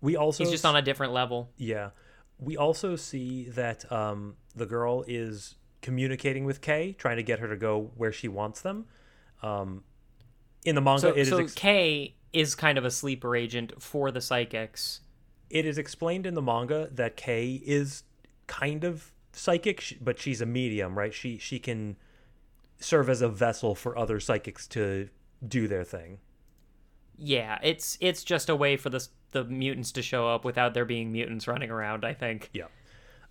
we 0.00 0.16
also 0.16 0.44
he's 0.44 0.50
just 0.50 0.64
on 0.64 0.76
a 0.76 0.82
different 0.82 1.12
level. 1.12 1.50
Yeah. 1.56 1.90
We 2.38 2.56
also 2.56 2.94
see 2.96 3.48
that 3.50 3.90
um, 3.90 4.36
the 4.54 4.66
girl 4.66 5.04
is 5.08 5.56
communicating 5.82 6.44
with 6.44 6.60
Kei, 6.60 6.92
trying 6.92 7.16
to 7.16 7.22
get 7.22 7.40
her 7.40 7.48
to 7.48 7.56
go 7.56 7.90
where 7.96 8.12
she 8.12 8.28
wants 8.28 8.60
them. 8.60 8.86
Um, 9.42 9.82
in 10.64 10.74
the 10.74 10.80
manga, 10.80 11.00
So 11.00 11.08
it 11.10 11.18
is 11.18 11.28
so 11.28 11.38
ex- 11.38 11.54
Kei 11.54 12.14
is 12.32 12.54
kind 12.54 12.78
of 12.78 12.84
a 12.84 12.90
sleeper 12.90 13.34
agent 13.34 13.82
for 13.82 14.10
the 14.10 14.20
psychics. 14.20 15.00
it 15.50 15.64
is 15.64 15.78
explained 15.78 16.26
in 16.26 16.34
the 16.34 16.42
manga 16.42 16.88
that 16.92 17.16
Kei 17.16 17.60
is 17.64 18.02
kind 18.46 18.84
of 18.84 19.12
psychic, 19.32 19.96
but 20.00 20.18
she's 20.18 20.40
a 20.40 20.46
medium, 20.46 20.96
right? 20.98 21.14
She 21.14 21.38
she 21.38 21.58
can 21.58 21.96
serve 22.80 23.08
as 23.08 23.20
a 23.22 23.28
vessel 23.28 23.74
for 23.74 23.96
other 23.98 24.20
psychics 24.20 24.66
to 24.68 25.08
do 25.46 25.66
their 25.66 25.84
thing. 25.84 26.18
Yeah, 27.16 27.58
it's 27.62 27.96
it's 28.00 28.22
just 28.22 28.48
a 28.48 28.54
way 28.56 28.76
for 28.76 28.90
the 28.90 29.06
the 29.32 29.44
mutants 29.44 29.92
to 29.92 30.02
show 30.02 30.28
up 30.28 30.44
without 30.44 30.74
there 30.74 30.84
being 30.84 31.12
mutants 31.12 31.46
running 31.46 31.70
around. 31.70 32.04
I 32.04 32.14
think. 32.14 32.50
Yeah. 32.52 32.64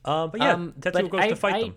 Um, 0.06 0.32
but 0.32 0.42
yeah, 0.42 0.54
Um, 0.54 0.74
Tetsuo 0.80 0.94
but 0.94 1.10
goes 1.10 1.22
I, 1.22 1.28
to 1.30 1.36
fight 1.36 1.56
I, 1.56 1.62
them. 1.62 1.76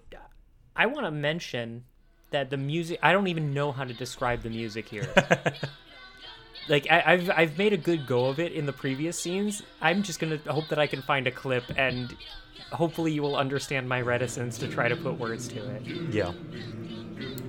I 0.76 0.86
want 0.86 1.06
to 1.06 1.10
mention 1.10 1.84
that 2.30 2.50
the 2.50 2.56
music. 2.56 2.98
I 3.02 3.12
don't 3.12 3.26
even 3.26 3.52
know 3.52 3.72
how 3.72 3.84
to 3.84 3.94
describe 3.94 4.42
the 4.42 4.50
music 4.50 4.88
here. 4.88 5.08
like 6.68 6.86
I, 6.90 7.02
I've 7.06 7.30
I've 7.30 7.58
made 7.58 7.72
a 7.72 7.76
good 7.76 8.06
go 8.06 8.26
of 8.26 8.38
it 8.38 8.52
in 8.52 8.66
the 8.66 8.72
previous 8.72 9.18
scenes. 9.18 9.62
I'm 9.80 10.02
just 10.02 10.20
gonna 10.20 10.38
hope 10.48 10.68
that 10.68 10.78
I 10.78 10.86
can 10.86 11.02
find 11.02 11.26
a 11.26 11.30
clip 11.30 11.64
and 11.76 12.14
hopefully 12.70 13.12
you 13.12 13.22
will 13.22 13.36
understand 13.36 13.88
my 13.88 14.00
reticence 14.00 14.58
to 14.58 14.68
try 14.68 14.88
to 14.88 14.96
put 14.96 15.18
words 15.18 15.48
to 15.48 15.58
it. 15.76 15.82
Yeah. 16.12 16.32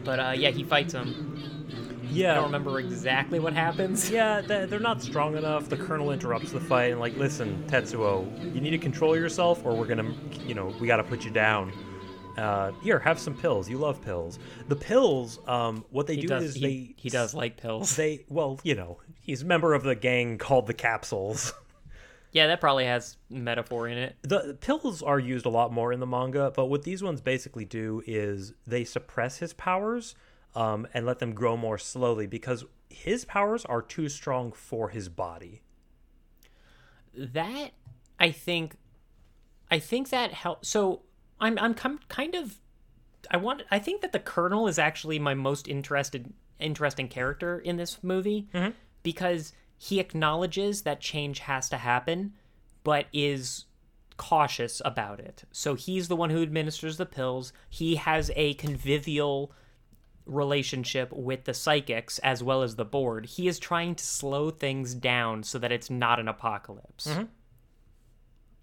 But 0.03 0.19
uh, 0.19 0.33
yeah, 0.35 0.49
he 0.49 0.63
fights 0.63 0.93
him. 0.93 1.60
I 2.11 2.13
Yeah. 2.13 2.33
don't 2.35 2.45
remember 2.45 2.79
exactly 2.79 3.39
what 3.39 3.53
happens. 3.53 4.09
Yeah, 4.11 4.41
they're 4.41 4.79
not 4.79 5.01
strong 5.01 5.37
enough. 5.37 5.69
The 5.69 5.77
colonel 5.77 6.11
interrupts 6.11 6.51
the 6.51 6.59
fight 6.59 6.91
and 6.91 6.99
like, 6.99 7.15
listen, 7.17 7.63
Tetsuo, 7.67 8.53
you 8.53 8.59
need 8.61 8.71
to 8.71 8.77
control 8.77 9.15
yourself, 9.15 9.65
or 9.65 9.73
we're 9.75 9.85
gonna, 9.87 10.13
you 10.45 10.53
know, 10.53 10.73
we 10.79 10.87
gotta 10.87 11.03
put 11.03 11.23
you 11.23 11.31
down. 11.31 11.71
Uh, 12.37 12.71
here, 12.81 12.97
have 12.99 13.19
some 13.19 13.35
pills. 13.35 13.69
You 13.69 13.77
love 13.77 14.01
pills. 14.01 14.39
The 14.69 14.75
pills, 14.75 15.39
um, 15.47 15.83
what 15.91 16.07
they 16.07 16.15
He 16.15 16.21
do 16.21 16.27
does. 16.27 16.43
is 16.43 16.55
He, 16.55 16.61
they 16.61 16.93
he 16.97 17.09
does 17.09 17.33
like 17.33 17.57
pills. 17.57 17.95
They 17.95 18.25
well, 18.29 18.59
you 18.63 18.75
know, 18.75 18.99
he's 19.21 19.41
a 19.41 19.45
member 19.45 19.73
of 19.73 19.83
the 19.83 19.95
gang 19.95 20.37
called 20.37 20.67
the 20.67 20.73
Capsules. 20.73 21.53
Yeah, 22.33 22.47
that 22.47 22.61
probably 22.61 22.85
has 22.85 23.17
metaphor 23.29 23.89
in 23.89 23.97
it. 23.97 24.15
The 24.21 24.57
pills 24.61 25.03
are 25.03 25.19
used 25.19 25.45
a 25.45 25.49
lot 25.49 25.73
more 25.73 25.91
in 25.91 25.99
the 25.99 26.05
manga, 26.07 26.49
but 26.55 26.67
what 26.67 26.83
these 26.83 27.03
ones 27.03 27.19
basically 27.19 27.65
do 27.65 28.01
is 28.07 28.53
they 28.65 28.85
suppress 28.85 29.39
his 29.39 29.51
powers 29.51 30.15
um, 30.55 30.87
and 30.93 31.05
let 31.05 31.19
them 31.19 31.33
grow 31.33 31.55
more 31.55 31.77
slowly 31.77 32.27
because 32.27 32.65
his 32.89 33.25
powers 33.25 33.65
are 33.65 33.81
too 33.81 34.09
strong 34.09 34.51
for 34.51 34.89
his 34.89 35.09
body. 35.09 35.61
that 37.15 37.71
I 38.19 38.31
think 38.31 38.75
I 39.69 39.79
think 39.79 40.09
that 40.09 40.33
help 40.33 40.65
so 40.65 41.01
I'm 41.39 41.57
I'm 41.59 41.73
com- 41.73 41.99
kind 42.07 42.35
of 42.35 42.59
I 43.29 43.37
want 43.37 43.63
I 43.71 43.79
think 43.79 44.01
that 44.01 44.11
the 44.11 44.19
colonel 44.19 44.67
is 44.67 44.77
actually 44.77 45.19
my 45.19 45.33
most 45.33 45.67
interested 45.67 46.33
interesting 46.59 47.07
character 47.07 47.57
in 47.59 47.77
this 47.77 48.03
movie 48.03 48.47
because 49.03 49.53
he 49.77 49.99
acknowledges 49.99 50.83
that 50.83 50.99
change 51.01 51.39
has 51.39 51.67
to 51.69 51.77
happen 51.77 52.33
but 52.83 53.07
is 53.13 53.65
cautious 54.17 54.81
about 54.85 55.19
it. 55.19 55.43
So 55.51 55.73
he's 55.73 56.07
the 56.07 56.15
one 56.15 56.29
who 56.29 56.43
administers 56.43 56.97
the 56.97 57.05
pills. 57.07 57.53
He 57.69 57.95
has 57.95 58.29
a 58.35 58.53
convivial 58.55 59.51
relationship 60.31 61.11
with 61.13 61.43
the 61.43 61.53
psychics 61.53 62.19
as 62.19 62.43
well 62.43 62.63
as 62.63 62.75
the 62.75 62.85
board. 62.85 63.25
He 63.25 63.47
is 63.47 63.59
trying 63.59 63.95
to 63.95 64.03
slow 64.03 64.49
things 64.49 64.93
down 64.95 65.43
so 65.43 65.59
that 65.59 65.71
it's 65.71 65.89
not 65.89 66.19
an 66.19 66.27
apocalypse. 66.27 67.09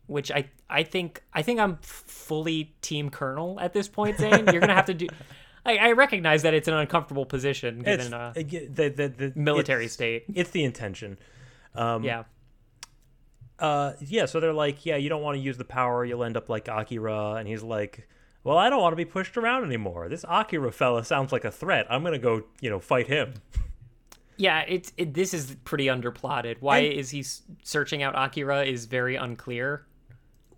Which 0.07 0.31
I 0.31 0.49
I 0.71 0.83
think 0.85 1.23
I 1.33 1.43
think 1.43 1.61
I'm 1.61 1.77
fully 1.83 2.75
team 2.81 3.11
Colonel 3.11 3.61
at 3.61 3.75
this 3.75 3.89
point, 3.89 4.19
Zane. 4.19 4.47
You're 4.51 4.61
gonna 4.61 4.75
have 4.75 4.87
to 4.87 4.95
do. 4.95 5.07
I, 5.67 5.77
I 5.77 5.93
recognize 5.93 6.43
that 6.43 6.55
it's 6.55 6.69
an 6.69 6.75
uncomfortable 6.75 7.27
position 7.27 7.81
given 7.81 8.15
uh, 8.15 8.33
uh, 8.35 8.43
the, 8.43 8.89
the, 8.89 9.09
the, 9.09 9.33
military 9.37 9.85
it's- 9.85 9.93
state. 9.93 10.25
It's 10.33 10.51
the 10.51 10.65
intention. 10.65 11.19
Um, 11.75 12.03
Yeah, 12.05 12.25
uh 13.59 13.93
yeah 14.01 14.25
so 14.27 14.41
they're 14.41 14.53
like 14.53 14.87
yeah 14.87 14.97
you 14.97 15.09
don't 15.09 15.23
want 15.23 15.37
to 15.37 15.41
use 15.43 15.57
the 15.57 15.65
power 15.65 16.05
you'll 16.05 16.23
end 16.23 16.37
up 16.37 16.49
like 16.49 16.69
akira 16.69 17.35
and 17.35 17.49
he's 17.49 17.63
like 17.63 18.09
well 18.45 18.57
i 18.59 18.69
don't 18.71 18.81
want 18.81 18.93
to 18.93 18.97
be 18.97 19.05
pushed 19.05 19.37
around 19.37 19.65
anymore 19.65 20.09
this 20.09 20.25
akira 20.29 20.73
fella 20.73 21.05
sounds 21.05 21.33
like 21.33 21.45
a 21.45 21.51
threat 21.51 21.87
i'm 21.91 22.03
gonna 22.05 22.19
go 22.19 22.43
you 22.61 22.71
know 22.71 22.79
fight 22.81 23.07
him 23.07 23.35
yeah. 24.41 24.61
It's 24.69 24.93
it, 24.97 25.15
this 25.15 25.35
is 25.35 25.57
pretty 25.65 25.87
underplotted. 25.87 26.59
Why 26.61 26.79
And- 26.79 26.93
is 26.93 27.11
he 27.11 27.25
searching 27.65 28.05
out 28.05 28.15
Akira 28.17 28.65
is 28.65 28.87
very 28.87 29.17
unclear. 29.17 29.85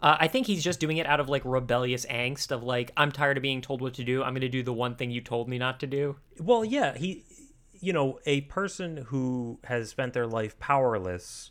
Uh, 0.02 0.18
I 0.20 0.28
think 0.28 0.46
he's 0.46 0.62
just 0.62 0.80
doing 0.80 0.98
it 0.98 1.06
out 1.06 1.18
of 1.18 1.30
like 1.30 1.40
rebellious 1.46 2.04
angst 2.04 2.50
of 2.50 2.62
like 2.62 2.90
I'm 2.98 3.10
tired 3.10 3.38
of 3.38 3.42
being 3.42 3.62
told 3.62 3.80
what 3.80 3.94
to 3.94 4.04
do. 4.04 4.22
I'm 4.22 4.34
going 4.34 4.42
to 4.42 4.50
do 4.50 4.62
the 4.62 4.74
one 4.74 4.96
thing 4.96 5.10
you 5.10 5.22
told 5.22 5.48
me 5.48 5.56
not 5.56 5.80
to 5.80 5.86
do. 5.86 6.16
well 6.38 6.62
yeah 6.62 6.94
he 6.94 7.24
you 7.80 7.94
know 7.94 8.18
a 8.26 8.42
person 8.42 8.98
who 9.06 9.58
has 9.64 9.88
spent 9.88 10.12
their 10.12 10.26
life 10.26 10.58
powerless 10.58 11.50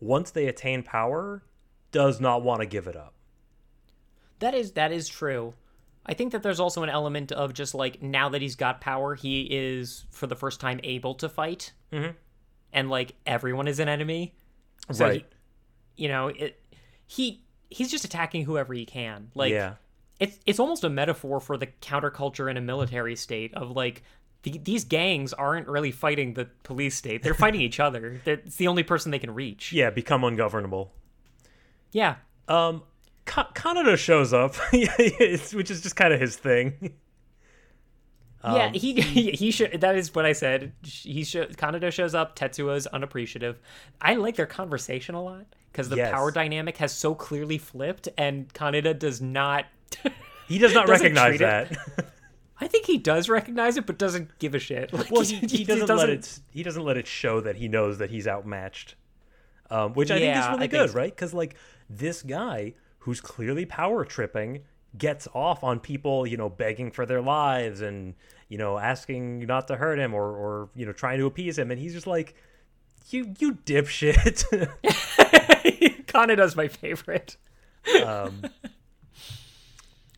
once 0.00 0.30
they 0.30 0.48
attain 0.48 0.82
power 0.82 1.44
does 1.92 2.20
not 2.20 2.42
want 2.42 2.60
to 2.60 2.66
give 2.66 2.86
it 2.88 2.94
up 2.96 3.14
That 4.40 4.52
is 4.54 4.72
that 4.72 4.92
is 4.92 5.08
true. 5.08 5.54
I 6.10 6.14
think 6.14 6.32
that 6.32 6.42
there's 6.42 6.60
also 6.60 6.82
an 6.82 6.88
element 6.90 7.30
of 7.32 7.54
just 7.54 7.74
like 7.74 8.02
now 8.02 8.28
that 8.30 8.42
he's 8.42 8.56
got 8.56 8.80
power, 8.80 9.14
he 9.14 9.42
is 9.50 10.04
for 10.10 10.26
the 10.26 10.36
first 10.36 10.60
time 10.60 10.80
able 10.82 11.14
to 11.14 11.28
fight, 11.28 11.72
Mhm. 11.92 12.14
and 12.72 12.90
like 12.90 13.14
everyone 13.26 13.68
is 13.68 13.78
an 13.78 13.88
enemy. 13.88 14.34
So 14.92 15.04
right 15.06 15.24
he, 15.96 16.02
you 16.04 16.08
know, 16.08 16.28
it 16.28 16.60
he 17.06 17.42
he's 17.70 17.90
just 17.90 18.04
attacking 18.04 18.44
whoever 18.44 18.74
he 18.74 18.84
can. 18.84 19.30
Like 19.34 19.52
yeah 19.52 19.74
it's 20.18 20.38
it's 20.46 20.58
almost 20.60 20.84
a 20.84 20.90
metaphor 20.90 21.40
for 21.40 21.56
the 21.56 21.66
counterculture 21.66 22.50
in 22.50 22.56
a 22.56 22.60
military 22.60 23.16
state 23.16 23.54
of 23.54 23.70
like 23.70 24.02
the, 24.42 24.58
these 24.58 24.84
gangs 24.84 25.32
aren't 25.32 25.68
really 25.68 25.90
fighting 25.92 26.34
the 26.34 26.46
police 26.64 26.96
state; 26.96 27.22
they're 27.22 27.34
fighting 27.34 27.60
each 27.60 27.78
other. 27.78 28.20
They're, 28.24 28.34
it's 28.44 28.56
the 28.56 28.68
only 28.68 28.82
person 28.82 29.10
they 29.12 29.18
can 29.18 29.32
reach. 29.34 29.72
yeah 29.72 29.90
become 29.90 30.24
ungovernable 30.24 30.92
Yeah, 31.92 32.16
um 32.48 32.82
Ka- 33.26 33.50
Kaneda 33.54 33.96
shows 33.96 34.32
up 34.32 34.54
which 34.72 35.70
is 35.70 35.80
just 35.80 35.96
kind 35.96 36.12
of 36.12 36.20
his 36.20 36.36
thing 36.36 36.92
yeah. 38.44 38.66
Um, 38.66 38.72
He 38.72 39.00
he, 39.00 39.30
he 39.32 39.50
should. 39.50 39.80
That 39.80 39.96
is 39.96 40.14
what 40.14 40.24
I 40.24 40.32
said. 40.32 40.72
He 40.82 41.24
should. 41.24 41.56
Kaneda 41.56 41.92
shows 41.92 42.14
up. 42.14 42.36
Tetsuo 42.36 42.76
is 42.76 42.86
unappreciative. 42.86 43.58
I 44.00 44.14
like 44.14 44.36
their 44.36 44.46
conversation 44.46 45.14
a 45.14 45.22
lot 45.22 45.44
because 45.70 45.88
the 45.88 45.96
Yes. 45.96 46.10
power 46.10 46.30
dynamic 46.30 46.78
has 46.78 46.92
so 46.92 47.14
clearly 47.14 47.58
flipped, 47.58 48.08
and 48.16 48.52
Kaneda 48.54 48.98
does 48.98 49.20
not. 49.20 49.66
he 50.48 50.58
does 50.58 50.72
not 50.72 50.88
recognize 50.88 51.38
that 51.40 51.76
I 52.58 52.66
think 52.68 52.86
he 52.86 52.98
does 52.98 53.28
recognize 53.28 53.76
it, 53.76 53.86
but 53.86 53.98
doesn't 53.98 54.38
give 54.38 54.54
a 54.54 54.58
shit. 54.58 54.92
Like, 54.92 55.10
well, 55.10 55.22
he, 55.22 55.36
he 55.36 55.64
doesn't, 55.64 55.94
let 55.94 56.10
it. 56.10 56.40
He 56.50 56.62
doesn't 56.62 56.84
let 56.84 56.96
it 56.96 57.06
show 57.06 57.40
that 57.40 57.56
he 57.56 57.68
knows 57.68 57.98
that 57.98 58.10
he's 58.10 58.28
outmatched, 58.28 58.96
um, 59.70 59.94
which 59.94 60.10
I 60.10 60.18
think 60.18 60.36
is 60.36 60.46
really 60.46 60.64
I 60.64 60.66
good, 60.66 60.90
so. 60.90 60.96
right? 60.96 61.14
Because 61.14 61.32
like 61.34 61.56
this 61.88 62.22
guy 62.22 62.74
who's 63.00 63.20
clearly 63.20 63.66
power 63.66 64.04
tripping 64.04 64.62
gets 64.96 65.28
off 65.34 65.62
on 65.62 65.78
people, 65.80 66.26
you 66.26 66.36
know, 66.36 66.48
begging 66.48 66.90
for 66.90 67.06
their 67.06 67.20
lives 67.20 67.80
and 67.80 68.14
you 68.48 68.58
know 68.58 68.78
asking 68.78 69.40
not 69.46 69.68
to 69.68 69.76
hurt 69.76 69.98
him 69.98 70.14
or 70.14 70.24
or 70.24 70.68
you 70.74 70.86
know 70.86 70.92
trying 70.92 71.18
to 71.18 71.26
appease 71.26 71.58
him, 71.58 71.70
and 71.70 71.80
he's 71.80 71.92
just 71.92 72.06
like, 72.06 72.34
you 73.10 73.34
you 73.38 73.54
dipshit. 73.54 74.44
Kaneda's 76.06 76.56
my 76.56 76.68
favorite. 76.68 77.36
um, 78.04 78.42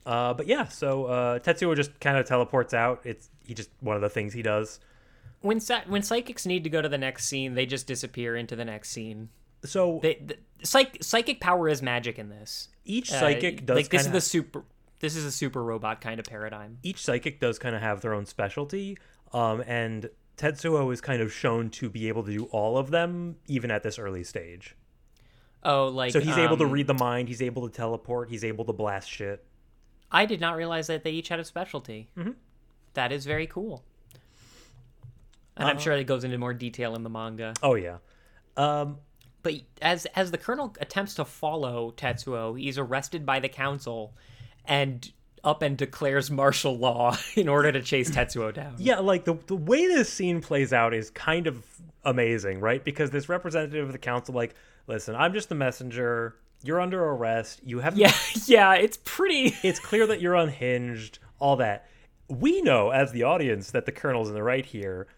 Uh, 0.04 0.34
but 0.34 0.46
yeah, 0.46 0.66
so 0.66 1.04
uh, 1.04 1.38
Tetsuo 1.38 1.76
just 1.76 1.98
kind 2.00 2.16
of 2.16 2.26
teleports 2.26 2.74
out. 2.74 3.02
It's 3.04 3.30
he 3.46 3.54
just 3.54 3.70
one 3.80 3.96
of 3.96 4.02
the 4.02 4.08
things 4.08 4.32
he 4.32 4.42
does. 4.42 4.80
When 5.40 5.60
when 5.86 6.02
psychics 6.02 6.46
need 6.46 6.64
to 6.64 6.70
go 6.70 6.82
to 6.82 6.88
the 6.88 6.98
next 6.98 7.26
scene, 7.26 7.54
they 7.54 7.66
just 7.66 7.86
disappear 7.86 8.36
into 8.36 8.56
the 8.56 8.64
next 8.64 8.90
scene. 8.90 9.28
So 9.64 10.00
They 10.02 10.14
the, 10.14 10.38
psych 10.62 10.98
psychic 11.02 11.40
power 11.40 11.68
is 11.68 11.82
magic 11.82 12.18
in 12.18 12.28
this. 12.28 12.68
each 12.84 13.12
Uh, 13.12 13.20
psychic 13.20 13.66
does 13.66 13.76
like 13.76 13.88
this 13.90 14.06
is 14.06 14.12
the 14.12 14.20
super 14.20 14.64
this 15.00 15.16
is 15.16 15.24
a 15.24 15.32
super 15.32 15.62
robot 15.62 16.00
kind 16.00 16.20
of 16.20 16.26
paradigm. 16.26 16.78
each 16.82 17.02
psychic 17.04 17.40
does 17.40 17.58
kind 17.58 17.74
of 17.74 17.82
have 17.82 18.00
their 18.00 18.14
own 18.14 18.24
specialty, 18.24 18.96
um, 19.32 19.62
and 19.66 20.08
Tetsuo 20.36 20.92
is 20.92 21.00
kind 21.00 21.20
of 21.20 21.32
shown 21.32 21.70
to 21.70 21.90
be 21.90 22.08
able 22.08 22.22
to 22.24 22.32
do 22.32 22.44
all 22.46 22.78
of 22.78 22.90
them, 22.90 23.36
even 23.46 23.70
at 23.70 23.82
this 23.82 23.98
early 23.98 24.24
stage. 24.24 24.76
Oh, 25.64 25.88
like 25.88 26.12
So 26.12 26.20
he's 26.20 26.38
able 26.38 26.56
to 26.56 26.64
um, 26.64 26.70
read 26.70 26.86
the 26.86 26.94
mind. 26.94 27.28
He's 27.28 27.42
able 27.42 27.68
to 27.68 27.74
teleport. 27.74 28.30
He's 28.30 28.42
able 28.44 28.64
to 28.64 28.72
blast 28.72 29.08
shit. 29.08 29.44
I 30.10 30.26
did 30.26 30.40
not 30.40 30.56
realize 30.56 30.88
that 30.88 31.04
they 31.04 31.10
each 31.12 31.28
had 31.28 31.38
a 31.40 31.44
specialty. 31.44 32.08
Mm-hmm. 32.16 32.32
That 32.94 33.12
is 33.12 33.24
very 33.26 33.46
cool. 33.46 33.84
And 35.56 35.68
I'm 35.68 35.78
sure 35.78 35.92
it 35.92 36.04
goes 36.04 36.24
into 36.24 36.38
more 36.38 36.54
detail 36.54 36.94
in 36.94 37.02
the 37.02 37.10
manga. 37.10 37.54
Oh 37.62 37.74
yeah. 37.74 37.98
Um, 38.56 38.98
But 39.42 39.54
as 39.80 40.06
as 40.14 40.30
the 40.30 40.38
colonel 40.38 40.74
attempts 40.80 41.14
to 41.14 41.24
follow 41.24 41.92
Tetsuo, 41.96 42.58
he's 42.58 42.78
arrested 42.78 43.26
by 43.26 43.40
the 43.40 43.48
council 43.48 44.14
and 44.64 45.10
up 45.44 45.62
and 45.62 45.76
declares 45.76 46.30
martial 46.30 46.76
law 46.78 47.16
in 47.36 47.48
order 47.48 47.72
to 47.72 47.82
chase 47.82 48.10
Tetsuo 48.10 48.54
down. 48.54 48.74
yeah, 48.78 48.98
like 48.98 49.24
the 49.24 49.34
the 49.46 49.56
way 49.56 49.86
this 49.86 50.12
scene 50.12 50.40
plays 50.40 50.72
out 50.72 50.94
is 50.94 51.10
kind 51.10 51.46
of 51.46 51.64
amazing, 52.04 52.60
right? 52.60 52.84
Because 52.84 53.10
this 53.10 53.28
representative 53.28 53.86
of 53.86 53.92
the 53.92 53.98
council, 53.98 54.34
like, 54.34 54.54
listen, 54.86 55.14
I'm 55.14 55.32
just 55.32 55.48
the 55.48 55.54
messenger. 55.54 56.36
You're 56.64 56.80
under 56.80 57.02
arrest. 57.04 57.60
You 57.64 57.80
have 57.80 57.96
Yeah, 57.96 58.12
yeah, 58.46 58.74
it's 58.74 58.98
pretty 59.04 59.56
it's 59.62 59.80
clear 59.80 60.06
that 60.06 60.20
you're 60.20 60.36
unhinged, 60.36 61.18
all 61.38 61.56
that. 61.56 61.86
We 62.28 62.62
know 62.62 62.90
as 62.90 63.12
the 63.12 63.24
audience 63.24 63.72
that 63.72 63.84
the 63.84 63.92
colonel's 63.92 64.28
in 64.28 64.34
the 64.34 64.42
right 64.42 64.64
here, 64.64 65.08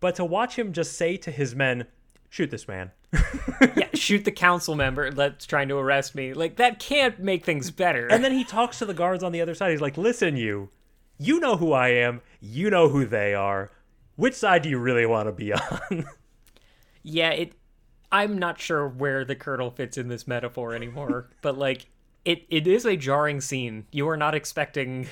but 0.00 0.14
to 0.16 0.24
watch 0.24 0.58
him 0.58 0.72
just 0.72 0.94
say 0.94 1.16
to 1.18 1.30
his 1.30 1.54
men, 1.54 1.86
shoot 2.36 2.50
this 2.50 2.68
man. 2.68 2.90
yeah, 3.76 3.88
shoot 3.94 4.24
the 4.26 4.30
council 4.30 4.74
member 4.74 5.10
that's 5.10 5.46
trying 5.46 5.68
to 5.68 5.76
arrest 5.76 6.14
me. 6.14 6.34
Like 6.34 6.56
that 6.56 6.78
can't 6.78 7.18
make 7.18 7.44
things 7.44 7.70
better. 7.70 8.06
And 8.08 8.22
then 8.22 8.32
he 8.32 8.44
talks 8.44 8.78
to 8.80 8.84
the 8.84 8.94
guards 8.94 9.24
on 9.24 9.32
the 9.32 9.40
other 9.40 9.54
side. 9.54 9.70
He's 9.70 9.80
like, 9.80 9.96
listen, 9.96 10.36
you, 10.36 10.68
you 11.18 11.40
know 11.40 11.56
who 11.56 11.72
I 11.72 11.88
am. 11.88 12.20
You 12.40 12.68
know 12.68 12.90
who 12.90 13.06
they 13.06 13.34
are. 13.34 13.70
Which 14.16 14.34
side 14.34 14.62
do 14.62 14.68
you 14.68 14.78
really 14.78 15.06
want 15.06 15.28
to 15.28 15.32
be 15.32 15.54
on? 15.54 16.06
yeah, 17.02 17.30
it 17.30 17.52
I'm 18.12 18.38
not 18.38 18.60
sure 18.60 18.86
where 18.86 19.24
the 19.24 19.34
colonel 19.34 19.70
fits 19.70 19.96
in 19.96 20.08
this 20.08 20.28
metaphor 20.28 20.74
anymore, 20.74 21.30
but 21.42 21.56
like 21.56 21.86
it 22.24 22.44
it 22.50 22.66
is 22.66 22.84
a 22.84 22.96
jarring 22.96 23.40
scene. 23.40 23.86
You 23.92 24.08
are 24.08 24.16
not 24.16 24.34
expecting 24.34 25.06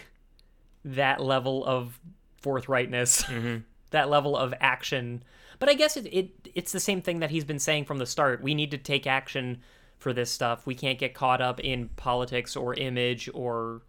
that 0.84 1.20
level 1.20 1.64
of 1.64 1.98
forthrightness, 2.42 3.24
mm-hmm. 3.24 3.56
that 3.90 4.10
level 4.10 4.36
of 4.36 4.52
action. 4.60 5.22
But 5.58 5.68
I 5.68 5.74
guess 5.74 5.96
it, 5.96 6.06
it 6.06 6.48
it's 6.54 6.72
the 6.72 6.80
same 6.80 7.02
thing 7.02 7.20
that 7.20 7.30
he's 7.30 7.44
been 7.44 7.58
saying 7.58 7.84
from 7.84 7.98
the 7.98 8.06
start. 8.06 8.42
We 8.42 8.54
need 8.54 8.70
to 8.72 8.78
take 8.78 9.06
action 9.06 9.60
for 9.98 10.12
this 10.12 10.30
stuff. 10.30 10.66
We 10.66 10.74
can't 10.74 10.98
get 10.98 11.14
caught 11.14 11.40
up 11.40 11.60
in 11.60 11.88
politics 11.96 12.56
or 12.56 12.74
image 12.74 13.30
or 13.32 13.82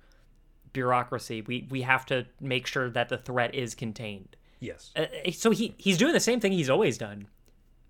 bureaucracy. 0.74 1.42
We 1.42 1.68
we 1.70 1.82
have 1.82 2.06
to 2.08 2.26
make 2.40 2.68
sure 2.68 2.90
that 2.90 3.10
the 3.10 3.18
threat 3.18 3.56
is 3.56 3.76
contained. 3.76 4.36
yes. 4.60 4.92
Uh, 4.96 5.06
so 5.32 5.52
he 5.52 5.74
he's 5.78 5.98
doing 5.98 6.14
the 6.14 6.20
same 6.20 6.40
thing 6.40 6.52
he's 6.52 6.70
always 6.70 6.98
done. 6.98 7.28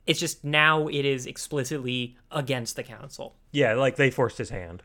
It's 0.05 0.19
just 0.19 0.43
now 0.43 0.87
it 0.87 1.03
is 1.03 1.25
explicitly 1.25 2.15
against 2.31 2.75
the 2.75 2.83
council. 2.83 3.35
Yeah, 3.51 3.73
like 3.73 3.95
they 3.95 4.11
forced 4.11 4.37
his 4.37 4.51
hand. 4.51 4.83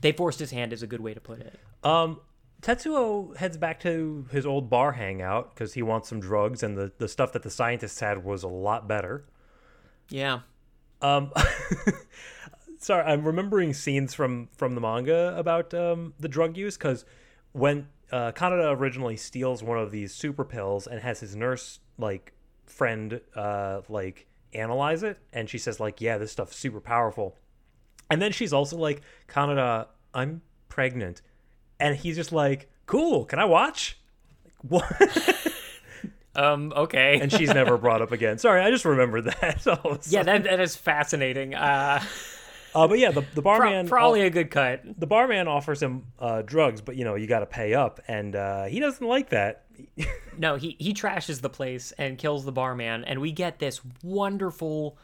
They 0.00 0.10
forced 0.10 0.40
his 0.40 0.50
hand 0.50 0.72
is 0.72 0.82
a 0.82 0.86
good 0.88 1.00
way 1.00 1.14
to 1.14 1.20
put 1.20 1.38
it. 1.40 1.58
Um, 1.84 2.20
Tetsuo 2.64 3.36
heads 3.36 3.58
back 3.58 3.78
to 3.80 4.26
his 4.30 4.46
old 4.46 4.70
bar 4.70 4.92
hangout 4.92 5.54
because 5.54 5.74
he 5.74 5.82
wants 5.82 6.08
some 6.08 6.18
drugs, 6.18 6.62
and 6.62 6.78
the, 6.78 6.92
the 6.96 7.08
stuff 7.08 7.30
that 7.34 7.42
the 7.42 7.50
scientists 7.50 8.00
had 8.00 8.24
was 8.24 8.42
a 8.42 8.48
lot 8.48 8.88
better. 8.88 9.26
Yeah. 10.08 10.40
Um, 11.02 11.30
sorry, 12.78 13.04
I'm 13.04 13.26
remembering 13.26 13.74
scenes 13.74 14.14
from 14.14 14.48
from 14.56 14.74
the 14.74 14.80
manga 14.80 15.36
about 15.36 15.74
um, 15.74 16.14
the 16.18 16.28
drug 16.28 16.56
use 16.56 16.78
because 16.78 17.04
when 17.52 17.86
uh, 18.10 18.32
Kaneda 18.32 18.74
originally 18.74 19.18
steals 19.18 19.62
one 19.62 19.78
of 19.78 19.90
these 19.90 20.14
super 20.14 20.44
pills 20.44 20.86
and 20.86 21.00
has 21.00 21.20
his 21.20 21.36
nurse 21.36 21.80
like 21.98 22.32
friend 22.64 23.20
uh, 23.36 23.82
like 23.90 24.26
analyze 24.54 25.02
it, 25.02 25.18
and 25.34 25.50
she 25.50 25.58
says 25.58 25.80
like, 25.80 26.00
"Yeah, 26.00 26.16
this 26.16 26.32
stuff's 26.32 26.56
super 26.56 26.80
powerful," 26.80 27.36
and 28.10 28.22
then 28.22 28.32
she's 28.32 28.54
also 28.54 28.78
like, 28.78 29.02
"Kaneda, 29.28 29.88
I'm 30.14 30.40
pregnant," 30.70 31.20
and 31.80 31.96
he's 31.96 32.16
just 32.16 32.32
like, 32.32 32.68
"Cool, 32.86 33.24
can 33.24 33.38
I 33.38 33.44
watch?" 33.44 33.98
Like, 34.44 34.54
what? 34.70 35.52
Um. 36.36 36.72
Okay. 36.74 37.20
and 37.20 37.30
she's 37.30 37.54
never 37.54 37.78
brought 37.78 38.02
up 38.02 38.10
again. 38.10 38.38
Sorry, 38.38 38.60
I 38.60 38.70
just 38.72 38.84
remembered 38.84 39.26
that. 39.26 39.64
yeah, 40.10 40.24
that 40.24 40.42
that 40.42 40.58
is 40.60 40.74
fascinating. 40.74 41.54
Uh, 41.54 42.02
Uh, 42.74 42.88
but 42.88 42.98
yeah, 42.98 43.12
the 43.12 43.20
the 43.36 43.40
pro- 43.42 43.58
barman 43.58 43.86
probably 43.86 44.22
a 44.22 44.30
good 44.30 44.50
cut. 44.50 44.82
the 44.98 45.06
barman 45.06 45.46
offers 45.46 45.80
him 45.80 46.06
uh, 46.18 46.42
drugs, 46.42 46.80
but 46.80 46.96
you 46.96 47.04
know 47.04 47.14
you 47.14 47.28
got 47.28 47.38
to 47.38 47.46
pay 47.46 47.72
up, 47.74 48.00
and 48.08 48.34
uh, 48.34 48.64
he 48.64 48.80
doesn't 48.80 49.06
like 49.06 49.28
that. 49.30 49.64
No, 50.36 50.56
he 50.56 50.74
he 50.80 50.92
trashes 50.92 51.40
the 51.40 51.48
place 51.48 51.92
and 51.96 52.18
kills 52.18 52.44
the 52.44 52.50
barman, 52.50 53.04
and 53.04 53.20
we 53.20 53.30
get 53.30 53.60
this 53.60 53.80
wonderful, 54.02 54.98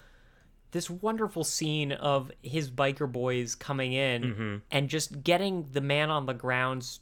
this 0.72 0.88
wonderful 0.90 1.44
scene 1.44 1.92
of 1.92 2.30
his 2.42 2.70
biker 2.70 3.10
boys 3.10 3.54
coming 3.54 3.92
in 3.92 4.22
Mm-hmm. 4.22 4.56
and 4.70 4.88
just 4.88 5.22
getting 5.22 5.66
the 5.72 5.80
man 5.80 6.10
on 6.10 6.26
the 6.26 6.34
ground's 6.34 7.00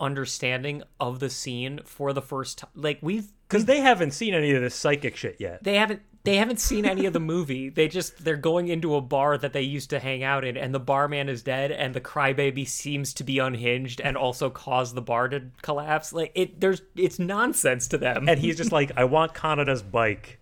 understanding 0.00 0.82
of 1.00 1.18
the 1.20 1.30
scene 1.30 1.80
for 1.84 2.12
the 2.12 2.22
first 2.22 2.58
time. 2.58 2.70
Like 2.74 2.98
we've 3.02 3.28
Because 3.48 3.64
they 3.64 3.80
haven't 3.80 4.12
seen 4.12 4.34
any 4.34 4.52
of 4.52 4.62
this 4.62 4.74
psychic 4.74 5.16
shit 5.16 5.36
yet. 5.38 5.62
they 5.64 5.74
haven't 5.76 6.02
they 6.24 6.36
haven't 6.36 6.60
seen 6.60 6.84
any 6.84 7.06
of 7.06 7.12
the 7.14 7.20
movie. 7.20 7.68
They 7.70 7.88
just 7.88 8.22
they're 8.24 8.36
going 8.36 8.68
into 8.68 8.94
a 8.96 9.00
bar 9.00 9.38
that 9.38 9.52
they 9.54 9.62
used 9.62 9.90
to 9.90 9.98
hang 9.98 10.22
out 10.22 10.44
in, 10.44 10.56
and 10.58 10.74
the 10.74 10.80
barman 10.80 11.28
is 11.28 11.42
dead, 11.42 11.70
and 11.72 11.94
the 11.94 12.00
crybaby 12.02 12.68
seems 12.68 13.14
to 13.14 13.24
be 13.24 13.38
unhinged 13.38 14.00
and 14.02 14.14
also 14.16 14.50
caused 14.50 14.94
the 14.94 15.00
bar 15.00 15.28
to 15.28 15.44
collapse. 15.62 16.12
Like 16.12 16.32
it, 16.34 16.60
there's 16.60 16.82
it's 16.96 17.18
nonsense 17.18 17.88
to 17.88 17.98
them. 17.98 18.28
And 18.28 18.38
he's 18.38 18.56
just 18.58 18.72
like, 18.72 18.92
I 18.96 19.04
want 19.04 19.32
Kaneda's 19.32 19.82
bike. 19.82 20.38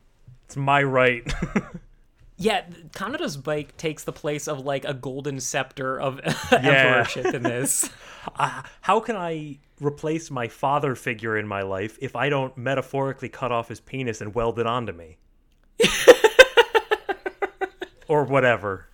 It's 0.47 0.57
my 0.57 0.83
right. 0.83 1.23
Yeah, 2.39 2.65
Kaneda's 2.93 3.37
bike 3.37 3.77
takes 3.79 4.05
the 4.05 4.13
place 4.13 4.47
of 4.47 4.61
like 4.61 4.85
a 4.85 4.93
golden 4.93 5.41
scepter 5.41 5.99
of 5.99 6.21
emperorship 6.53 7.35
in 7.35 7.43
this. 7.43 7.89
uh, 8.37 8.63
how 8.83 9.01
can 9.01 9.17
I 9.17 9.59
replace 9.81 10.31
my 10.31 10.49
father 10.49 10.95
figure 10.95 11.39
in 11.39 11.47
my 11.47 11.63
life 11.63 11.99
if 12.01 12.15
I 12.15 12.29
don't 12.29 12.57
metaphorically 12.57 13.31
cut 13.31 13.53
off 13.53 13.69
his 13.69 13.81
penis 13.81 14.21
and 14.21 14.35
weld 14.35 14.59
it 14.59 14.67
onto 14.67 14.93
me? 14.93 15.17
or 18.09 18.25
whatever. 18.25 18.89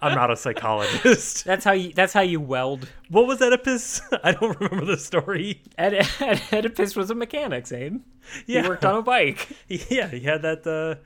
I'm 0.00 0.14
not 0.14 0.30
a 0.30 0.36
psychologist. 0.36 1.44
That's 1.44 1.64
how 1.64 1.72
you. 1.72 1.92
That's 1.92 2.12
how 2.12 2.20
you 2.20 2.40
weld. 2.40 2.88
What 3.08 3.26
was 3.26 3.42
Oedipus? 3.42 4.00
I 4.22 4.32
don't 4.32 4.58
remember 4.60 4.84
the 4.84 4.96
story. 4.96 5.60
Ed, 5.76 6.06
Ed, 6.20 6.40
Oedipus 6.52 6.94
was 6.94 7.10
a 7.10 7.16
mechanic, 7.16 7.66
Zane. 7.66 8.04
Yeah. 8.46 8.62
He 8.62 8.68
worked 8.68 8.84
on 8.84 8.96
a 8.96 9.02
bike. 9.02 9.48
Yeah, 9.68 10.06
he 10.06 10.20
had 10.20 10.42
that. 10.42 10.66
Uh, 10.66 11.02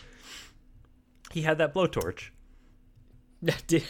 he 1.36 1.42
had 1.42 1.58
that 1.58 1.74
blowtorch. 1.74 2.30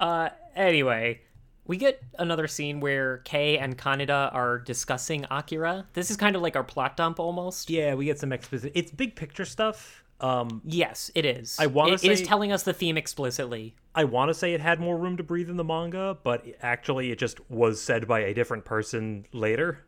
uh, 0.00 0.28
anyway, 0.56 1.20
we 1.64 1.76
get 1.76 2.02
another 2.18 2.48
scene 2.48 2.80
where 2.80 3.18
Kei 3.18 3.58
and 3.58 3.78
Kaneda 3.78 4.34
are 4.34 4.58
discussing 4.58 5.24
Akira. 5.30 5.86
This 5.92 6.10
is 6.10 6.16
kind 6.16 6.34
of 6.34 6.42
like 6.42 6.56
our 6.56 6.64
plot 6.64 6.96
dump 6.96 7.20
almost. 7.20 7.70
Yeah, 7.70 7.94
we 7.94 8.06
get 8.06 8.18
some 8.18 8.32
exposition. 8.32 8.72
It's 8.74 8.90
big 8.90 9.14
picture 9.14 9.44
stuff. 9.44 10.02
Um, 10.20 10.62
Yes, 10.64 11.12
it 11.14 11.24
is. 11.24 11.56
I 11.60 11.66
wanna 11.68 11.94
It- 11.94 12.04
it 12.04 12.10
is 12.10 12.22
telling 12.22 12.50
us 12.50 12.64
the 12.64 12.72
theme 12.72 12.96
explicitly. 12.96 13.76
I 13.94 14.02
want 14.02 14.30
to 14.30 14.34
say 14.34 14.52
it 14.52 14.60
had 14.60 14.80
more 14.80 14.98
room 14.98 15.16
to 15.18 15.22
breathe 15.22 15.48
in 15.48 15.56
the 15.58 15.64
manga, 15.64 16.18
but 16.24 16.44
actually, 16.60 17.12
it 17.12 17.20
just 17.20 17.38
was 17.48 17.80
said 17.80 18.08
by 18.08 18.20
a 18.20 18.34
different 18.34 18.64
person 18.64 19.26
later. 19.32 19.84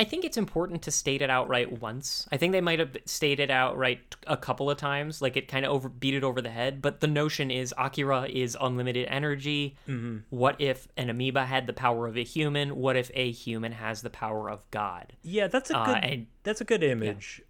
I 0.00 0.04
think 0.04 0.24
it's 0.24 0.36
important 0.36 0.82
to 0.82 0.90
state 0.92 1.22
it 1.22 1.30
outright 1.30 1.80
once. 1.80 2.28
I 2.30 2.36
think 2.36 2.52
they 2.52 2.60
might 2.60 2.78
have 2.78 2.96
stated 3.04 3.50
outright 3.50 4.14
a 4.28 4.36
couple 4.36 4.70
of 4.70 4.78
times, 4.78 5.20
like 5.20 5.36
it 5.36 5.48
kind 5.48 5.66
of 5.66 5.72
over 5.72 5.88
beat 5.88 6.14
it 6.14 6.22
over 6.22 6.40
the 6.40 6.50
head. 6.50 6.80
But 6.80 7.00
the 7.00 7.08
notion 7.08 7.50
is 7.50 7.74
Akira 7.76 8.28
is 8.28 8.56
unlimited 8.60 9.08
energy. 9.10 9.76
Mm-hmm. 9.88 10.18
What 10.30 10.60
if 10.60 10.86
an 10.96 11.10
amoeba 11.10 11.46
had 11.46 11.66
the 11.66 11.72
power 11.72 12.06
of 12.06 12.16
a 12.16 12.22
human? 12.22 12.76
What 12.76 12.94
if 12.96 13.10
a 13.14 13.30
human 13.32 13.72
has 13.72 14.02
the 14.02 14.10
power 14.10 14.48
of 14.48 14.64
God? 14.70 15.14
Yeah, 15.22 15.48
that's 15.48 15.70
a 15.70 15.76
Uh, 15.78 15.84
good. 15.86 16.04
and- 16.04 16.26
that's 16.44 16.60
a 16.60 16.64
good 16.64 16.84
image. 16.84 17.42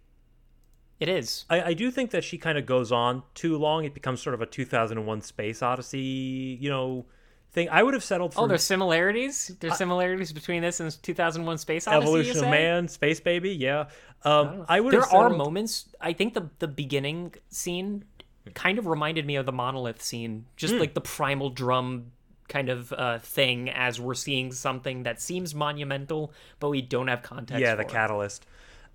It 0.99 1.07
is. 1.07 1.45
I, 1.49 1.61
I 1.61 1.73
do 1.73 1.91
think 1.91 2.11
that 2.11 2.23
she 2.25 2.37
kind 2.37 2.57
of 2.57 2.65
goes 2.65 2.91
on 2.91 3.23
too 3.33 3.57
long. 3.57 3.85
It 3.85 3.93
becomes 3.93 4.21
sort 4.21 4.33
of 4.33 4.41
a 4.41 4.45
2001 4.45 5.21
Space 5.21 5.61
Odyssey, 5.61 6.57
you 6.59 6.69
know, 6.69 7.05
thing. 7.51 7.69
I 7.69 7.83
would 7.83 7.93
have 7.93 8.03
settled 8.03 8.33
for 8.33 8.41
Oh, 8.41 8.47
there's 8.47 8.63
similarities. 8.63 9.55
There's 9.59 9.77
similarities 9.77 10.31
between 10.31 10.61
this 10.61 10.79
and 10.79 10.91
2001 11.03 11.57
Space 11.57 11.87
Odyssey. 11.87 12.01
Evolution 12.01 12.43
of? 12.43 12.51
Man, 12.51 12.87
Space 12.87 13.19
Baby. 13.19 13.51
Yeah, 13.51 13.85
um, 14.23 14.65
I 14.67 14.79
would. 14.79 14.93
There 14.93 15.01
have 15.01 15.13
are 15.13 15.29
moments. 15.29 15.89
I 15.99 16.13
think 16.13 16.33
the 16.33 16.49
the 16.59 16.67
beginning 16.67 17.33
scene 17.49 18.05
kind 18.53 18.79
of 18.79 18.87
reminded 18.87 19.25
me 19.25 19.35
of 19.35 19.45
the 19.45 19.51
monolith 19.51 20.01
scene, 20.01 20.45
just 20.55 20.73
like 20.75 20.93
the 20.93 21.01
primal 21.01 21.49
drum 21.49 22.11
kind 22.47 22.69
of 22.69 22.91
uh, 22.93 23.19
thing 23.19 23.69
as 23.69 23.99
we're 24.01 24.15
seeing 24.15 24.51
something 24.51 25.03
that 25.03 25.21
seems 25.21 25.53
monumental, 25.53 26.33
but 26.59 26.69
we 26.69 26.81
don't 26.81 27.07
have 27.07 27.21
context. 27.21 27.61
yeah, 27.61 27.75
the 27.75 27.85
catalyst. 27.85 28.45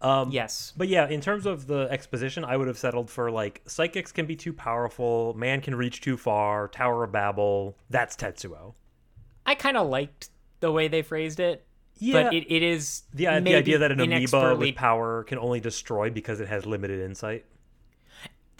Um, 0.05 0.31
Yes. 0.31 0.73
But 0.77 0.89
yeah, 0.89 1.09
in 1.09 1.21
terms 1.21 1.47
of 1.47 1.67
the 1.67 1.89
exposition, 1.91 2.45
I 2.45 2.57
would 2.57 2.69
have 2.69 2.79
settled 2.79 3.11
for 3.11 3.31
like 3.31 3.63
psychics 3.67 4.13
can 4.13 4.27
be 4.27 4.37
too 4.37 4.53
powerful, 4.53 5.35
man 5.35 5.61
can 5.61 5.75
reach 5.75 6.01
too 6.01 6.17
far, 6.17 6.69
Tower 6.69 7.05
of 7.05 7.13
Babel. 7.13 7.77
That's 7.91 8.15
Tetsuo. 8.15 8.75
I 9.47 9.55
kind 9.55 9.77
of 9.77 9.89
liked 9.89 10.29
the 10.61 10.71
way 10.71 10.89
they 10.89 11.03
phrased 11.03 11.41
it. 11.41 11.65
Yeah, 11.99 12.25
But 12.25 12.35
it, 12.35 12.53
it 12.53 12.63
is 12.63 13.03
the, 13.15 13.27
the 13.41 13.55
idea 13.55 13.79
that 13.79 13.93
an 13.93 14.01
amoeba 14.01 14.57
with 14.57 14.75
power 14.75 15.23
can 15.25 15.39
only 15.39 15.61
destroy 15.61 16.11
because 16.11 16.41
it 16.41 16.49
has 16.49 16.67
limited 16.67 17.01
insight. 17.01 17.45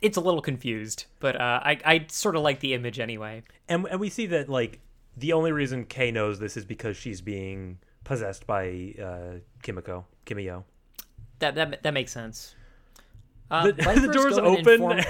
it's 0.01 0.17
a 0.17 0.21
little 0.21 0.41
confused, 0.43 1.07
but 1.21 1.35
uh, 1.41 1.61
I 1.63 1.79
I 1.85 2.07
sort 2.09 2.37
of 2.37 2.43
like 2.43 2.61
the 2.61 2.75
image 2.75 3.01
anyway. 3.01 3.43
And 3.69 3.87
and 3.91 3.99
we 4.01 4.09
see 4.09 4.27
that 4.27 4.49
like 4.49 4.81
the 5.17 5.33
only 5.33 5.53
reason 5.53 5.85
Kei 5.85 6.11
knows 6.11 6.39
this 6.39 6.57
is 6.57 6.65
because 6.65 6.97
she's 6.97 7.21
being 7.21 7.79
possessed 8.05 8.47
by 8.47 8.95
uh, 9.03 9.39
Kimiko, 9.63 10.07
Kimio. 10.27 10.65
That 11.41 11.55
that 11.57 11.83
that 11.83 11.95
makes 11.95 12.13
sense. 12.13 12.55
Uh, 13.51 13.67
The, 13.67 13.73
the 14.07 14.13
door's 14.13 14.39
open, 14.39 14.83
inform- 14.99 15.01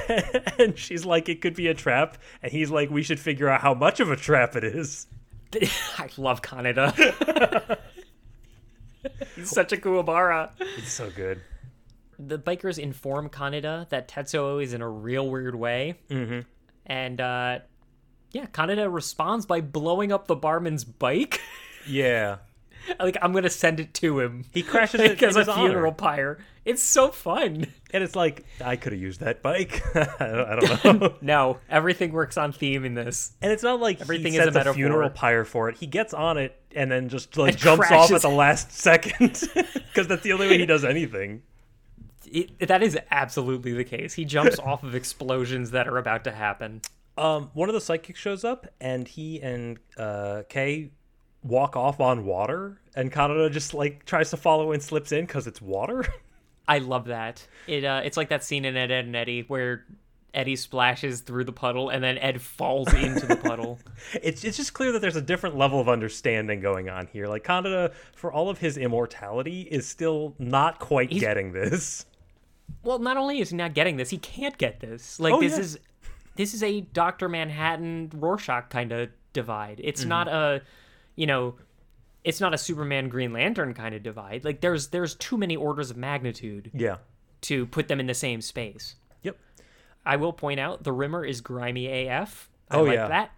and 0.58 0.78
she's 0.78 1.04
like, 1.04 1.28
"It 1.28 1.40
could 1.40 1.54
be 1.54 1.68
a 1.68 1.74
trap," 1.74 2.18
and 2.42 2.50
he's 2.50 2.70
like, 2.70 2.90
"We 2.90 3.02
should 3.02 3.20
figure 3.20 3.48
out 3.48 3.60
how 3.60 3.74
much 3.74 4.00
of 4.00 4.10
a 4.10 4.16
trap 4.16 4.56
it 4.56 4.64
is." 4.64 5.06
I 5.98 6.08
love 6.16 6.42
Kaneda. 6.42 7.78
He's 9.36 9.50
such 9.50 9.72
a 9.72 9.76
Kuwabara. 9.76 10.50
It's 10.78 10.92
so 10.92 11.10
good. 11.10 11.40
The 12.18 12.38
bikers 12.38 12.78
inform 12.78 13.28
Kaneda 13.28 13.88
that 13.90 14.08
Tetsuo 14.08 14.62
is 14.62 14.72
in 14.72 14.80
a 14.82 14.88
real 14.88 15.28
weird 15.28 15.54
way. 15.54 15.98
Mm-hmm. 16.10 16.40
And, 16.86 17.20
uh, 17.20 17.58
yeah, 18.32 18.46
Kaneda 18.46 18.92
responds 18.92 19.46
by 19.46 19.60
blowing 19.60 20.10
up 20.12 20.26
the 20.26 20.36
barman's 20.36 20.84
bike. 20.84 21.40
Yeah, 21.86 22.38
like, 23.00 23.16
I'm 23.22 23.32
gonna 23.32 23.50
send 23.50 23.80
it 23.80 23.94
to 23.94 24.20
him. 24.20 24.44
he 24.52 24.62
crashes 24.62 25.00
it 25.00 25.22
as 25.22 25.36
a 25.36 25.52
funeral 25.52 25.92
pyre. 25.92 26.38
It's 26.64 26.82
so 26.82 27.10
fun. 27.10 27.66
and 27.90 28.02
it's 28.02 28.16
like 28.16 28.44
I 28.64 28.76
could 28.76 28.92
have 28.92 29.00
used 29.00 29.20
that 29.20 29.42
bike. 29.42 29.82
I, 29.94 30.58
don't, 30.58 31.00
know. 31.00 31.14
No, 31.20 31.58
everything 31.68 32.12
works 32.12 32.36
on 32.36 32.52
theme 32.52 32.84
in 32.84 32.94
this. 32.94 33.32
and 33.42 33.52
it's 33.52 33.62
not 33.62 33.80
like 33.80 34.00
Everything 34.00 34.32
he 34.32 34.38
is 34.38 34.54
a 34.54 34.70
a, 34.70 34.74
funeral 34.74 35.10
pyre 35.10 35.44
for 35.44 35.68
it. 35.68 35.76
He 35.76 35.86
gets 35.86 36.14
on 36.14 36.38
it 36.38 36.58
and 36.74 36.90
then 36.90 37.08
just 37.08 37.36
like 37.36 37.52
And 37.52 37.58
jumps 37.62 37.90
off 37.90 38.10
at 38.10 38.22
the 38.22 38.30
last 38.30 38.72
second 38.72 39.42
because 39.54 40.06
that's 40.06 40.22
the 40.22 40.32
only 40.32 40.48
way 40.48 40.58
he 40.58 40.66
does 40.66 40.84
anything. 40.84 41.42
It, 42.26 42.66
that 42.68 42.82
is 42.82 42.98
absolutely 43.10 43.74
the 43.74 43.84
case. 43.84 44.14
He 44.14 44.24
jumps 44.24 44.58
off 44.58 44.82
of 44.82 44.94
explosions 44.94 45.70
that 45.72 45.86
are 45.86 45.98
about 45.98 46.24
to 46.24 46.32
happen. 46.32 46.80
Um, 47.16 47.50
one 47.54 47.68
of 47.68 47.74
the 47.74 47.80
psychics 47.80 48.18
shows 48.18 48.44
up, 48.44 48.66
and 48.80 49.06
he 49.06 49.40
and 49.40 49.78
uh, 49.96 50.42
Kei 50.48 50.90
walk 51.44 51.76
off 51.76 52.00
on 52.00 52.24
water, 52.24 52.80
and 52.96 53.12
Kaneda 53.12 53.52
just 53.52 53.72
like 53.74 54.04
tries 54.06 54.30
to 54.30 54.36
follow 54.36 54.72
and 54.72 54.82
slips 54.82 55.12
in 55.12 55.26
because 55.26 55.46
it's 55.46 55.62
water. 55.62 56.04
I 56.68 56.78
love 56.78 57.04
that. 57.06 57.46
It 57.68 57.84
uh, 57.84 58.00
it's 58.04 58.16
like 58.16 58.30
that 58.30 58.42
scene 58.42 58.64
in 58.64 58.76
Ed, 58.76 58.90
Edd 58.90 59.06
n 59.06 59.14
Eddy 59.14 59.42
where 59.46 59.84
Eddy 60.32 60.56
splashes 60.56 61.20
through 61.20 61.44
the 61.44 61.52
puddle 61.52 61.90
and 61.90 62.02
then 62.02 62.16
Ed 62.18 62.40
falls 62.42 62.92
into 62.94 63.26
the 63.26 63.36
puddle. 63.36 63.78
it's 64.22 64.42
it's 64.44 64.56
just 64.56 64.72
clear 64.72 64.90
that 64.92 65.00
there's 65.00 65.14
a 65.16 65.20
different 65.22 65.56
level 65.56 65.78
of 65.78 65.88
understanding 65.88 66.60
going 66.60 66.88
on 66.88 67.06
here. 67.08 67.26
Like 67.26 67.44
Kaneda, 67.44 67.92
for 68.16 68.32
all 68.32 68.48
of 68.48 68.58
his 68.58 68.76
immortality, 68.78 69.62
is 69.70 69.86
still 69.86 70.34
not 70.38 70.78
quite 70.78 71.10
getting 71.10 71.52
this. 71.52 72.06
Well, 72.82 72.98
not 72.98 73.16
only 73.18 73.40
is 73.40 73.50
he 73.50 73.56
not 73.56 73.74
getting 73.74 73.96
this, 73.98 74.08
he 74.10 74.16
can't 74.18 74.56
get 74.56 74.80
this. 74.80 75.20
Like 75.20 75.34
Oh, 75.34 75.40
this 75.40 75.52
yeah. 75.52 75.60
is 75.60 75.78
this 76.36 76.54
is 76.54 76.62
a 76.62 76.80
Doctor 76.80 77.28
Manhattan 77.28 78.10
Rorschach 78.14 78.70
kind 78.70 78.90
of 78.90 79.10
divide. 79.34 79.80
It's 79.84 80.00
Mm-hmm. 80.00 80.08
not 80.08 80.28
a, 80.28 80.62
you 81.16 81.26
know, 81.26 81.56
it's 82.24 82.40
not 82.40 82.54
a 82.54 82.58
Superman 82.58 83.08
Green 83.08 83.32
Lantern 83.32 83.74
kind 83.74 83.94
of 83.94 84.02
divide. 84.02 84.44
Like 84.44 84.60
there's 84.60 84.88
there's 84.88 85.14
too 85.14 85.36
many 85.36 85.56
orders 85.56 85.90
of 85.90 85.96
magnitude 85.96 86.70
Yeah. 86.74 86.96
to 87.42 87.66
put 87.66 87.88
them 87.88 88.00
in 88.00 88.06
the 88.06 88.14
same 88.14 88.40
space. 88.40 88.96
Yep. 89.22 89.36
I 90.06 90.16
will 90.16 90.32
point 90.32 90.60
out 90.60 90.84
the 90.84 90.92
Rimmer 90.92 91.24
is 91.24 91.40
grimy 91.40 91.86
AF. 92.08 92.48
I 92.70 92.76
Oh, 92.78 92.82
like 92.84 92.94
yeah. 92.94 93.08
that. 93.08 93.30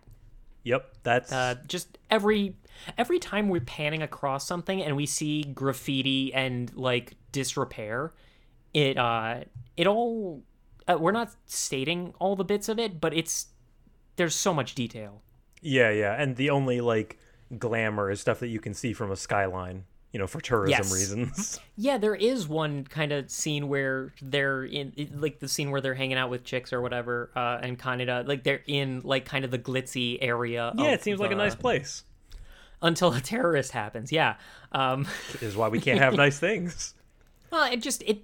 Yep. 0.65 0.93
That's 1.03 1.33
Uh, 1.33 1.57
just 1.67 1.99
every 2.11 2.57
every 2.99 3.19
time 3.19 3.49
we're 3.49 3.61
panning 3.61 4.03
across 4.03 4.47
something 4.47 4.83
and 4.83 4.97
we 4.97 5.07
see 5.07 5.43
graffiti 5.43 6.33
and 6.35 6.73
like 6.77 7.15
disrepair, 7.33 8.13
it 8.75 8.97
uh 8.97 9.41
it 9.77 9.87
all 9.87 10.43
uh, 10.89 10.97
we're 11.01 11.11
not 11.13 11.35
stating 11.47 12.15
all 12.21 12.37
the 12.37 12.45
bits 12.45 12.69
of 12.69 12.79
it, 12.79 13.01
but 13.01 13.13
it's 13.15 13.47
there's 14.17 14.35
so 14.35 14.55
much 14.55 14.75
detail. 14.77 15.23
yeah, 15.61 15.91
yeah. 15.91 16.15
And 16.21 16.37
the 16.37 16.51
only 16.51 16.81
like 16.81 17.19
glamour 17.59 18.11
is 18.11 18.21
stuff 18.21 18.41
that 18.41 18.49
you 18.49 18.61
can 18.61 18.75
see 18.75 18.93
from 18.93 19.11
a 19.11 19.17
skyline. 19.17 19.85
You 20.13 20.21
know, 20.21 20.27
for 20.27 20.41
tourism 20.41 20.79
Yes. 20.79 20.93
reasons. 20.95 21.61
Yeah, 21.77 21.99
there 21.99 22.15
is 22.15 22.49
one 22.49 22.85
kind 22.85 23.13
of 23.13 23.31
scene 23.31 23.69
where 23.69 24.15
they're 24.23 24.65
in 24.65 24.95
like 25.17 25.41
the 25.41 25.49
scene 25.49 25.71
where 25.71 25.83
they're 25.83 25.93
hanging 25.95 26.17
out 26.17 26.31
with 26.31 26.43
chicks 26.43 26.73
or 26.73 26.81
whatever, 26.81 27.31
uh, 27.37 27.59
and 27.61 27.79
of 28.09 28.27
like 28.27 28.43
they're 28.43 28.63
in 28.67 29.03
like 29.05 29.27
kind 29.27 29.45
of 29.45 29.51
the 29.51 29.59
glitzy 29.59 30.17
area. 30.23 30.73
yeah, 30.79 30.93
it 30.93 31.03
seems 31.03 31.21
like 31.21 31.33
a 31.33 31.35
nice 31.35 31.55
place. 31.55 32.03
until 32.83 33.13
a 33.13 33.21
terrorist 33.21 33.73
happens. 33.73 34.11
Yeah. 34.11 34.37
Um, 34.73 35.07
Is 35.43 35.55
why 35.57 35.69
we 35.69 35.81
can't 35.81 35.99
have 35.99 36.15
nice 36.27 36.39
things. 36.39 36.95
Well, 37.51 37.71
it 37.71 37.83
just 37.83 38.03
it 38.05 38.23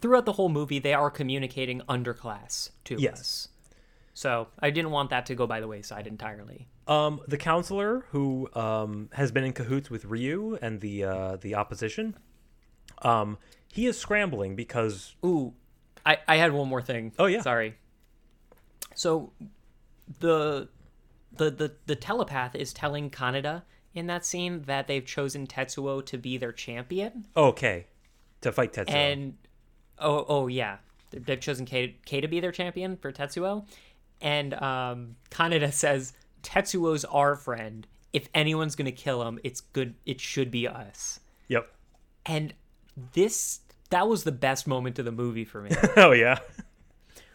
throughout 0.00 0.24
the 0.24 0.32
whole 0.32 0.48
movie 0.48 0.78
they 0.78 0.94
are 0.94 1.10
communicating 1.10 1.82
underclass 1.90 2.70
to 2.84 2.96
Yes. 2.98 3.20
us. 3.20 3.48
So 4.14 4.48
I 4.60 4.70
didn't 4.70 4.92
want 4.92 5.10
that 5.10 5.26
to 5.26 5.34
go 5.34 5.46
by 5.46 5.60
the 5.60 5.68
wayside 5.68 6.06
entirely. 6.06 6.68
Um, 6.88 7.20
the 7.28 7.36
counselor 7.36 8.06
who 8.12 8.48
um, 8.54 9.10
has 9.12 9.30
been 9.30 9.44
in 9.44 9.52
cahoots 9.52 9.90
with 9.90 10.06
Ryu 10.06 10.58
and 10.62 10.80
the 10.80 11.04
uh, 11.04 11.36
the 11.36 11.54
opposition, 11.54 12.16
um, 13.02 13.36
he 13.70 13.86
is 13.86 13.98
scrambling 13.98 14.56
because 14.56 15.14
Ooh, 15.24 15.52
I 16.06 16.18
I 16.26 16.36
had 16.36 16.52
one 16.52 16.68
more 16.68 16.80
thing. 16.80 17.12
Oh, 17.18 17.26
yeah. 17.26 17.42
sorry. 17.42 17.74
So 18.94 19.32
the 20.20 20.68
the 21.36 21.50
the 21.50 21.74
the 21.86 21.94
telepath 21.94 22.54
is 22.54 22.72
telling 22.72 23.10
Kaneda 23.10 23.62
in 23.94 24.06
that 24.06 24.24
scene 24.24 24.62
that 24.62 24.86
they've 24.86 25.04
chosen 25.04 25.46
Tetsuo 25.46 26.04
to 26.06 26.16
be 26.16 26.38
their 26.38 26.52
champion, 26.52 27.26
okay, 27.36 27.86
to 28.40 28.50
fight 28.50 28.72
Tetsuo. 28.72 28.94
and 28.94 29.34
oh 29.98 30.24
oh 30.28 30.46
yeah, 30.46 30.78
they've 31.10 31.40
chosen 31.40 31.66
Kei, 31.66 31.96
Kei 32.06 32.20
to 32.20 32.28
be 32.28 32.40
their 32.40 32.52
champion 32.52 32.96
for 32.96 33.12
Tetsuo, 33.12 33.66
and 34.20 34.54
um, 34.54 35.16
Kaneda 35.30 35.72
says 35.84 36.14
Tetsuo's 36.42 37.04
our 37.06 37.34
friend. 37.36 37.86
If 38.12 38.28
anyone's 38.34 38.74
gonna 38.76 38.92
kill 38.92 39.22
him, 39.26 39.38
it's 39.44 39.60
good. 39.60 39.94
It 40.06 40.20
should 40.20 40.50
be 40.50 40.66
us. 40.66 41.20
yep. 41.48 41.72
And 42.26 42.54
this 43.12 43.60
that 43.90 44.06
was 44.08 44.24
the 44.24 44.32
best 44.32 44.66
moment 44.66 44.98
of 44.98 45.04
the 45.04 45.12
movie 45.12 45.44
for 45.44 45.62
me. 45.62 45.70
Oh 45.96 46.12
yeah. 46.12 46.38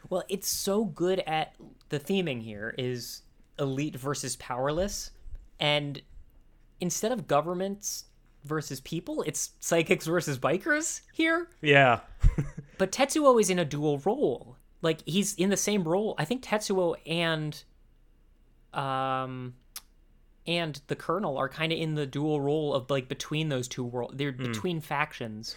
well, 0.10 0.24
it's 0.30 0.48
so 0.48 0.86
good 0.86 1.20
at 1.22 1.54
the 1.90 2.00
theming 2.00 2.42
here 2.44 2.74
is 2.78 3.22
elite 3.60 3.96
versus 3.96 4.36
powerless, 4.36 5.12
and 5.60 6.02
instead 6.80 7.12
of 7.12 7.28
governments 7.28 8.06
versus 8.44 8.82
people, 8.82 9.24
it's 9.24 9.52
psychics 9.60 10.06
versus 10.06 10.38
bikers 10.38 11.02
here. 11.14 11.48
Yeah. 11.62 12.00
But 12.80 12.92
Tetsuo 12.92 13.40
is 13.40 13.50
in 13.52 13.60
a 13.60 13.66
dual 13.66 14.00
role. 14.00 14.58
Like 14.82 15.02
he's 15.06 15.36
in 15.36 15.50
the 15.50 15.56
same 15.58 15.84
role. 15.88 16.16
I 16.18 16.26
think 16.26 16.44
Tetsuo 16.44 16.96
and 17.06 17.64
um 18.74 19.54
and 20.46 20.82
the 20.88 20.96
Colonel 20.96 21.38
are 21.38 21.48
kind 21.48 21.72
of 21.72 21.80
in 21.80 21.96
the 21.96 22.06
dual 22.06 22.42
role 22.42 22.74
of 22.74 22.90
like 22.90 23.08
between 23.08 23.50
those 23.50 23.68
two 23.68 23.84
worlds. 23.84 24.16
They're 24.18 24.32
between 24.34 24.82
factions. 24.82 25.56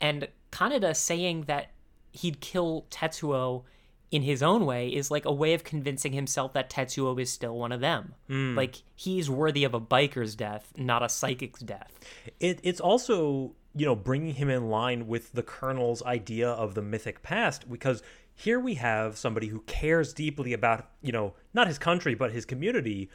And 0.00 0.26
Kaneda 0.50 0.96
saying 0.96 1.42
that 1.42 1.70
he'd 2.10 2.40
kill 2.40 2.86
Tetsuo 2.90 3.62
in 4.10 4.22
his 4.22 4.42
own 4.42 4.66
way 4.66 4.88
is 4.88 5.10
like 5.10 5.24
a 5.24 5.32
way 5.32 5.54
of 5.54 5.64
convincing 5.64 6.12
himself 6.12 6.52
that 6.52 6.70
Tetsuo 6.70 7.20
is 7.20 7.32
still 7.32 7.56
one 7.56 7.72
of 7.72 7.80
them. 7.80 8.14
Like 8.56 8.82
he's 8.94 9.30
worthy 9.30 9.64
of 9.64 9.74
a 9.74 9.80
biker's 9.80 10.34
death, 10.34 10.72
not 10.76 11.02
a 11.02 11.08
psychic's 11.08 11.60
death. 11.60 11.98
It, 12.40 12.60
it's 12.62 12.80
also 12.80 13.54
you 13.76 13.86
know 13.86 13.96
bringing 13.96 14.34
him 14.34 14.50
in 14.50 14.68
line 14.68 15.06
with 15.06 15.32
the 15.32 15.42
colonel's 15.42 16.02
idea 16.04 16.48
of 16.48 16.74
the 16.74 16.82
mythic 16.82 17.22
past 17.22 17.68
because 17.70 18.02
here 18.34 18.58
we 18.58 18.74
have 18.74 19.16
somebody 19.16 19.48
who 19.48 19.60
cares 19.60 20.12
deeply 20.12 20.52
about 20.52 20.88
you 21.02 21.12
know 21.12 21.34
not 21.52 21.66
his 21.66 21.78
country 21.78 22.14
but 22.14 22.32
his 22.32 22.44
community 22.44 23.08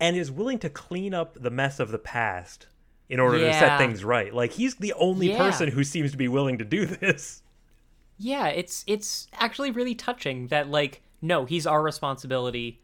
and 0.00 0.16
is 0.16 0.30
willing 0.30 0.58
to 0.58 0.70
clean 0.70 1.12
up 1.14 1.36
the 1.40 1.50
mess 1.50 1.78
of 1.80 1.90
the 1.90 1.98
past 1.98 2.66
in 3.08 3.20
order 3.20 3.38
to 3.38 3.52
set 3.52 3.78
things 3.78 4.04
right 4.04 4.32
like 4.34 4.52
he's 4.52 4.76
the 4.76 4.92
only 4.94 5.30
Yeah. 5.30 5.38
person 5.38 5.68
who 5.68 5.84
seems 5.84 6.10
to 6.12 6.16
be 6.16 6.28
willing 6.28 6.58
to 6.58 6.64
do 6.64 6.86
this 7.00 7.42
Yeah, 8.18 8.48
it's 8.48 8.84
it's 8.86 9.26
actually 9.34 9.70
really 9.72 9.94
touching 9.94 10.46
that 10.48 10.68
like 10.70 11.02
no, 11.20 11.44
he's 11.44 11.66
our 11.68 11.82
responsibility. 11.82 12.80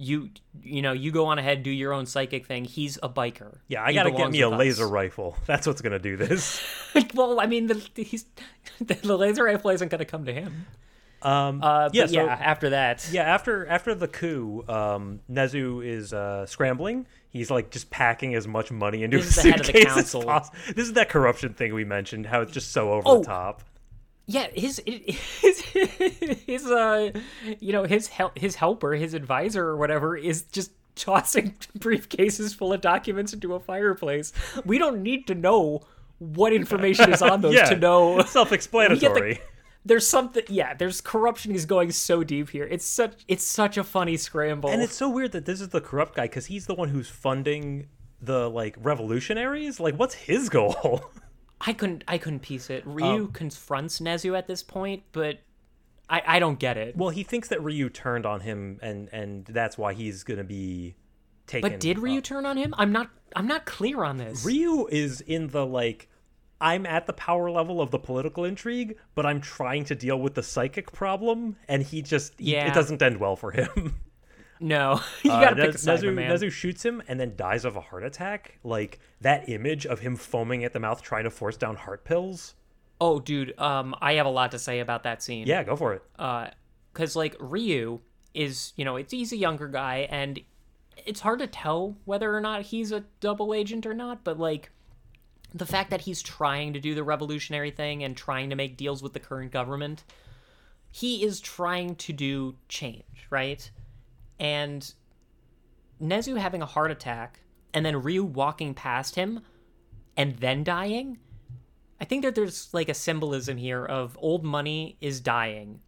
You 0.00 0.30
you 0.62 0.80
know, 0.80 0.92
you 0.92 1.10
go 1.10 1.26
on 1.26 1.38
ahead, 1.40 1.64
do 1.64 1.70
your 1.70 1.92
own 1.92 2.06
psychic 2.06 2.46
thing. 2.46 2.64
He's 2.64 2.98
a 3.02 3.08
biker. 3.08 3.58
yeah 3.66 3.82
i 3.82 3.88
He 3.90 3.94
gotta 3.94 4.12
get 4.12 4.30
me 4.30 4.40
a 4.42 4.48
with 4.48 4.58
laser 4.60 4.86
rifle 4.88 5.36
that's 5.46 5.66
what's 5.66 5.80
gonna 5.82 5.98
do 5.98 6.16
this 6.16 6.62
well, 7.14 7.40
I 7.40 7.46
mean, 7.46 7.66
the 7.66 7.74
he's 7.96 8.24
the 8.80 9.16
laser 9.16 9.42
rifle 9.44 9.70
isn't 9.70 9.88
going 9.90 9.98
to 9.98 10.04
come 10.04 10.24
to 10.26 10.32
him. 10.32 10.66
Um, 11.20 11.60
Uh, 11.64 11.88
yeah, 11.92 12.06
so- 12.06 12.12
yeah, 12.12 12.26
after 12.40 12.70
that, 12.70 13.08
Yeah, 13.10 13.22
after 13.22 13.66
after 13.66 13.92
the 13.92 14.06
coup, 14.06 14.64
um, 14.68 15.18
Nezu 15.28 15.84
is 15.84 16.12
uh, 16.12 16.46
scrambling. 16.46 17.06
He's 17.30 17.50
like 17.50 17.70
just 17.70 17.90
packing 17.90 18.36
as 18.36 18.46
much 18.46 18.70
money 18.70 19.02
into 19.02 19.16
This 19.18 19.36
a 19.36 19.40
is 19.40 19.42
the 19.44 19.50
head 19.50 19.60
of 19.60 19.66
the 19.66 19.72
suitcase 19.72 19.96
as 20.14 20.24
possible. 20.24 20.58
This 20.68 20.86
is 20.86 20.92
that 20.92 21.08
corruption 21.08 21.54
thing 21.54 21.74
we 21.74 21.84
mentioned. 21.84 22.26
How 22.26 22.42
it's 22.42 22.52
just 22.52 22.70
so 22.70 22.92
over 22.92 23.02
Oh, 23.04 23.18
the 23.18 23.24
top. 23.26 23.62
Yeah, 24.28 24.48
his 24.54 24.80
his 24.86 25.60
his 25.60 26.66
uh, 26.66 27.10
you 27.60 27.72
know, 27.72 27.84
his 27.84 28.08
hel- 28.08 28.32
his 28.36 28.54
helper, 28.56 28.92
his 28.92 29.14
advisor 29.14 29.66
or 29.66 29.76
whatever, 29.76 30.16
is 30.16 30.42
just 30.42 30.70
tossing 30.94 31.52
briefcases 31.78 32.54
full 32.54 32.72
of 32.74 32.82
documents 32.82 33.32
into 33.32 33.54
a 33.54 33.60
fireplace. 33.60 34.32
We 34.66 34.78
don't 34.78 35.02
need 35.02 35.26
to 35.28 35.34
know 35.34 35.80
what 36.18 36.52
information 36.52 37.12
is 37.12 37.22
on 37.22 37.40
those 37.42 37.54
yeah, 37.54 37.64
to 37.70 37.76
know. 37.76 38.22
self-explanatory. 38.22 39.40
There's 39.84 40.06
something, 40.06 40.42
yeah. 40.48 40.74
There's 40.74 41.00
corruption 41.00 41.54
is 41.54 41.64
going 41.64 41.92
so 41.92 42.22
deep 42.22 42.50
here. 42.50 42.64
It's 42.64 42.84
such 42.84 43.24
it's 43.28 43.44
such 43.44 43.78
a 43.78 43.84
funny 43.84 44.18
scramble. 44.18 44.68
And 44.68 44.82
it's 44.82 44.94
so 44.94 45.08
weird 45.08 45.32
that 45.32 45.46
this 45.46 45.62
is 45.62 45.68
the 45.70 45.80
corrupt 45.80 46.14
guy 46.14 46.24
because 46.24 46.46
he's 46.46 46.66
the 46.66 46.74
one 46.74 46.90
who's 46.90 47.08
funding 47.08 47.86
the 48.20 48.50
like 48.50 48.76
revolutionaries. 48.78 49.80
Like, 49.80 49.94
what's 49.94 50.14
his 50.14 50.50
goal? 50.50 51.10
I 51.60 51.72
couldn't 51.72 52.04
I 52.08 52.18
couldn't 52.18 52.40
piece 52.40 52.70
it. 52.70 52.82
Ryu 52.86 53.04
Um, 53.24 53.32
confronts 53.32 54.00
Nezu 54.00 54.36
at 54.36 54.46
this 54.46 54.62
point, 54.62 55.02
but 55.12 55.38
I 56.08 56.22
I 56.26 56.38
don't 56.38 56.58
get 56.58 56.76
it. 56.76 56.96
well, 56.96 57.10
he 57.10 57.22
thinks 57.22 57.48
that 57.48 57.62
Ryu 57.62 57.90
turned 57.90 58.26
on 58.26 58.40
him, 58.40 58.78
and 58.82 59.08
and 59.12 59.44
that's 59.46 59.76
why 59.76 59.92
he's 59.94 60.22
gonna 60.24 60.44
be 60.44 60.94
taken. 61.46 61.68
But 61.70 61.80
did 61.80 61.98
Ryu 61.98 62.18
up. 62.18 62.24
turn 62.24 62.46
on 62.46 62.56
him? 62.56 62.74
I'm 62.78 62.92
not 62.92 63.10
I'm 63.34 63.46
not 63.46 63.66
clear 63.66 64.04
on 64.04 64.16
this. 64.18 64.44
Ryu 64.44 64.86
is 64.90 65.20
in 65.20 65.48
the 65.48 65.66
like. 65.66 66.08
I'm 66.60 66.86
at 66.86 67.06
the 67.06 67.12
power 67.12 67.50
level 67.52 67.80
of 67.80 67.92
the 67.92 68.00
political 68.00 68.44
intrigue, 68.44 68.96
but 69.14 69.24
I'm 69.24 69.40
trying 69.40 69.84
to 69.84 69.94
deal 69.94 70.18
with 70.20 70.34
the 70.34 70.42
psychic 70.42 70.90
problem, 70.90 71.54
and 71.68 71.84
he 71.84 72.02
just 72.02 72.34
he- 72.38 72.52
Yeah. 72.54 72.66
it 72.66 72.74
doesn't 72.74 73.00
end 73.00 73.18
well 73.18 73.36
for 73.36 73.52
him. 73.52 73.94
no, 74.60 75.00
you 75.22 75.30
Uh, 75.30 75.40
gotta 75.40 75.56
pick 75.56 75.66
Nez- 75.66 75.74
a 75.74 75.78
side, 75.78 76.00
Nezu, 76.00 76.14
man. 76.14 76.30
Nezu 76.30 76.50
shoots 76.50 76.84
him 76.84 77.02
and 77.08 77.18
then 77.18 77.34
dies 77.36 77.64
of 77.64 77.76
a 77.76 77.80
heart 77.80 78.04
attack. 78.04 78.58
Like 78.64 78.98
that 79.20 79.48
image 79.48 79.86
of 79.86 80.00
him 80.00 80.16
foaming 80.16 80.64
at 80.64 80.72
the 80.72 80.80
mouth 80.80 81.02
trying 81.02 81.24
to 81.24 81.30
force 81.30 81.56
down 81.56 81.76
heart 81.76 82.04
pills. 82.04 82.54
Oh, 83.00 83.20
dude, 83.20 83.56
um, 83.60 83.94
I 84.00 84.14
have 84.14 84.26
a 84.26 84.30
lot 84.30 84.50
to 84.52 84.58
say 84.58 84.80
about 84.80 85.04
that 85.04 85.22
scene. 85.22 85.46
Yeah, 85.46 85.62
go 85.62 85.76
for 85.76 85.94
it. 85.94 86.02
Uh, 86.18 86.48
cause 86.94 87.14
like 87.14 87.36
Ryu 87.38 88.00
is, 88.34 88.72
you 88.76 88.84
know, 88.84 88.96
it's 88.96 89.12
he's 89.12 89.32
a 89.32 89.36
younger 89.36 89.68
guy, 89.68 90.08
and 90.10 90.40
it's 91.06 91.20
hard 91.20 91.38
to 91.38 91.46
tell 91.46 91.96
whether 92.04 92.34
or 92.36 92.40
not 92.40 92.62
he's 92.62 92.90
a 92.90 93.04
double 93.20 93.54
agent 93.54 93.86
or 93.86 93.94
not. 93.94 94.24
But 94.24 94.38
like, 94.38 94.70
the 95.54 95.64
fact 95.66 95.90
that 95.90 96.00
he's 96.02 96.20
trying 96.20 96.72
to 96.72 96.80
do 96.80 96.94
the 96.96 97.04
revolutionary 97.04 97.70
thing 97.70 98.02
and 98.02 98.16
trying 98.16 98.50
to 98.50 98.56
make 98.56 98.76
deals 98.76 99.00
with 99.02 99.12
the 99.12 99.20
current 99.20 99.52
government, 99.52 100.02
he 100.90 101.22
is 101.24 101.38
trying 101.40 101.94
to 101.96 102.12
do 102.12 102.56
change, 102.68 103.26
right? 103.30 103.70
And 104.38 104.92
Nezu 106.00 106.38
having 106.38 106.62
a 106.62 106.66
heart 106.66 106.90
attack 106.90 107.40
and 107.74 107.84
then 107.84 108.02
Ryu 108.02 108.24
walking 108.24 108.74
past 108.74 109.14
him 109.14 109.40
and 110.16 110.36
then 110.36 110.64
dying. 110.64 111.18
I 112.00 112.04
think 112.04 112.22
that 112.24 112.34
there's 112.34 112.72
like 112.72 112.88
a 112.88 112.94
symbolism 112.94 113.56
here 113.56 113.84
of 113.84 114.16
old 114.20 114.44
money 114.44 114.96
is 115.00 115.20
dying, 115.20 115.80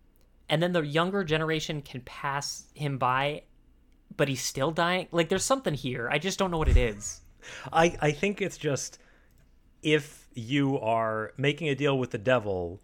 and 0.49 0.63
then 0.63 0.73
the 0.73 0.83
younger 0.83 1.23
generation 1.23 1.83
can 1.83 2.01
pass 2.01 2.65
him 2.75 2.99
by, 2.99 3.43
but 4.17 4.29
he's 4.29 4.43
still 4.43 4.73
dying. 4.73 5.07
Like 5.13 5.29
there's 5.29 5.45
something 5.45 5.75
here. 5.75 6.09
I 6.11 6.19
just 6.19 6.39
don't 6.39 6.51
know 6.51 6.59
what 6.59 6.69
it 6.69 6.77
is. 6.77 7.21
I, 7.73 7.97
I 8.01 8.11
think 8.11 8.43
it's 8.43 8.59
just 8.59 8.99
if 9.83 10.29
you 10.35 10.79
are 10.81 11.33
making 11.37 11.69
a 11.69 11.75
deal 11.75 11.99
with 11.99 12.11
the 12.11 12.19
devil 12.19 12.81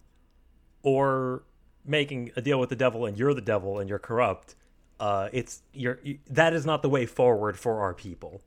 or 0.82 1.44
making 1.84 2.32
a 2.36 2.40
deal 2.40 2.59
with 2.59 2.70
the 2.70 2.76
devil 2.76 3.06
and 3.06 3.18
you're 3.18 3.34
the 3.34 3.40
devil 3.40 3.78
and 3.78 3.88
you're 3.88 3.98
corrupt, 3.98 4.55
uh, 4.98 5.28
it's 5.32 5.62
you're 5.73 5.98
you, 6.02 6.18
that 6.31 6.52
is 6.52 6.64
not 6.64 6.82
the 6.82 6.89
way 6.89 7.06
forward 7.06 7.59
for 7.59 7.81
our 7.81 7.94
people. 7.94 8.40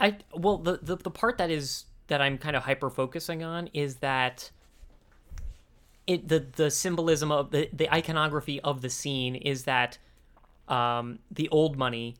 I 0.00 0.16
well 0.34 0.58
the, 0.58 0.78
the 0.82 0.96
the 0.96 1.10
part 1.10 1.38
that 1.38 1.50
is 1.50 1.84
that 2.08 2.20
I'm 2.20 2.38
kind 2.38 2.56
of 2.56 2.64
hyper 2.64 2.90
focusing 2.90 3.42
on 3.42 3.68
is 3.72 3.96
that 3.96 4.50
it 6.06 6.28
the 6.28 6.46
the 6.56 6.70
symbolism 6.70 7.30
of 7.30 7.50
the 7.50 7.68
the 7.72 7.92
iconography 7.92 8.60
of 8.60 8.82
the 8.82 8.90
scene 8.90 9.36
is 9.36 9.64
that 9.64 9.98
um 10.68 11.20
the 11.30 11.48
old 11.50 11.76
money 11.76 12.16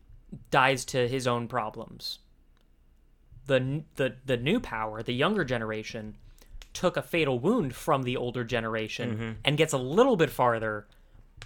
dies 0.51 0.85
to 0.87 1.09
his 1.09 1.27
own 1.27 1.49
problems. 1.49 2.21
The 3.47 3.83
the 3.97 4.17
the 4.25 4.37
new 4.37 4.61
power, 4.61 5.03
the 5.03 5.15
younger 5.15 5.45
generation 5.45 6.17
took 6.73 6.97
a 6.97 7.03
fatal 7.03 7.39
wound 7.39 7.75
from 7.75 8.05
the 8.05 8.17
older 8.17 8.45
generation 8.45 9.37
and 9.45 9.59
gets 9.59 9.73
a 9.73 9.79
little 9.79 10.17
bit 10.17 10.31
farther 10.31 10.87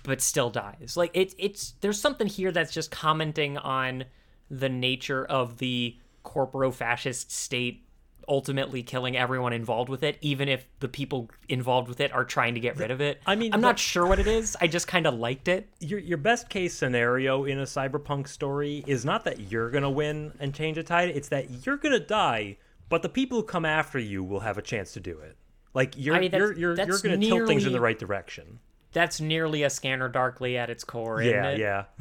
but 0.02 0.20
still 0.20 0.50
dies. 0.50 0.94
Like 0.96 1.10
it's 1.14 1.34
it's 1.38 1.74
there's 1.80 2.00
something 2.00 2.26
here 2.26 2.52
that's 2.52 2.72
just 2.72 2.90
commenting 2.90 3.58
on 3.58 4.04
the 4.50 4.68
nature 4.68 5.24
of 5.24 5.58
the 5.58 5.96
corporo 6.24 6.72
fascist 6.72 7.30
state 7.30 7.86
ultimately 8.28 8.82
killing 8.82 9.16
everyone 9.16 9.52
involved 9.52 9.88
with 9.88 10.02
it, 10.02 10.18
even 10.20 10.48
if 10.48 10.66
the 10.80 10.88
people 10.88 11.30
involved 11.48 11.88
with 11.88 12.00
it 12.00 12.12
are 12.12 12.24
trying 12.24 12.54
to 12.54 12.60
get 12.60 12.76
rid 12.76 12.90
of 12.90 13.00
it. 13.00 13.20
I 13.26 13.36
mean, 13.36 13.52
I'm 13.54 13.60
the- 13.60 13.66
not 13.68 13.78
sure 13.78 14.06
what 14.06 14.18
it 14.18 14.26
is. 14.26 14.56
I 14.60 14.66
just 14.66 14.88
kind 14.88 15.06
of 15.06 15.14
liked 15.14 15.48
it. 15.48 15.68
Your 15.80 15.98
your 15.98 16.18
best 16.18 16.48
case 16.48 16.74
scenario 16.74 17.44
in 17.44 17.58
a 17.58 17.64
cyberpunk 17.64 18.28
story 18.28 18.84
is 18.86 19.04
not 19.04 19.24
that 19.24 19.50
you're 19.50 19.70
gonna 19.70 19.90
win 19.90 20.32
and 20.40 20.54
change 20.54 20.78
a 20.78 20.82
tide. 20.82 21.10
It's 21.10 21.28
that 21.28 21.66
you're 21.66 21.76
gonna 21.76 22.00
die, 22.00 22.58
but 22.88 23.02
the 23.02 23.08
people 23.08 23.38
who 23.38 23.44
come 23.44 23.64
after 23.64 23.98
you 23.98 24.24
will 24.24 24.40
have 24.40 24.58
a 24.58 24.62
chance 24.62 24.92
to 24.94 25.00
do 25.00 25.18
it. 25.20 25.36
Like 25.74 25.94
you're 25.96 26.16
I 26.16 26.20
mean, 26.20 26.32
you're 26.32 26.52
you're, 26.52 26.74
you're 26.74 26.98
gonna 26.98 27.18
tilt 27.18 27.46
things 27.46 27.66
in 27.66 27.72
the 27.72 27.80
right 27.80 27.98
direction. 27.98 28.58
That's 28.96 29.20
nearly 29.20 29.62
a 29.62 29.68
Scanner 29.68 30.08
Darkly 30.08 30.56
at 30.56 30.70
its 30.70 30.82
core, 30.82 31.20
isn't 31.20 31.34
Yeah, 31.34 31.50
it? 31.50 31.58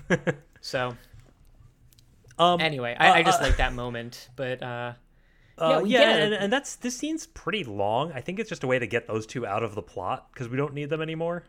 yeah. 0.10 0.32
So 0.62 0.96
um, 2.40 2.60
anyway, 2.62 2.96
I, 2.98 3.20
I 3.20 3.24
just 3.24 3.42
uh, 3.42 3.44
like 3.44 3.58
that 3.58 3.74
moment, 3.74 4.30
but 4.38 4.64
uh, 4.64 4.94
Uh, 5.58 5.68
Yeah, 5.68 5.70
yeah, 5.70 5.82
we 5.84 5.90
get 5.90 6.10
it. 6.20 6.24
and, 6.24 6.34
and 6.34 6.54
that's 6.54 6.76
this 6.78 6.98
scene's 6.98 7.28
pretty 7.28 7.64
long. 7.66 8.12
I 8.14 8.22
think 8.22 8.40
it's 8.40 8.50
just 8.50 8.64
a 8.64 8.68
way 8.68 8.80
to 8.80 8.88
get 8.88 9.08
those 9.08 9.26
two 9.26 9.46
out 9.46 9.62
of 9.64 9.76
the 9.76 9.82
plot 9.82 10.30
because 10.34 10.48
we 10.50 10.56
don't 10.58 10.74
need 10.74 10.90
them 10.90 11.02
anymore. 11.02 11.44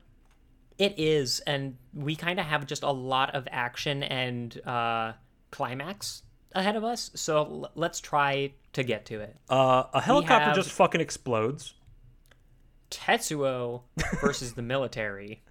It 0.78 0.94
is, 0.98 1.40
and 1.46 1.76
we 1.94 2.14
kind 2.16 2.38
of 2.40 2.46
have 2.46 2.66
just 2.66 2.82
a 2.82 2.90
lot 2.90 3.34
of 3.34 3.46
action 3.50 4.02
and 4.02 4.60
uh, 4.66 5.12
climax 5.50 6.22
ahead 6.52 6.76
of 6.76 6.84
us. 6.84 7.10
So 7.14 7.38
l- 7.38 7.70
let's 7.74 8.00
try 8.00 8.52
to 8.74 8.82
get 8.82 9.06
to 9.06 9.20
it. 9.20 9.36
Uh, 9.48 9.84
a 9.94 10.00
helicopter 10.02 10.46
have- 10.46 10.54
just 10.56 10.72
fucking 10.72 11.00
explodes. 11.00 11.72
Tetsuo 12.90 13.82
versus 14.20 14.52
the 14.54 14.62
military. 14.62 15.42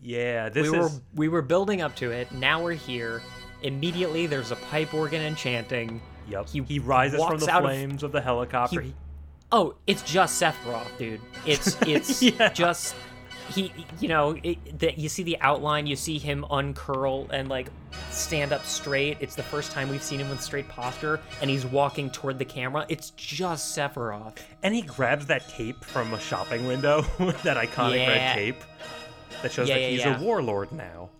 Yeah, 0.00 0.48
this 0.48 0.70
we 0.70 0.78
were 0.78 0.90
we 1.14 1.28
were 1.28 1.42
building 1.42 1.80
up 1.82 1.94
to 1.96 2.10
it. 2.10 2.30
Now 2.32 2.62
we're 2.62 2.72
here. 2.72 3.22
Immediately, 3.62 4.26
there's 4.26 4.50
a 4.50 4.56
pipe 4.56 4.92
organ 4.92 5.22
and 5.22 5.36
chanting. 5.36 6.02
yep. 6.28 6.48
he 6.48 6.62
He, 6.62 6.78
rises 6.78 7.22
from 7.24 7.38
the 7.38 7.50
out 7.50 7.64
of- 7.64 7.70
flames 7.70 8.02
of, 8.02 8.12
the 8.12 8.20
helicopter. 8.20 8.80
he- 8.82 8.94
Oh, 9.52 9.76
it's 9.86 10.02
just 10.02 10.36
Seth 10.36 10.56
Sephiroth, 10.64 10.98
dude. 10.98 11.20
It's 11.46 11.80
it's 11.86 12.22
Yeah. 12.22 12.48
just 12.52 12.94
he. 13.50 13.72
You 14.00 14.08
know, 14.08 14.34
that 14.78 14.98
you 14.98 15.08
see 15.08 15.22
the 15.22 15.38
outline. 15.40 15.86
You 15.86 15.96
see 15.96 16.18
him 16.18 16.44
uncurl 16.50 17.28
and 17.30 17.48
like 17.48 17.68
stand 18.10 18.52
up 18.52 18.64
straight. 18.64 19.16
It's 19.20 19.34
the 19.34 19.42
first 19.42 19.72
time 19.72 19.88
we've 19.88 20.02
seen 20.02 20.20
him 20.20 20.28
with 20.30 20.40
straight 20.40 20.68
posture, 20.68 21.20
and 21.40 21.48
he's 21.50 21.64
walking 21.66 22.10
toward 22.10 22.38
the 22.38 22.44
camera. 22.44 22.86
It's 22.88 23.10
just 23.10 23.76
Sephiroth. 23.76 24.38
and 24.62 24.74
he 24.74 24.82
grabs 24.82 25.26
that 25.26 25.46
cape 25.48 25.84
from 25.84 26.12
a 26.14 26.20
shopping 26.20 26.66
window, 26.66 27.02
that 27.42 27.56
iconic 27.56 27.96
Yeah. 27.96 28.08
red 28.08 28.34
cape 28.34 28.64
that 29.42 29.52
shows 29.52 29.68
Yeah, 29.68 29.74
that 29.74 29.80
yeah, 29.82 29.88
he's. 29.88 30.00
Mm-hmm. 30.02 30.22
a 30.22 30.24
warlord 30.24 30.72
now. 30.72 31.10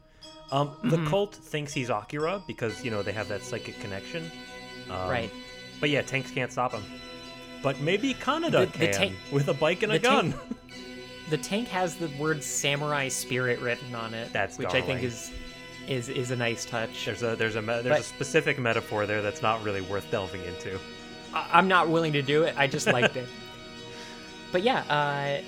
Um, 0.52 0.76
the 0.84 0.98
cult 1.09 1.34
thinks 1.34 1.72
he's 1.72 1.90
Akira 1.90 2.42
because 2.46 2.84
you 2.84 2.90
know 2.90 3.02
they 3.02 3.12
have 3.12 3.28
that 3.28 3.42
psychic 3.42 3.78
connection. 3.80 4.30
Um, 4.90 5.09
right. 5.09 5.30
But 5.80 5.90
yeah, 5.90 6.02
tanks 6.02 6.30
can't 6.30 6.52
stop 6.52 6.72
him. 6.72 6.82
But 7.62 7.80
maybe 7.80 8.14
Kaneda 8.14 8.51
The- 8.51 8.78
the 8.78 8.86
can 8.86 8.92
tank- 8.92 9.16
with 9.32 9.48
a 9.48 9.55
bike 9.55 9.82
and 9.82 9.92
a 9.92 9.98
tank- 9.98 10.34
gun. 10.34 10.53
The 11.30 11.38
tank 11.38 11.68
has 11.68 11.94
the 11.94 12.09
word 12.18 12.42
"samurai 12.42 13.09
spirit" 13.09 13.59
written 13.60 13.94
on 13.94 14.12
it. 14.14 14.32
That's 14.32 14.59
which 14.59 14.74
I 14.74 14.80
think 14.82 15.02
is 15.02 15.32
is 15.88 16.09
is 16.09 16.30
a 16.30 16.36
nice 16.36 16.64
touch. 16.64 17.05
There's 17.06 17.22
a 17.22 17.34
there's 17.36 17.56
a 17.56 17.60
there's 17.62 17.86
a 18.01 18.02
specific 18.02 18.59
metaphor 18.59 19.06
there 19.06 19.22
that's 19.22 19.42
not 19.42 19.62
really 19.64 19.80
worth 19.82 20.10
delving 20.10 20.42
into. 20.44 20.78
I- 21.32 21.48
I'm 21.52 21.68
not 21.68 21.88
willing 21.88 22.12
to 22.14 22.22
do 22.22 22.42
it. 22.44 22.55
I 22.59 22.66
just 22.66 22.86
liked 22.86 23.16
it. 23.16 23.28
But 24.52 24.62
yeah, 24.62 24.84
uh, 24.88 25.42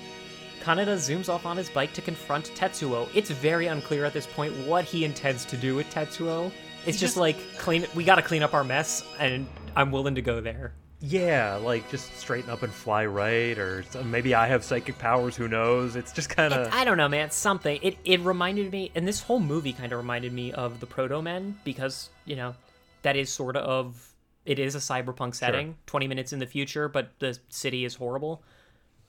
Kaneda 0.61 0.95
zooms 0.97 1.29
off 1.29 1.45
on 1.45 1.55
his 1.55 1.69
bike 1.69 1.93
to 1.93 2.01
confront 2.01 2.51
Tetsuo. 2.55 3.07
It's 3.13 3.29
very 3.29 3.67
unclear 3.67 4.03
at 4.03 4.11
this 4.11 4.27
point 4.27 4.53
what 4.67 4.83
he 4.83 5.05
intends 5.05 5.45
to 5.45 5.55
do 5.55 5.75
with 5.75 5.89
Tetsuo. 5.89 6.51
It's 6.85 6.97
just, 6.99 6.99
just- 6.99 7.17
like 7.17 7.37
clean. 7.57 7.85
We 7.95 8.03
got 8.03 8.15
to 8.15 8.21
clean 8.21 8.43
up 8.43 8.53
our 8.53 8.65
mess, 8.65 9.05
and 9.17 9.47
I'm 9.77 9.91
willing 9.91 10.15
to 10.15 10.21
go 10.21 10.41
there. 10.41 10.73
Yeah, 10.99 11.55
like 11.57 11.89
just 11.91 12.17
straighten 12.17 12.49
up 12.49 12.63
and 12.63 12.73
fly 12.73 13.05
right, 13.05 13.57
or 13.57 13.83
maybe 14.03 14.33
I 14.33 14.47
have 14.47 14.63
psychic 14.63 14.97
powers. 14.97 15.35
Who 15.35 15.47
knows? 15.47 15.95
It's 15.95 16.11
just 16.11 16.29
kind 16.29 16.53
of 16.53 16.73
I 16.73 16.83
don't 16.83 16.97
know, 16.97 17.07
man. 17.07 17.29
Something. 17.29 17.79
It 17.83 17.97
it 18.03 18.19
reminded 18.21 18.71
me, 18.71 18.91
and 18.95 19.07
this 19.07 19.21
whole 19.21 19.39
movie 19.39 19.73
kind 19.73 19.91
of 19.91 19.99
reminded 19.99 20.33
me 20.33 20.51
of 20.53 20.79
the 20.79 20.87
Protomen 20.87 21.53
because 21.63 22.09
you 22.25 22.35
know 22.35 22.55
that 23.03 23.15
is 23.15 23.31
sort 23.31 23.55
of 23.57 24.11
it 24.43 24.57
is 24.57 24.73
a 24.73 24.79
cyberpunk 24.79 25.35
setting, 25.35 25.75
twenty 25.85 26.07
minutes 26.07 26.33
in 26.33 26.39
the 26.39 26.47
future, 26.47 26.89
but 26.89 27.11
the 27.19 27.37
city 27.49 27.85
is 27.85 27.93
horrible. 27.93 28.43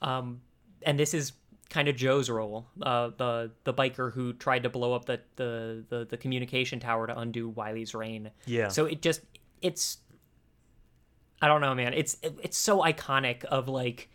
Um, 0.01 0.41
and 0.83 0.99
this 0.99 1.15
is 1.15 1.33
kind 1.69 1.87
of 1.87 1.95
Joe's 1.95 2.29
role, 2.29 2.67
uh, 2.83 3.11
the 3.17 3.51
the 3.63 3.73
biker 3.73 4.13
who 4.13 4.33
tried 4.33 4.63
to 4.63 4.69
blow 4.69 4.93
up 4.93 5.05
the, 5.05 5.21
the 5.37 5.83
the 5.89 6.05
the 6.05 6.17
communication 6.17 6.79
tower 6.79 7.07
to 7.07 7.17
undo 7.17 7.49
Wily's 7.49 7.95
reign. 7.95 8.29
Yeah. 8.45 8.67
So 8.67 8.85
it 8.85 9.01
just 9.01 9.21
it's 9.61 9.97
I 11.41 11.47
don't 11.47 11.61
know, 11.61 11.73
man. 11.73 11.93
It's 11.93 12.17
it's 12.21 12.57
so 12.57 12.79
iconic 12.81 13.45
of 13.45 13.67
like 13.67 14.09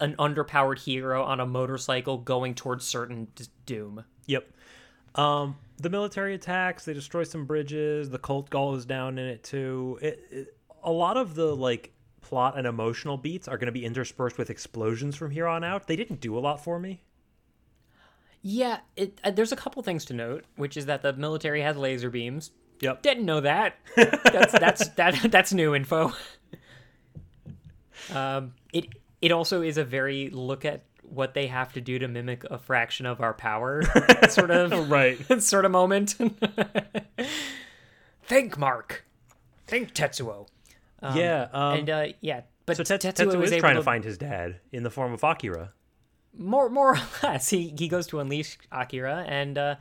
an 0.00 0.16
underpowered 0.16 0.78
hero 0.78 1.22
on 1.22 1.40
a 1.40 1.46
motorcycle 1.46 2.18
going 2.18 2.54
towards 2.54 2.84
certain 2.84 3.28
d- 3.34 3.44
doom. 3.64 4.04
Yep. 4.26 4.50
Um, 5.14 5.56
the 5.78 5.90
military 5.90 6.34
attacks. 6.34 6.84
They 6.84 6.94
destroy 6.94 7.22
some 7.22 7.44
bridges. 7.44 8.10
The 8.10 8.18
cult 8.18 8.50
gall 8.50 8.74
is 8.74 8.84
down 8.84 9.18
in 9.18 9.26
it 9.26 9.44
too. 9.44 9.98
It, 10.02 10.26
it, 10.30 10.56
a 10.82 10.90
lot 10.90 11.16
of 11.16 11.34
the 11.34 11.54
like 11.54 11.92
plot 12.20 12.58
and 12.58 12.66
emotional 12.66 13.16
beats 13.16 13.46
are 13.46 13.56
going 13.56 13.66
to 13.66 13.72
be 13.72 13.84
interspersed 13.84 14.38
with 14.38 14.50
explosions 14.50 15.14
from 15.14 15.30
here 15.30 15.46
on 15.46 15.62
out. 15.62 15.86
They 15.86 15.96
didn't 15.96 16.20
do 16.20 16.36
a 16.36 16.40
lot 16.40 16.62
for 16.62 16.80
me. 16.80 17.02
Yeah, 18.42 18.80
it, 18.96 19.20
uh, 19.24 19.30
there's 19.30 19.52
a 19.52 19.56
couple 19.56 19.82
things 19.82 20.04
to 20.06 20.14
note, 20.14 20.44
which 20.56 20.76
is 20.76 20.86
that 20.86 21.02
the 21.02 21.14
military 21.14 21.62
has 21.62 21.76
laser 21.76 22.10
beams. 22.10 22.50
Yep. 22.80 23.02
Didn't 23.02 23.24
know 23.24 23.40
that. 23.40 23.76
That's 23.96 24.52
that's 24.52 24.88
that 24.90 25.14
that's 25.30 25.52
new 25.52 25.74
info. 25.74 26.12
Um, 28.12 28.52
it 28.72 28.86
it 29.22 29.32
also 29.32 29.62
is 29.62 29.78
a 29.78 29.84
very 29.84 30.28
look 30.28 30.64
at 30.66 30.82
what 31.02 31.32
they 31.32 31.46
have 31.46 31.72
to 31.72 31.80
do 31.80 31.98
to 31.98 32.06
mimic 32.08 32.44
a 32.50 32.58
fraction 32.58 33.06
of 33.06 33.20
our 33.22 33.32
power 33.32 33.82
sort 34.28 34.50
of 34.50 34.90
Right. 34.90 35.16
sort 35.42 35.64
of 35.64 35.70
moment. 35.70 36.14
Think, 38.22 38.58
Mark. 38.58 39.04
Think, 39.66 39.94
Tetsuo. 39.94 40.48
Um, 41.02 41.16
yeah. 41.16 41.48
Um, 41.52 41.78
and 41.78 41.90
uh, 41.90 42.06
yeah, 42.20 42.42
but 42.66 42.76
so 42.76 42.84
Tet- 42.84 43.00
Tetsuo, 43.00 43.32
Tetsuo 43.32 43.42
is 43.42 43.50
trying 43.56 43.74
to 43.76 43.80
to 43.80 43.84
find 43.84 44.04
his 44.04 44.18
dad 44.18 44.60
in 44.72 44.82
the 44.82 44.90
form 44.90 45.12
of 45.12 45.22
Akira. 45.24 45.72
more 46.36 46.68
more 46.68 46.96
or 46.96 47.00
less 47.22 47.48
he 47.50 47.74
he 47.78 47.88
goes 47.88 48.06
to 48.08 48.18
unleash 48.20 48.58
akira 48.72 49.24
and 49.28 49.56
uh 49.56 49.76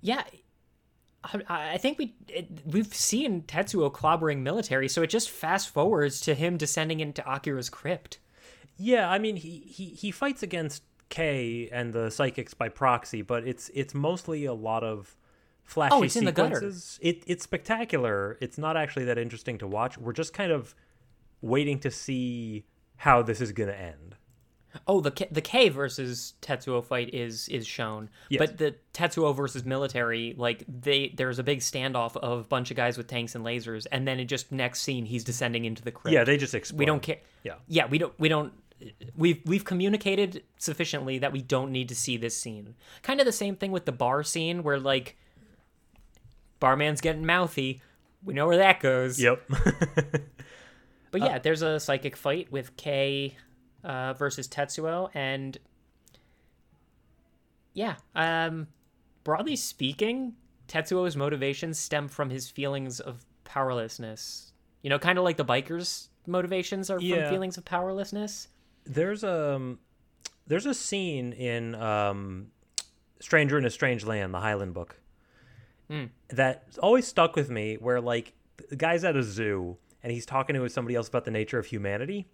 yeah 0.00 0.22
I, 1.24 1.42
I 1.74 1.78
think 1.78 1.98
we 1.98 2.14
it, 2.28 2.48
we've 2.64 2.94
seen 2.94 3.42
Tetsuo 3.42 3.92
clobbering 3.92 4.38
military, 4.38 4.88
so 4.88 5.02
it 5.02 5.08
just 5.08 5.30
fast 5.30 5.70
forwards 5.70 6.20
to 6.22 6.34
him 6.34 6.56
descending 6.56 7.00
into 7.00 7.22
Akira's 7.22 7.70
crypt. 7.70 8.18
Yeah, 8.76 9.10
I 9.10 9.18
mean 9.18 9.36
he 9.36 9.58
he 9.66 9.86
he 9.86 10.10
fights 10.10 10.42
against 10.42 10.82
Kei 11.08 11.68
and 11.72 11.92
the 11.92 12.10
psychics 12.10 12.54
by 12.54 12.68
proxy, 12.68 13.22
but 13.22 13.46
it's 13.46 13.70
it's 13.74 13.94
mostly 13.94 14.44
a 14.44 14.54
lot 14.54 14.84
of 14.84 15.16
flashy 15.64 15.94
Oh, 15.94 16.02
it's 16.02 16.16
in 16.16 16.24
the 16.24 16.32
gutter. 16.32 16.56
sequences. 16.56 16.98
It 17.02 17.24
it's 17.26 17.42
spectacular. 17.44 18.38
It's 18.40 18.58
not 18.58 18.76
actually 18.76 19.06
that 19.06 19.18
interesting 19.18 19.58
to 19.58 19.66
watch. 19.66 19.98
We're 19.98 20.12
just 20.12 20.32
kind 20.32 20.52
of 20.52 20.74
waiting 21.40 21.78
to 21.80 21.90
see 21.90 22.64
how 22.96 23.22
this 23.22 23.40
is 23.40 23.52
going 23.52 23.68
to 23.68 23.78
end. 23.78 24.16
Oh, 24.86 25.00
the 25.00 25.10
Kei, 25.10 25.28
the 25.30 25.40
Kei 25.40 25.68
versus 25.70 26.34
Tetsuo 26.42 26.84
fight 26.84 27.14
is 27.14 27.48
is 27.48 27.66
shown, 27.66 28.10
Yes. 28.28 28.38
but 28.38 28.58
the 28.58 28.74
Tetsuo 28.92 29.34
versus 29.34 29.64
military, 29.64 30.34
like 30.36 30.62
they 30.68 31.14
there's 31.16 31.38
a 31.38 31.42
big 31.42 31.60
standoff 31.60 32.16
of 32.16 32.40
a 32.40 32.44
bunch 32.48 32.70
of 32.70 32.76
guys 32.76 32.96
with 32.98 33.06
tanks 33.06 33.34
and 33.34 33.44
lasers, 33.44 33.86
and 33.90 34.06
then 34.06 34.20
it 34.20 34.26
just 34.26 34.52
next 34.52 34.82
scene 34.82 35.06
he's 35.06 35.24
descending 35.24 35.64
into 35.64 35.82
the 35.82 35.90
crypt. 35.90 36.12
Yeah, 36.12 36.24
they 36.24 36.36
just 36.36 36.54
explode. 36.54 36.78
we 36.78 36.84
don't 36.84 37.00
care. 37.02 37.18
Yeah. 37.44 37.54
yeah, 37.66 37.86
we 37.86 37.98
don't 37.98 38.12
we 38.18 38.28
don't 38.28 38.52
we've 39.16 39.40
we've 39.46 39.64
communicated 39.64 40.42
sufficiently 40.58 41.18
that 41.18 41.32
we 41.32 41.40
don't 41.42 41.72
need 41.72 41.88
to 41.88 41.94
see 41.94 42.16
this 42.16 42.36
scene. 42.36 42.74
Kind 43.02 43.20
of 43.20 43.26
the 43.26 43.32
same 43.32 43.56
thing 43.56 43.72
with 43.72 43.86
the 43.86 43.92
bar 43.92 44.22
scene 44.22 44.62
where 44.62 44.78
like 44.78 45.16
barman's 46.60 47.00
getting 47.00 47.24
mouthy. 47.24 47.80
We 48.22 48.34
know 48.34 48.46
where 48.46 48.58
that 48.58 48.80
goes. 48.80 49.20
Yep. 49.20 49.42
But 51.10 51.22
yeah, 51.22 51.36
uh, 51.36 51.38
there's 51.38 51.62
a 51.62 51.80
psychic 51.80 52.16
fight 52.16 52.52
with 52.52 52.76
Kei 52.76 53.34
uh, 53.84 54.12
versus 54.14 54.48
Tetsuo, 54.48 55.10
and 55.14 55.58
yeah, 57.74 57.96
um, 58.14 58.68
broadly 59.24 59.56
speaking, 59.56 60.34
Tetsuo's 60.68 61.16
motivations 61.16 61.78
stem 61.78 62.08
from 62.08 62.30
his 62.30 62.50
feelings 62.50 63.00
of 63.00 63.24
powerlessness. 63.44 64.52
You 64.82 64.90
know, 64.90 64.98
kind 64.98 65.18
of 65.18 65.24
like 65.24 65.36
the 65.36 65.44
bikers' 65.44 66.08
motivations 66.26 66.90
are 66.90 67.00
Yeah. 67.00 67.22
from 67.24 67.30
feelings 67.34 67.58
of 67.58 67.64
powerlessness. 67.64 68.48
there's 68.90 69.22
um 69.22 69.78
there's 70.46 70.64
a 70.64 70.72
scene 70.72 71.32
in 71.34 71.74
um 71.74 72.50
Stranger 73.20 73.58
in 73.58 73.64
a 73.66 73.70
Strange 73.70 74.04
Land, 74.04 74.32
the 74.32 74.38
Heinlein 74.38 74.72
book. 74.72 75.00
That 76.30 76.64
always 76.82 77.06
stuck 77.06 77.34
with 77.36 77.50
me 77.50 77.76
where 77.76 78.00
like 78.00 78.34
the 78.68 78.76
guy's 78.76 79.04
at 79.04 79.16
a 79.16 79.22
zoo 79.22 79.76
and 80.02 80.12
he's 80.12 80.24
talking 80.26 80.54
to 80.54 80.68
somebody 80.68 80.94
else 80.94 81.08
about 81.08 81.24
the 81.24 81.30
nature 81.30 81.58
of 81.58 81.66
humanity 81.66 82.28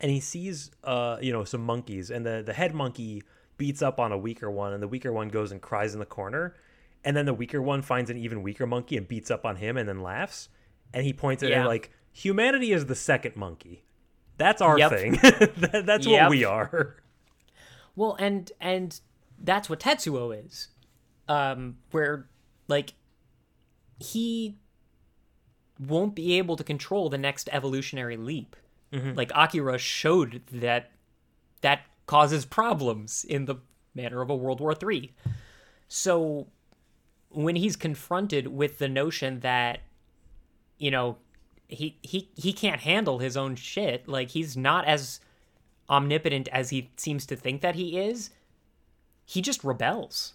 and 0.00 0.10
he 0.10 0.20
sees 0.20 0.70
uh 0.84 1.16
you 1.20 1.32
know 1.32 1.44
some 1.44 1.62
monkeys 1.62 2.10
and 2.10 2.24
the 2.26 2.42
the 2.44 2.52
head 2.52 2.74
monkey 2.74 3.22
beats 3.56 3.80
up 3.82 3.98
on 3.98 4.12
a 4.12 4.18
weaker 4.18 4.50
one 4.50 4.72
and 4.72 4.82
the 4.82 4.88
weaker 4.88 5.12
one 5.12 5.28
goes 5.28 5.50
and 5.52 5.60
cries 5.62 5.94
in 5.94 6.00
the 6.00 6.06
corner 6.06 6.54
and 7.04 7.16
then 7.16 7.24
the 7.26 7.34
weaker 7.34 7.62
one 7.62 7.80
finds 7.82 8.10
an 8.10 8.16
even 8.16 8.42
weaker 8.42 8.66
monkey 8.66 8.96
and 8.96 9.08
beats 9.08 9.30
up 9.30 9.44
on 9.46 9.56
him 9.56 9.76
and 9.76 9.88
then 9.88 10.02
laughs 10.02 10.48
and 10.92 11.04
he 11.04 11.12
points 11.12 11.42
at 11.42 11.50
it 11.50 11.52
Yeah. 11.52 11.66
like 11.66 11.90
humanity 12.12 12.72
is 12.72 12.86
the 12.86 12.94
second 12.94 13.36
monkey 13.36 13.84
that's 14.38 14.60
our 14.60 14.78
Yep. 14.78 14.90
thing 14.90 15.12
That- 15.22 15.84
that's 15.86 16.06
Yep. 16.06 16.20
what 16.22 16.30
we 16.30 16.44
are 16.44 16.96
Well, 17.94 18.14
and 18.18 18.52
and 18.60 19.00
that's 19.38 19.70
what 19.70 19.80
Tetsuo 19.80 20.44
is. 20.44 20.68
Um, 21.28 21.78
where 21.92 22.28
like 22.68 22.92
he 23.98 24.58
won't 25.78 26.14
be 26.14 26.36
able 26.38 26.56
to 26.56 26.64
control 26.64 27.08
the 27.08 27.18
next 27.18 27.48
evolutionary 27.52 28.16
leap. 28.18 28.56
Mm-hmm. 28.92 29.14
Like 29.14 29.32
Akira 29.34 29.78
showed 29.78 30.42
that 30.52 30.90
that 31.60 31.82
causes 32.06 32.44
problems 32.44 33.24
in 33.24 33.46
the 33.46 33.56
manner 33.94 34.20
of 34.22 34.30
a 34.30 34.36
World 34.36 34.60
War 34.60 34.74
Three. 34.74 35.14
So 35.88 36.46
when 37.30 37.56
he's 37.56 37.76
confronted 37.76 38.46
with 38.48 38.78
the 38.78 38.88
notion 38.88 39.40
that 39.40 39.80
you 40.78 40.90
know 40.90 41.18
he 41.68 41.98
he 42.02 42.30
he 42.36 42.52
can't 42.52 42.80
handle 42.80 43.18
his 43.18 43.36
own 43.36 43.56
shit, 43.56 44.08
like 44.08 44.30
he's 44.30 44.56
not 44.56 44.84
as 44.86 45.20
omnipotent 45.90 46.48
as 46.48 46.70
he 46.70 46.90
seems 46.96 47.26
to 47.26 47.36
think 47.36 47.60
that 47.60 47.74
he 47.74 47.98
is, 47.98 48.30
he 49.24 49.40
just 49.40 49.62
rebels. 49.64 50.34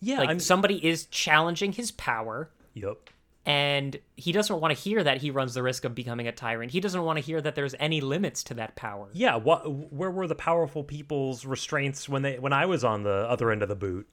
yeah 0.00 0.18
Like 0.18 0.28
I'm 0.28 0.40
somebody 0.40 0.84
is 0.86 1.06
challenging 1.06 1.72
his 1.72 1.90
power, 1.90 2.50
yep 2.74 3.10
and 3.48 3.98
he 4.14 4.30
doesn't 4.30 4.60
want 4.60 4.76
to 4.76 4.80
hear 4.80 5.02
that 5.02 5.16
he 5.22 5.30
runs 5.30 5.54
the 5.54 5.62
risk 5.62 5.84
of 5.84 5.94
becoming 5.94 6.28
a 6.28 6.32
tyrant. 6.32 6.70
He 6.70 6.80
doesn't 6.80 7.02
want 7.02 7.16
to 7.16 7.24
hear 7.24 7.40
that 7.40 7.54
there's 7.54 7.74
any 7.80 8.00
limits 8.02 8.44
to 8.44 8.54
that 8.54 8.76
power. 8.76 9.08
yeah 9.14 9.36
what 9.36 9.60
where 9.92 10.10
were 10.10 10.26
the 10.28 10.34
powerful 10.34 10.84
people's 10.84 11.44
restraints 11.46 12.08
when 12.08 12.22
they 12.22 12.38
when 12.38 12.52
i 12.52 12.66
was 12.66 12.84
on 12.84 13.02
the 13.04 13.26
other 13.28 13.50
end 13.50 13.62
of 13.62 13.68
the 13.70 13.74
boot 13.74 14.06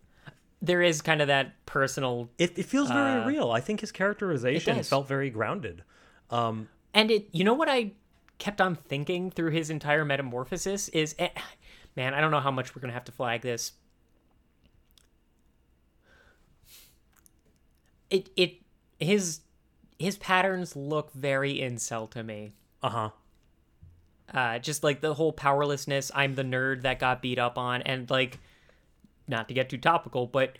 There 0.61 0.81
is 0.81 1.01
kind 1.01 1.21
of 1.21 1.27
that 1.27 1.65
personal, 1.65 2.29
it, 2.39 2.57
it 2.57 2.65
feels 2.65 2.89
very 2.89 3.21
Uh, 3.21 3.27
real 3.27 3.51
i 3.51 3.59
think 3.59 3.81
his 3.81 3.91
characterization 3.91 4.81
felt 4.83 5.07
very 5.07 5.29
grounded 5.29 5.83
um 6.29 6.69
and 6.93 7.11
it. 7.11 7.27
You 7.33 7.43
know 7.43 7.53
what 7.53 7.67
I 7.67 7.91
kept 8.37 8.61
on 8.61 8.75
thinking 8.75 9.29
through 9.31 9.51
his 9.51 9.69
entire 9.69 10.05
metamorphosis 10.05 10.87
is, 10.89 11.13
eh, 11.19 11.27
man, 11.97 12.13
I 12.13 12.21
don't 12.21 12.31
know 12.31 12.39
how 12.39 12.51
much 12.51 12.73
we're 12.73 12.81
gonna 12.81 12.93
have 12.93 13.03
to 13.05 13.11
flag 13.11 13.41
this. 13.41 13.73
It 18.09 18.29
it 18.37 18.51
his 18.99 19.41
his 19.97 20.17
patterns 20.17 20.75
look 20.75 21.13
very 21.13 21.55
incel 21.55 22.09
to 22.11 22.23
me. 22.23 22.53
uh-huh. 22.83 23.09
Uh, 24.33 24.57
just 24.57 24.83
like 24.83 25.01
the 25.01 25.13
whole 25.13 25.31
powerlessness 25.31 26.11
i'm 26.15 26.33
the 26.33 26.43
nerd 26.43 26.81
that 26.81 26.97
got 26.97 27.21
beat 27.21 27.37
up 27.37 27.59
on 27.59 27.83
and 27.83 28.09
like 28.09 28.39
not 29.27 29.47
to 29.47 29.53
get 29.53 29.69
too 29.69 29.77
topical 29.77 30.25
but 30.25 30.57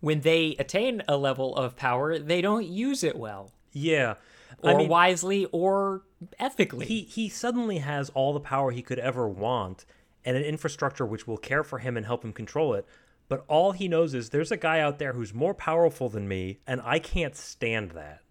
when 0.00 0.20
they 0.20 0.54
attain 0.58 1.02
a 1.08 1.16
level 1.16 1.56
of 1.56 1.76
power 1.76 2.18
they 2.18 2.40
don't 2.40 2.66
use 2.66 3.02
it 3.02 3.16
well. 3.16 3.52
Yeah. 3.72 4.14
Or 4.62 4.70
I 4.70 4.76
mean, 4.76 4.88
wisely 4.88 5.46
or 5.46 6.02
ethically. 6.38 6.86
He 6.86 7.02
he 7.02 7.28
suddenly 7.28 7.78
has 7.78 8.10
all 8.10 8.32
the 8.32 8.40
power 8.40 8.70
he 8.70 8.82
could 8.82 8.98
ever 8.98 9.28
want 9.28 9.84
and 10.24 10.36
an 10.36 10.42
infrastructure 10.42 11.06
which 11.06 11.26
will 11.26 11.36
care 11.36 11.64
for 11.64 11.78
him 11.78 11.96
and 11.96 12.06
help 12.06 12.24
him 12.24 12.32
control 12.32 12.74
it 12.74 12.86
but 13.28 13.44
all 13.46 13.72
he 13.72 13.88
knows 13.88 14.14
is 14.14 14.30
there's 14.30 14.50
a 14.50 14.56
guy 14.56 14.80
out 14.80 14.98
there 14.98 15.12
who's 15.12 15.34
more 15.34 15.54
powerful 15.54 16.08
than 16.08 16.26
me 16.26 16.58
and 16.66 16.80
i 16.84 16.98
can't 16.98 17.36
stand 17.36 17.92
that. 17.92 18.22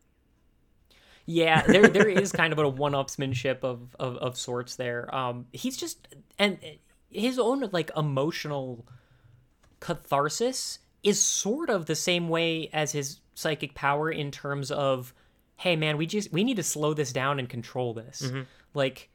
Yeah 1.26 1.61
there 1.68 1.88
there 1.98 2.07
is 2.07 2.32
kind 2.32 2.53
of 2.53 2.60
a 2.60 2.68
one-upsmanship 2.69 3.64
of, 3.64 3.95
of 3.99 4.18
of 4.18 4.38
sorts 4.38 4.76
there. 4.76 5.14
Um 5.14 5.45
he's 5.52 5.78
just 5.78 6.07
and 6.40 6.57
his 7.10 7.38
own 7.40 7.69
like 7.72 7.91
emotional 7.95 8.86
catharsis 9.80 10.80
is 11.03 11.22
sort 11.22 11.69
of 11.69 11.86
the 11.86 11.95
same 11.95 12.28
way 12.28 12.69
as 12.74 12.91
his 12.91 13.19
psychic 13.36 13.76
power 13.76 14.10
in 14.10 14.32
terms 14.32 14.72
of 14.72 15.14
hey 15.57 15.76
man 15.76 15.98
we 15.98 16.06
just 16.06 16.32
we 16.34 16.44
need 16.44 16.57
to 16.57 16.64
slow 16.64 16.94
this 16.94 17.14
down 17.14 17.40
and 17.40 17.49
control 17.49 17.94
this. 17.94 18.22
Like 18.74 19.10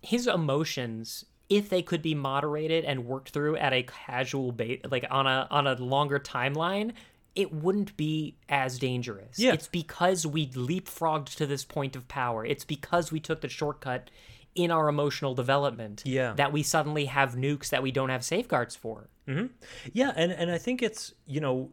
his 0.00 0.26
emotions 0.26 1.24
if 1.48 1.68
they 1.68 1.82
could 1.82 2.00
be 2.02 2.14
moderated 2.14 2.84
and 2.84 3.04
worked 3.04 3.30
through 3.30 3.56
at 3.56 3.72
a 3.72 3.82
casual 3.82 4.50
bait 4.52 4.90
like 4.90 5.04
on 5.10 5.26
a 5.26 5.46
on 5.50 5.66
a 5.66 5.74
longer 5.74 6.18
timeline 6.18 6.92
it 7.34 7.52
wouldn't 7.52 7.96
be 7.96 8.36
as 8.48 8.78
dangerous 8.78 9.38
Yeah. 9.38 9.52
it's 9.52 9.68
because 9.68 10.26
we 10.26 10.46
leapfrogged 10.48 11.34
to 11.36 11.46
this 11.46 11.64
point 11.64 11.96
of 11.96 12.08
power 12.08 12.44
it's 12.46 12.64
because 12.64 13.12
we 13.12 13.20
took 13.20 13.40
the 13.40 13.48
shortcut 13.48 14.10
in 14.54 14.70
our 14.70 14.88
emotional 14.88 15.34
development 15.34 16.02
Yeah. 16.06 16.32
that 16.34 16.52
we 16.52 16.62
suddenly 16.62 17.06
have 17.06 17.34
nukes 17.34 17.70
that 17.70 17.82
we 17.82 17.90
don't 17.90 18.08
have 18.10 18.24
safeguards 18.24 18.76
for. 18.76 19.08
Yeah, 19.92 20.12
and 20.14 20.30
and 20.30 20.50
I 20.50 20.58
think 20.58 20.80
it's 20.82 21.12
you 21.26 21.40
know, 21.40 21.72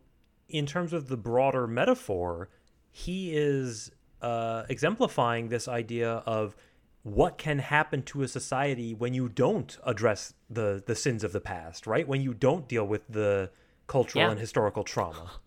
in 0.50 0.66
terms 0.66 0.92
of 0.94 1.08
the 1.08 1.18
broader 1.18 1.68
metaphor, 1.68 2.50
he 2.90 3.36
is 3.36 3.92
uh, 4.22 4.64
exemplifying 4.70 5.50
this 5.50 5.68
idea 5.68 6.10
of 6.26 6.56
what 7.04 7.38
can 7.38 7.60
happen 7.60 8.04
to 8.04 8.22
a 8.22 8.28
society 8.28 8.94
when 8.94 9.14
you 9.14 9.28
don't 9.30 9.78
address 9.86 10.34
the 10.50 10.84
the 10.86 10.96
sins 10.96 11.24
of 11.24 11.32
the 11.32 11.42
past, 11.42 11.88
right? 11.88 12.08
When 12.08 12.22
you 12.22 12.34
don't 12.34 12.68
deal 12.68 12.86
with 12.86 13.02
the 13.10 13.50
cultural 13.88 14.24
Yeah. 14.26 14.32
and 14.32 14.40
historical 14.40 14.84
trauma. 14.84 15.32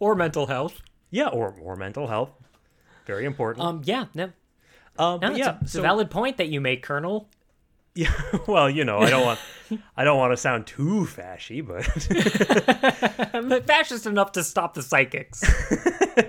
Or 0.00 0.14
mental 0.14 0.46
health. 0.46 0.80
Yeah, 1.10 1.26
or 1.26 1.56
or 1.60 1.74
mental 1.74 2.06
health, 2.06 2.30
very 3.06 3.24
important. 3.24 3.66
Um, 3.66 3.80
yeah, 3.84 4.04
no, 4.14 4.30
Um, 4.96 5.18
no 5.20 5.34
yeah, 5.34 5.56
a, 5.56 5.58
it's 5.62 5.72
so- 5.72 5.80
a 5.80 5.82
valid 5.82 6.08
point 6.08 6.36
that 6.36 6.48
you 6.50 6.60
make, 6.60 6.82
Colonel. 6.84 7.28
Yeah, 7.94 8.12
well, 8.46 8.70
you 8.70 8.84
know, 8.84 8.98
I 9.00 9.10
don't 9.10 9.24
want 9.24 9.40
I 9.96 10.04
don't 10.04 10.18
want 10.18 10.32
to 10.32 10.36
sound 10.36 10.68
too 10.68 11.08
fashy, 11.10 11.66
but 11.66 11.82
But 13.48 13.66
fascist 13.66 14.06
enough 14.06 14.30
to 14.32 14.44
stop 14.44 14.74
the 14.74 14.82
psychics. 14.82 15.42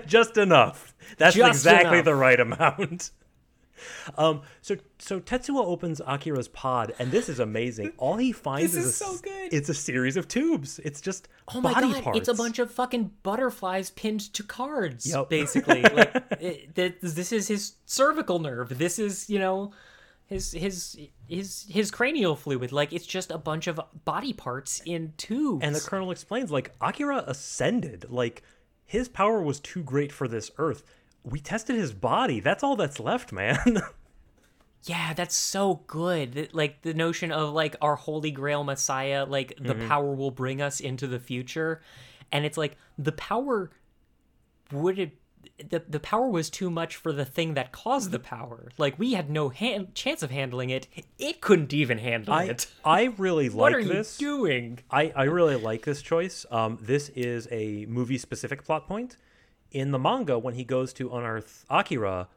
just 0.06 0.36
enough. 0.36 0.94
That's 1.18 1.36
Just 1.36 1.48
exactly 1.60 1.98
enough. 1.98 2.04
the 2.06 2.14
right 2.16 2.40
amount. 2.40 3.10
Um, 4.18 4.42
so 4.60 4.76
so 4.98 5.20
Tetsuo 5.20 5.64
opens 5.64 6.00
Akira's 6.06 6.48
pod, 6.48 6.94
and 6.98 7.10
this 7.10 7.28
is 7.28 7.38
amazing. 7.38 7.92
All 7.98 8.16
he 8.16 8.32
finds 8.32 8.74
is, 8.76 8.86
is 8.86 9.00
a 9.00 9.04
so 9.04 9.18
good. 9.18 9.52
It's 9.52 9.68
a 9.68 9.74
series 9.74 10.16
of 10.16 10.26
tubes. 10.28 10.78
It's 10.84 11.00
just 11.00 11.28
Oh 11.54 11.60
my 11.60 11.72
body 11.72 11.92
god, 11.92 12.02
parts. 12.04 12.18
it's 12.18 12.28
a 12.28 12.34
bunch 12.34 12.58
of 12.58 12.70
fucking 12.70 13.12
butterflies 13.22 13.90
pinned 13.90 14.32
to 14.34 14.42
cards, 14.42 15.06
Yep. 15.06 15.28
basically. 15.28 15.82
like 15.82 16.14
it, 16.40 16.74
th- 16.74 16.96
this 17.00 17.32
is 17.32 17.48
his 17.48 17.74
cervical 17.86 18.38
nerve. 18.40 18.76
This 18.78 18.98
is, 18.98 19.30
you 19.30 19.38
know, 19.38 19.72
his 20.26 20.52
his 20.52 20.96
his 21.28 21.66
his 21.68 21.90
cranial 21.90 22.36
fluid. 22.36 22.72
Like 22.72 22.92
it's 22.92 23.06
just 23.06 23.30
a 23.30 23.38
bunch 23.38 23.66
of 23.66 23.80
body 24.04 24.32
parts 24.32 24.82
in 24.84 25.12
tubes. 25.16 25.64
And 25.64 25.74
the 25.74 25.80
colonel 25.80 26.10
explains, 26.10 26.50
like 26.50 26.74
Akira 26.80 27.24
ascended. 27.26 28.06
Like 28.10 28.42
his 28.84 29.08
power 29.08 29.40
was 29.40 29.60
too 29.60 29.82
great 29.82 30.12
for 30.12 30.26
this 30.28 30.50
Earth. 30.58 30.82
We 31.24 31.40
tested 31.40 31.76
his 31.76 31.92
body. 31.92 32.40
That's 32.40 32.62
all 32.62 32.76
that's 32.76 32.98
left, 33.00 33.30
man. 33.32 33.58
yeah, 34.84 35.12
that's 35.12 35.34
so 35.34 35.82
good. 35.86 36.48
Like 36.52 36.82
the 36.82 36.94
notion 36.94 37.30
of 37.32 37.52
like 37.52 37.76
our 37.82 37.96
holy 37.96 38.30
grail 38.30 38.64
messiah, 38.64 39.24
like 39.26 39.56
the 39.60 39.74
Mm-hmm. 39.74 39.88
power 39.88 40.14
will 40.14 40.30
bring 40.30 40.62
us 40.62 40.80
into 40.80 41.06
the 41.06 41.18
future. 41.20 41.82
And 42.32 42.44
it's 42.46 42.56
like 42.56 42.76
the 42.98 43.12
power 43.12 43.70
would 44.72 44.98
it 44.98 45.16
the, 45.70 45.82
the 45.88 46.00
power 46.00 46.28
was 46.28 46.48
too 46.50 46.70
much 46.70 46.96
for 46.96 47.12
the 47.12 47.24
thing 47.24 47.54
that 47.54 47.72
caused 47.72 48.12
the 48.12 48.18
power. 48.18 48.70
Like 48.78 48.98
we 48.98 49.12
had 49.14 49.28
no 49.30 49.48
hand, 49.50 49.94
chance 49.94 50.22
of 50.22 50.30
handling 50.30 50.70
it. 50.70 50.86
It 51.18 51.40
couldn't 51.42 51.72
even 51.74 51.98
handle 51.98 52.32
I 52.32 52.44
it. 52.44 52.66
I 52.84 53.04
really 53.18 53.48
What 53.50 53.72
like 53.72 53.82
are 53.82 53.84
this. 53.84 54.20
you 54.20 54.26
doing? 54.38 54.78
I, 54.90 55.12
I 55.16 55.24
really 55.24 55.56
like 55.56 55.84
this 55.84 56.00
choice. 56.02 56.44
Um, 56.50 56.78
this 56.80 57.10
is 57.10 57.46
a 57.50 57.84
movie 57.86 58.16
specific 58.18 58.64
plot 58.64 58.86
point. 58.86 59.16
In 59.70 59.90
the 59.92 59.98
manga, 59.98 60.38
when 60.38 60.54
he 60.54 60.64
goes 60.64 60.92
to 60.94 61.10
unearth 61.14 61.64
Akira, 61.70 62.28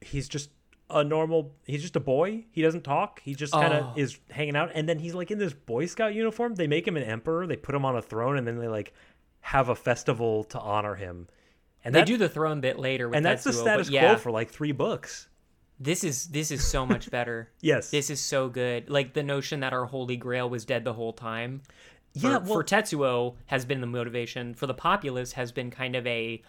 he's 0.00 0.28
just 0.28 0.50
a 0.88 1.02
normal. 1.02 1.54
He's 1.64 1.82
just 1.82 1.96
a 1.96 2.00
boy. 2.00 2.44
He 2.52 2.62
doesn't 2.62 2.82
talk. 2.84 3.20
He 3.20 3.34
just 3.34 3.52
kind 3.52 3.72
of 3.74 3.84
Oh. 3.86 3.92
is 3.96 4.18
hanging 4.30 4.54
out. 4.56 4.70
And 4.74 4.88
then 4.88 4.98
he's 5.00 5.14
like 5.14 5.30
in 5.30 5.38
this 5.38 5.52
Boy 5.52 5.86
Scout 5.86 6.14
uniform. 6.14 6.54
They 6.54 6.68
make 6.68 6.86
him 6.86 6.96
an 6.96 7.02
emperor. 7.02 7.46
They 7.46 7.56
put 7.56 7.74
him 7.74 7.84
on 7.84 7.96
a 7.96 8.02
throne, 8.02 8.36
and 8.38 8.46
then 8.46 8.58
they 8.58 8.68
like 8.68 8.92
have 9.40 9.68
a 9.68 9.74
festival 9.74 10.44
to 10.44 10.60
honor 10.60 10.94
him. 10.94 11.26
And 11.84 11.94
They 11.94 12.00
that- 12.00 12.06
do 12.06 12.16
the 12.16 12.28
throne 12.28 12.60
bit 12.60 12.78
later, 12.78 13.08
with 13.08 13.16
and 13.16 13.24
that's 13.26 13.44
the 13.44 13.52
status 13.52 13.88
yeah, 13.90 14.10
quo 14.10 14.16
for 14.18 14.30
like 14.30 14.50
three 14.50 14.72
books. 14.72 15.28
this 15.78 16.02
is 16.04 16.28
this 16.28 16.50
is 16.50 16.66
so 16.66 16.86
much 16.86 17.10
better. 17.10 17.50
Yes. 17.60 17.90
This 17.90 18.08
is 18.10 18.20
so 18.20 18.48
good. 18.48 18.88
Like 18.88 19.12
the 19.14 19.22
notion 19.22 19.60
that 19.60 19.72
our 19.72 19.84
holy 19.86 20.16
grail 20.16 20.48
was 20.48 20.64
dead 20.64 20.84
the 20.84 20.94
whole 20.94 21.12
time. 21.12 21.62
For, 22.20 22.26
Yeah, 22.28 22.38
well- 22.38 22.46
for 22.54 22.64
Tetsuo 22.64 23.34
has 23.46 23.64
been 23.64 23.80
the 23.80 23.86
motivation. 23.86 24.54
For 24.54 24.66
the 24.66 24.74
populace 24.74 25.32
has 25.32 25.52
been 25.52 25.70
kind 25.70 25.96
of 25.96 26.06
a 26.06 26.42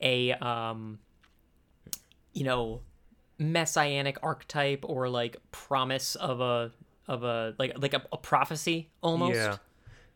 a 0.00 0.32
um 0.34 0.98
you 2.32 2.44
know 2.44 2.80
messianic 3.38 4.18
archetype 4.22 4.84
or 4.88 5.08
like 5.08 5.36
promise 5.50 6.14
of 6.14 6.40
a 6.40 6.70
of 7.08 7.22
a 7.24 7.54
like 7.58 7.72
like 7.80 7.94
a, 7.94 8.02
a 8.12 8.16
prophecy 8.16 8.88
almost. 9.02 9.34
Yeah. 9.36 9.56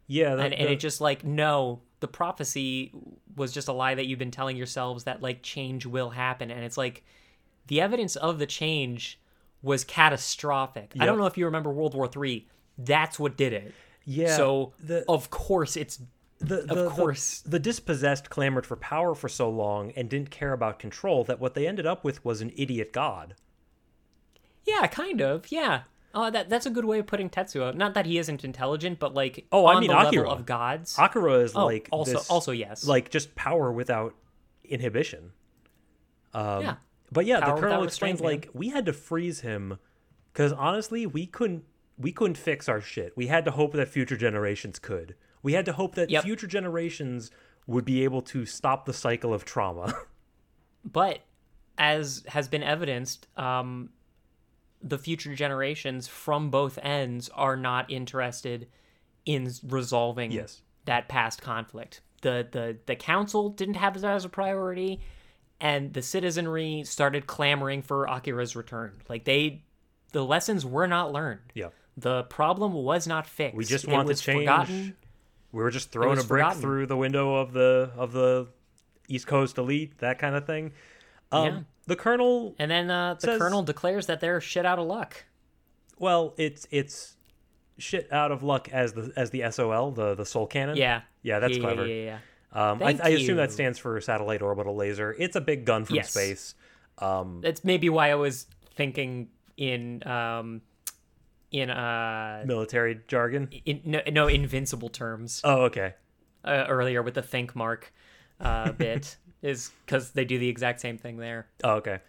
Yeah. 0.07 0.35
the- 0.37 0.43
and, 0.45 0.55
and 0.55 0.69
it 0.69 0.81
just 0.81 1.01
like 1.01 1.25
no 1.25 1.81
the 2.01 2.09
prophecy 2.09 2.93
was 3.37 3.53
just 3.53 3.69
a 3.69 3.73
lie 3.73 3.95
that 3.95 4.07
you've 4.07 4.19
been 4.19 4.31
telling 4.31 4.57
yourselves 4.57 5.05
that 5.05 5.23
like 5.23 5.43
change 5.43 5.87
will 5.87 6.11
happen 6.11 6.51
and 6.51 6.63
it's 6.63 6.77
like 6.77 7.03
the 7.69 7.81
evidence 7.81 8.15
of 8.17 8.39
the 8.39 8.45
change 8.47 9.19
was 9.63 9.85
catastrophic 9.85 10.93
i 11.01 11.07
don't 11.07 11.17
know 11.19 11.25
if 11.25 11.39
you 11.39 11.47
remember 11.47 11.71
world 11.73 11.95
war 11.95 12.07
three 12.07 12.47
that's 12.77 13.19
what 13.19 13.37
did 13.39 13.55
it 13.55 13.73
yeah. 14.05 14.37
so 14.37 14.73
the, 14.83 15.05
of 15.09 15.31
course 15.31 15.77
it's 15.77 15.99
the, 16.39 16.57
the, 16.63 16.75
the- 16.75 16.91
course. 16.91 17.41
the, 17.47 17.59
dispossessed 17.59 18.29
clamored 18.29 18.67
for 18.67 18.77
power 18.77 19.15
for 19.15 19.29
so 19.29 19.49
long 19.49 19.93
and 19.93 20.09
didn't 20.11 20.31
care 20.31 20.53
about 20.53 20.79
control 20.79 21.25
that 21.25 21.41
what 21.41 21.55
they 21.55 21.67
ended 21.67 21.87
up 21.87 22.05
with 22.05 22.25
was 22.25 22.41
an 22.41 22.53
idiot 22.57 22.93
god. 22.93 23.35
yeah 24.67 24.87
kind 24.87 25.21
of 25.21 25.51
yeah 25.51 25.83
Oh, 26.17 26.31
that 26.31 26.49
that's 26.49 26.65
a 26.65 26.71
good 26.71 26.85
way 26.85 27.01
of 27.01 27.07
putting 27.07 27.29
Tetsuo. 27.29 27.75
Not 27.75 27.95
that 27.95 28.07
he 28.07 28.19
isn't 28.19 28.45
intelligent, 28.45 29.01
but 29.01 29.15
like 29.15 29.47
Oh, 29.51 29.67
I 29.67 29.81
mean 29.81 29.91
the 29.91 29.99
Akira. 29.99 30.29
level 30.29 30.33
of 30.33 30.47
gods. 30.47 30.95
Akira 30.97 31.41
is 31.41 31.57
oh, 31.57 31.67
like 31.67 31.89
also 31.91 32.13
this- 32.13 32.31
also 32.31 32.53
yes. 32.53 32.87
like 32.87 33.11
just 33.11 33.35
power 33.35 33.73
without 33.73 34.15
inhibition. 34.65 35.33
Um, 36.33 36.63
yeah. 36.63 36.75
But 37.11 37.27
yeah, 37.27 37.41
Power 37.41 37.55
the 37.57 37.61
colonel 37.61 37.83
explains 37.85 38.21
like 38.21 38.49
we 38.53 38.69
had 38.69 38.87
to 38.87 38.93
freeze 38.93 39.41
him 39.41 39.79
because 40.33 40.53
honestly, 40.53 41.05
we 41.07 41.27
couldn't 41.27 41.65
we 41.99 42.13
couldn't 42.13 42.37
fix 42.39 42.69
our 42.69 42.81
shit. 42.81 43.17
We 43.17 43.27
had 43.29 43.45
to 43.45 43.51
hope 43.53 43.73
that 43.75 43.89
future 43.89 44.17
generations 44.17 44.79
could. 44.79 45.15
We 45.43 45.53
had 45.53 45.65
to 45.67 45.73
hope 45.73 45.95
that 45.95 46.11
Yep. 46.11 46.25
future 46.25 46.47
generations 46.47 47.31
would 47.67 47.85
be 47.85 48.03
able 48.05 48.23
to 48.23 48.45
stop 48.47 48.85
the 48.87 48.93
cycle 48.93 49.33
of 49.35 49.45
trauma. 49.45 49.95
But 50.85 51.21
as 51.79 52.25
has 52.29 52.47
been 52.49 52.63
evidenced, 52.63 53.27
um, 53.39 53.89
the 54.83 54.99
future 54.99 55.35
generations 55.35 56.07
from 56.07 56.51
both 56.51 56.79
ends 56.83 57.31
are 57.31 57.57
not 57.57 57.91
interested 57.91 58.69
in 59.25 59.51
resolving 59.67 60.31
Yes. 60.31 60.61
that 60.85 61.09
past 61.09 61.41
conflict. 61.41 62.03
The, 62.21 62.47
the 62.51 62.77
the 62.85 62.97
council 62.97 63.49
didn't 63.49 63.75
have 63.77 63.99
that 64.01 64.15
as 64.15 64.25
a 64.27 64.29
priority, 64.29 65.01
and 65.61 65.95
the 65.95 66.03
citizenry 66.03 66.83
started 66.85 67.27
clamoring 67.27 67.81
for 67.81 68.07
Akira's 68.07 68.55
return. 68.55 68.93
Like 69.09 69.25
they, 69.25 69.63
the 70.13 70.23
lessons 70.25 70.67
were 70.67 70.87
not 70.87 71.13
learned. 71.13 71.41
yeah. 71.55 71.69
The 71.97 72.25
problem 72.25 72.73
was 72.73 73.07
not 73.07 73.27
fixed. 73.27 73.57
We 73.57 73.65
just 73.65 73.85
It 73.85 73.91
want 73.91 74.09
to 74.09 74.15
change. 74.15 74.41
Forgotten. 74.43 74.97
We 75.53 75.63
were 75.63 75.71
just 75.71 75.93
throwing 75.93 76.19
a 76.19 76.23
brick 76.25 76.43
forgotten. 76.43 76.61
through 76.63 76.87
the 76.87 76.97
window 76.97 77.37
of 77.37 77.53
the 77.53 77.91
of 77.97 78.13
the 78.13 78.49
East 79.09 79.27
Coast 79.27 79.59
elite, 79.59 79.99
that 79.99 80.19
kind 80.19 80.35
of 80.35 80.47
thing. 80.47 80.73
Um, 81.31 81.45
Yeah. 81.47 81.61
The 81.87 81.97
colonel, 81.97 82.55
And 82.59 82.71
then 82.71 82.91
uh, 82.91 83.15
the 83.15 83.21
Says- 83.21 83.39
colonel 83.39 83.63
declares 83.63 84.07
that 84.07 84.21
they're 84.21 84.41
shit 84.41 84.65
out 84.65 84.79
of 84.79 84.87
luck. 84.87 85.25
well, 85.99 86.35
it's 86.39 86.67
it's 86.71 87.17
shit 87.79 88.11
out 88.13 88.33
of 88.33 88.43
luck 88.43 88.69
as 88.73 88.93
the 88.95 89.13
as 89.17 89.31
the 89.31 89.43
SOL, 89.51 89.91
the 89.93 90.15
the 90.15 90.25
SOL 90.25 90.47
Cannon. 90.47 90.77
Yeah. 90.77 91.03
yeah, 91.23 91.39
that's 91.41 91.57
yeah, 91.57 91.61
clever. 91.63 91.87
Yeah, 91.87 91.95
yeah, 91.95 92.19
yeah. 92.55 92.71
Um, 92.71 92.83
I, 92.83 92.99
I 93.03 93.09
assume 93.11 93.37
that 93.37 93.51
stands 93.53 93.79
for 93.79 94.01
satellite 94.01 94.41
orbital 94.43 94.75
laser. 94.77 95.15
It's 95.19 95.35
a 95.37 95.41
big 95.41 95.65
gun 95.65 95.85
from 95.85 95.97
Yes. 95.97 96.11
space. 96.13 96.55
Um, 96.99 97.41
That's 97.43 97.65
maybe 97.65 97.89
why 97.91 98.11
I 98.13 98.15
was 98.15 98.47
thinking 98.77 99.29
in 99.57 100.07
um 100.07 100.63
in 101.61 101.71
uh 101.71 102.43
military 102.47 103.01
jargon. 103.07 103.49
in 103.65 103.81
no, 103.85 104.01
no 104.11 104.27
invincible 104.27 104.89
terms 104.89 105.41
Oh, 105.45 105.63
okay. 105.65 105.95
uh, 106.45 106.67
earlier 106.69 107.03
with 107.03 107.15
the 107.15 107.23
think 107.23 107.55
mark 107.55 107.93
uh 108.41 108.73
bit 108.85 109.17
is 109.43 109.71
because 109.87 110.11
they 110.11 110.25
do 110.25 110.39
the 110.39 110.49
exact 110.49 110.81
same 110.81 110.99
thing 110.99 111.17
there. 111.19 111.47
Oh, 111.63 111.75
okay. 111.77 112.01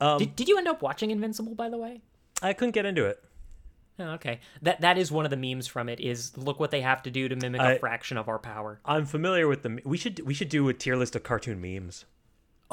Um, 0.00 0.18
Did, 0.18 0.36
did 0.36 0.48
you 0.48 0.58
end 0.58 0.68
up 0.68 0.82
watching 0.82 1.10
Invincible 1.10 1.54
by 1.54 1.68
the 1.70 1.78
way? 1.78 2.02
I 2.42 2.52
couldn't 2.52 2.72
get 2.74 2.84
into 2.84 3.06
it. 3.06 3.22
Oh, 3.98 4.10
okay. 4.18 4.40
That 4.60 4.80
that 4.80 4.98
is 4.98 5.12
one 5.12 5.24
of 5.24 5.30
the 5.30 5.36
memes 5.36 5.66
from 5.68 5.88
it. 5.88 6.00
Is 6.00 6.36
look 6.36 6.58
what 6.60 6.70
they 6.72 6.80
have 6.82 7.00
to 7.04 7.10
do 7.12 7.28
to 7.28 7.36
mimic 7.36 7.60
a 7.60 7.64
I- 7.76 7.78
fraction 7.78 8.18
of 8.18 8.28
our 8.28 8.40
power. 8.40 8.80
I'm 8.84 9.06
familiar 9.06 9.46
with 9.46 9.62
the. 9.62 9.80
We 9.84 9.96
should 9.96 10.18
we 10.26 10.34
should 10.34 10.48
do 10.48 10.68
a 10.68 10.74
tier 10.74 10.96
list 10.96 11.14
of 11.16 11.22
cartoon 11.22 11.60
memes. 11.60 12.04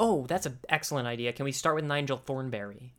Oh, 0.00 0.26
that's 0.26 0.46
an 0.46 0.58
excellent 0.68 1.06
idea. 1.06 1.32
Can 1.32 1.44
we 1.44 1.52
start 1.52 1.76
with 1.76 1.84
Nigel 1.84 2.16
Thornberry? 2.18 2.92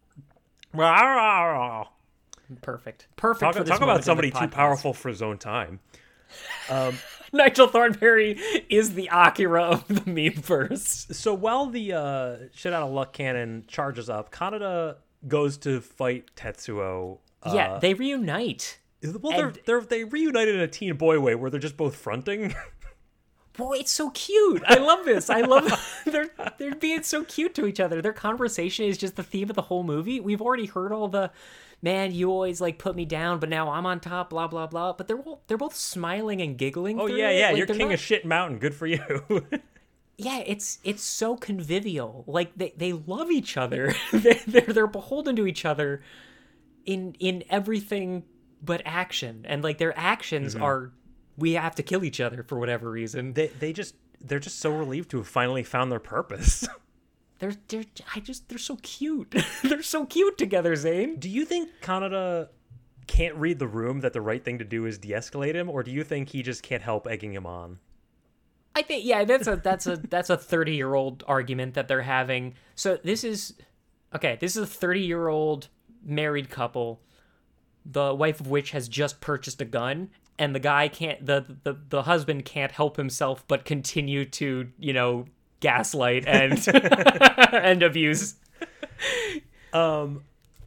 Talk, 2.55 2.63
Perfect. 2.63 3.07
Perfect. 3.15 3.53
for 3.53 3.63
talk 3.63 3.79
moment 3.79 3.83
about 3.83 4.03
somebody 4.03 4.31
too 4.31 4.47
powerful 4.47 4.93
for 4.93 5.09
his 5.09 5.21
own 5.21 5.37
time. 5.37 5.79
Um, 6.69 6.97
Nigel 7.33 7.67
Thornberry 7.67 8.39
is 8.69 8.93
the 8.93 9.09
Akira 9.11 9.63
of 9.63 9.87
the 9.87 10.09
meme 10.09 10.41
verse. 10.41 11.07
So 11.11 11.33
while 11.33 11.67
the 11.67 11.93
uh, 11.93 12.37
shit 12.53 12.73
out 12.73 12.83
of 12.83 12.91
luck 12.91 13.13
cannon 13.13 13.65
charges 13.67 14.09
up, 14.09 14.31
Kaneda 14.31 14.97
goes 15.27 15.57
to 15.59 15.81
fight 15.81 16.35
Tetsuo. 16.35 17.19
Uh, 17.41 17.51
yeah, 17.55 17.79
they 17.79 17.93
reunite. 17.93 18.79
well, 19.21 19.35
they're, 19.35 19.53
they're 19.65 19.81
they 19.81 20.03
reunited 20.03 20.55
in 20.55 20.61
a 20.61 20.67
teen 20.67 20.95
boy 20.95 21.19
way 21.19 21.35
where 21.35 21.49
they're 21.49 21.59
just 21.59 21.77
both 21.77 21.95
fronting. 21.95 22.55
boy, 23.53 23.77
it's 23.79 23.91
so 23.91 24.09
cute. 24.11 24.63
I 24.67 24.75
love 24.75 25.05
this. 25.05 25.29
I 25.29 25.41
love 25.41 26.01
they're 26.05 26.29
they're 26.57 26.75
being 26.75 27.03
so 27.03 27.23
cute 27.23 27.53
to 27.55 27.65
each 27.65 27.79
other. 27.79 28.01
Their 28.01 28.13
conversation 28.13 28.85
is 28.85 28.97
just 28.97 29.15
the 29.15 29.23
theme 29.23 29.49
of 29.49 29.55
the 29.55 29.63
whole 29.63 29.83
movie. 29.83 30.19
We've 30.19 30.41
already 30.41 30.65
heard 30.65 30.91
all 30.91 31.07
the 31.07 31.31
man, 31.83 32.13
you 32.13 32.31
always 32.31 32.61
like 32.61 32.79
put 32.79 32.95
me 32.95 33.05
down, 33.05 33.39
but 33.39 33.49
now 33.49 33.69
I'm 33.69 33.85
on 33.85 33.99
top, 33.99 34.31
blah 34.31 34.47
blah 34.47 34.65
blah. 34.65 34.93
But 34.93 35.07
they're 35.07 35.17
both, 35.17 35.39
they're 35.45 35.57
both 35.57 35.75
smiling 35.75 36.41
and 36.41 36.57
giggling. 36.57 36.99
Oh 36.99 37.05
yeah, 37.05 37.29
it. 37.29 37.39
yeah. 37.39 37.47
Like, 37.49 37.57
You're 37.57 37.67
king 37.67 37.89
not- 37.89 37.93
of 37.93 37.99
shit 37.99 38.25
mountain. 38.25 38.57
Good 38.57 38.73
for 38.73 38.87
you. 38.87 38.99
yeah, 40.17 40.39
it's 40.39 40.79
it's 40.83 41.03
so 41.03 41.35
convivial. 41.35 42.23
Like 42.25 42.55
they, 42.55 42.73
they 42.75 42.93
love 42.93 43.29
each 43.29 43.57
other. 43.57 43.93
they're, 44.11 44.39
they're 44.47 44.73
they're 44.73 44.87
beholden 44.87 45.35
to 45.35 45.45
each 45.45 45.65
other 45.65 46.01
in 46.85 47.15
in 47.19 47.43
everything 47.49 48.23
but 48.63 48.81
action. 48.85 49.45
And 49.47 49.63
like 49.63 49.77
their 49.77 49.97
actions 49.97 50.55
mm-hmm. 50.55 50.63
are 50.63 50.91
we 51.37 51.53
have 51.53 51.75
to 51.75 51.83
kill 51.83 52.03
each 52.03 52.21
other 52.21 52.43
for 52.43 52.57
whatever 52.57 52.89
reason. 52.89 53.33
they 53.33 53.47
they 53.47 53.73
just 53.73 53.95
they're 54.21 54.39
just 54.39 54.59
so 54.59 54.71
relieved 54.71 55.11
to 55.11 55.17
have 55.17 55.27
finally 55.27 55.63
found 55.63 55.91
their 55.91 55.99
purpose. 55.99 56.65
They're 57.39 57.55
they're 57.67 57.85
I 58.15 58.19
just 58.19 58.49
they're 58.49 58.57
so 58.57 58.77
cute. 58.81 59.35
they're 59.63 59.81
so 59.81 60.05
cute 60.05 60.37
together, 60.37 60.75
Zane. 60.75 61.17
do 61.19 61.29
you 61.29 61.45
think 61.45 61.69
Kaneda 61.81 62.49
can't 63.07 63.35
read 63.35 63.59
the 63.59 63.67
room 63.67 63.99
that 64.01 64.13
the 64.13 64.21
right 64.21 64.43
thing 64.43 64.59
to 64.59 64.65
do 64.65 64.85
is 64.85 64.97
de-escalate 64.97 65.55
him, 65.55 65.69
or 65.69 65.83
do 65.83 65.91
you 65.91 66.03
think 66.03 66.29
he 66.29 66.41
just 66.41 66.63
can't 66.63 66.81
help 66.81 67.05
egging 67.05 67.33
him 67.33 67.45
on? 67.45 67.79
I 68.75 68.81
think 68.81 69.05
yeah, 69.05 69.23
that's 69.23 69.47
a 69.47 69.57
that's 69.57 69.87
a 69.87 69.97
that's 69.97 70.29
a 70.29 70.37
30-year-old 70.37 71.23
argument 71.27 71.73
that 71.75 71.87
they're 71.87 72.01
having. 72.01 72.55
So 72.75 72.97
this 73.03 73.23
is 73.23 73.55
okay, 74.15 74.37
this 74.39 74.55
is 74.55 74.63
a 74.63 74.85
30-year-old 74.85 75.67
married 76.05 76.49
couple 76.49 77.01
the 77.85 78.13
wife 78.13 78.39
of 78.39 78.47
which 78.47 78.71
has 78.71 78.87
just 78.87 79.19
purchased 79.19 79.61
a 79.61 79.65
gun 79.65 80.09
and 80.39 80.55
the 80.55 80.59
guy 80.59 80.87
can't 80.87 81.25
the 81.25 81.45
the, 81.63 81.77
the 81.89 82.03
husband 82.03 82.45
can't 82.45 82.71
help 82.71 82.97
himself 82.97 83.45
but 83.47 83.65
continue 83.65 84.25
to, 84.25 84.69
you 84.79 84.93
know, 84.93 85.25
gaslight 85.63 86.25
and 86.27 86.67
and 87.53 87.81
abuse. 87.81 88.35
Um, 89.73 90.23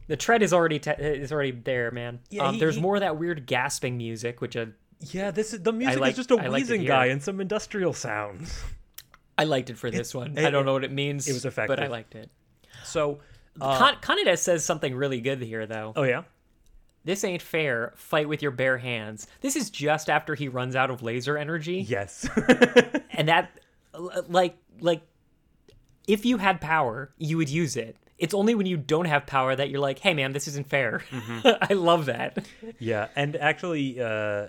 The 0.07 0.17
tread 0.17 0.41
is 0.43 0.53
already 0.53 0.79
te- 0.79 0.91
is 0.99 1.31
already 1.31 1.51
there, 1.51 1.91
man. 1.91 2.19
Yeah, 2.29 2.43
um, 2.47 2.53
he- 2.55 2.59
there's 2.59 2.75
he- 2.75 2.81
more 2.81 2.95
of 2.95 3.01
that 3.01 3.17
weird 3.17 3.45
gasping 3.45 3.97
music, 3.97 4.41
which 4.41 4.55
I 4.57 4.67
yeah, 4.99 5.31
this 5.31 5.53
is 5.53 5.61
the 5.61 5.71
music 5.71 5.99
like- 5.99 6.11
is 6.11 6.17
just 6.17 6.31
a 6.31 6.35
I 6.37 6.49
wheezing 6.49 6.83
guy 6.85 7.05
and 7.07 7.21
some 7.21 7.39
industrial 7.39 7.93
sounds. 7.93 8.59
I 9.37 9.43
liked 9.43 9.69
it 9.69 9.77
for 9.77 9.91
this 9.91 10.15
one. 10.15 10.37
it- 10.37 10.45
I 10.45 10.49
don't 10.49 10.65
know 10.65 10.73
what 10.73 10.83
it 10.83 10.91
means. 10.91 11.27
it 11.27 11.33
was 11.33 11.45
effective, 11.45 11.75
but 11.77 11.83
I 11.83 11.87
liked 11.87 12.15
it. 12.15 12.29
So, 12.83 13.19
uh, 13.61 13.77
Con- 13.77 13.97
Kaneda 14.01 14.37
says 14.37 14.63
something 14.65 14.95
really 14.95 15.21
good 15.21 15.41
here, 15.41 15.65
though. 15.67 15.93
oh 15.95 16.03
yeah, 16.03 16.23
This 17.05 17.23
ain't 17.23 17.41
fair. 17.41 17.93
Fight 17.95 18.27
with 18.27 18.41
your 18.41 18.51
bare 18.51 18.77
hands. 18.79 19.27
This 19.41 19.55
is 19.55 19.69
just 19.69 20.09
after 20.09 20.35
he 20.35 20.47
runs 20.47 20.75
out 20.75 20.89
of 20.89 21.01
laser 21.03 21.37
energy, 21.37 21.81
yes, 21.87 22.27
and 23.11 23.27
that, 23.29 23.51
like, 24.27 24.57
like, 24.81 25.01
if 26.07 26.25
you 26.25 26.37
had 26.37 26.61
power, 26.61 27.13
you 27.17 27.37
would 27.37 27.49
use 27.49 27.75
it. 27.75 27.97
It's 28.17 28.33
only 28.33 28.55
when 28.55 28.65
you 28.65 28.77
don't 28.77 29.05
have 29.05 29.27
power 29.27 29.55
that 29.55 29.69
you're 29.69 29.79
like, 29.81 29.99
"Hey, 29.99 30.13
man, 30.13 30.31
this 30.33 30.47
isn't 30.47 30.67
fair." 30.67 31.03
I 31.61 31.73
love 31.73 32.05
that. 32.07 32.47
yeah, 32.79 33.09
and 33.15 33.35
actually, 33.35 34.01
uh, 34.01 34.47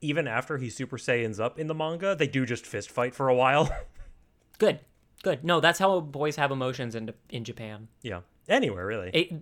even 0.00 0.26
after 0.26 0.56
he 0.58 0.70
Super 0.70 0.96
Saiyans 0.96 1.38
up 1.38 1.58
in 1.58 1.66
the 1.66 1.74
manga, 1.74 2.16
they 2.16 2.26
do 2.26 2.46
just 2.46 2.64
fist 2.66 2.90
fight 2.90 3.14
for 3.14 3.28
a 3.28 3.34
while. 3.34 3.70
Good, 4.58 4.78
good. 5.24 5.42
No, 5.44 5.58
that's 5.60 5.78
how 5.80 5.98
boys 6.00 6.36
have 6.36 6.50
emotions 6.52 6.94
in 6.94 7.12
in 7.30 7.42
Japan. 7.44 7.88
yeah, 8.02 8.20
anywhere 8.48 8.86
really. 8.86 9.10
It, 9.12 9.32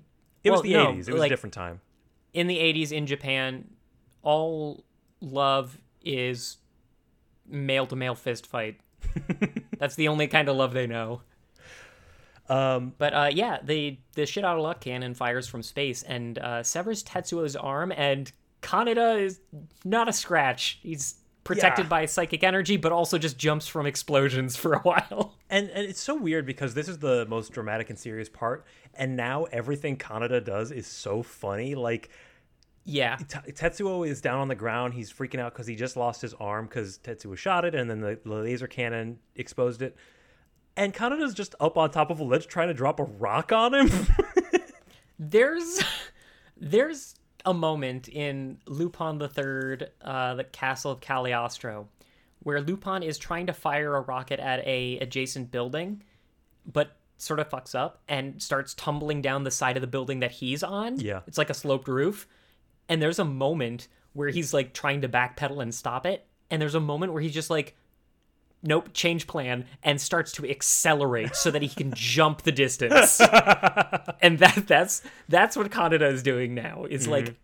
It 0.42 0.50
was 0.50 0.62
the 0.62 0.72
no, 0.72 0.86
80s. 0.86 1.08
It 1.08 1.12
was 1.12 1.20
like, 1.20 1.30
a 1.30 1.34
different 1.34 1.52
time. 1.52 1.80
in 2.32 2.46
the 2.46 2.56
80s 2.56 2.90
in 2.90 3.06
Japan, 3.06 3.68
all 4.22 4.84
love 5.20 5.78
is 6.02 6.56
male 7.46 7.86
to 7.86 7.96
male 7.96 8.14
fist 8.14 8.46
fight. 8.46 8.80
That's 9.80 9.96
the 9.96 10.06
only 10.06 10.28
kind 10.28 10.48
of 10.48 10.54
love 10.54 10.72
they 10.72 10.86
know. 10.86 11.22
Um, 12.48 12.94
But 12.98 13.14
uh, 13.14 13.30
yeah, 13.32 13.58
the 13.62 13.98
the 14.14 14.26
shit 14.26 14.44
out 14.44 14.56
of 14.56 14.62
luck 14.62 14.80
cannon 14.80 15.14
fires 15.14 15.46
from 15.48 15.62
space 15.62 16.02
and 16.02 16.38
uh, 16.38 16.62
severs 16.62 17.02
Tetsuo's 17.02 17.56
arm, 17.56 17.92
and 17.96 18.30
Kaneda 18.62 19.20
is 19.20 19.40
not 19.84 20.08
a 20.08 20.12
scratch. 20.12 20.78
He's 20.82 21.14
protected 21.44 21.86
Yeah. 21.86 21.88
by 21.90 22.06
psychic 22.06 22.44
energy, 22.44 22.76
but 22.76 22.92
also 22.92 23.16
just 23.18 23.38
jumps 23.38 23.66
from 23.66 23.86
explosions 23.86 24.56
for 24.56 24.74
a 24.74 24.78
while. 24.82 25.34
and 25.48 25.70
and 25.70 25.86
it's 25.88 26.00
so 26.00 26.14
weird 26.14 26.44
because 26.44 26.74
this 26.74 26.88
is 26.88 26.98
the 26.98 27.24
most 27.26 27.52
dramatic 27.52 27.88
and 27.88 27.98
serious 27.98 28.28
part, 28.28 28.64
and 28.94 29.16
now 29.16 29.44
everything 29.44 29.96
Kaneda 29.96 30.44
does 30.44 30.70
is 30.72 30.86
so 30.86 31.22
funny. 31.22 31.74
Like 31.74 32.10
Yeah, 32.84 33.16
T- 33.16 33.52
Tetsuo 33.52 34.08
is 34.08 34.20
down 34.20 34.40
on 34.40 34.48
the 34.48 34.54
ground. 34.54 34.94
He's 34.94 35.12
freaking 35.12 35.38
out 35.38 35.52
because 35.52 35.66
he 35.66 35.76
just 35.76 35.96
lost 35.96 36.22
his 36.22 36.34
arm 36.34 36.66
because 36.66 36.98
Tetsuo 36.98 37.36
shot 37.36 37.64
it, 37.64 37.74
and 37.74 37.90
then 37.90 38.00
the, 38.00 38.18
laser 38.24 38.66
cannon 38.66 39.18
exposed 39.36 39.82
it. 39.82 39.96
And 40.76 40.94
Kaneda's 40.94 41.34
just 41.34 41.54
up 41.60 41.76
on 41.76 41.90
top 41.90 42.10
of 42.10 42.20
a 42.20 42.24
ledge 42.24 42.46
trying 42.46 42.68
to 42.68 42.74
drop 42.74 42.98
a 43.00 43.04
rock 43.04 43.52
on 43.52 43.74
him. 43.74 43.90
there's 45.18 45.82
there's 46.56 47.14
a 47.44 47.54
moment 47.54 48.08
in 48.08 48.58
Lupin 48.66 49.18
the 49.18 49.28
Third, 49.28 49.90
uh, 50.02 50.34
the 50.34 50.44
Castle 50.44 50.92
of 50.92 51.00
Cagliostro, 51.00 51.88
where 52.42 52.60
Lupin 52.60 53.02
is 53.02 53.18
trying 53.18 53.46
to 53.46 53.52
fire 53.52 53.94
a 53.94 54.00
rocket 54.00 54.40
at 54.40 54.66
a 54.66 54.98
adjacent 54.98 55.50
building, 55.50 56.02
but 56.70 56.96
sort 57.18 57.38
of 57.38 57.48
fucks 57.50 57.74
up 57.74 58.00
and 58.08 58.42
starts 58.42 58.72
tumbling 58.74 59.20
down 59.20 59.44
the 59.44 59.50
side 59.50 59.76
of 59.76 59.80
the 59.82 59.86
building 59.86 60.20
that 60.20 60.32
he's 60.32 60.62
on. 60.62 60.98
Yeah. 60.98 61.20
it's 61.26 61.36
like 61.36 61.50
a 61.50 61.54
sloped 61.54 61.86
roof, 61.88 62.26
and 62.90 63.00
there's 63.00 63.18
a 63.18 63.24
moment 63.24 63.88
where 64.12 64.28
he's 64.28 64.52
like 64.52 64.74
trying 64.74 65.00
to 65.00 65.08
backpedal 65.08 65.62
and 65.62 65.74
stop 65.74 66.04
it, 66.04 66.26
and 66.50 66.60
there's 66.60 66.74
a 66.74 66.80
moment 66.80 67.12
where 67.14 67.22
he's 67.22 67.32
just 67.34 67.48
like. 67.50 67.74
Nope, 68.62 68.90
change 68.92 69.26
plan 69.26 69.64
and 69.82 69.98
starts 69.98 70.32
to 70.32 70.46
accelerate 70.46 71.34
so 71.34 71.50
that 71.50 71.62
he 71.62 71.68
can 71.70 71.92
jump 71.96 72.42
the 72.42 72.52
distance 72.52 73.18
and 74.20 74.38
that 74.40 74.64
that's 74.66 75.00
that's 75.30 75.56
what 75.56 75.70
Kaneda 75.70 76.02
is 76.12 76.22
doing 76.22 76.54
now. 76.54 76.84
Is 76.84 77.04
Mm-hmm. 77.04 77.10
like 77.10 77.34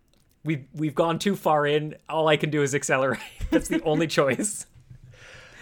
we've 0.45 0.67
we've 0.75 0.95
gone 0.95 1.19
too 1.19 1.35
far 1.35 1.67
in. 1.67 1.97
All 2.07 2.29
I 2.29 2.37
can 2.37 2.51
do 2.51 2.61
is 2.61 2.75
accelerate. 2.75 3.19
that's 3.51 3.69
the 3.69 3.83
only 3.85 4.07
choice. 4.07 4.67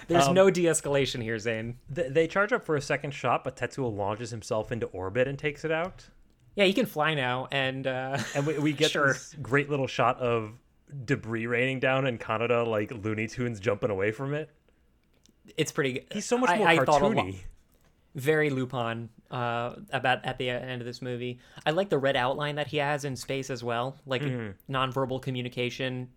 There's 0.09 0.27
Um, 0.27 0.35
no 0.35 0.51
de-escalation 0.51 1.23
here, 1.23 1.39
Zane. 1.39 1.78
Th- 1.94 2.12
they 2.12 2.27
charge 2.27 2.52
up 2.52 2.65
for 2.66 2.74
a 2.74 2.81
second 2.82 3.12
shot, 3.15 3.44
but 3.44 3.55
Tetsuo 3.56 3.97
launches 3.97 4.32
himself 4.32 4.73
into 4.73 4.86
orbit 4.86 5.28
and 5.28 5.39
takes 5.39 5.65
it 5.65 5.70
out. 5.70 6.09
Yeah, 6.56 6.64
he 6.66 6.72
can 6.72 6.86
fly 6.86 7.14
now, 7.14 7.48
and 7.51 7.86
uh, 7.86 8.18
And 8.35 8.47
we, 8.47 8.59
we 8.59 8.72
get 8.72 8.90
Sure. 8.93 9.12
this 9.14 9.35
great 9.43 9.68
little 9.70 9.86
shot 9.89 10.18
of 10.20 10.52
debris 11.05 11.47
raining 11.47 11.81
down 11.81 12.06
and 12.06 12.20
Kaneda, 12.20 12.66
like 12.66 12.93
Looney 12.93 13.26
Tunes 13.26 13.59
jumping 13.60 13.90
away 13.90 14.12
from 14.12 14.35
it. 14.35 14.51
it's 15.56 15.72
pretty. 15.72 15.94
good. 15.94 16.05
He's 16.12 16.24
so 16.26 16.39
much 16.39 16.56
more 16.56 16.68
I 16.68 16.76
thought 16.85 17.02
a 17.02 17.06
lot- 17.09 17.16
cartoony. 17.16 17.39
very 18.14 18.51
Lupin 18.51 19.09
uh, 19.32 19.74
about 19.93 20.24
at 20.24 20.39
the 20.39 20.48
end 20.51 20.81
of 20.81 20.86
this 20.86 21.02
movie. 21.02 21.40
I 21.66 21.72
like 21.72 21.89
the 21.89 21.98
red 21.98 22.14
outline 22.16 22.55
that 22.55 22.68
he 22.68 22.76
has 22.76 23.05
in 23.05 23.16
space 23.16 23.51
as 23.51 23.64
well, 23.64 23.97
like 24.06 24.22
Mm-hmm. 24.22 24.72
nonverbal 24.72 25.20
communication. 25.20 26.09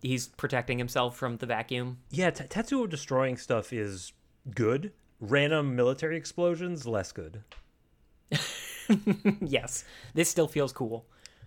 He's 0.00 0.28
protecting 0.28 0.78
himself 0.78 1.16
from 1.16 1.38
the 1.38 1.46
vacuum. 1.46 1.98
Yeah, 2.10 2.30
T- 2.30 2.44
Tetsuo 2.44 2.88
destroying 2.88 3.36
stuff 3.36 3.72
is 3.72 4.12
good. 4.54 4.92
Random 5.20 5.74
military 5.74 6.16
explosions, 6.16 6.86
less 6.86 7.10
good. 7.10 7.42
yes, 9.40 9.84
this 10.14 10.28
still 10.28 10.48
feels 10.48 10.72
cool. 10.72 11.06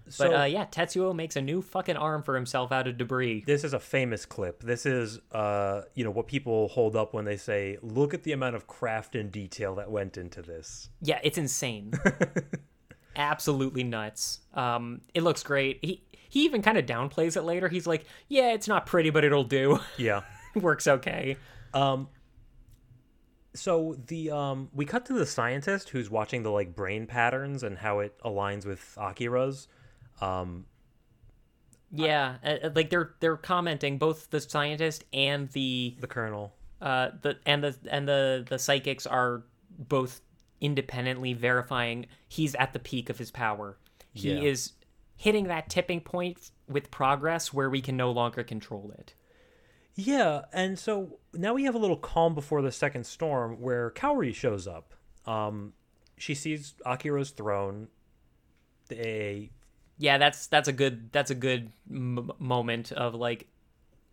So 0.10 0.28
But 0.30 0.42
uh, 0.42 0.44
yeah, 0.46 0.66
Tetsuo 0.66 1.16
makes 1.16 1.36
a 1.36 1.42
new 1.42 1.62
fucking 1.62 1.96
arm 1.96 2.24
for 2.24 2.36
himself 2.36 2.72
out 2.72 2.88
of 2.88 2.98
debris. 2.98 3.44
this 3.46 3.64
is 3.64 3.74
a 3.74 3.80
famous 3.80 4.26
clip. 4.26 4.62
This 4.64 4.86
is, 4.86 5.20
uh, 5.32 5.84
you 5.94 6.04
know, 6.04 6.12
what 6.12 6.28
people 6.28 6.68
hold 6.70 6.96
up 6.96 7.14
when 7.14 7.24
they 7.26 7.38
say, 7.38 7.78
"Look 7.82 8.14
at 8.14 8.24
the 8.24 8.32
amount 8.34 8.56
of 8.56 8.68
craft 8.68 9.16
and 9.16 9.32
detail 9.32 9.76
that 9.76 9.90
went 9.90 10.18
into 10.18 10.42
this." 10.42 10.90
Yeah, 11.02 11.20
it's 11.24 11.38
insane. 11.38 11.94
Absolutely 13.16 13.84
nuts. 13.84 14.40
Um, 14.54 15.02
it 15.14 15.24
looks 15.24 15.44
great. 15.44 15.80
He 15.82 16.04
he 16.30 16.46
even 16.46 16.62
kind 16.62 16.78
of 16.78 16.86
downplays 16.86 17.36
it 17.38 17.44
later. 17.44 17.68
He's 17.70 17.88
like, 17.88 18.06
"Yeah, 18.28 18.54
it's 18.54 18.68
not 18.68 18.86
pretty, 18.86 19.10
but 19.12 19.24
it'll 19.24 19.44
do. 19.44 19.80
Yeah. 19.98 20.22
Works 20.56 20.88
okay." 20.88 21.38
Um. 21.74 22.10
So 23.54 23.96
the 24.08 24.32
um, 24.32 24.70
we 24.74 24.86
cut 24.86 25.06
to 25.08 25.14
the 25.14 25.26
scientist 25.26 25.90
who's 25.90 26.10
watching 26.10 26.44
the 26.44 26.52
like 26.52 26.76
brain 26.76 27.06
patterns 27.08 27.64
and 27.64 27.78
how 27.78 28.00
it 28.00 28.18
aligns 28.24 28.66
with 28.66 28.98
Akira's. 29.00 29.68
Um, 30.22 30.66
Yeah, 31.92 32.38
uh, 32.44 32.48
uh, 32.64 32.70
like 32.76 32.90
they're 32.90 33.14
they're 33.20 33.38
commenting 33.38 33.98
both 33.98 34.30
the 34.30 34.40
scientist 34.40 35.04
and 35.12 35.50
the 35.50 35.98
the 36.00 36.08
colonel. 36.08 36.54
uh 36.82 37.10
the 37.22 37.38
and 37.46 37.64
the 37.64 37.76
and 37.90 38.08
the 38.08 38.46
the 38.50 38.58
psychics 38.58 39.06
are 39.06 39.44
both 39.78 40.22
independently 40.62 41.34
verifying 41.34 42.06
he's 42.28 42.56
at 42.56 42.72
the 42.74 42.80
peak 42.80 43.10
of 43.10 43.18
his 43.18 43.32
power. 43.32 43.78
He 44.14 44.42
Yeah. 44.42 44.42
is 44.50 44.74
hitting 45.18 45.48
that 45.48 45.70
tipping 45.70 46.02
point 46.02 46.52
with 46.68 46.90
progress 46.92 47.54
where 47.54 47.70
we 47.70 47.82
can 47.82 47.98
no 47.98 48.12
longer 48.12 48.44
control 48.44 48.92
it. 48.98 49.14
Yeah, 49.96 50.44
and 50.54 50.80
so 50.80 51.20
now 51.34 51.54
we 51.54 51.64
have 51.66 51.76
a 51.76 51.78
little 51.78 51.98
calm 51.98 52.34
before 52.34 52.62
the 52.62 52.72
second 52.72 53.06
storm 53.06 53.60
where 53.62 53.92
Kaori 53.92 54.34
shows 54.34 54.68
up. 54.68 54.94
Um, 55.26 55.74
she 56.18 56.34
sees 56.34 56.76
Akira's 56.86 57.32
throne. 57.32 57.88
They 58.88 59.52
Yeah, 59.98 60.18
that's 60.18 60.48
that's 60.48 60.68
a 60.68 60.74
good 60.74 61.12
that's 61.12 61.32
a 61.32 61.36
good 61.36 61.72
m- 61.90 62.32
moment 62.40 62.92
of 62.92 63.16
like 63.16 63.48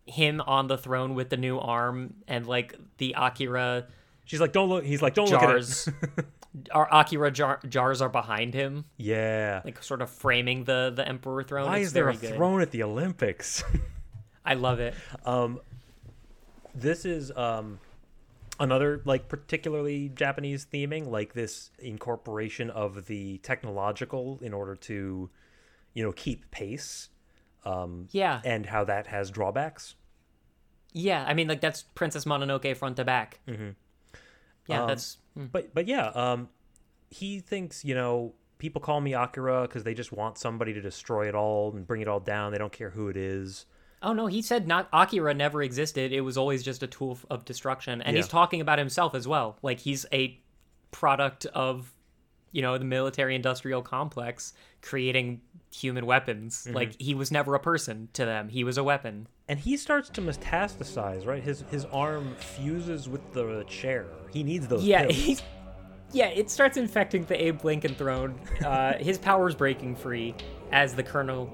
him 0.05 0.41
on 0.41 0.67
the 0.67 0.77
throne 0.77 1.15
with 1.15 1.29
the 1.29 1.37
new 1.37 1.59
arm 1.59 2.15
and 2.27 2.45
like 2.47 2.75
the 2.97 3.15
Akira 3.17 3.87
She's 4.25 4.39
like, 4.39 4.53
don't 4.53 4.69
look. 4.69 4.83
He's 4.85 5.01
like, 5.01 5.15
don't 5.15 5.27
jars. 5.27 5.87
look 5.87 5.95
at 6.03 6.19
it. 6.19 6.25
our 6.71 6.87
Akira 6.93 7.31
jar- 7.31 7.59
jars 7.67 7.99
are 7.99 8.09
behind 8.09 8.53
him, 8.53 8.85
yeah. 8.97 9.61
like 9.65 9.81
sort 9.81 10.03
of 10.03 10.09
framing 10.11 10.65
the 10.65 10.91
the 10.95 11.07
emperor 11.07 11.41
throne. 11.43 11.65
Why 11.65 11.77
It's 11.77 11.87
is 11.87 11.93
there 11.93 12.09
a 12.09 12.15
good. 12.15 12.35
throne 12.35 12.61
at 12.61 12.69
the 12.69 12.83
Olympics? 12.83 13.63
I 14.45 14.53
love 14.53 14.79
it. 14.79 14.93
This 16.75 17.05
is 17.05 17.31
um 17.35 17.79
another 18.59 19.01
like 19.05 19.27
particularly 19.29 20.09
Japanese 20.09 20.65
theming, 20.71 21.07
like 21.07 21.33
this 21.33 21.71
incorporation 21.79 22.69
of 22.69 23.05
the 23.05 23.37
technological 23.39 24.39
in 24.41 24.53
order 24.53 24.75
to, 24.75 25.29
you 25.93 26.03
know, 26.03 26.11
keep 26.11 26.49
pace, 26.51 27.09
Um, 27.65 28.07
Yeah, 28.11 28.41
and 28.43 28.65
how 28.65 28.83
that 28.85 29.07
has 29.07 29.31
drawbacks. 29.31 29.95
yeah. 30.93 31.23
I 31.27 31.33
mean, 31.33 31.47
like 31.47 31.61
that's 31.61 31.83
Princess 31.83 32.25
Mononoke 32.25 32.75
front 32.75 32.97
to 32.97 33.05
back. 33.05 33.39
Mm-hmm. 33.47 33.69
Yeah, 34.67 34.81
Um, 34.83 34.87
that's 34.87 35.17
mm. 35.37 35.51
But 35.51 35.73
but 35.73 35.87
yeah, 35.87 36.07
um, 36.09 36.49
he 37.09 37.39
thinks 37.39 37.83
you 37.85 37.95
know 37.95 38.33
people 38.57 38.81
call 38.81 38.99
me 38.99 39.13
Akira 39.13 39.61
because 39.63 39.83
they 39.83 39.93
just 39.93 40.11
want 40.11 40.37
somebody 40.37 40.73
to 40.73 40.81
destroy 40.81 41.27
it 41.29 41.35
all 41.35 41.71
and 41.73 41.87
bring 41.87 42.01
it 42.01 42.07
all 42.09 42.19
down. 42.19 42.51
They 42.51 42.57
don't 42.57 42.73
care 42.73 42.89
who 42.89 43.07
it 43.07 43.15
is. 43.17 43.65
Oh 44.01 44.13
no, 44.13 44.27
he 44.27 44.41
said 44.41 44.67
not 44.67 44.87
Akira 44.93 45.33
never 45.33 45.61
existed. 45.61 46.13
It 46.13 46.21
was 46.21 46.37
always 46.37 46.63
just 46.63 46.83
a 46.83 46.87
tool 46.87 47.19
of 47.29 47.45
destruction. 47.45 48.01
And 48.01 48.15
he's 48.15 48.27
talking 48.27 48.61
about 48.61 48.79
himself 48.79 49.13
as 49.13 49.27
well. 49.27 49.57
Like 49.61 49.79
he's 49.79 50.05
a 50.13 50.39
product 50.91 51.45
of 51.47 51.93
you 52.51 52.61
know, 52.61 52.77
the 52.77 52.85
military 52.85 53.35
industrial 53.35 53.81
complex 53.81 54.53
creating 54.81 55.41
human 55.71 56.05
weapons. 56.05 56.65
Mm-hmm. 56.65 56.75
Like 56.75 56.99
he 56.99 57.13
was 57.13 57.31
never 57.31 57.55
a 57.55 57.59
person 57.59 58.09
to 58.13 58.25
them. 58.25 58.49
He 58.49 58.63
was 58.63 58.77
a 58.77 58.83
weapon. 58.83 59.27
And 59.47 59.59
he 59.59 59.77
starts 59.77 60.09
to 60.11 60.21
metastasize, 60.21 61.25
right? 61.25 61.43
His 61.43 61.63
his 61.69 61.85
arm 61.85 62.35
fuses 62.35 63.09
with 63.09 63.33
the 63.33 63.63
chair. 63.67 64.05
He 64.31 64.43
needs 64.43 64.67
those. 64.67 64.83
Yeah, 64.83 65.07
pills. 65.07 65.41
yeah, 66.11 66.27
it 66.27 66.49
starts 66.49 66.77
infecting 66.77 67.25
the 67.25 67.43
Abe 67.43 67.63
Lincoln 67.63 67.95
throne. 67.95 68.39
Uh, 68.63 68.93
his 68.97 69.17
power's 69.17 69.55
breaking 69.55 69.95
free 69.95 70.35
as 70.71 70.93
the 70.93 71.03
colonel 71.03 71.51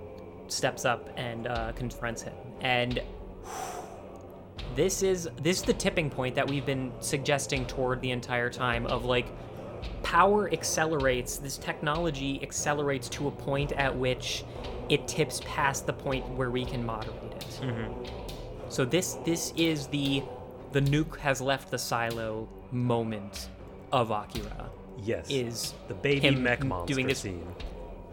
steps 0.47 0.85
up 0.85 1.09
and 1.17 1.47
uh, 1.47 1.71
confronts 1.73 2.21
him. 2.21 2.33
And 2.61 3.01
this 4.75 5.03
is 5.03 5.29
this 5.41 5.57
is 5.59 5.63
the 5.63 5.73
tipping 5.73 6.09
point 6.09 6.35
that 6.35 6.49
we've 6.49 6.65
been 6.65 6.91
suggesting 6.99 7.65
toward 7.65 8.01
the 8.01 8.11
entire 8.11 8.49
time 8.49 8.85
of 8.87 9.05
like 9.05 9.27
power 10.03 10.51
accelerates. 10.51 11.37
This 11.37 11.57
technology 11.57 12.41
accelerates 12.41 13.07
to 13.09 13.27
a 13.27 13.31
point 13.31 13.71
at 13.73 13.95
which 13.95 14.43
it 14.89 15.07
tips 15.07 15.41
past 15.45 15.85
the 15.85 15.93
point 15.93 16.27
where 16.29 16.51
we 16.51 16.65
can 16.65 16.85
moderate 16.85 17.33
it. 17.37 17.61
So 18.69 18.83
this 18.85 19.13
this 19.25 19.53
is 19.55 19.87
the 19.87 20.23
the 20.71 20.81
nuke 20.81 21.17
has 21.17 21.39
left 21.41 21.71
the 21.71 21.77
silo 21.77 22.49
moment 22.71 23.47
of 23.93 24.11
Akira. 24.11 24.69
yes, 25.01 25.27
Is 25.29 25.73
the 25.87 25.93
baby 25.93 26.31
mech 26.31 26.63
monster 26.65 26.93
doing 26.93 27.07
this- 27.07 27.19
scene. 27.19 27.47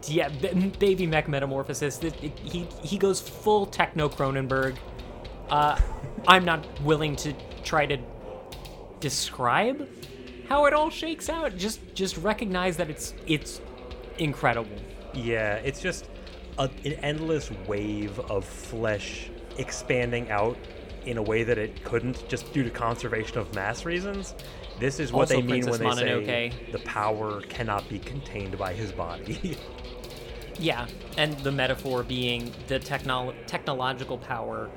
Yeah, 0.09 0.29
b- 0.29 0.73
baby 0.79 1.07
mech 1.07 1.27
metamorphosis. 1.27 1.99
He 2.43 2.67
he 2.83 2.97
goes 2.97 3.21
full 3.21 3.65
techno 3.65 4.09
Cronenberg. 4.09 4.77
Uh, 5.49 5.79
I'm 6.27 6.45
not 6.45 6.65
willing 6.81 7.15
to 7.17 7.33
try 7.63 7.85
to 7.85 7.97
describe 8.99 9.87
how 10.47 10.65
it 10.65 10.73
all 10.73 10.89
shakes 10.89 11.29
out. 11.29 11.57
Just 11.57 11.79
just 11.93 12.17
recognize 12.17 12.77
that 12.77 12.89
it's 12.89 13.13
it's 13.27 13.61
incredible. 14.17 14.77
Yeah, 15.13 15.55
it's 15.55 15.81
just 15.81 16.09
a, 16.57 16.69
an 16.85 16.93
endless 16.93 17.51
wave 17.67 18.19
of 18.19 18.45
flesh 18.45 19.29
expanding 19.57 20.29
out 20.31 20.57
in 21.05 21.17
a 21.17 21.21
way 21.21 21.43
that 21.43 21.57
it 21.57 21.83
couldn't 21.83 22.27
just 22.29 22.51
due 22.53 22.63
to 22.63 22.69
conservation 22.69 23.37
of 23.37 23.53
mass 23.53 23.85
reasons. 23.85 24.35
This 24.79 24.99
is 24.99 25.11
what 25.13 25.23
Also 25.23 25.35
they 25.35 25.41
mean 25.41 25.63
Princess 25.63 25.81
when 25.81 25.97
they 25.97 26.25
say 26.25 26.53
the 26.71 26.79
power 26.79 27.41
cannot 27.41 27.87
be 27.89 27.99
contained 27.99 28.57
by 28.57 28.73
his 28.73 28.91
body. 28.91 29.57
Yeah, 30.59 30.87
and 31.17 31.33
the 31.39 31.51
metaphor 31.51 32.03
being 32.03 32.51
the 32.67 32.79
technol- 32.79 33.33
technological 33.47 34.17
power. 34.17 34.69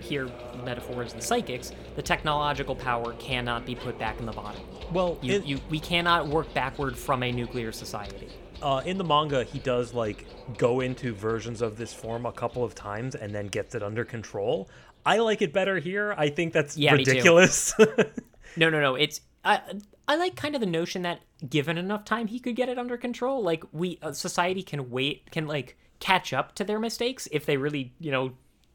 Here, 0.00 0.28
metaphor 0.64 1.02
is 1.04 1.12
the 1.12 1.20
psychics. 1.20 1.72
The 1.94 2.02
technological 2.02 2.74
power 2.74 3.12
cannot 3.14 3.64
be 3.66 3.74
put 3.74 3.98
back 3.98 4.18
in 4.18 4.26
the 4.26 4.32
body. 4.32 4.58
well, 4.90 5.18
You, 5.22 5.34
in, 5.36 5.46
you, 5.46 5.60
we 5.68 5.78
cannot 5.78 6.26
work 6.26 6.52
backward 6.54 6.96
from 6.96 7.22
a 7.22 7.30
nuclear 7.30 7.70
society. 7.70 8.28
uh, 8.62 8.82
in 8.84 8.98
the 8.98 9.04
manga, 9.04 9.44
he 9.44 9.58
does 9.58 9.92
like 9.94 10.26
go 10.58 10.80
into 10.80 11.14
versions 11.14 11.62
of 11.62 11.76
this 11.76 11.92
form 11.94 12.26
a 12.26 12.32
couple 12.32 12.64
of 12.64 12.74
times 12.74 13.14
and 13.14 13.34
then 13.34 13.46
gets 13.46 13.74
it 13.74 13.82
under 13.82 14.04
control. 14.04 14.68
I 15.06 15.18
like 15.18 15.42
it 15.42 15.52
better 15.52 15.78
here. 15.78 16.14
I 16.18 16.28
think 16.28 16.52
that's 16.52 16.76
Yeah, 16.76 16.92
ridiculous. 16.94 17.72
No, 18.56 18.68
no, 18.68 18.80
no. 18.80 18.96
It's 18.96 19.20
I 19.44 19.60
I 20.08 20.16
like 20.16 20.34
kind 20.36 20.54
of 20.54 20.60
the 20.60 20.66
notion 20.66 21.02
that 21.02 21.20
given 21.48 21.78
enough 21.78 22.04
time, 22.04 22.26
he 22.26 22.38
could 22.40 22.56
get 22.56 22.68
it 22.68 22.78
under 22.78 22.96
control. 22.96 23.42
Like 23.42 23.64
we, 23.72 23.98
uh, 24.02 24.12
society 24.12 24.62
can 24.62 24.90
wait, 24.90 25.30
can 25.30 25.46
like 25.46 25.76
catch 26.00 26.32
up 26.32 26.54
to 26.56 26.64
their 26.64 26.78
mistakes 26.80 27.28
if 27.30 27.46
they 27.46 27.56
really, 27.56 27.92
you 28.00 28.10
know, 28.10 28.32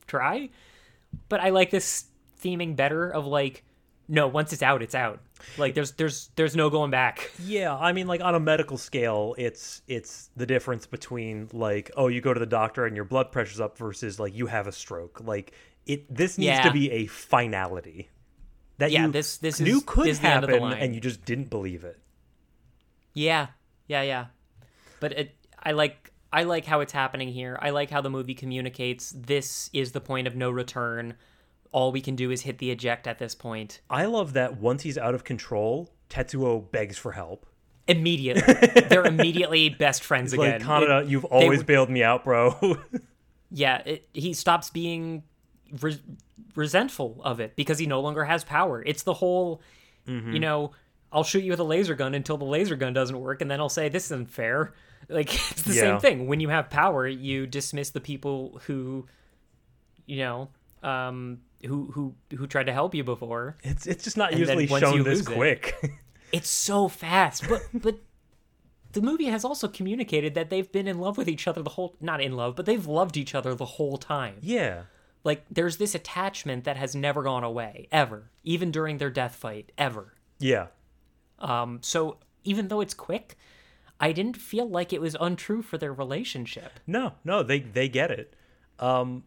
try. 0.08 0.50
But 1.30 1.42
I 1.42 1.50
like 1.50 1.72
this 1.72 2.06
theming 2.42 2.76
better 2.76 3.10
of 3.10 3.26
like, 3.26 3.64
no, 4.08 4.28
once 4.28 4.54
it's 4.54 4.62
out, 4.62 4.82
it's 4.84 4.94
out. 4.96 5.20
Like 5.58 5.74
there's 5.74 5.92
there's 5.94 6.30
there's 6.36 6.56
no 6.56 6.70
going 6.70 6.92
back. 6.92 7.32
Yeah, 7.44 7.76
I 7.76 7.92
mean, 7.92 8.08
like 8.08 8.22
on 8.22 8.36
a 8.36 8.40
medical 8.40 8.78
scale, 8.78 9.36
it's 9.38 9.82
it's 9.88 10.30
the 10.38 10.46
difference 10.46 10.86
between 10.86 11.50
like, 11.52 11.92
oh, 11.98 12.08
you 12.08 12.22
go 12.22 12.34
to 12.34 12.40
the 12.40 12.46
doctor 12.46 12.86
and 12.86 12.96
your 12.96 13.06
blood 13.06 13.32
pressure's 13.32 13.60
up 13.60 13.78
versus 13.78 14.20
like 14.20 14.34
you 14.36 14.46
have 14.48 14.68
a 14.68 14.72
stroke. 14.72 15.22
Like 15.26 15.54
it, 15.86 16.14
this 16.14 16.38
needs 16.38 16.48
Yeah. 16.50 16.64
to 16.64 16.72
be 16.72 16.90
a 16.92 17.08
finality 17.08 18.10
that 18.78 18.92
Yeah, 18.92 19.06
you 19.06 19.12
this- 19.12 19.38
this 19.38 19.60
knew 19.60 19.78
is- 19.78 19.84
could 19.86 20.08
is 20.08 20.20
the 20.20 20.28
end 20.28 20.44
of 20.44 20.50
the 20.50 20.60
happen 20.60 20.78
and 20.80 20.94
you 20.96 21.02
just 21.02 21.24
didn't 21.26 21.50
believe 21.50 21.84
it. 21.84 22.00
Yeah, 23.14 23.48
yeah, 23.88 24.02
yeah. 24.02 24.26
But 25.00 25.14
it, 25.14 25.36
I 25.62 25.72
like 25.72 26.12
I 26.34 26.44
like 26.44 26.66
how 26.66 26.82
it's 26.82 26.92
happening 26.92 27.30
here. 27.30 27.58
I 27.62 27.70
like 27.70 27.90
how 27.90 28.02
the 28.02 28.10
movie 28.10 28.34
communicates 28.36 29.14
this 29.16 29.70
is 29.74 29.94
the 29.94 30.02
point 30.02 30.28
of 30.28 30.36
no 30.36 30.52
return. 30.52 31.16
All 31.72 31.92
we 31.92 32.02
can 32.02 32.16
do 32.16 32.32
is 32.32 32.42
hit 32.42 32.58
the 32.58 32.72
eject 32.72 33.08
at 33.08 33.20
this 33.20 33.36
point. 33.36 33.80
I 33.90 34.06
love 34.06 34.34
that 34.34 34.58
once 34.58 34.84
he's 34.84 34.98
out 34.98 35.14
of 35.16 35.24
control, 35.24 35.90
Tetsuo 36.10 36.70
begs 36.72 36.98
for 36.98 37.14
help. 37.14 37.46
Immediately, 37.88 38.82
they're 38.90 39.06
immediately 39.06 39.70
best 39.70 40.04
friends 40.04 40.34
again. 40.34 40.62
Like 40.66 40.84
Kaneda, 40.84 41.04
It- 41.04 41.10
you've 41.10 41.26
always 41.26 41.60
would- 41.60 41.68
bailed 41.68 41.90
me 41.90 42.04
out, 42.04 42.24
bro. 42.26 42.78
yeah, 43.52 43.82
it, 43.86 44.08
he 44.14 44.34
stops 44.34 44.70
being 44.70 45.24
re- 45.82 46.00
resentful 46.56 47.22
of 47.24 47.40
it 47.40 47.56
because 47.56 47.80
he 47.80 47.86
no 47.86 48.00
longer 48.02 48.24
has 48.26 48.44
power. 48.44 48.82
It's 48.84 49.04
the 49.04 49.14
whole, 49.14 49.62
Mm-hmm. 50.08 50.34
you 50.34 50.40
know, 50.40 50.72
I'll 51.12 51.24
shoot 51.24 51.44
you 51.44 51.52
with 51.52 51.60
a 51.60 51.64
laser 51.64 51.96
gun 51.96 52.14
until 52.14 52.38
the 52.38 52.46
laser 52.46 52.76
gun 52.76 52.94
doesn't 52.94 53.20
work, 53.20 53.42
and 53.42 53.50
then 53.50 53.60
I'll 53.60 53.70
say 53.70 53.90
this 53.90 54.06
isn't 54.06 54.30
fair. 54.32 54.74
Like 55.10 55.34
it's 55.36 55.62
the 55.62 55.74
Yeah. 55.76 55.82
same 55.82 56.00
thing. 56.00 56.28
When 56.28 56.40
you 56.40 56.50
have 56.50 56.70
power, 56.72 57.08
you 57.08 57.46
dismiss 57.46 57.92
the 57.92 58.02
people 58.02 58.60
who, 58.66 59.06
you 60.08 60.18
know, 60.18 60.50
um, 60.82 61.42
who 61.64 61.92
who 61.92 62.16
who 62.36 62.48
tried 62.48 62.66
to 62.66 62.74
help 62.74 62.96
you 62.96 63.04
before. 63.04 63.56
it's 63.64 63.86
it's 63.86 64.04
just 64.04 64.18
not 64.18 64.32
And 64.32 64.40
usually 64.40 64.66
shown 64.68 65.04
this 65.04 65.20
lose 65.20 65.28
it- 65.28 65.34
quick. 65.36 65.76
It's 66.32 66.50
so 66.50 66.88
fast, 66.88 67.48
but 67.48 67.62
but. 67.74 68.00
The 68.94 69.02
movie 69.02 69.26
has 69.26 69.44
also 69.44 69.68
communicated 69.68 70.36
that 70.36 70.50
they've 70.50 70.72
been 70.72 70.88
in 70.88 71.00
love 71.00 71.18
with 71.18 71.28
each 71.28 71.48
other 71.50 71.62
the 71.62 71.72
whole 71.72 71.98
not 72.00 72.22
in 72.22 72.32
love, 72.32 72.56
but 72.56 72.66
they've 72.66 72.86
loved 72.88 73.18
each 73.18 73.36
other 73.36 73.54
the 73.54 73.66
whole 73.66 73.98
time. 73.98 74.36
yeah. 74.42 74.84
Like 75.26 75.44
there's 75.50 75.78
this 75.78 75.96
attachment 75.96 76.64
that 76.64 76.78
has 76.78 76.96
never 76.96 77.24
gone 77.24 77.44
away 77.44 77.90
ever, 77.92 78.32
even 78.44 78.72
during 78.72 79.00
their 79.00 79.10
death 79.10 79.36
fight 79.36 79.72
ever. 79.78 80.14
Yeah. 80.40 80.68
Um, 81.40 81.80
so 81.82 82.20
even 82.46 82.70
though 82.70 82.80
it's 82.80 82.94
quick, 82.94 83.36
I 84.00 84.12
didn't 84.12 84.38
feel 84.38 84.70
like 84.70 84.94
it 84.94 85.02
was 85.02 85.18
untrue 85.20 85.64
for 85.64 85.78
their 85.78 85.92
relationship. 85.92 86.80
No, 86.86 87.14
no, 87.24 87.42
they 87.42 87.60
they 87.60 87.90
get 87.90 88.12
it. 88.12 88.36
Um, 88.80 89.24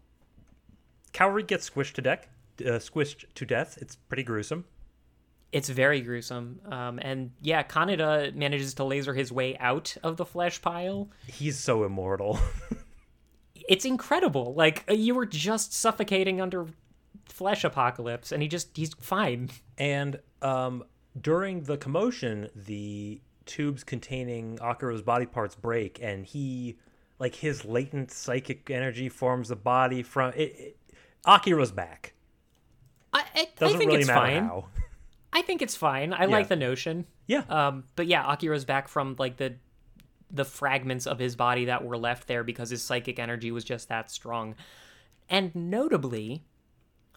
Kaori 1.13 1.47
gets 1.47 1.69
squished 1.69 1.95
to 1.95 2.03
death. 2.03 2.27
Uh, 2.61 2.79
squished 2.79 3.25
to 3.35 3.45
death. 3.45 3.77
It's 3.81 3.97
pretty 3.97 4.23
gruesome. 4.23 4.65
It's 5.51 5.69
very 5.69 6.01
gruesome. 6.01 6.61
Um, 6.67 6.99
and 7.03 7.33
yeah, 7.41 7.63
Kaneda 7.63 8.35
manages 8.35 8.75
to 8.75 8.85
laser 8.85 9.15
his 9.15 9.33
way 9.33 9.57
out 9.59 9.97
of 10.03 10.17
the 10.17 10.25
flesh 10.25 10.61
pile. 10.63 11.09
He's 11.27 11.59
so 11.59 11.85
immortal. 11.85 12.39
It's 13.69 13.85
incredible. 13.85 14.55
Like 14.55 14.85
uh, 14.91 14.95
you 14.95 15.15
were 15.15 15.27
just 15.27 15.73
suffocating 15.73 16.41
under 16.41 16.67
flesh 17.27 17.63
apocalypse, 17.65 18.33
and 18.33 18.43
he 18.43 18.49
just 18.49 18.77
he's 18.77 18.95
fine. 18.95 19.51
and 19.77 20.19
um, 20.43 20.85
during 21.21 21.63
the 21.63 21.77
commotion, 21.77 22.49
the 22.55 23.21
tubes 23.47 23.85
containing 23.85 24.59
Akira's 24.61 25.03
body 25.03 25.27
parts 25.27 25.55
break, 25.55 26.01
and 26.03 26.25
he, 26.25 26.79
like 27.19 27.35
his 27.35 27.65
latent 27.65 28.11
psychic 28.11 28.71
energy, 28.71 29.09
forms 29.09 29.49
the 29.49 29.57
body 29.57 30.03
from 30.03 30.33
it. 30.35 30.57
it 30.59 30.77
Akira's 31.27 31.73
back. 31.73 32.15
I, 33.13 33.25
I, 33.35 33.49
I 33.61 33.69
think 33.73 33.91
really 33.91 34.01
it's 34.01 34.09
fine. 34.09 34.45
how. 34.45 34.67
I 35.33 35.43
think 35.43 35.61
it's 35.61 35.77
fine. 35.77 36.15
I 36.15 36.25
like 36.25 36.49
the 36.49 36.57
notion. 36.57 37.07
Yeah. 37.27 37.43
Um, 37.51 37.85
but 37.97 38.07
yeah, 38.07 38.25
Akira's 38.33 38.65
back 38.65 38.89
from 38.89 39.15
like 39.19 39.37
the 39.37 39.57
the 40.31 40.45
fragments 40.45 41.07
of 41.07 41.19
his 41.19 41.37
body 41.37 41.67
that 41.67 41.85
were 41.85 41.97
left 41.97 42.29
there 42.29 42.45
because 42.45 42.71
his 42.71 42.83
psychic 42.83 43.19
energy 43.19 43.51
was 43.51 43.65
just 43.65 43.89
that 43.89 44.11
strong. 44.11 44.55
And 45.29 45.55
notably, 45.55 46.45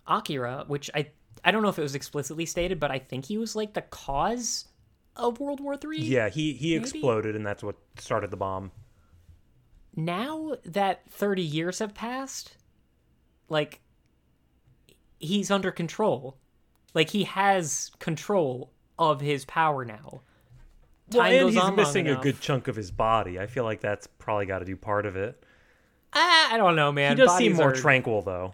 Akira, 0.08 0.66
which 0.68 0.90
I 0.94 1.08
I 1.44 1.52
don't 1.52 1.64
know 1.64 1.70
if 1.70 1.80
it 1.80 1.84
was 1.84 1.96
explicitly 1.96 2.46
stated, 2.46 2.80
but 2.80 2.92
I 2.92 3.00
think 3.00 3.26
he 3.26 3.38
was 3.38 3.56
like 3.56 3.74
the 3.74 3.82
cause 3.82 4.68
of 5.16 5.40
World 5.40 5.60
War 5.60 5.78
Three. 5.78 6.02
Yeah, 6.02 6.30
he 6.30 6.54
he 6.54 6.76
exploded, 6.76 7.36
and 7.36 7.46
that's 7.46 7.64
what 7.64 7.76
started 7.98 8.32
the 8.32 8.38
bomb. 8.38 8.72
Now 9.96 10.56
that 10.66 11.02
thirty 11.10 11.42
years 11.42 11.80
have 11.80 11.94
passed, 11.94 12.56
like 13.50 13.82
he's 15.20 15.52
under 15.52 15.72
control. 15.72 16.38
Like 16.94 17.10
he 17.10 17.24
has 17.24 17.92
control 18.00 18.72
of 19.00 19.22
his 19.22 19.46
power 19.46 19.86
now. 19.86 20.22
Well, 21.14 21.24
and 21.24 21.50
he's 21.50 21.58
on 21.58 21.76
missing 21.76 22.08
a 22.08 22.16
good 22.16 22.40
chunk 22.40 22.68
of 22.68 22.76
his 22.76 22.92
body. 22.92 23.40
I 23.40 23.48
feel 23.48 23.64
like 23.64 23.82
that's 23.82 24.08
probably 24.08 24.46
got 24.46 24.60
to 24.60 24.66
do 24.66 24.76
part 24.76 25.06
of 25.06 25.16
it. 25.16 25.44
Ah, 26.14 26.54
I 26.54 26.58
don't 26.58 26.76
know, 26.76 26.92
man. 26.92 27.18
He 27.18 27.24
does 27.24 27.38
seem 27.38 27.54
more 27.54 27.70
are- 27.72 27.76
tranquil, 27.76 28.22
though. 28.22 28.54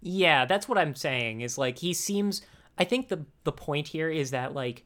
Yeah, 0.00 0.44
that's 0.44 0.68
what 0.68 0.78
I'm 0.78 0.94
saying. 0.94 1.40
Is 1.40 1.58
like 1.58 1.78
he 1.78 1.92
seems. 1.92 2.42
I 2.78 2.84
think 2.84 3.08
the 3.08 3.24
the 3.44 3.52
point 3.52 3.88
here 3.88 4.08
is 4.10 4.30
that 4.30 4.54
like 4.54 4.84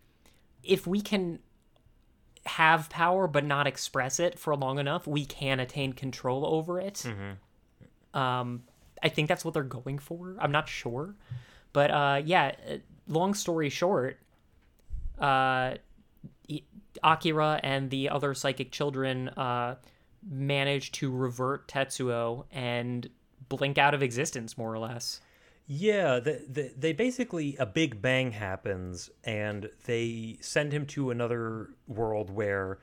if 0.62 0.86
we 0.86 1.00
can 1.00 1.40
have 2.46 2.88
power 2.90 3.26
but 3.28 3.44
not 3.44 3.66
express 3.66 4.18
it 4.18 4.38
for 4.38 4.56
long 4.56 4.78
enough, 4.78 5.06
we 5.06 5.24
can 5.24 5.60
attain 5.60 5.92
control 5.92 6.46
over 6.46 6.80
it. 6.80 7.04
Um, 8.14 8.62
I 9.02 9.08
think 9.08 9.28
that's 9.28 9.44
what 9.44 9.54
they're 9.54 9.62
going 9.62 9.98
for. 9.98 10.36
I'm 10.38 10.52
not 10.52 10.68
sure, 10.68 11.14
but 11.72 11.90
uh, 11.90 12.22
yeah. 12.24 12.52
uh, 12.70 12.76
Long 13.08 13.34
story 13.34 13.68
short, 13.68 14.18
uh, 15.20 15.24
I- 15.24 15.78
Akira 17.02 17.60
and 17.62 17.90
the 17.90 18.08
other 18.08 18.34
psychic 18.34 18.70
children 18.72 19.28
uh, 19.30 19.76
managed 20.28 20.94
to 20.94 21.10
revert 21.10 21.68
Tetsuo 21.68 22.44
and 22.50 23.08
blink 23.48 23.78
out 23.78 23.94
of 23.94 24.02
existence, 24.02 24.56
more 24.56 24.72
or 24.72 24.78
less. 24.78 25.20
Yeah, 25.66 26.18
the, 26.18 26.44
the, 26.48 26.72
they 26.76 26.92
basically 26.92 27.56
a 27.58 27.66
big 27.66 28.02
bang 28.02 28.32
happens, 28.32 29.10
and 29.24 29.70
they 29.86 30.38
send 30.40 30.72
him 30.72 30.86
to 30.86 31.10
another 31.10 31.70
world 31.86 32.30
where 32.30 32.78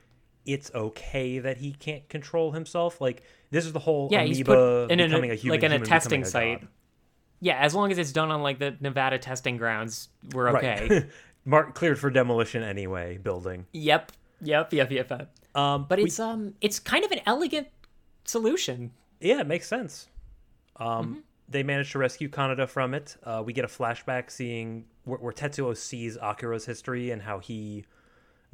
it's 0.46 0.70
okay 0.74 1.38
that 1.38 1.58
he 1.58 1.72
can't 1.72 2.08
control 2.08 2.52
himself. 2.52 3.00
Like 3.00 3.22
this 3.50 3.66
is 3.66 3.72
the 3.72 3.78
whole 3.78 4.08
Yeah, 4.10 4.22
he's 4.24 4.40
amoeba 4.40 4.86
put 4.86 4.92
in 4.92 5.00
an- 5.00 5.10
becoming 5.10 5.30
a 5.30 5.34
human, 5.34 5.60
like 5.60 5.70
in 5.70 5.72
a 5.72 5.84
testing 5.84 6.22
a 6.22 6.26
site. 6.26 6.60
god. 6.60 6.68
Yeah, 7.42 7.58
as 7.58 7.74
long 7.74 7.90
as 7.90 7.98
it's 7.98 8.12
done 8.12 8.30
on 8.30 8.42
like 8.42 8.58
the 8.58 8.76
Nevada 8.80 9.18
testing 9.18 9.56
grounds, 9.56 10.08
we're 10.32 10.50
okay. 10.56 10.86
Right. 10.90 11.06
Mark 11.44 11.74
cleared 11.74 11.98
for 11.98 12.10
demolition 12.10 12.62
anyway. 12.62 13.18
Building. 13.18 13.66
yep, 13.72 14.12
yep, 14.40 14.72
yep, 14.72 14.90
yep. 14.90 15.10
yep. 15.10 15.36
Um, 15.54 15.86
But 15.88 15.98
we- 15.98 16.04
it's 16.04 16.20
um, 16.20 16.54
it's 16.60 16.78
kind 16.78 17.04
of 17.04 17.10
an 17.10 17.20
elegant 17.26 17.68
solution. 18.24 18.92
Yeah, 19.20 19.40
it 19.40 19.46
makes 19.46 19.66
sense. 19.68 20.08
Um, 20.76 20.86
Mm-hmm. 20.88 21.20
They 21.48 21.64
managed 21.64 21.90
to 21.92 21.98
rescue 21.98 22.28
Kaneda 22.28 22.68
from 22.68 22.94
it. 22.94 23.16
Uh, 23.24 23.42
we 23.44 23.52
get 23.52 23.64
a 23.64 23.68
flashback 23.68 24.30
seeing 24.30 24.84
where, 25.02 25.18
where 25.18 25.32
Tetsuo 25.32 25.76
sees 25.76 26.16
Akira's 26.22 26.64
history 26.64 27.10
and 27.10 27.20
how 27.22 27.40
he 27.40 27.84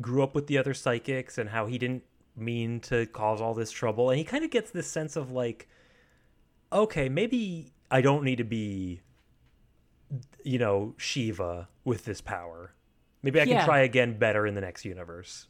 grew 0.01 0.23
up 0.23 0.35
with 0.35 0.47
the 0.47 0.57
other 0.57 0.73
psychics 0.73 1.37
and 1.37 1.51
how 1.51 1.67
he 1.67 1.77
didn't 1.77 2.05
mean 2.35 2.81
to 2.81 3.05
cause 3.09 3.43
all 3.43 3.53
this 3.53 3.71
trouble. 3.71 4.09
And 4.09 4.17
he 4.19 4.25
kind 4.25 4.45
of 4.47 4.51
gets 4.51 4.71
this 4.71 4.91
sense 4.91 5.15
of 5.15 5.31
like, 5.31 5.69
okay, 6.73 7.11
maybe 7.11 7.71
I 7.91 8.01
don't 8.01 8.25
need 8.25 8.37
to 8.37 8.45
be, 8.45 9.03
you 10.43 10.59
know, 10.59 10.95
Shiva 10.97 11.69
with 11.85 12.07
this 12.07 12.23
power. 12.23 12.73
Maybe 13.27 13.41
I 13.41 13.47
can 13.47 13.65
try 13.65 13.81
again 13.81 14.19
better 14.19 14.47
in 14.47 14.55
the 14.55 14.61
next 14.61 14.85
universe. 14.85 15.47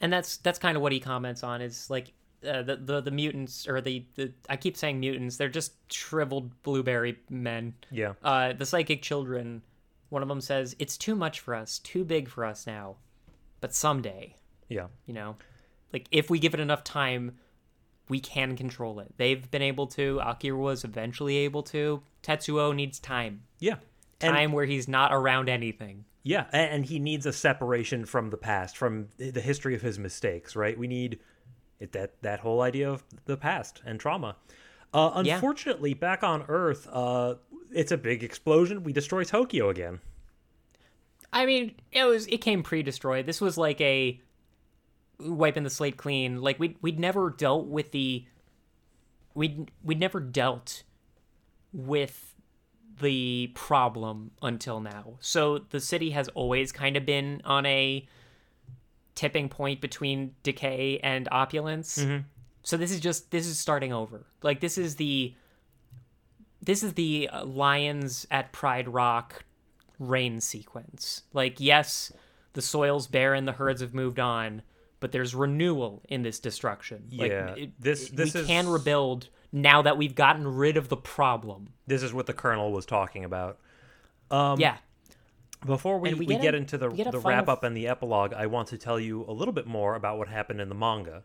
and 0.00 0.12
that's 0.12 0.36
that's 0.38 0.58
kind 0.58 0.76
of 0.76 0.82
what 0.82 0.92
he 0.92 1.00
comments 1.00 1.42
on 1.42 1.60
is 1.62 1.88
like 1.90 2.12
uh, 2.46 2.62
the, 2.62 2.76
the 2.76 3.00
the 3.00 3.10
mutants 3.10 3.66
or 3.66 3.80
the, 3.80 4.04
the 4.14 4.32
I 4.48 4.56
keep 4.56 4.76
saying 4.76 5.00
mutants 5.00 5.36
they're 5.38 5.48
just 5.48 5.72
shriveled 5.92 6.62
blueberry 6.62 7.18
men 7.30 7.74
Yeah. 7.90 8.12
uh 8.22 8.52
the 8.52 8.64
psychic 8.66 9.02
children 9.02 9.62
one 10.10 10.22
of 10.22 10.28
them 10.28 10.40
says 10.40 10.76
it's 10.78 10.96
too 10.96 11.16
much 11.16 11.40
for 11.40 11.54
us 11.54 11.80
too 11.80 12.04
big 12.04 12.28
for 12.28 12.44
us 12.44 12.64
now 12.66 12.96
but 13.60 13.74
someday 13.74 14.36
Yeah. 14.68 14.86
you 15.06 15.14
know 15.14 15.34
like 15.92 16.06
if 16.12 16.30
we 16.30 16.38
give 16.38 16.54
it 16.54 16.60
enough 16.60 16.84
time 16.84 17.36
we 18.08 18.20
can 18.20 18.56
control 18.56 19.00
it 19.00 19.12
they've 19.16 19.50
been 19.50 19.62
able 19.62 19.88
to 19.88 20.20
akira 20.24 20.56
was 20.56 20.84
eventually 20.84 21.38
able 21.38 21.64
to 21.64 22.02
tetsuo 22.22 22.72
needs 22.72 23.00
time 23.00 23.42
Yeah. 23.58 23.78
And- 24.20 24.34
time 24.34 24.52
where 24.52 24.64
he's 24.66 24.86
not 24.86 25.12
around 25.12 25.48
anything 25.48 26.04
Yeah, 26.22 26.46
and 26.52 26.84
he 26.84 26.98
needs 26.98 27.24
a 27.26 27.32
separation 27.32 28.04
from 28.04 28.30
the 28.30 28.36
past, 28.36 28.76
from 28.76 29.08
the 29.18 29.40
history 29.40 29.74
of 29.74 29.82
his 29.82 29.98
mistakes, 29.98 30.54
right? 30.56 30.76
We 30.78 30.86
need 30.86 31.20
it, 31.80 31.92
that 31.92 32.20
that 32.22 32.40
whole 32.40 32.60
idea 32.60 32.90
of 32.90 33.04
the 33.24 33.36
past 33.36 33.80
and 33.86 33.98
trauma. 33.98 34.36
Uh, 34.92 35.22
Yeah. 35.24 35.36
unfortunately, 35.36 35.94
back 35.94 36.22
on 36.22 36.44
Earth, 36.48 36.88
uh, 36.90 37.36
it's 37.70 37.92
a 37.92 37.96
big 37.96 38.22
explosion. 38.24 38.82
We 38.82 38.92
destroy 38.92 39.24
Tokyo 39.24 39.68
again. 39.70 40.00
I 41.32 41.46
mean, 41.46 41.74
it 41.92 42.04
was 42.04 42.26
it 42.26 42.38
came 42.38 42.62
pre-destroyed. 42.62 43.26
This 43.26 43.40
was 43.40 43.56
like 43.58 43.80
a 43.80 44.20
wiping 45.20 45.62
the 45.62 45.70
slate 45.70 45.96
clean. 45.98 46.40
Like 46.40 46.58
we 46.58 46.76
we'd 46.80 46.98
never 46.98 47.30
dealt 47.30 47.66
with 47.66 47.92
the 47.92 48.24
we'd 49.34 49.70
we'd 49.82 50.00
never 50.00 50.20
dealt 50.20 50.82
with 51.72 52.27
the 53.00 53.50
problem 53.54 54.30
until 54.42 54.80
now. 54.80 55.14
So 55.20 55.58
the 55.70 55.80
city 55.80 56.10
has 56.10 56.28
always 56.28 56.72
kind 56.72 56.96
of 56.96 57.04
been 57.06 57.40
on 57.44 57.66
a 57.66 58.06
tipping 59.14 59.48
point 59.48 59.80
between 59.80 60.34
decay 60.42 60.98
and 61.02 61.28
opulence. 61.32 62.04
So 62.62 62.76
this 62.76 62.90
is 62.90 63.00
just 63.00 63.30
this 63.30 63.46
is 63.46 63.58
starting 63.58 63.92
over. 63.92 64.26
Like 64.42 64.60
this 64.60 64.78
is 64.78 64.96
the 64.96 65.34
this 66.62 66.82
is 66.82 66.94
the 66.94 67.28
uh, 67.32 67.44
lions 67.44 68.26
at 68.30 68.52
Pride 68.52 68.88
Rock 68.88 69.44
rain 69.98 70.40
sequence. 70.40 71.22
Like, 71.32 71.56
yes, 71.60 72.12
the 72.52 72.62
soil's 72.62 73.06
barren, 73.06 73.44
the 73.46 73.52
herds 73.52 73.80
have 73.80 73.94
moved 73.94 74.18
on, 74.18 74.62
but 75.00 75.12
there's 75.12 75.34
renewal 75.34 76.02
in 76.08 76.22
this 76.22 76.38
destruction. 76.40 77.08
Like, 77.12 77.30
Yeah, 77.30 77.54
it- 77.54 77.80
this- 77.80 78.08
it- 78.10 78.16
this 78.16 78.34
we 78.34 78.40
is- 78.40 78.46
can 78.46 78.68
rebuild 78.68 79.28
now 79.52 79.82
that 79.82 79.96
we've 79.96 80.14
gotten 80.14 80.46
rid 80.46 80.76
of 80.76 80.88
the 80.88 80.96
problem. 80.96 81.68
This 81.86 82.02
is 82.02 82.12
what 82.12 82.26
the 82.26 82.34
Colonel 82.34 82.70
was 82.72 82.84
talking 82.86 83.24
about. 83.24 83.58
Um, 84.30 84.60
yeah, 84.60 84.76
Before 85.64 85.98
we, 85.98 86.10
And 86.10 86.18
we, 86.18 86.26
we 86.26 86.34
get, 86.34 86.42
get 86.42 86.54
a- 86.54 86.58
into 86.58 86.76
the, 86.78 86.88
get 86.90 87.10
the 87.12 87.18
wrap 87.18 87.48
up 87.48 87.64
and 87.64 87.76
the 87.76 87.88
epilogue, 87.88 88.34
I 88.34 88.46
want 88.46 88.68
to 88.68 88.78
tell 88.78 89.00
you 89.00 89.24
a 89.26 89.32
little 89.32 89.54
bit 89.54 89.66
more 89.66 89.94
about 89.94 90.18
what 90.18 90.28
happened 90.28 90.60
in 90.60 90.68
the 90.68 90.74
manga. 90.74 91.22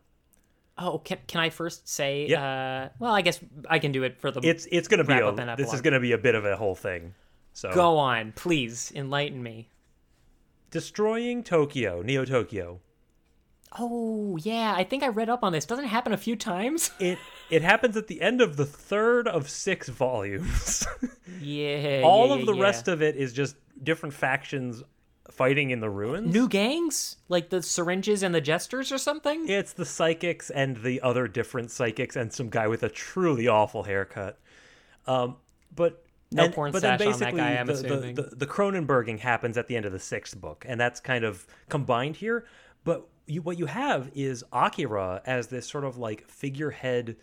Oh, 0.78 0.98
can, 1.00 1.20
can 1.28 1.42
I 1.42 1.50
first 1.50 1.88
say? 1.88 2.26
Yeah. 2.28 2.44
Uh, 2.86 2.90
well, 2.98 3.14
I 3.14 3.22
guess 3.22 3.40
I 3.70 3.78
can 3.80 3.92
do 3.92 4.04
it 4.04 4.20
for 4.20 4.32
the. 4.32 4.40
It's 4.42 4.66
it's 4.72 4.88
going 4.88 4.98
to 4.98 5.04
be 5.04 5.14
a, 5.14 5.56
this 5.56 5.72
is 5.72 5.82
going 5.82 5.94
to 5.94 6.00
be 6.00 6.14
a 6.14 6.18
bit 6.18 6.34
of 6.34 6.46
a 6.46 6.56
whole 6.56 6.74
thing. 6.74 7.14
So 7.54 7.72
Go 7.72 8.00
on, 8.00 8.32
please 8.32 8.92
enlighten 8.96 9.44
me. 9.44 9.68
destroying 10.72 11.44
Tokyo, 11.44 12.02
Neo 12.02 12.26
Tokyo. 12.26 12.80
Oh 13.78 14.38
yeah, 14.42 14.74
I 14.76 14.84
think 14.84 15.04
I 15.04 15.08
read 15.10 15.30
up 15.30 15.44
on 15.44 15.52
this. 15.52 15.66
Doesn't 15.66 15.86
it 15.86 15.90
happen 15.90 16.14
a 16.14 16.18
few 16.18 16.36
times? 16.36 16.90
It 17.00 17.20
it 17.50 17.62
happens 17.62 17.98
at 17.98 18.08
the 18.08 18.22
end 18.22 18.42
of 18.42 18.58
the 18.58 18.66
third 18.66 19.28
of 19.28 19.50
six 19.50 19.90
volumes. 19.90 20.86
yeah. 21.42 22.02
All 22.04 22.28
yeah, 22.28 22.36
of 22.36 22.46
the 22.46 22.54
yeah. 22.54 22.62
rest 22.62 22.88
of 22.88 23.02
it 23.02 23.16
is 23.16 23.34
just 23.34 23.56
different 23.82 24.14
factions 24.14 24.84
fighting 25.32 25.72
in 25.72 25.80
the 25.80 25.90
ruins. 25.90 26.32
new 26.32 26.48
gangs, 26.48 27.18
like 27.28 27.50
the 27.50 27.62
syringes 27.64 28.24
and 28.24 28.36
the 28.36 28.42
jesters 28.42 28.92
or 28.92 28.98
something. 28.98 29.48
It's 29.48 29.74
the 29.74 29.86
psychics 29.86 30.50
and 30.50 30.78
the 30.78 31.02
other 31.02 31.28
different 31.28 31.72
psychics 31.72 32.16
and 32.16 32.32
some 32.32 32.50
guy 32.50 32.68
with 32.68 32.84
a 32.84 32.90
truly 32.90 33.48
awful 33.48 33.84
haircut. 33.84 34.38
Um, 35.08 35.38
but 35.76 36.04
No 36.32 36.46
and- 36.46 36.54
porn 36.54 36.72
but 36.72 36.82
then 36.82 37.00
stash 37.00 37.14
on 37.14 37.20
that 37.20 37.20
basically 37.20 37.40
guy, 37.42 37.56
I'm 37.56 37.68
the, 37.68 37.74
assuming. 37.74 38.16
The, 38.16 38.22
the, 38.24 38.36
the 38.36 38.48
Cronenberging 38.48 39.20
happens 39.20 39.58
at 39.58 39.68
the 39.68 39.76
end 39.76 39.86
of 39.86 39.92
the 39.92 40.00
sixth 40.00 40.40
book, 40.40 40.66
and 40.68 40.80
that's 40.80 41.00
kind 41.00 41.24
of 41.24 41.48
combined 41.70 42.18
here. 42.18 42.46
But 42.84 43.08
you, 43.26 43.42
what 43.42 43.58
you 43.58 43.66
have 43.66 44.12
is 44.14 44.44
Akira 44.52 45.22
as 45.26 45.48
this 45.48 45.68
sort 45.68 45.84
of 45.86 45.98
like 45.98 46.28
figurehead, 46.30 47.16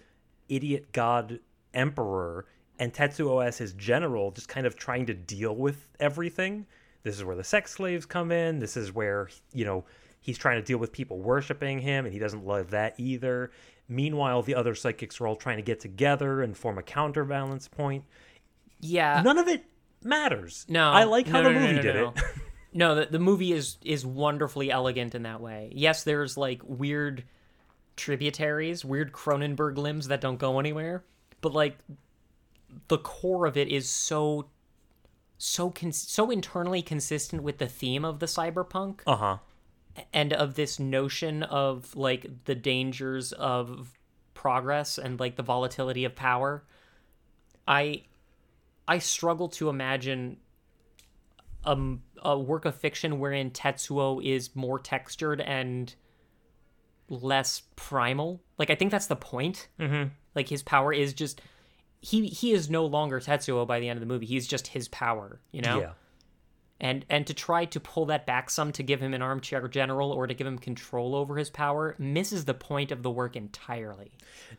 idiot 0.50 0.92
god 0.92 1.40
emperor, 1.72 2.46
and 2.78 2.92
Tetsuo 2.92 3.44
as 3.44 3.58
his 3.58 3.72
general, 3.72 4.30
just 4.30 4.48
kind 4.48 4.66
of 4.66 4.76
trying 4.76 5.06
to 5.06 5.14
deal 5.14 5.56
with 5.56 5.88
everything. 5.98 6.66
This 7.02 7.16
is 7.16 7.24
where 7.24 7.36
the 7.36 7.44
sex 7.44 7.72
slaves 7.72 8.04
come 8.04 8.30
in. 8.30 8.58
This 8.58 8.76
is 8.76 8.92
where 8.92 9.28
you 9.54 9.64
know 9.64 9.84
he's 10.20 10.36
trying 10.36 10.60
to 10.60 10.66
deal 10.66 10.78
with 10.78 10.92
people 10.92 11.18
worshiping 11.18 11.78
him, 11.78 12.04
and 12.04 12.12
he 12.12 12.20
doesn't 12.20 12.46
love 12.46 12.70
that 12.70 12.94
either. 12.98 13.50
Meanwhile, 13.88 14.42
the 14.42 14.54
other 14.54 14.74
psychics 14.74 15.20
are 15.20 15.26
all 15.26 15.36
trying 15.36 15.56
to 15.56 15.62
get 15.62 15.80
together 15.80 16.42
and 16.42 16.56
form 16.56 16.78
a 16.78 16.82
counterbalance 16.82 17.66
point. 17.66 18.04
Yeah. 18.78 19.20
None 19.22 19.38
of 19.38 19.48
it 19.48 19.64
matters. 20.02 20.64
No, 20.68 20.90
I 20.90 21.04
like 21.04 21.26
how 21.26 21.42
no, 21.42 21.48
the 21.48 21.54
no, 21.54 21.60
movie 21.60 21.76
no, 21.76 21.82
did 21.82 21.96
it. 21.96 22.08
No, 22.72 22.94
the, 22.94 23.06
the 23.06 23.18
movie 23.18 23.52
is 23.52 23.78
is 23.84 24.06
wonderfully 24.06 24.70
elegant 24.70 25.14
in 25.14 25.24
that 25.24 25.40
way. 25.40 25.72
Yes, 25.74 26.04
there's 26.04 26.36
like 26.36 26.60
weird 26.64 27.24
tributaries, 28.00 28.84
weird 28.84 29.12
Cronenberg 29.12 29.76
limbs 29.76 30.08
that 30.08 30.20
don't 30.20 30.38
go 30.38 30.58
anywhere, 30.58 31.04
but 31.40 31.52
like 31.52 31.78
the 32.88 32.98
core 32.98 33.46
of 33.46 33.56
it 33.56 33.68
is 33.68 33.88
so 33.88 34.48
so 35.38 35.70
cons- 35.70 35.96
so 36.08 36.30
internally 36.30 36.82
consistent 36.82 37.42
with 37.42 37.58
the 37.58 37.66
theme 37.66 38.04
of 38.04 38.18
the 38.18 38.26
cyberpunk 38.26 39.00
Uh 39.06 39.16
huh. 39.16 39.36
and 40.12 40.32
of 40.32 40.54
this 40.54 40.78
notion 40.78 41.42
of 41.42 41.96
like 41.96 42.26
the 42.44 42.54
dangers 42.54 43.32
of 43.32 43.98
progress 44.34 44.98
and 44.98 45.18
like 45.18 45.36
the 45.36 45.42
volatility 45.42 46.04
of 46.04 46.14
power 46.14 46.62
i 47.66 48.02
I 48.88 48.98
struggle 48.98 49.48
to 49.50 49.68
imagine 49.68 50.38
um, 51.64 52.02
a 52.22 52.36
work 52.38 52.64
of 52.64 52.74
fiction 52.74 53.20
wherein 53.20 53.50
Tetsuo 53.52 54.20
is 54.24 54.56
more 54.56 54.78
textured 54.80 55.40
and 55.40 55.94
less 57.10 57.62
primal. 57.76 58.40
Like 58.58 58.70
I 58.70 58.74
think 58.74 58.90
that's 58.90 59.06
the 59.08 59.16
point. 59.16 59.68
Mm-hmm. 59.78 60.08
Like 60.34 60.48
his 60.48 60.62
power 60.62 60.92
is 60.92 61.12
just 61.12 61.42
he 62.00 62.28
he 62.28 62.52
is 62.52 62.70
no 62.70 62.86
longer 62.86 63.20
Tetsuo 63.20 63.66
by 63.66 63.80
the 63.80 63.88
end 63.88 63.98
of 63.98 64.00
the 64.00 64.06
movie. 64.06 64.24
He's 64.26 64.46
just 64.46 64.68
his 64.68 64.88
power, 64.88 65.40
you 65.52 65.60
know. 65.60 65.80
Yeah. 65.80 65.90
And 66.82 67.04
and 67.10 67.26
to 67.26 67.34
try 67.34 67.66
to 67.66 67.80
pull 67.80 68.06
that 68.06 68.24
back 68.24 68.48
some 68.48 68.72
to 68.72 68.82
give 68.82 69.00
him 69.00 69.12
an 69.12 69.20
armchair 69.20 69.68
general 69.68 70.12
or 70.12 70.26
to 70.26 70.32
give 70.32 70.46
him 70.46 70.58
control 70.58 71.14
over 71.14 71.36
his 71.36 71.50
power 71.50 71.94
misses 71.98 72.46
the 72.46 72.54
point 72.54 72.90
of 72.90 73.02
the 73.02 73.10
work 73.10 73.36
entirely. 73.36 74.12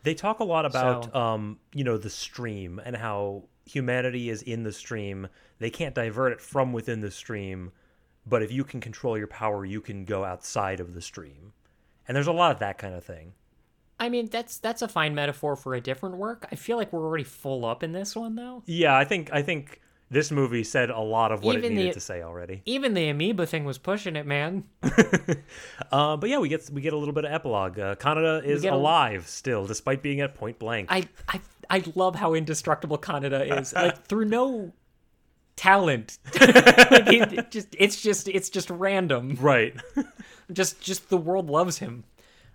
They 0.03 0.13
talk 0.13 0.39
a 0.39 0.43
lot 0.43 0.65
about 0.65 1.05
So- 1.05 1.19
um, 1.19 1.57
you 1.73 1.83
know, 1.83 1.97
the 1.97 2.11
stream 2.11 2.79
and 2.83 2.95
how 2.95 3.45
humanity 3.65 4.29
is 4.29 4.43
in 4.43 4.61
the 4.63 4.73
stream. 4.73 5.29
They 5.57 5.71
can't 5.71 5.95
divert 5.95 6.33
it 6.33 6.41
from 6.41 6.73
within 6.73 7.01
the 7.01 7.09
stream, 7.11 7.71
but 8.27 8.43
if 8.43 8.51
you 8.51 8.63
can 8.65 8.81
control 8.81 9.17
your 9.17 9.27
power, 9.27 9.65
you 9.65 9.81
can 9.81 10.05
go 10.05 10.23
outside 10.23 10.79
of 10.79 10.93
the 10.93 11.01
stream. 11.01 11.53
And 12.11 12.15
there's 12.17 12.27
a 12.27 12.33
lot 12.33 12.51
of 12.51 12.59
that 12.59 12.77
kind 12.77 12.93
of 12.93 13.05
thing. 13.05 13.31
I 13.97 14.09
mean, 14.09 14.27
that's 14.29 14.57
that's 14.57 14.81
a 14.81 14.89
fine 14.89 15.15
metaphor 15.15 15.55
for 15.55 15.75
a 15.75 15.79
different 15.79 16.17
work. 16.17 16.45
I 16.51 16.55
feel 16.55 16.75
like 16.75 16.91
we're 16.91 17.05
already 17.05 17.23
full 17.23 17.63
up 17.63 17.83
in 17.83 17.93
this 17.93 18.17
one 18.17 18.35
though. 18.35 18.63
Yeah, 18.65 18.97
I 18.97 19.05
think 19.05 19.29
I 19.31 19.41
think 19.41 19.79
this 20.09 20.29
movie 20.29 20.65
said 20.65 20.89
a 20.89 20.99
lot 20.99 21.31
of 21.31 21.41
what 21.41 21.55
Even 21.55 21.71
it 21.71 21.75
needed 21.75 21.91
the- 21.91 21.93
to 21.93 21.99
say 22.01 22.21
already. 22.21 22.63
Even 22.65 22.95
the 22.95 23.07
amoeba 23.07 23.45
thing 23.45 23.63
was 23.63 23.77
pushing 23.77 24.17
it, 24.17 24.25
man. 24.25 24.65
Uh, 25.93 26.17
but 26.17 26.29
yeah, 26.29 26.37
we 26.39 26.49
get 26.49 26.69
we 26.71 26.81
get 26.81 26.91
a 26.91 26.97
little 26.97 27.13
bit 27.13 27.23
of 27.23 27.31
epilogue. 27.31 27.79
Uh, 27.79 27.95
Kaneda 27.95 28.43
is 28.43 28.61
get 28.63 28.73
a- 28.73 28.75
alive 28.75 29.25
still, 29.27 29.65
despite 29.65 30.01
being 30.01 30.19
at 30.19 30.35
point 30.35 30.59
blank. 30.59 30.87
I 30.91 31.07
I 31.29 31.39
I 31.69 31.83
love 31.95 32.15
how 32.15 32.33
indestructible 32.33 32.97
Kaneda 32.97 33.57
is. 33.61 33.71
Like 33.75 34.03
through 34.05 34.25
no 34.25 34.73
talent. 35.55 36.17
like, 36.33 37.07
it, 37.07 37.33
it 37.33 37.51
just 37.51 37.67
it's 37.77 38.01
just 38.01 38.27
it's 38.27 38.49
just 38.49 38.69
random. 38.69 39.37
right. 39.39 39.75
Just 40.51 40.81
just 40.81 41.09
the 41.09 41.17
world 41.17 41.49
loves 41.49 41.77
him. 41.79 42.03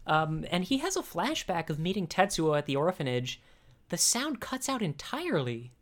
Um, 0.06 0.44
and 0.50 0.64
he 0.64 0.78
has 0.78 0.96
a 0.96 1.02
flashback 1.02 1.68
of 1.70 1.78
meeting 1.78 2.06
Tetsuo 2.06 2.56
at 2.56 2.66
the 2.66 2.76
orphanage. 2.76 3.40
The 3.88 3.98
sound 3.98 4.40
cuts 4.40 4.68
out 4.68 4.82
entirely. 4.82 5.72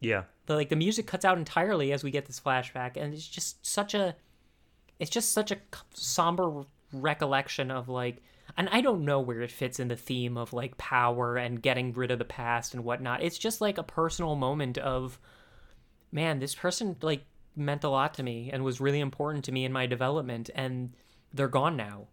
yeah. 0.00 0.24
the 0.46 0.54
like 0.54 0.68
the 0.68 0.76
music 0.76 1.06
cuts 1.06 1.24
out 1.24 1.38
entirely 1.38 1.92
as 1.92 2.04
we 2.04 2.10
get 2.10 2.26
this 2.26 2.40
flashback 2.40 2.96
and 2.96 3.12
it's 3.14 3.26
just 3.26 3.64
such 3.66 3.94
a 3.94 4.14
it's 4.98 5.10
just 5.10 5.32
such 5.32 5.50
a 5.50 5.58
somber 5.94 6.64
recollection 6.92 7.70
of 7.70 7.88
like 7.88 8.22
and 8.56 8.68
i 8.70 8.80
don't 8.80 9.04
know 9.04 9.20
where 9.20 9.40
it 9.42 9.50
fits 9.50 9.80
in 9.80 9.88
the 9.88 9.96
theme 9.96 10.36
of 10.36 10.52
like 10.52 10.76
power 10.78 11.36
and 11.36 11.62
getting 11.62 11.92
rid 11.92 12.10
of 12.10 12.18
the 12.18 12.24
past 12.24 12.74
and 12.74 12.84
whatnot 12.84 13.22
it's 13.22 13.38
just 13.38 13.60
like 13.60 13.78
a 13.78 13.82
personal 13.82 14.36
moment 14.36 14.78
of 14.78 15.18
man 16.12 16.38
this 16.38 16.54
person 16.54 16.96
like 17.02 17.24
meant 17.56 17.84
a 17.84 17.88
lot 17.88 18.14
to 18.14 18.22
me 18.22 18.50
and 18.52 18.62
was 18.62 18.80
really 18.80 19.00
important 19.00 19.44
to 19.44 19.52
me 19.52 19.64
in 19.64 19.72
my 19.72 19.86
development 19.86 20.48
and 20.54 20.94
they're 21.36 21.48
gone 21.48 21.76
now 21.76 22.08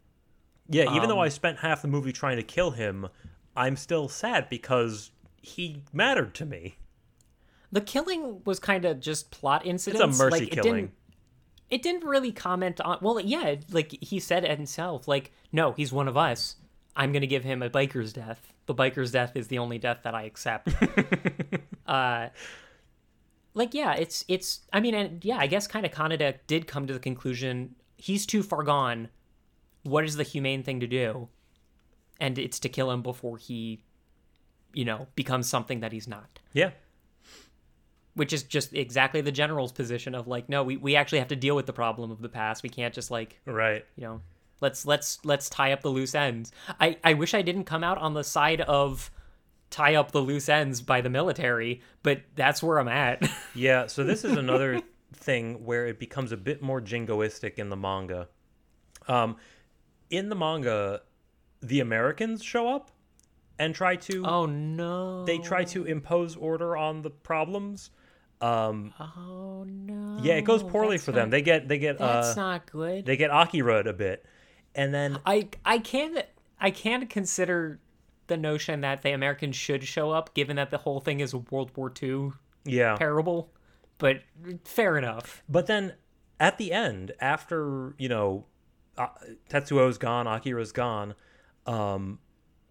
Yeah, 0.70 0.95
even 0.95 1.10
though 1.10 1.20
Um, 1.20 1.26
I 1.26 1.30
spent 1.30 1.60
half 1.60 1.82
the 1.82 1.88
movie 1.88 2.12
trying 2.14 2.38
to 2.38 2.44
kill 2.44 2.72
him, 2.72 3.08
I'm 3.56 3.76
still 3.76 4.08
sad 4.08 4.50
because 4.50 5.12
he 5.41 5.82
mattered 5.91 6.34
to 6.36 6.45
me. 6.45 6.76
the 7.72 7.82
killing 7.82 8.41
was 8.45 8.60
kind 8.60 8.86
of 8.86 9.00
just 9.00 9.32
plot 9.32 9.66
incidents 9.66 10.18
mercy 10.20 10.32
like, 10.32 10.44
It 10.44 10.52
killing. 10.52 10.76
didn't, 10.76 10.91
it 11.70 11.82
didn't 11.82 12.06
really 12.06 12.32
comment 12.32 12.80
on. 12.82 13.00
Well, 13.02 13.20
yeah, 13.20 13.56
like 13.72 13.91
he 14.02 14.20
said 14.20 14.44
it 14.44 14.52
himself. 14.58 15.08
Like, 15.08 15.32
no, 15.52 15.72
he's 15.74 15.91
one 15.91 16.08
of 16.08 16.16
us. 16.16 16.56
I'm 16.95 17.12
gonna 17.12 17.26
give 17.28 17.44
him 17.44 17.64
a 17.64 17.70
biker's 17.70 18.14
death. 18.14 18.54
The 18.68 18.76
biker's 18.76 19.12
death 19.12 19.36
is 19.36 19.48
the 19.48 19.58
only 19.58 19.80
death 19.80 20.02
that 20.04 20.14
I 20.14 20.24
accept. 20.24 20.70
uh, 21.88 22.30
like 23.56 23.74
yeah, 23.74 23.94
it's 23.95 24.24
it's. 24.28 24.62
I 24.72 24.80
mean, 24.80 24.94
and 24.94 25.26
yeah, 25.26 25.38
I 25.38 25.48
guess 25.48 25.66
kind 25.68 25.86
of 25.86 25.91
Kaneda 25.91 26.36
did 26.48 26.68
come 26.68 26.86
to 26.88 26.94
the 26.94 27.00
conclusion 27.00 27.76
he's 28.04 28.26
too 28.26 28.44
far 28.44 28.64
gone. 28.64 29.08
What 29.84 30.04
is 30.04 30.16
the 30.18 30.24
humane 30.24 30.62
thing 30.64 30.80
to 30.82 30.88
do? 30.88 31.30
And 32.20 32.38
it's 32.38 32.60
to 32.60 32.70
kill 32.70 32.92
him 32.92 33.02
before 33.02 33.38
he, 33.38 33.82
you 34.74 34.84
know, 34.86 35.08
becomes 35.16 35.48
something 35.50 35.80
that 35.82 35.92
he's 35.94 36.08
not 36.08 36.40
Yeah. 36.54 36.72
which 38.16 38.34
is 38.34 38.44
just 38.44 38.74
exactly 38.74 39.22
the 39.22 39.32
general's 39.32 39.72
position 39.72 40.14
of 40.16 40.28
like 40.28 40.48
no 40.50 40.64
we, 40.64 40.78
we 40.78 40.96
actually 40.96 41.20
have 41.20 41.28
to 41.30 41.36
deal 41.36 41.56
with 41.56 41.66
the 41.66 41.74
problem 41.74 42.12
of 42.12 42.22
the 42.22 42.30
past 42.30 42.62
we 42.64 42.70
can't 42.70 42.94
just 42.94 43.10
like 43.12 43.40
Right. 43.46 43.86
you 43.96 44.04
know 44.04 44.22
let's 44.62 44.86
let's 44.86 45.20
let's 45.26 45.50
tie 45.50 45.72
up 45.74 45.82
the 45.82 45.90
loose 45.90 46.14
ends 46.16 46.52
i 46.80 46.98
i 47.04 47.14
wish 47.16 47.34
i 47.34 47.42
didn't 47.42 47.64
come 47.66 47.84
out 47.84 47.98
on 47.98 48.14
the 48.14 48.24
side 48.24 48.62
of 48.62 49.10
tie 49.72 49.96
up 49.96 50.12
the 50.12 50.22
loose 50.22 50.48
ends 50.48 50.82
by 50.82 51.02
the 51.02 51.10
military 51.10 51.82
but 52.04 52.22
that's 52.36 52.62
where 52.62 52.78
i'm 52.80 52.88
at 52.88 53.28
Yeah, 53.56 53.88
so 53.88 54.04
this 54.04 54.24
is 54.24 54.34
another 54.38 54.82
thing 55.14 55.65
where 55.65 55.88
it 55.88 55.99
becomes 55.99 56.31
a 56.31 56.38
bit 56.38 56.61
more 56.61 56.81
jingoistic 56.81 57.56
in 57.56 57.69
the 57.69 57.76
manga. 57.76 58.27
Um, 59.07 59.38
in 60.10 60.30
the 60.30 60.35
manga, 60.35 61.02
the 61.61 61.80
Americans 61.80 62.44
show 62.44 62.68
up 62.68 62.91
and 63.60 63.76
try 63.76 63.95
to 63.95 64.26
oh 64.26 64.45
no 64.45 65.26
they 65.26 65.38
try 65.38 65.64
to 65.64 65.85
impose 65.85 66.35
order 66.35 66.76
on 66.76 67.02
the 67.02 67.10
problems. 67.10 67.91
Um, 68.41 68.94
oh 68.99 69.64
no 69.65 70.19
yeah, 70.22 70.34
it 70.34 70.44
goes 70.44 70.64
poorly 70.64 70.98
that's 70.98 71.06
for 71.06 71.11
them. 71.11 71.30
They 71.30 71.41
get 71.41 71.68
they 71.68 71.77
get 71.77 71.98
that's 71.98 72.35
uh, 72.38 72.41
not 72.41 72.72
good 72.72 73.06
they 73.06 73.15
get 73.15 73.30
Akira 73.31 73.88
a 73.88 73.94
bit, 73.94 74.26
and 74.76 74.94
then 74.94 75.19
i 75.26 75.48
i 75.64 75.77
can 75.77 76.23
i 76.60 76.72
can 76.72 77.07
consider 77.07 77.80
the 78.27 78.38
notion 78.38 78.81
that 78.81 79.02
the 79.02 79.11
americans 79.11 79.56
should 79.56 79.84
show 79.84 80.11
up 80.11 80.34
given 80.34 80.56
that 80.56 80.72
the 80.72 80.77
whole 80.77 80.99
thing 80.99 81.19
is 81.19 81.34
a 81.34 81.38
world 81.38 81.72
war 81.76 81.91
ii 82.02 82.31
yeah, 82.65 82.95
parable, 82.95 83.52
but 84.04 84.22
fair 84.66 84.98
enough. 84.98 85.44
But 85.48 85.68
then 85.68 85.94
at 86.38 86.58
the 86.58 86.74
end, 86.74 87.14
after 87.22 87.96
you 87.98 88.10
know, 88.10 88.48
uh, 88.98 89.08
Tetsuo's 89.50 89.98
gone, 89.98 90.28
Akira's 90.28 90.74
gone, 90.74 91.16
um, 91.66 92.20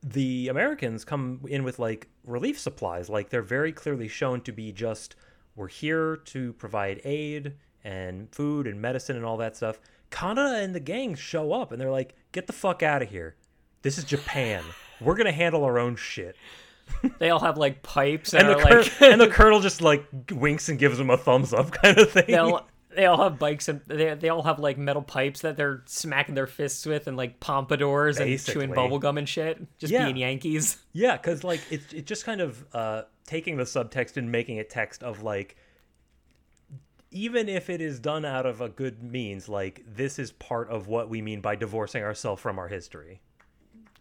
the 0.03 0.49
Americans 0.49 1.07
come 1.07 1.41
in 1.49 1.65
with 1.65 1.79
like 1.79 2.11
relief 2.27 2.59
supplies. 2.61 3.09
Like 3.09 3.31
they're 3.31 3.41
very 3.41 3.73
clearly 3.73 4.09
shown 4.09 4.43
to 4.43 4.53
be 4.53 4.73
just 4.73 5.17
we're 5.57 5.69
here 5.69 6.17
to 6.17 6.53
provide 6.53 7.01
aid 7.03 7.55
and 7.83 8.31
food 8.31 8.67
and 8.67 8.79
medicine 8.79 9.17
and 9.17 9.25
all 9.25 9.39
that 9.39 9.57
stuff. 9.57 9.81
Kaneda 10.11 10.63
and 10.63 10.75
the 10.75 10.81
gang 10.81 11.15
show 11.15 11.55
up 11.55 11.73
and 11.73 11.81
they're 11.81 11.91
like, 11.91 12.15
"Get 12.33 12.47
the 12.47 12.53
fuck 12.53 12.83
out 12.83 13.01
of 13.01 13.09
here! 13.09 13.37
This 13.81 13.97
is 13.97 14.05
Japan. 14.05 14.63
We're 15.01 15.17
gonna 15.17 15.33
handle 15.33 15.65
our 15.65 15.79
own 15.79 15.97
shit." 15.97 16.37
They 17.19 17.31
all 17.31 17.41
have 17.41 17.59
like 17.59 17.83
pipes 17.83 18.33
and, 18.35 18.47
And 18.47 18.51
the 18.51 18.63
are 18.63 18.69
cur- 18.69 18.79
like 18.83 19.03
and 19.03 19.21
the 19.21 19.29
colonel 19.39 19.61
just 19.61 19.81
like 19.81 20.05
winks 20.31 20.69
and 20.69 20.79
gives 20.79 20.99
them 20.99 21.11
a 21.11 21.17
thumbs 21.17 21.53
up 21.53 21.71
kind 21.73 21.99
of 21.99 22.11
thing. 22.11 22.25
they 22.29 22.37
all 22.37 22.67
they 22.95 23.07
all 23.07 23.23
have 23.23 23.39
bikes 23.39 23.69
and 23.69 23.81
they 23.87 24.15
they 24.15 24.29
all 24.29 24.43
have 24.43 24.59
like 24.59 24.77
metal 24.79 25.03
pipes 25.03 25.41
that 25.41 25.57
they're 25.57 25.83
smacking 25.87 26.35
their 26.35 26.47
fists 26.47 26.85
with 26.85 27.07
and 27.07 27.17
like 27.17 27.41
pompadours 27.41 28.19
and 28.19 28.27
chewing 28.29 28.37
Basically. 28.37 28.67
bubble 28.75 28.99
gum 28.99 29.17
and 29.19 29.29
shit, 29.29 29.59
just 29.79 29.93
Yeah. 29.93 30.05
being 30.05 30.17
Yankees. 30.19 30.77
Yeah, 30.93 31.17
because 31.17 31.43
like 31.43 31.61
it's 31.71 31.93
it 31.95 32.07
just 32.07 32.25
kind 32.27 32.41
of 32.43 32.65
uh, 32.75 33.03
taking 33.27 33.57
the 33.57 33.65
subtext 33.65 34.17
and 34.19 34.31
making 34.31 34.59
it 34.59 34.69
text 34.69 35.03
of 35.03 35.23
like, 35.23 35.57
even 37.11 37.49
if 37.49 37.69
it 37.71 37.81
is 37.81 37.99
done 37.99 38.25
out 38.25 38.47
of 38.47 38.61
a 38.61 38.69
good 38.69 39.03
means, 39.03 39.49
like 39.49 39.83
this 39.87 40.19
is 40.19 40.33
part 40.33 40.69
of 40.69 40.87
what 40.89 41.09
we 41.09 41.23
mean 41.23 41.41
by 41.41 41.55
divorcing 41.57 42.03
ourselves 42.03 42.41
from 42.43 42.59
our 42.59 42.69
history. 42.69 43.21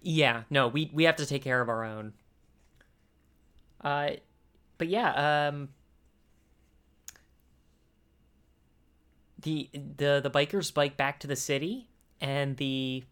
Yeah, 0.02 0.44
no, 0.50 0.68
we 0.68 0.90
we 0.94 1.04
have 1.06 1.16
to 1.18 1.26
take 1.26 1.44
care 1.44 1.62
of 1.62 1.70
our 1.70 1.84
own. 1.86 2.14
Uh, 3.84 4.12
but 4.78 4.88
yeah, 4.88 5.48
um, 5.48 5.70
the 9.42 9.70
the 9.74 10.20
the 10.24 10.30
bikers 10.30 10.74
bike 10.74 10.98
back 10.98 11.20
to 11.22 11.28
the 11.28 11.36
city, 11.36 11.88
and 12.20 12.58
the 12.58 13.04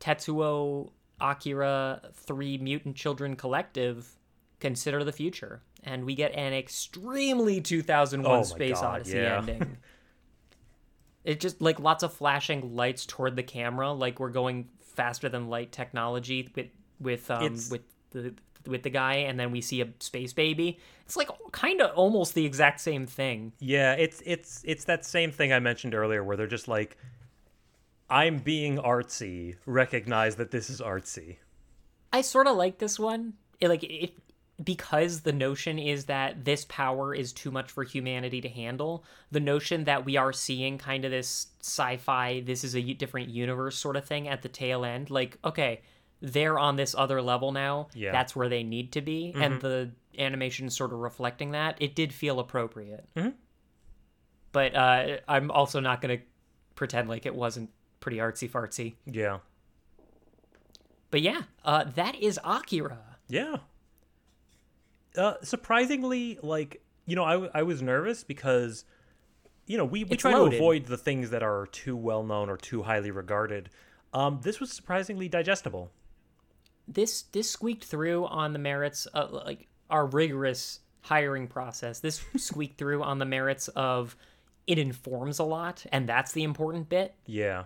Tetsuo 0.00 0.90
Akira 1.20 2.00
Three 2.12 2.58
Mutant 2.58 2.96
Children 2.96 3.36
Collective 3.36 4.08
consider 4.60 5.04
the 5.04 5.12
future, 5.12 5.62
and 5.82 6.04
we 6.04 6.14
get 6.14 6.32
an 6.32 6.52
extremely 6.52 7.60
2001 7.60 8.38
Oh 8.38 8.42
Space 8.42 8.80
God, 8.80 8.84
Odyssey 8.84 9.18
yeah. 9.18 9.38
ending. 9.38 9.76
It 11.24 11.40
just 11.40 11.62
like 11.62 11.80
lots 11.80 12.02
of 12.02 12.12
flashing 12.12 12.76
lights 12.76 13.06
toward 13.06 13.34
the 13.34 13.42
camera, 13.42 13.90
like 13.92 14.20
we're 14.20 14.28
going 14.28 14.68
faster 14.94 15.30
than 15.30 15.48
light 15.48 15.72
technology 15.72 16.50
with 16.54 16.66
with 17.00 17.30
um 17.30 17.54
with 17.70 17.80
the 18.10 18.34
with 18.66 18.82
the 18.82 18.90
guy, 18.90 19.14
and 19.14 19.38
then 19.38 19.50
we 19.50 19.60
see 19.60 19.80
a 19.80 19.88
space 20.00 20.32
baby. 20.32 20.78
It's 21.04 21.16
like 21.16 21.28
kind 21.52 21.80
of 21.80 21.94
almost 21.96 22.34
the 22.34 22.44
exact 22.44 22.80
same 22.80 23.06
thing. 23.06 23.52
Yeah, 23.58 23.94
it's 23.94 24.22
it's 24.24 24.62
it's 24.64 24.84
that 24.84 25.04
same 25.04 25.30
thing 25.30 25.52
I 25.52 25.60
mentioned 25.60 25.94
earlier, 25.94 26.22
where 26.24 26.36
they're 26.36 26.46
just 26.46 26.68
like, 26.68 26.96
I'm 28.08 28.38
being 28.38 28.78
artsy. 28.78 29.56
Recognize 29.66 30.36
that 30.36 30.50
this 30.50 30.70
is 30.70 30.80
artsy. 30.80 31.36
I 32.12 32.20
sort 32.20 32.46
of 32.46 32.56
like 32.56 32.78
this 32.78 32.98
one. 32.98 33.34
It, 33.60 33.68
like 33.68 33.84
it 33.84 34.14
because 34.62 35.20
the 35.20 35.32
notion 35.32 35.78
is 35.78 36.04
that 36.04 36.44
this 36.44 36.64
power 36.66 37.14
is 37.14 37.32
too 37.32 37.50
much 37.50 37.70
for 37.70 37.82
humanity 37.82 38.40
to 38.40 38.48
handle. 38.48 39.04
The 39.32 39.40
notion 39.40 39.84
that 39.84 40.04
we 40.04 40.16
are 40.16 40.32
seeing 40.32 40.78
kind 40.78 41.04
of 41.04 41.10
this 41.10 41.48
sci-fi, 41.60 42.40
this 42.40 42.62
is 42.62 42.76
a 42.76 42.92
different 42.94 43.30
universe 43.30 43.76
sort 43.76 43.96
of 43.96 44.04
thing 44.04 44.28
at 44.28 44.42
the 44.42 44.48
tail 44.48 44.84
end. 44.84 45.10
Like, 45.10 45.38
okay, 45.44 45.80
they're 46.24 46.58
on 46.58 46.76
this 46.76 46.94
other 46.96 47.20
level 47.20 47.52
now. 47.52 47.88
Yeah. 47.94 48.10
That's 48.12 48.34
where 48.34 48.48
they 48.48 48.62
need 48.62 48.92
to 48.92 49.00
be. 49.02 49.32
And 49.36 49.60
the 49.60 49.90
animation 50.18 50.70
sort 50.70 50.92
of 50.92 50.98
reflecting 51.00 51.50
that. 51.52 51.76
It 51.80 51.94
did 51.94 52.12
feel 52.12 52.40
appropriate. 52.40 53.04
Mhm. 53.14 53.34
But 54.52 54.74
uh, 54.74 55.16
I'm 55.28 55.50
also 55.50 55.80
not 55.80 56.00
going 56.00 56.18
to 56.18 56.24
pretend 56.76 57.08
like 57.08 57.26
it 57.26 57.34
wasn't 57.34 57.70
pretty 58.00 58.18
artsy 58.18 58.48
fartsy. 58.50 58.94
Yeah. 59.06 59.38
But 61.10 61.22
yeah, 61.22 61.42
uh, 61.64 61.84
that 61.96 62.16
is 62.16 62.38
Akira. 62.44 62.98
Yeah. 63.28 63.56
Uh, 65.16 65.34
surprisingly, 65.42 66.38
like 66.42 66.82
you 67.06 67.14
know, 67.16 67.24
I, 67.24 67.32
w- 67.34 67.50
I 67.54 67.62
was 67.62 67.82
nervous 67.82 68.24
because 68.24 68.84
you 69.66 69.76
know 69.76 69.84
we, 69.84 70.04
we 70.04 70.10
It's 70.12 70.22
try 70.22 70.32
loaded. 70.34 70.52
to 70.52 70.56
avoid 70.56 70.86
the 70.86 70.96
things 70.96 71.30
that 71.30 71.42
are 71.42 71.66
too 71.66 71.96
well 71.96 72.22
known 72.24 72.48
or 72.48 72.56
too 72.56 72.82
highly 72.82 73.10
regarded. 73.10 73.70
Um, 74.12 74.40
this 74.42 74.58
was 74.60 74.72
surprisingly 74.72 75.28
digestible. 75.28 75.90
This 76.86 77.22
this 77.22 77.50
squeaked 77.50 77.84
through 77.84 78.26
on 78.26 78.52
the 78.52 78.58
merits 78.58 79.06
of 79.06 79.32
like 79.32 79.68
our 79.90 80.06
rigorous 80.06 80.80
hiring 81.02 81.46
process. 81.46 82.00
This 82.00 82.24
squeaked 82.36 82.78
through 82.78 83.02
on 83.02 83.18
the 83.18 83.24
merits 83.24 83.68
of 83.68 84.16
it 84.66 84.78
informs 84.78 85.38
a 85.38 85.44
lot, 85.44 85.84
and 85.92 86.08
that's 86.08 86.32
the 86.32 86.42
important 86.42 86.88
bit. 86.88 87.14
Yeah, 87.26 87.64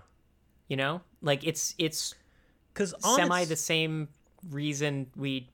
You 0.69 0.77
know, 0.77 1.03
like 1.23 1.45
it's 1.45 1.75
it's 1.79 2.15
because 2.73 2.95
semi 3.01 3.45
the 3.45 3.57
same 3.57 4.09
reason 4.51 5.09
we 5.17 5.51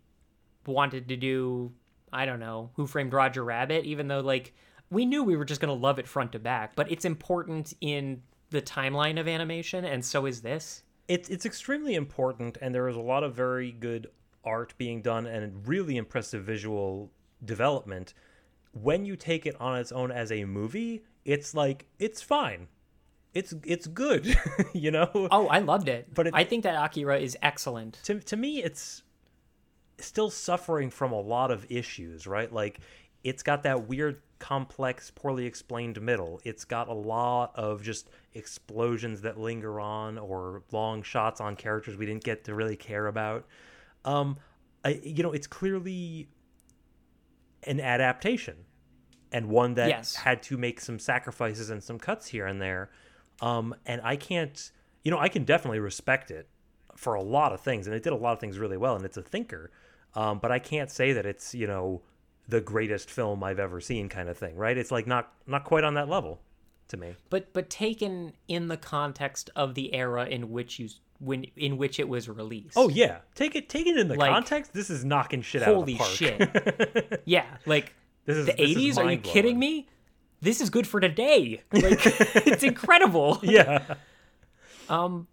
wanted 0.67 1.09
to 1.09 1.17
do 1.17 1.73
I 2.13 2.27
don't 2.27 2.41
know 2.41 2.71
Who 2.75 2.87
Framed 2.87 3.13
Roger 3.13 3.45
Rabbit, 3.45 3.85
even 3.85 4.09
though 4.09 4.21
like 4.21 4.55
we 4.91 5.05
knew 5.05 5.23
we 5.23 5.37
were 5.37 5.45
just 5.45 5.61
gonna 5.61 5.75
love 5.75 5.99
it 5.99 6.09
front 6.09 6.33
to 6.33 6.39
back, 6.39 6.75
but 6.77 6.91
it's 6.91 7.05
important 7.05 7.75
in 7.81 8.23
the 8.51 8.63
timeline 8.63 9.19
of 9.19 9.27
animation, 9.29 9.85
and 9.85 10.05
so 10.05 10.27
is 10.27 10.41
this. 10.41 10.84
It's 11.09 11.29
it's 11.29 11.45
extremely 11.47 11.95
important, 11.95 12.57
and 12.61 12.75
there 12.75 12.89
is 12.89 12.97
a 12.97 13.01
lot 13.01 13.25
of 13.25 13.35
very 13.35 13.73
good 13.73 14.09
art 14.45 14.75
being 14.79 15.03
done 15.03 15.27
and 15.27 15.67
really 15.67 15.97
impressive 15.97 16.45
visual 16.45 17.11
development. 17.45 18.15
When 18.73 19.05
you 19.05 19.17
take 19.17 19.47
it 19.47 19.55
on 19.61 19.79
its 19.79 19.93
own 19.93 20.11
as 20.11 20.33
a 20.33 20.45
movie, 20.45 21.05
it's 21.25 21.55
like 21.55 21.87
it's 21.99 22.21
fine. 22.23 22.69
It's 23.35 23.55
it's 23.65 23.87
good, 23.87 24.37
you 24.73 24.91
know. 24.91 25.11
Oh, 25.31 25.47
I 25.49 25.59
loved 25.61 25.89
it. 25.89 26.13
But 26.15 26.29
it- 26.29 26.35
I 26.35 26.45
think 26.45 26.63
that 26.65 26.83
Akira 26.83 27.19
is 27.19 27.37
excellent. 27.43 27.99
to 28.05 28.21
to 28.21 28.37
me 28.37 28.63
it's 28.63 29.03
still 29.99 30.29
suffering 30.31 30.91
from 30.91 31.13
a 31.13 31.21
lot 31.21 31.53
of 31.53 31.65
issues 31.71 32.27
right 32.27 32.53
like 32.53 32.81
it's 33.23 33.45
got 33.45 33.63
that 33.63 33.87
weird 33.89 34.21
complex 34.45 35.11
poorly 35.11 35.47
explained 35.47 35.99
middle. 36.03 36.39
It's 36.45 36.67
got 36.67 36.89
a 36.89 36.93
lot 36.93 37.53
of 37.55 37.83
just 37.83 38.11
explosions 38.35 39.23
that 39.23 39.39
linger 39.39 39.81
on 39.81 40.19
or 40.19 40.65
long 40.71 41.03
shots 41.03 41.41
on 41.41 41.57
characters 41.57 41.97
we 41.97 42.05
didn't 42.05 42.25
get 42.25 42.45
to 42.45 42.55
really 42.55 42.77
care 42.77 43.07
about. 43.07 43.47
Um 44.05 44.37
I, 44.85 45.01
you 45.03 45.23
know 45.23 45.33
it's 45.33 45.47
clearly 45.47 46.29
an 47.63 47.81
adaptation 47.81 48.67
and 49.33 49.49
one 49.49 49.75
that 49.75 49.89
Yes. 49.89 50.15
had 50.15 50.43
to 50.45 50.59
make 50.59 50.79
some 50.81 50.99
sacrifices 50.99 51.71
and 51.71 51.83
some 51.83 51.99
cuts 51.99 52.27
here 52.27 52.47
and 52.47 52.61
there. 52.61 52.91
Um 53.41 53.75
and 53.87 54.01
i 54.05 54.15
can't 54.15 54.71
you 55.05 55.11
know 55.11 55.19
i 55.19 55.29
can 55.29 55.45
definitely 55.45 55.81
respect 55.81 56.31
it 56.31 56.49
for 56.97 57.15
a 57.15 57.23
lot 57.23 57.53
of 57.55 57.61
things 57.61 57.87
and 57.87 57.97
it 57.97 58.03
did 58.03 58.13
a 58.13 58.17
lot 58.17 58.33
of 58.35 58.41
things 58.41 58.59
really 58.59 58.77
well 58.77 58.95
and 58.95 59.05
it's 59.07 59.17
a 59.17 59.23
thinker. 59.23 59.71
Um, 60.15 60.39
but 60.39 60.53
i 60.53 60.59
can't 60.59 60.91
say 60.91 61.15
that 61.15 61.25
it's 61.27 61.55
you 61.55 61.67
know 61.67 62.03
the 62.49 62.61
greatest 62.61 63.11
film 63.11 63.43
i've 63.43 63.59
ever 63.59 63.81
seen 63.81 64.09
kind 64.09 64.29
of 64.29 64.37
thing 64.37 64.57
right 64.57 64.77
it's 64.77 64.91
like 64.91 65.07
not 65.07 65.33
not 65.47 65.65
quite 65.65 65.85
on 65.85 65.95
that 65.95 66.09
level 66.09 66.41
to 66.89 66.97
me 66.97 67.15
but 67.31 67.53
but 67.53 67.71
taken 67.71 68.33
in 68.49 68.69
the 68.69 68.77
context 68.77 69.51
of 69.57 69.75
the 69.75 69.95
era 69.95 70.27
in 70.27 70.51
which 70.51 70.79
you 70.79 70.89
when 71.21 71.45
in 71.57 71.79
which 71.79 71.99
it 71.99 72.09
was 72.09 72.29
released. 72.29 72.75
oh 72.77 72.89
yeah 72.89 73.19
take 73.35 73.55
it 73.55 73.69
take 73.69 73.87
it 73.87 73.97
in 73.97 74.09
the 74.09 74.15
Like, 74.17 74.31
context 74.31 74.75
this 74.75 74.91
is 74.91 75.05
knocking 75.05 75.41
shit 75.43 75.63
out 75.63 75.75
of 75.75 75.87
the 75.87 75.97
shit! 75.97 77.23
yeah, 77.25 77.47
like 77.67 77.95
this 78.27 78.37
is 78.37 78.47
the 78.47 78.61
eighties. 78.61 78.99
Are 78.99 79.11
you 79.11 79.17
kidding 79.19 79.59
me? 79.59 79.87
This 80.41 80.61
is 80.61 80.69
good 80.71 80.87
for 80.87 80.99
today. 81.01 81.63
Like 81.73 82.01
it's 82.05 82.63
incredible. 82.65 83.39
yeah 83.43 83.95
Um. 84.89 85.29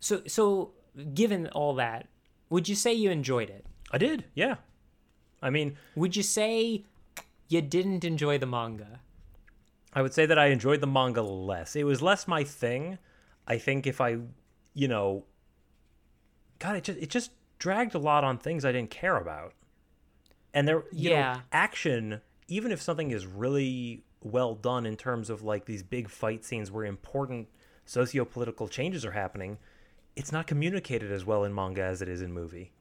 So 0.00 0.22
so 0.26 0.72
given 1.14 1.48
all 1.48 1.74
that, 1.74 2.08
would 2.50 2.68
you 2.68 2.74
say 2.74 2.92
you 2.94 3.10
enjoyed 3.10 3.50
it? 3.50 3.66
i 3.92 3.98
did 3.98 4.24
yeah 4.34 4.56
i 5.46 5.50
mean 5.50 5.76
Would 5.94 6.16
you 6.16 6.22
say 6.22 6.84
you 7.48 7.60
didn't 7.62 8.04
enjoy 8.04 8.38
the 8.38 8.46
manga? 8.46 9.00
I 9.92 10.02
would 10.02 10.12
say 10.12 10.26
that 10.26 10.38
I 10.38 10.46
enjoyed 10.46 10.80
the 10.80 10.86
manga 10.98 11.22
less. 11.22 11.74
It 11.76 11.84
was 11.84 12.02
less 12.02 12.26
my 12.28 12.42
thing. 12.44 12.98
I 13.46 13.56
think 13.56 13.86
if 13.86 13.98
I, 14.00 14.18
you 14.74 14.88
know, 14.88 15.24
God, 16.58 16.76
it 16.76 16.84
just 16.84 16.98
it 16.98 17.10
just 17.10 17.30
dragged 17.58 17.94
a 17.94 17.98
lot 17.98 18.24
on 18.24 18.36
things 18.38 18.64
I 18.64 18.72
didn't 18.72 18.90
care 18.90 19.16
about. 19.16 19.54
And 20.52 20.66
there, 20.68 20.84
you 20.92 21.10
know, 21.10 21.16
Yeah. 21.16 21.40
action. 21.52 22.20
Even 22.48 22.72
if 22.72 22.82
something 22.82 23.10
is 23.10 23.26
really 23.26 24.04
well 24.22 24.54
done 24.54 24.84
in 24.86 24.96
terms 24.96 25.30
of 25.30 25.42
like 25.42 25.64
these 25.66 25.82
big 25.82 26.08
fight 26.10 26.44
scenes 26.44 26.70
where 26.70 26.84
important 26.84 27.48
socio-political 27.84 28.68
changes 28.68 29.04
are 29.04 29.12
happening, 29.12 29.58
it's 30.16 30.32
not 30.32 30.46
communicated 30.46 31.10
as 31.12 31.24
well 31.24 31.44
in 31.44 31.54
manga 31.54 31.82
as 31.82 32.02
it 32.02 32.08
is 32.08 32.20
in 32.20 32.32
movie. 32.32 32.72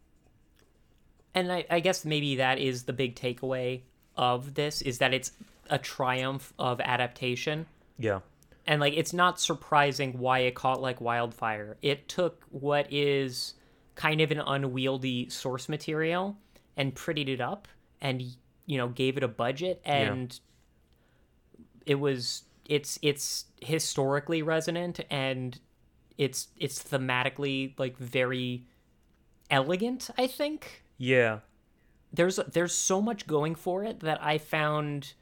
And 1.36 1.52
I, 1.52 1.66
I 1.70 1.80
guess 1.82 2.06
maybe 2.06 2.38
that 2.38 2.58
is 2.58 2.84
the 2.84 2.94
big 2.94 3.16
takeaway 3.16 3.82
of 4.18 4.56
this 4.56 4.82
is 4.82 4.98
that 5.00 5.14
it's 5.14 5.32
a 5.70 5.78
triumph 5.78 6.54
of 6.58 6.80
adaptation. 6.82 7.66
Yeah, 8.00 8.22
and 8.66 8.82
like 8.82 8.94
it's 8.96 9.14
not 9.14 9.40
surprising 9.40 10.18
why 10.18 10.40
it 10.40 10.56
caught 10.56 10.82
like 10.82 11.00
wildfire. 11.02 11.78
It 11.82 12.08
took 12.08 12.44
what 12.50 12.92
is 12.92 13.54
kind 13.96 14.22
of 14.22 14.32
an 14.32 14.40
unwieldy 14.40 15.30
source 15.30 15.70
material 15.70 16.38
and 16.76 16.94
prettied 16.96 17.30
it 17.30 17.40
up 17.40 17.68
and 18.02 18.22
you 18.66 18.78
know 18.78 18.88
gave 18.88 19.18
it 19.18 19.24
a 19.24 19.28
budget. 19.28 19.82
And 19.86 20.40
it 21.86 21.96
was 21.96 22.44
it's 22.68 22.98
it's 23.02 23.46
historically 23.62 24.42
resonant 24.42 25.00
and 25.10 25.60
it's 26.18 26.48
it's 26.58 26.82
thematically 26.82 27.78
like 27.78 27.98
very 27.98 28.66
elegant 29.50 30.10
i 30.18 30.26
think 30.26 30.84
yeah, 30.98 31.40
there's 32.14 32.38
there's 32.52 32.74
so 32.74 33.02
much 33.02 33.28
going 33.28 33.56
for 33.56 33.84
it 33.84 34.00
that 34.02 34.24
I 34.24 34.38
found 34.38 35.14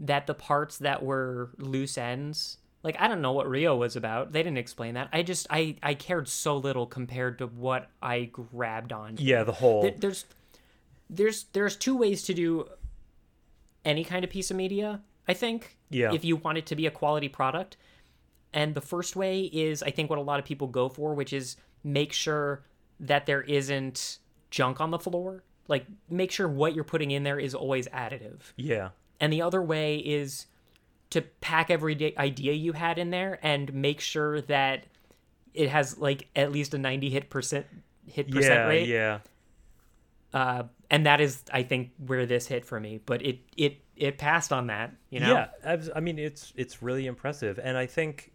that 0.00 0.26
the 0.26 0.34
parts 0.34 0.78
that 0.78 1.02
were 1.02 1.50
loose 1.58 1.96
ends, 1.96 2.58
like 2.82 2.96
I 3.00 3.08
don't 3.08 3.22
know 3.22 3.32
what 3.32 3.48
Rio 3.48 3.76
was 3.76 3.96
about. 3.96 4.32
They 4.32 4.42
didn't 4.42 4.58
explain 4.58 4.94
that. 4.94 5.08
I 5.12 5.22
just 5.22 5.46
I 5.50 5.76
I 5.82 5.94
cared 5.94 6.28
so 6.28 6.56
little 6.56 6.86
compared 6.86 7.38
to 7.38 7.46
what 7.46 7.90
I 8.02 8.24
grabbed 8.24 8.92
on. 8.92 9.16
yeah. 9.18 9.44
The 9.44 9.52
whole 9.52 9.82
There- 9.82 9.94
There's 9.96 10.24
there's 11.10 11.44
there's 11.52 11.76
two 11.76 11.96
ways 11.96 12.22
to 12.24 12.34
do 12.34 12.68
any 13.84 14.04
kind 14.04 14.24
of 14.24 14.30
piece 14.30 14.50
of 14.50 14.56
media, 14.56 15.00
I 15.28 15.34
think. 15.34 15.76
Yeah. 15.90 16.12
If 16.12 16.24
you 16.24 16.36
want 16.36 16.58
it 16.58 16.66
to 16.66 16.76
be 16.76 16.86
a 16.86 16.90
quality 16.90 17.28
product. 17.28 17.76
And 18.52 18.74
the 18.74 18.80
first 18.80 19.16
way 19.16 19.42
is 19.42 19.82
I 19.82 19.90
think 19.90 20.08
what 20.10 20.18
a 20.18 20.22
lot 20.22 20.38
of 20.38 20.44
people 20.44 20.68
go 20.68 20.88
for, 20.88 21.12
which 21.14 21.32
is 21.32 21.56
make 21.82 22.12
sure 22.12 22.62
that 23.00 23.26
there 23.26 23.42
isn't 23.42 24.18
junk 24.54 24.80
on 24.80 24.92
the 24.92 24.98
floor. 24.98 25.42
Like 25.66 25.84
make 26.08 26.30
sure 26.30 26.46
what 26.46 26.74
you're 26.74 26.84
putting 26.84 27.10
in 27.10 27.24
there 27.24 27.40
is 27.40 27.54
always 27.54 27.88
additive. 27.88 28.40
yeah, 28.56 28.90
And 29.18 29.32
the 29.32 29.42
other 29.42 29.60
way 29.60 29.96
is 29.96 30.46
to 31.10 31.22
pack 31.22 31.70
every 31.70 32.16
idea 32.16 32.52
you 32.52 32.72
had 32.72 32.98
in 32.98 33.10
there 33.10 33.38
and 33.42 33.72
make 33.74 34.00
sure 34.00 34.40
that 34.42 34.84
it 35.54 35.70
has 35.70 35.98
like 35.98 36.28
at 36.36 36.52
least 36.52 36.72
a 36.74 36.78
90 36.78 37.10
hit 37.10 37.30
percent 37.30 37.66
hit 38.06 38.30
percent 38.30 38.54
yeah, 38.54 38.66
rate. 38.66 38.88
yeah. 38.88 39.18
Uh, 40.32 40.64
and 40.88 41.06
that 41.06 41.20
is 41.20 41.42
I 41.52 41.62
think 41.64 41.90
where 42.06 42.24
this 42.26 42.46
hit 42.46 42.64
for 42.64 42.78
me, 42.78 43.00
but 43.04 43.24
it 43.24 43.38
it 43.56 43.78
it 43.96 44.18
passed 44.18 44.52
on 44.52 44.66
that, 44.68 44.92
you 45.10 45.20
know. 45.20 45.46
Yeah, 45.64 45.76
I 45.94 46.00
mean 46.00 46.18
it's 46.18 46.52
it's 46.56 46.82
really 46.82 47.06
impressive, 47.06 47.58
and 47.62 47.76
I 47.78 47.86
think, 47.86 48.32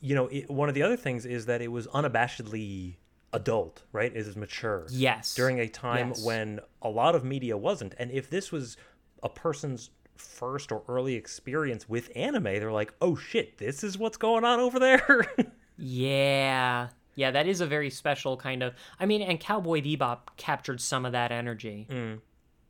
you 0.00 0.14
know, 0.14 0.26
it, 0.28 0.50
one 0.50 0.68
of 0.68 0.74
the 0.74 0.82
other 0.82 0.96
things 0.96 1.24
is 1.26 1.46
that 1.46 1.60
it 1.62 1.68
was 1.68 1.86
unabashedly 1.88 2.96
adult, 3.32 3.82
right? 3.92 4.10
It 4.14 4.16
is 4.26 4.36
mature. 4.36 4.86
Yes. 4.90 5.34
During 5.34 5.60
a 5.60 5.68
time 5.68 6.08
Yes. 6.08 6.24
when 6.24 6.60
a 6.82 6.88
lot 6.88 7.14
of 7.14 7.24
media 7.24 7.56
wasn't, 7.56 7.94
and 7.98 8.10
if 8.10 8.28
this 8.30 8.52
was 8.52 8.76
a 9.22 9.28
person's 9.28 9.90
first 10.16 10.70
or 10.70 10.82
early 10.88 11.14
experience 11.14 11.88
with 11.88 12.10
anime, 12.14 12.44
they're 12.44 12.70
like, 12.72 12.92
oh 13.00 13.16
shit, 13.16 13.58
this 13.58 13.82
is 13.82 13.96
what's 13.98 14.16
going 14.16 14.44
on 14.44 14.60
over 14.60 14.78
there. 14.78 15.26
Yeah. 15.78 16.88
Yeah, 17.14 17.30
that 17.32 17.46
is 17.48 17.60
a 17.60 17.66
very 17.66 17.90
special 17.90 18.36
kind 18.36 18.62
of. 18.62 18.74
I 19.00 19.06
mean, 19.06 19.20
and 19.22 19.40
Cowboy 19.40 19.80
Bebop 19.82 20.18
captured 20.36 20.80
some 20.80 21.04
of 21.04 21.12
that 21.12 21.32
energy. 21.32 21.86
Mm. 21.90 22.20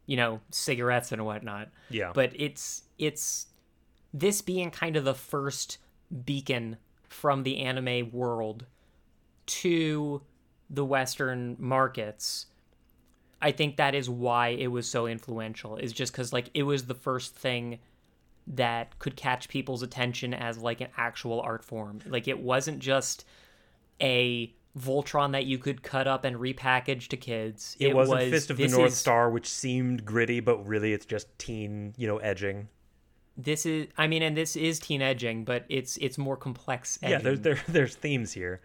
You 0.06 0.16
know, 0.16 0.40
cigarettes 0.50 1.12
and 1.12 1.24
whatnot. 1.26 1.68
yeah, 1.90 2.12
But 2.14 2.32
it's 2.34 2.82
it's 2.98 3.46
this 4.14 4.40
being 4.40 4.70
kind 4.70 4.96
of 4.96 5.04
the 5.04 5.14
first 5.14 5.78
beacon 6.24 6.76
from 7.08 7.42
the 7.42 7.58
anime 7.58 8.10
world 8.12 8.66
to 9.46 10.22
the 10.72 10.84
Western 10.84 11.56
markets. 11.60 12.46
I 13.40 13.52
think 13.52 13.76
that 13.76 13.94
is 13.94 14.08
why 14.08 14.48
it 14.48 14.68
was 14.68 14.88
so 14.88 15.06
influential. 15.06 15.76
Is 15.76 15.92
just 15.92 16.12
because 16.12 16.32
like 16.32 16.50
it 16.54 16.64
was 16.64 16.86
the 16.86 16.94
first 16.94 17.36
thing 17.36 17.78
that 18.46 18.98
could 18.98 19.14
catch 19.14 19.48
people's 19.48 19.82
attention 19.82 20.34
as 20.34 20.58
like 20.58 20.80
an 20.80 20.88
actual 20.96 21.40
art 21.40 21.64
form. 21.64 22.00
Like 22.06 22.26
it 22.26 22.40
wasn't 22.40 22.80
just 22.80 23.24
a 24.00 24.52
Voltron 24.78 25.32
that 25.32 25.44
you 25.44 25.58
could 25.58 25.82
cut 25.82 26.08
up 26.08 26.24
and 26.24 26.36
repackage 26.36 27.08
to 27.08 27.16
kids. 27.16 27.76
It, 27.78 27.94
wasn't 27.94 28.20
was 28.20 28.30
Fist 28.30 28.50
of 28.50 28.56
the 28.56 28.68
North 28.68 28.92
is- 28.92 28.98
Star, 28.98 29.30
which 29.30 29.48
seemed 29.48 30.04
gritty, 30.04 30.40
but 30.40 30.66
really 30.66 30.92
it's 30.92 31.06
just 31.06 31.26
teen, 31.38 31.94
you 31.96 32.06
know, 32.06 32.18
edging. 32.18 32.68
This 33.36 33.64
is, 33.64 33.88
I 33.96 34.08
mean, 34.08 34.22
and 34.22 34.36
this 34.36 34.56
is 34.56 34.78
teen 34.78 35.00
edging, 35.00 35.44
but 35.44 35.64
it's 35.68 35.96
it's 35.98 36.18
more 36.18 36.36
complex. 36.36 36.98
Edging. 37.02 37.12
Yeah, 37.12 37.22
there's 37.22 37.40
there, 37.40 37.60
there's 37.68 37.94
themes 37.94 38.32
here. 38.32 38.60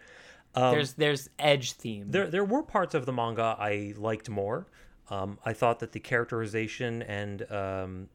There's 0.54 0.94
there's 0.94 1.30
edge 1.38 1.72
theme. 1.72 2.10
There 2.10 2.28
there 2.28 2.44
were 2.44 2.62
parts 2.62 2.94
of 2.94 3.06
the 3.06 3.12
manga 3.12 3.56
I 3.58 3.94
liked 3.96 4.28
more. 4.28 4.66
Um, 5.10 5.38
I 5.44 5.52
thought 5.52 5.78
that 5.80 5.92
the 5.92 6.00
characterization 6.00 7.02
and 7.02 7.50
um, 7.50 8.08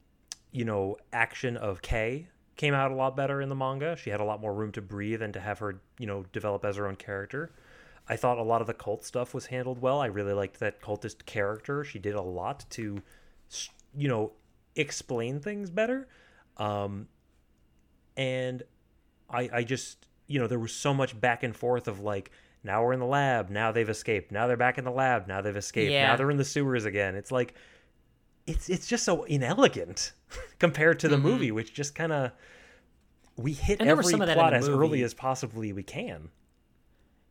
you 0.52 0.66
know 0.66 0.98
action 1.12 1.58
of 1.58 1.82
Kei 1.82 2.28
came 2.56 2.74
out 2.74 2.92
a 2.92 2.96
lot 2.96 3.16
better 3.16 3.42
in 3.42 3.50
the 3.50 3.56
manga. 3.56 3.96
She 3.96 4.10
had 4.10 4.20
a 4.20 4.24
lot 4.24 4.42
more 4.42 4.54
room 4.54 4.72
to 4.74 4.82
breathe 4.82 5.22
and 5.22 5.34
to 5.34 5.40
have 5.40 5.60
her 5.60 5.82
you 5.98 6.08
know 6.08 6.26
develop 6.32 6.66
as 6.66 6.76
her 6.78 6.88
own 6.88 6.96
character. 6.96 7.52
I 8.08 8.18
thought 8.18 8.38
a 8.38 8.44
lot 8.44 8.60
of 8.60 8.68
the 8.68 8.74
cult 8.74 9.06
stuff 9.06 9.34
was 9.34 9.46
handled 9.46 9.82
well. 9.82 10.02
I 10.02 10.08
really 10.08 10.34
liked 10.34 10.60
that 10.60 10.82
cultist 10.82 11.26
character. 11.26 11.84
She 11.84 12.00
did 12.00 12.16
a 12.16 12.22
lot 12.22 12.66
to 12.72 13.02
you 13.96 14.08
know 14.08 14.34
explain 14.76 15.40
things 15.40 15.70
better. 15.70 16.08
Um, 16.58 17.08
and 18.18 18.64
I 19.30 19.50
I 19.54 19.64
just 19.64 20.08
you 20.28 20.40
know 20.40 20.48
there 20.48 20.60
was 20.60 20.74
so 20.74 20.94
much 20.94 21.20
back 21.20 21.44
and 21.44 21.56
forth 21.56 21.88
of 21.88 22.00
like 22.00 22.32
now 22.64 22.84
we're 22.84 22.94
in 22.94 23.00
the 23.00 23.06
lab, 23.06 23.50
now 23.50 23.72
they've 23.74 23.90
escaped, 23.90 24.32
now 24.32 24.48
they're 24.48 24.56
back 24.58 24.78
in 24.78 24.86
the 24.86 24.92
lab, 24.92 25.28
now 25.28 25.42
they've 25.42 25.56
escaped, 25.58 25.92
Yeah. 25.92 26.08
now 26.08 26.16
they're 26.16 26.32
in 26.32 26.38
the 26.38 26.46
sewers 26.46 26.86
again. 26.86 27.16
It's 27.16 27.32
like 27.32 27.54
it's 28.48 28.70
it's 28.70 28.88
just 28.88 29.04
so 29.04 29.24
inelegant 29.24 30.14
compared 30.60 31.00
to 31.02 31.08
the 31.08 31.18
movie, 31.18 31.52
which 31.52 31.74
just 31.74 31.94
kind 31.96 32.12
of 32.12 32.32
we 33.38 33.52
hit 33.54 33.80
Mm-hmm. 33.80 33.90
Every 33.90 34.04
some 34.06 34.22
of 34.22 34.28
that 34.28 34.34
in 34.34 34.40
plot 34.40 34.54
as 34.54 34.70
movie. 34.70 34.80
early 34.80 35.04
as 35.04 35.14
possibly 35.14 35.74
we 35.74 35.84
can. 35.84 36.30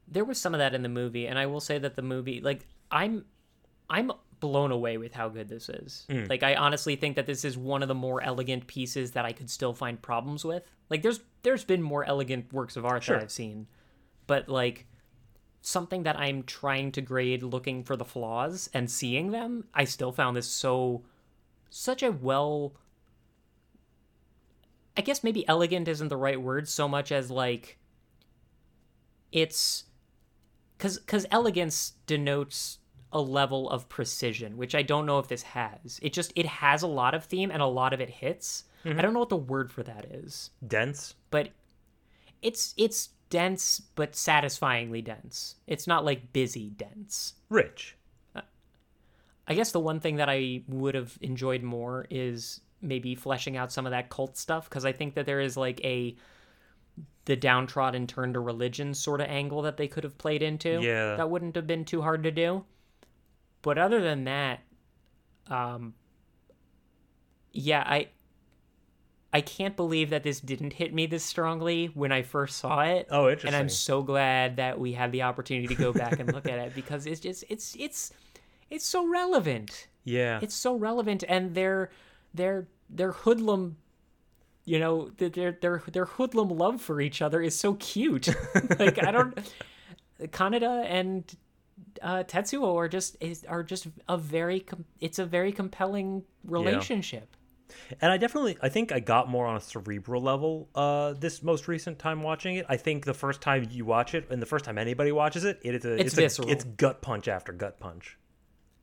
there 0.09 0.25
was 0.25 0.39
some 0.41 0.53
of 0.55 0.59
that 0.59 0.75
in 0.75 0.83
the 0.83 0.89
movie 0.89 1.27
and 1.27 1.39
i 1.39 1.47
will 1.47 1.61
say 1.61 1.79
that 1.79 1.95
the 1.97 2.03
movie 2.03 2.41
like 2.41 2.67
i'm 2.91 3.25
i'm 3.89 4.11
blown 4.43 4.71
away 4.73 4.99
with 4.99 5.13
how 5.15 5.29
good 5.29 5.49
this 5.49 5.69
is 5.69 6.05
Mm. 6.11 6.29
like 6.29 6.43
i 6.43 6.55
honestly 6.57 6.97
think 6.97 7.15
that 7.17 7.27
this 7.27 7.45
is 7.45 7.57
one 7.57 7.81
of 7.83 7.89
the 7.89 7.95
more 7.95 8.21
elegant 8.21 8.67
pieces 8.67 9.13
that 9.13 9.25
i 9.25 9.33
could 9.33 9.49
still 9.49 9.73
find 9.73 10.03
problems 10.03 10.45
with 10.45 10.65
like 10.91 11.01
there's 11.03 11.21
there's 11.45 11.65
been 11.65 11.81
more 11.81 12.05
elegant 12.05 12.53
works 12.53 12.77
of 12.77 12.85
art 12.85 13.05
Sure. 13.05 13.17
that 13.17 13.23
i've 13.23 13.31
seen 13.31 13.69
but 14.27 14.49
like 14.49 14.87
something 15.61 16.03
that 16.03 16.19
i'm 16.19 16.43
trying 16.43 16.91
to 16.93 17.01
grade 17.01 17.45
looking 17.45 17.85
for 17.85 17.97
the 17.97 18.05
flaws 18.05 18.69
and 18.75 18.91
seeing 18.91 19.31
them 19.31 19.65
i 19.75 19.85
still 19.85 20.11
found 20.11 20.37
this 20.37 20.49
so 20.49 21.05
such 21.71 22.03
a 22.03 22.11
well 22.11 22.75
i 24.97 25.01
guess 25.01 25.23
maybe 25.23 25.47
elegant 25.49 25.87
isn't 25.87 26.09
the 26.09 26.17
right 26.17 26.43
word 26.43 26.69
so 26.69 26.89
much 26.89 27.13
as 27.13 27.31
like 27.31 27.79
it's 29.31 29.85
because 30.77 30.99
because 30.99 31.27
elegance 31.31 31.93
denotes 32.07 32.79
a 33.13 33.21
level 33.21 33.69
of 33.71 33.89
precision 33.89 34.57
which 34.57 34.75
i 34.75 34.83
don't 34.83 35.07
know 35.07 35.19
if 35.19 35.29
this 35.29 35.43
has. 35.43 35.99
It 36.03 36.13
just 36.13 36.33
it 36.37 36.47
has 36.47 36.83
a 36.83 36.87
lot 36.87 37.15
of 37.15 37.25
theme 37.25 37.51
and 37.51 37.63
a 37.63 37.67
lot 37.67 37.93
of 37.93 38.01
it 38.01 38.11
hits. 38.11 38.65
I 38.85 38.89
mm-hmm. 38.89 39.01
don't 39.01 39.13
know 39.13 39.21
what 39.21 39.29
the 39.29 39.37
word 39.37 39.71
for 39.71 39.83
that 39.83 40.07
is. 40.07 40.51
Dense. 40.67 41.15
but 41.31 41.51
it's 42.41 42.75
it's 42.77 43.11
dense 43.31 43.81
but 43.81 44.15
satisfyingly 44.15 45.03
dense. 45.03 45.57
It's 45.67 45.87
not 45.87 46.05
like 46.05 46.33
busy 46.33 46.71
dense. 46.71 47.35
Rich. 47.49 47.97
Uh, 48.35 48.41
i 49.47 49.55
guess 49.55 49.73
the 49.73 49.81
one 49.81 50.01
thing 50.01 50.17
that 50.17 50.29
i 50.29 50.63
would 50.69 50.95
have 50.95 51.19
enjoyed 51.21 51.63
more 51.63 52.07
is 52.11 52.61
maybe 52.81 53.15
fleshing 53.15 53.57
out 53.57 53.73
some 53.73 53.87
of 53.87 53.91
that 53.93 54.11
cult 54.11 54.37
stuff 54.37 54.69
because 54.69 54.85
i 54.85 54.93
think 54.93 55.15
that 55.15 55.27
there 55.27 55.41
is 55.41 55.57
like 55.57 55.81
a 55.85 56.17
the 57.25 57.37
downtrodden 57.37 58.07
turn 58.07 58.33
to 58.33 58.41
religion 58.41 58.93
sort 58.95 59.21
of 59.21 59.29
angle 59.29 59.63
that 59.63 59.77
they 59.77 59.87
could 59.87 60.03
have 60.03 60.19
played 60.19 60.43
into 60.43 60.81
Yeah. 60.83 61.17
that 61.17 61.31
wouldn't 61.31 61.55
have 61.57 61.67
been 61.67 61.85
too 61.85 62.03
hard 62.03 62.23
to 62.25 62.31
do 62.31 62.65
but 63.63 63.79
other 63.79 64.01
than 64.01 64.25
that 64.25 64.61
um 65.49 65.95
yeah 67.53 67.83
i 67.87 68.09
i 69.33 69.41
can't 69.41 69.77
believe 69.77 70.11
that 70.11 70.23
this 70.23 70.41
didn't 70.41 70.73
hit 70.75 70.93
me 70.95 71.07
this 71.07 71.25
strongly 71.25 71.87
when 71.95 72.13
i 72.13 72.23
first 72.23 72.59
saw 72.59 72.81
it 72.83 73.07
Oh, 73.11 73.25
interesting. 73.29 73.49
and 73.49 73.57
i'm 73.57 73.69
so 73.69 74.03
glad 74.03 74.57
that 74.57 74.79
we 74.79 74.93
had 74.93 75.13
the 75.13 75.23
opportunity 75.23 75.69
to 75.69 75.75
go 75.75 75.93
back 75.93 76.19
and 76.19 76.33
look 76.33 76.47
at 76.47 76.59
it 76.59 76.75
because 76.75 77.07
it's 77.07 77.21
just 77.21 77.45
it's 77.49 77.75
it's 77.79 78.13
it's 78.71 78.85
so 78.87 79.07
relevant 79.09 79.89
yeah. 80.05 80.39
it's 80.43 80.55
so 80.55 80.75
relevant 80.77 81.23
and 81.29 81.55
their 81.55 81.91
their 82.35 82.67
their 82.91 83.13
hoodlum 83.13 83.77
you 84.65 84.79
know 84.79 85.11
their 85.19 85.53
their 85.61 85.83
their 85.93 86.07
hoodlum 86.07 86.49
love 86.49 86.81
for 86.81 87.01
each 87.01 87.21
other 87.21 87.41
is 87.43 87.59
so 87.59 87.75
cute 87.75 88.29
like 88.79 89.03
i 89.05 89.11
don't 89.11 89.37
kaneda 90.29 90.85
and 90.87 91.37
uh, 92.01 92.23
tetsuo 92.25 92.77
are 92.77 92.89
just 92.89 93.17
is, 93.21 93.45
are 93.45 93.63
just 93.63 93.87
a 94.09 94.17
very 94.17 94.61
com- 94.61 94.85
it's 95.01 95.19
a 95.19 95.27
very 95.27 95.53
compelling 95.53 96.23
relationship 96.45 97.37
And 98.01 98.13
I 98.13 98.19
definitely, 98.19 98.59
I 98.61 98.69
think 98.69 98.93
I 98.93 99.01
got 99.01 99.31
more 99.31 99.47
on 99.47 99.57
a 99.57 99.61
cerebral 99.61 100.21
level 100.21 100.69
uh, 100.75 101.15
this 101.15 101.43
most 101.43 101.69
recent 101.69 101.99
time 101.99 102.23
watching 102.23 102.57
it. 102.57 102.67
I 102.69 102.77
think 102.77 103.07
the 103.07 103.15
first 103.15 103.41
time 103.41 103.67
you 103.71 103.87
watch 103.87 104.15
it, 104.15 104.31
and 104.31 104.43
the 104.43 104.47
first 104.47 104.65
time 104.67 104.77
anybody 104.77 105.11
watches 105.11 105.45
it, 105.45 105.59
it 105.63 105.75
is 105.77 105.85
a, 105.85 105.95
It's 105.99 106.19
it's, 106.19 106.39
a, 106.39 106.43
it's 106.49 106.65
gut 106.65 107.01
punch 107.01 107.29
after 107.29 107.53
gut 107.53 107.81
punch. 107.81 108.19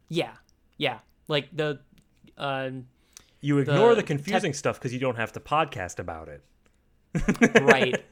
yeah 0.07 0.33
yeah 0.77 0.99
like 1.27 1.49
the 1.55 1.79
uh 2.37 2.71
You 3.41 3.59
ignore 3.59 3.89
the, 3.89 4.01
The 4.01 4.07
confusing 4.07 4.53
stuff 4.53 4.79
because 4.79 4.91
you 4.93 4.99
don't 4.99 5.17
have 5.17 5.33
to 5.33 5.39
podcast 5.39 5.99
about 5.99 6.27
it. 6.29 6.43
right 7.61 8.03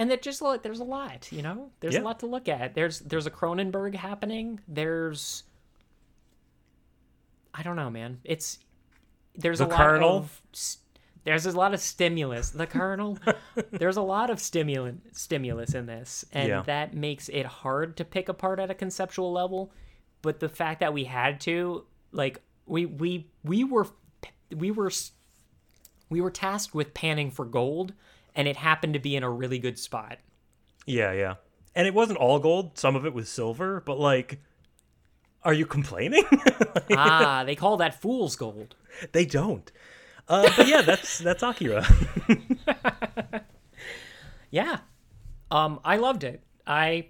and 0.00 0.10
it 0.10 0.22
just 0.22 0.40
like 0.42 0.62
there's 0.62 0.80
a 0.80 0.84
lot 0.84 1.30
you 1.30 1.42
know? 1.42 1.70
There's 1.80 1.94
Yeah. 1.94 2.00
a 2.00 2.02
lot 2.02 2.20
to 2.20 2.26
look 2.26 2.48
at. 2.48 2.74
There's 2.74 3.00
there's 3.00 3.26
a 3.26 3.30
cronenberg 3.30 3.94
happening. 3.94 4.60
There's 4.66 5.44
i 7.54 7.62
don't 7.62 7.76
know 7.76 7.90
man. 7.90 8.20
It's 8.24 8.58
there's 9.36 9.58
The 9.58 9.66
a 9.66 9.68
lot 9.68 10.02
of 10.02 10.40
there's 11.24 11.44
a 11.46 11.52
lot 11.52 11.74
of 11.74 11.80
stimulus. 11.80 12.50
The 12.50 12.66
colonel? 12.66 13.18
There's 13.70 13.98
a 13.98 14.02
lot 14.02 14.30
of 14.30 14.40
stimulant 14.40 15.14
stimulus 15.14 15.74
in 15.74 15.84
this 15.84 16.24
and 16.32 16.48
Yeah. 16.48 16.62
that 16.62 16.94
makes 16.94 17.28
it 17.28 17.44
hard 17.44 17.98
to 17.98 18.06
pick 18.06 18.30
apart 18.30 18.58
at 18.58 18.70
a 18.70 18.74
conceptual 18.74 19.30
level. 19.30 19.70
But 20.22 20.40
the 20.40 20.48
fact 20.48 20.80
that 20.80 20.94
we 20.94 21.04
had 21.04 21.38
to 21.42 21.84
like 22.12 22.40
we 22.66 22.86
we 22.86 23.26
we 23.44 23.64
were 23.64 23.86
we 24.54 24.70
were 24.70 24.90
we 26.08 26.20
were 26.22 26.30
tasked 26.30 26.74
with 26.74 26.94
panning 26.94 27.30
for 27.30 27.44
gold 27.44 27.92
and 28.40 28.48
it 28.48 28.56
happened 28.56 28.94
to 28.94 28.98
be 29.00 29.14
in 29.14 29.22
a 29.22 29.28
really 29.30 29.58
good 29.58 29.78
spot 29.78 30.16
Yeah, 30.86 31.12
yeah. 31.12 31.34
And 31.74 31.86
it 31.86 31.92
wasn't 31.92 32.18
all 32.18 32.38
gold. 32.38 32.78
Some 32.78 32.96
of 32.96 33.04
it 33.04 33.12
was 33.14 33.28
silver. 33.28 33.80
But 33.84 33.98
like, 34.00 34.40
are 35.44 35.52
you 35.52 35.66
complaining? 35.66 36.24
ah 36.96 37.44
they 37.44 37.54
call 37.54 37.76
that 37.76 38.00
fool's 38.00 38.34
gold 38.34 38.74
they 39.12 39.26
don't. 39.26 39.70
Uh, 40.26 40.50
but 40.56 40.66
yeah, 40.66 40.80
that's 40.82 41.18
that's 41.18 41.42
Akira. 41.42 41.84
yeah 44.50 44.78
um 45.52 45.78
i 45.84 45.96
loved 45.96 46.24
it 46.24 46.42
i 46.66 47.06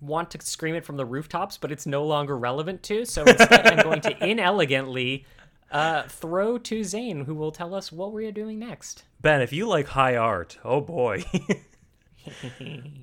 want 0.00 0.30
to 0.30 0.38
scream 0.40 0.76
it 0.76 0.84
from 0.84 0.96
the 0.96 1.04
rooftops 1.04 1.58
but 1.58 1.72
it's 1.72 1.84
no 1.84 2.04
longer 2.04 2.38
relevant 2.38 2.80
to 2.82 3.04
so 3.04 3.24
instead 3.24 3.66
i'm 3.66 3.82
going 3.82 4.00
to 4.00 4.24
inelegantly 4.24 5.24
uh 5.70 6.02
throw 6.04 6.56
to 6.58 6.82
zane 6.84 7.24
who 7.24 7.34
will 7.34 7.52
tell 7.52 7.74
us 7.74 7.92
what 7.92 8.12
we're 8.12 8.32
doing 8.32 8.58
next 8.58 9.04
ben, 9.20 9.42
if 9.42 9.52
you 9.52 9.66
like 9.68 9.88
high 9.88 10.16
art, 10.16 10.58
oh 10.64 10.80
boy. 10.80 11.24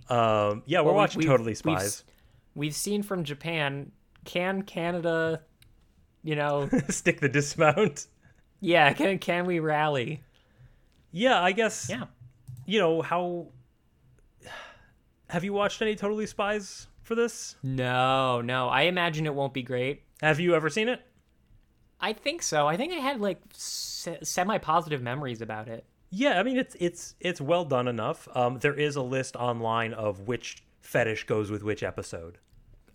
um, 0.09 0.63
yeah, 0.65 0.79
we're 0.79 0.85
Well, 0.87 0.95
watching 0.95 1.19
we've- 1.19 1.27
Totally 1.29 1.49
we've 1.51 1.57
Spies. 1.57 2.03
we've 2.55 2.75
seen 2.75 3.03
from 3.03 3.23
japan 3.23 3.91
can 4.23 4.61
canada 4.63 5.41
you 6.23 6.35
know 6.35 6.69
Stick 6.89 7.19
the 7.19 7.29
dismount. 7.29 8.07
yeah 8.61 8.93
can 8.93 9.19
can 9.19 9.45
we 9.45 9.59
rally 9.59 10.23
Yeah, 11.11 11.41
I 11.41 11.51
guess. 11.53 11.87
yeah 11.89 12.05
You 12.65 12.79
know 12.79 13.01
how. 13.01 13.47
Have 15.29 15.43
you 15.43 15.53
watched 15.53 15.81
any 15.81 15.95
Totally 15.95 16.25
Spies 16.27 16.87
for 17.03 17.15
this? 17.15 17.55
no 17.63 18.41
no 18.41 18.67
i 18.69 18.83
imagine 18.83 19.25
it 19.25 19.33
won't 19.35 19.53
be 19.53 19.63
great 19.63 20.03
Have 20.21 20.39
you 20.39 20.55
ever 20.55 20.69
seen 20.69 20.87
it? 20.89 21.01
I 21.99 22.13
think 22.13 22.41
so 22.43 22.67
i 22.67 22.75
think 22.77 22.91
i 22.93 22.97
had 22.97 23.19
like 23.21 23.39
se- 23.51 24.19
semi-positive 24.23 25.01
memories 25.01 25.41
about 25.41 25.67
it 25.67 25.85
Yeah, 26.11 26.39
I 26.39 26.43
mean 26.43 26.57
it's 26.57 26.75
it's 26.79 27.15
it's 27.19 27.41
well 27.41 27.65
done 27.65 27.87
enough. 27.89 28.27
Um, 28.33 28.59
there 28.59 28.73
is 28.75 28.95
a 28.95 29.01
list 29.01 29.35
online 29.35 29.93
of 29.93 30.27
which 30.27 30.63
fetish 30.79 31.25
goes 31.25 31.49
with 31.51 31.61
which 31.63 31.83
episode. 31.83 32.37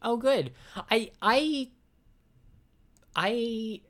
Oh, 0.00 0.16
good. 0.16 0.52
I 0.90 1.10
I 1.20 1.68
I 3.14 3.80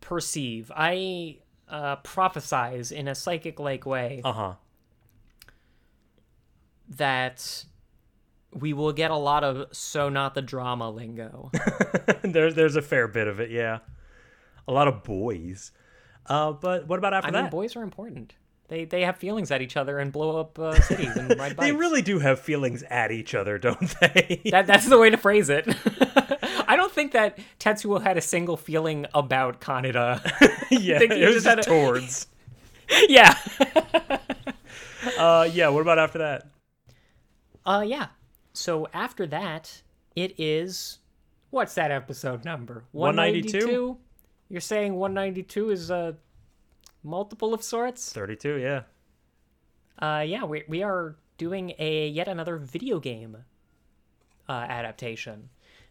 perceive. 0.00 0.70
I 0.76 1.38
uh, 1.68 1.96
prophesize 2.02 2.92
in 2.92 3.08
a 3.08 3.14
psychic-like 3.14 3.86
way 3.86 4.20
Uh 4.24 4.32
huh. 4.32 4.54
that 6.88 7.64
we 8.58 8.72
will 8.72 8.92
get 8.92 9.10
a 9.10 9.16
lot 9.16 9.44
of 9.44 9.66
"so 9.76 10.08
not 10.08 10.34
the 10.34 10.42
drama" 10.42 10.90
lingo. 10.90 11.50
there's 12.22 12.54
there's 12.54 12.76
a 12.76 12.82
fair 12.82 13.06
bit 13.08 13.28
of 13.28 13.40
it. 13.40 13.50
Yeah, 13.50 13.78
a 14.66 14.72
lot 14.72 14.88
of 14.88 15.02
boys. 15.04 15.72
Uh, 16.26 16.52
but 16.52 16.86
what 16.88 16.98
about 16.98 17.14
after 17.14 17.28
I 17.28 17.30
that? 17.32 17.42
mean, 17.42 17.50
boys 17.50 17.76
are 17.76 17.82
important. 17.82 18.34
They 18.68 18.84
they 18.84 19.02
have 19.02 19.16
feelings 19.16 19.50
at 19.52 19.62
each 19.62 19.76
other 19.76 19.98
and 20.00 20.10
blow 20.12 20.40
up 20.40 20.58
uh, 20.58 20.80
cities 20.80 21.14
and 21.16 21.28
ride 21.38 21.56
bikes. 21.56 21.68
They 21.68 21.72
really 21.72 22.02
do 22.02 22.18
have 22.18 22.40
feelings 22.40 22.82
at 22.90 23.12
each 23.12 23.34
other, 23.34 23.58
don't 23.58 23.78
they? 24.00 24.40
That 24.50 24.66
that's 24.66 24.88
the 24.88 24.98
way 24.98 25.10
to 25.10 25.16
phrase 25.16 25.48
it. 25.50 25.68
I 26.68 26.74
don't 26.74 26.90
think 26.90 27.12
that 27.12 27.38
Tetsuo 27.60 28.02
had 28.02 28.16
a 28.16 28.20
single 28.20 28.56
feeling 28.56 29.06
about 29.14 29.60
Kaneda. 29.60 30.20
yeah, 30.70 30.98
he 30.98 31.04
it 31.04 31.26
was 31.26 31.44
just 31.44 31.46
just 31.46 31.58
a- 31.58 31.70
towards. 31.70 32.26
yeah. 33.08 33.36
Uh, 35.16 35.48
yeah. 35.52 35.68
What 35.68 35.80
about 35.82 35.98
after 36.00 36.18
that? 36.18 36.48
Uh 37.64 37.84
yeah. 37.86 38.06
So 38.56 38.88
after 38.92 39.26
that, 39.28 39.82
it 40.14 40.34
is 40.38 40.98
what's 41.50 41.74
that 41.74 41.90
episode 41.90 42.44
number? 42.44 42.84
192? 42.92 43.98
You're 44.48 44.60
saying 44.60 44.94
192 44.94 45.70
is 45.70 45.90
a 45.90 46.16
multiple 47.02 47.54
of 47.54 47.62
sorts? 47.62 48.12
Thirty-two. 48.12 48.56
Yeah. 48.56 48.82
Uh, 49.98 50.22
yeah, 50.26 50.44
we, 50.44 50.64
we 50.68 50.82
are 50.82 51.16
doing 51.38 51.72
a 51.78 52.08
yet 52.08 52.28
another 52.28 52.56
video 52.56 53.00
game 53.00 53.36
uh, 54.48 54.52
adaptation, 54.52 55.48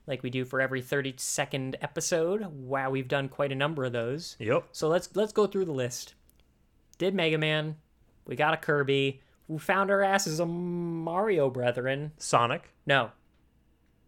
like 0.08 0.24
we 0.24 0.30
do 0.30 0.46
for 0.46 0.62
every 0.62 0.82
thirty 0.82 1.14
second 1.18 1.76
episode. 1.82 2.46
Wow, 2.46 2.92
we've 2.92 3.08
done 3.08 3.30
quite 3.30 3.52
a 3.52 3.56
number 3.56 3.84
of 3.84 3.94
those. 3.94 4.36
Yep. 4.40 4.68
So 4.72 4.88
let's 4.88 5.10
let's 5.16 5.34
go 5.34 5.48
through 5.48 5.66
the 5.66 5.72
list. 5.72 6.14
Did 6.98 7.16
Mega 7.16 7.38
Man? 7.38 7.76
We 8.26 8.36
got 8.36 8.54
a 8.54 8.58
Kirby. 8.58 9.22
We 9.48 9.60
found 9.60 9.92
our 9.92 10.02
asses 10.02 10.40
a 10.40 10.46
Mario 10.46 11.50
Brethren. 11.50 12.12
Sonic. 12.18 12.72
No, 12.86 13.12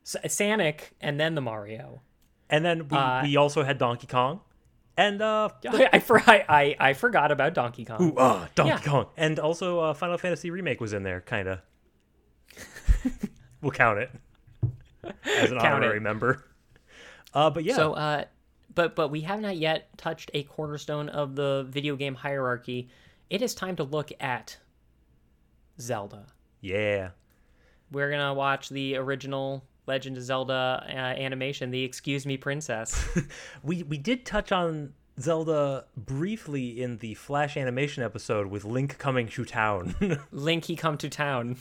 S- 0.04 0.16
Sonic, 0.34 0.94
and 1.02 1.20
then 1.20 1.36
the 1.36 1.42
Mario. 1.42 2.02
And 2.50 2.64
then 2.66 2.88
we, 2.88 2.98
Uh, 2.98 3.22
we 3.24 3.36
also 3.38 3.64
had 3.64 3.78
Donkey 3.78 4.08
Kong. 4.08 4.42
And 4.96 5.22
uh 5.22 5.50
I 5.70 5.90
I, 5.94 6.00
for, 6.00 6.20
I, 6.28 6.76
I 6.80 6.94
forgot 6.94 7.32
about 7.32 7.54
Donkey 7.54 7.86
Kong. 7.86 8.02
ooh, 8.02 8.14
ah, 8.18 8.48
Donkey 8.56 8.70
Yeah. 8.70 8.80
Kong. 8.92 9.06
And 9.16 9.38
also 9.40 9.80
uh 9.80 9.94
Final 9.94 10.18
Fantasy 10.18 10.50
Remake 10.50 10.82
was 10.82 10.94
in 10.94 11.04
there, 11.04 11.22
kinda. 11.22 11.62
we'll 13.62 13.72
count 13.72 14.00
it. 14.00 14.10
As 15.26 15.52
an 15.52 15.60
Count 15.60 15.76
honorary 15.76 15.98
it. 15.98 16.02
member. 16.02 16.44
Uh 17.34 17.50
but 17.50 17.64
yeah. 17.64 17.76
So, 17.76 17.94
uh, 17.94 18.24
but 18.74 18.96
but 18.96 19.10
we 19.10 19.22
have 19.22 19.40
not 19.40 19.58
yet 19.58 19.90
touched 19.98 20.32
a 20.34 20.44
cornerstone 20.44 21.10
of 21.10 21.36
the 21.36 21.66
video 21.70 21.96
game 21.96 22.16
hierarchy. 22.16 22.90
It 23.30 23.42
is 23.42 23.54
time 23.54 23.76
to 23.78 23.84
look 23.84 24.12
at 24.20 24.58
Zelda. 25.80 26.26
yeah. 26.62 27.10
We're 27.92 28.12
gonna 28.12 28.34
watch 28.34 28.68
the 28.70 28.98
original 28.98 29.64
Legend 29.86 30.18
of 30.18 30.24
Zelda 30.24 30.84
uh, 30.86 30.92
animation, 30.92 31.72
the 31.72 31.84
Excuse 31.84 32.26
Me 32.26 32.36
Princess. 32.36 33.08
We 33.64 33.84
we 33.84 33.98
did 33.98 34.26
touch 34.26 34.52
on 34.52 34.94
Zelda 35.20 35.86
briefly 35.96 36.82
in 36.82 36.98
the 36.98 37.14
Flash 37.14 37.56
animation 37.56 38.04
episode 38.04 38.48
with 38.48 38.66
Link 38.66 38.98
coming 38.98 39.28
to 39.30 39.46
town. 39.46 39.96
Link, 40.32 40.66
he 40.66 40.76
come 40.76 40.98
to 40.98 41.10
town. 41.10 41.56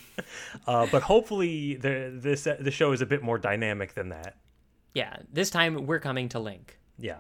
uh, 0.67 0.87
but 0.91 1.03
hopefully 1.03 1.77
the 1.77 2.11
this 2.13 2.43
the 2.59 2.71
show 2.73 2.91
is 2.91 3.01
a 3.01 3.07
bit 3.07 3.23
more 3.23 3.39
dynamic 3.39 3.95
than 3.95 4.09
that. 4.09 4.37
Yeah, 4.95 5.17
this 5.33 5.51
time 5.51 5.87
we're 5.87 6.01
coming 6.01 6.29
to 6.31 6.41
Link. 6.41 6.79
Yeah. 6.99 7.19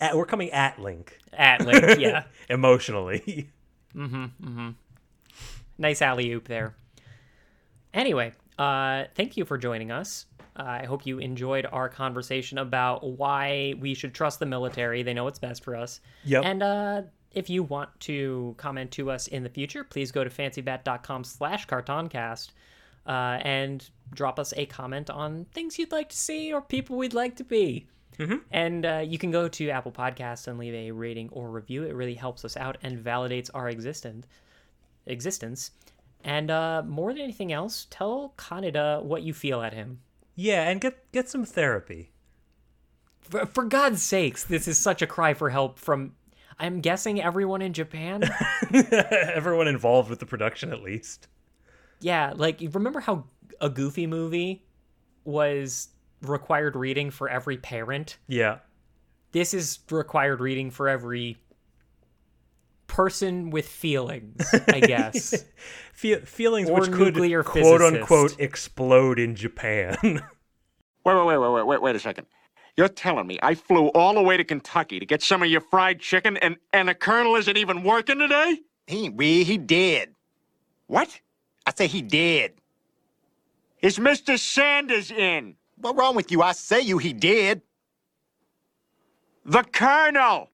At, 0.00 0.14
we're 0.16 0.26
coming 0.26 0.50
at 0.50 0.78
Link 0.78 1.18
At 1.32 1.64
Link, 1.66 1.98
yeah. 1.98 2.24
emotionally. 2.50 3.48
Nice 5.78 6.02
alley 6.02 6.32
oop 6.32 6.48
there. 6.48 6.74
Anyway, 7.94 8.32
uh, 8.58 9.04
thank 9.14 9.36
you 9.36 9.44
for 9.44 9.56
joining 9.56 9.90
us. 9.90 10.26
Uh, 10.56 10.62
I 10.82 10.86
hope 10.86 11.06
you 11.06 11.18
enjoyed 11.18 11.66
our 11.70 11.88
conversation 11.88 12.58
about 12.58 13.04
why 13.04 13.74
we 13.80 13.94
should 13.94 14.12
trust 14.12 14.40
the 14.40 14.46
military. 14.46 15.02
They 15.02 15.14
know 15.14 15.24
what's 15.24 15.38
best 15.38 15.62
for 15.62 15.76
us. 15.76 16.00
Yep. 16.24 16.44
And 16.44 16.62
uh, 16.62 17.02
if 17.32 17.48
you 17.48 17.62
want 17.62 17.90
to 18.00 18.54
comment 18.58 18.90
to 18.92 19.10
us 19.10 19.28
in 19.28 19.44
the 19.44 19.48
future, 19.48 19.84
please 19.84 20.10
go 20.10 20.24
to 20.24 20.30
fancybat.com 20.30 21.24
slash 21.24 21.66
cartoncast 21.66 22.48
uh, 23.06 23.38
and 23.42 23.88
drop 24.12 24.38
us 24.38 24.52
a 24.56 24.66
comment 24.66 25.10
on 25.10 25.46
things 25.54 25.78
you'd 25.78 25.92
like 25.92 26.08
to 26.08 26.16
see 26.16 26.52
or 26.52 26.60
people 26.60 26.96
we'd 26.96 27.14
like 27.14 27.36
to 27.36 27.44
be. 27.44 27.86
And 28.50 28.84
uh, 28.84 29.04
you 29.06 29.16
can 29.16 29.30
go 29.30 29.46
to 29.46 29.70
Apple 29.70 29.92
Podcasts 29.92 30.48
and 30.48 30.58
leave 30.58 30.74
a 30.74 30.90
rating 30.90 31.28
or 31.30 31.50
review. 31.50 31.84
It 31.84 31.94
really 31.94 32.14
helps 32.14 32.44
us 32.44 32.56
out 32.56 32.76
and 32.82 32.98
validates 32.98 33.48
our 33.54 33.68
existent 33.68 34.26
existence. 35.08 35.72
And 36.24 36.50
uh, 36.50 36.82
more 36.86 37.12
than 37.12 37.22
anything 37.22 37.52
else, 37.52 37.86
tell 37.90 38.34
Kaneda 38.36 39.02
what 39.02 39.22
you 39.22 39.32
feel 39.32 39.62
at 39.62 39.72
him. 39.72 40.00
yeah, 40.34 40.68
and 40.68 40.80
get 40.80 41.10
get 41.12 41.28
some 41.28 41.44
therapy. 41.44 42.10
For, 43.20 43.46
for 43.46 43.64
God's 43.64 44.02
sakes, 44.02 44.44
this 44.44 44.66
is 44.68 44.78
such 44.78 45.02
a 45.02 45.06
cry 45.06 45.34
for 45.34 45.50
help 45.50 45.78
from, 45.78 46.14
I'm 46.58 46.80
guessing, 46.80 47.20
everyone 47.20 47.60
in 47.62 47.72
Japan. 47.72 48.22
Everyone 49.12 49.68
involved 49.68 50.08
with 50.10 50.18
the 50.18 50.26
production, 50.26 50.72
at 50.72 50.82
least. 50.82 51.28
yeah, 52.00 52.32
like, 52.34 52.60
you 52.62 52.70
remember 52.70 53.00
how 53.00 53.24
a 53.60 53.68
Goofy 53.68 54.06
movie 54.06 54.64
was 55.24 55.88
required 56.22 56.74
reading 56.74 57.10
for 57.10 57.28
every 57.28 57.58
parent? 57.58 58.16
Yeah. 58.28 58.58
This 59.32 59.52
is 59.52 59.80
required 59.90 60.40
reading 60.40 60.70
for 60.70 60.88
every 60.88 61.36
person 62.88 63.50
with 63.50 63.68
feelings, 63.68 64.52
I 64.68 64.80
guess. 64.86 65.44
Fe- 65.92 66.20
feelings 66.22 66.68
Or 66.68 66.80
which 66.80 66.90
could 66.90 67.14
nuclear 67.14 67.44
quote 67.44 67.80
physicist. 67.80 67.94
unquote 67.94 68.40
explode 68.40 69.18
in 69.20 69.36
Japan. 69.36 69.96
Wait, 70.02 71.14
wait, 71.14 71.24
wait, 71.24 71.38
wait, 71.38 71.50
wait, 71.52 71.66
wait, 71.66 71.80
wait 71.82 71.96
a 71.96 72.00
second. 72.00 72.26
You're 72.76 72.88
telling 72.88 73.26
me 73.26 73.38
I 73.42 73.54
flew 73.54 73.86
all 73.88 74.12
the 74.14 74.22
way 74.22 74.36
to 74.36 74.44
Kentucky 74.44 74.98
to 74.98 75.06
get 75.06 75.22
some 75.22 75.42
of 75.42 75.48
your 75.48 75.62
fried 75.62 76.00
chicken 76.00 76.36
and, 76.38 76.56
and 76.72 76.88
the 76.88 76.94
colonel 76.94 77.34
isn't 77.36 77.56
even 77.56 77.82
working 77.82 78.18
today? 78.18 78.58
He 78.86 79.04
ain't 79.06 79.14
we, 79.16 79.42
he 79.44 79.56
dead. 79.56 80.14
What? 80.86 81.20
I 81.64 81.72
say 81.74 81.86
he 81.86 82.02
dead. 82.02 82.52
Is 83.80 83.98
Mr. 83.98 84.38
Sanders 84.38 85.10
in? 85.10 85.54
What 85.76 85.96
wrong 85.96 86.14
with 86.14 86.30
you? 86.30 86.42
I 86.42 86.52
say 86.52 86.80
you 86.80 86.98
he 86.98 87.12
dead. 87.14 87.62
The 89.46 89.62
colonel! 89.62 90.50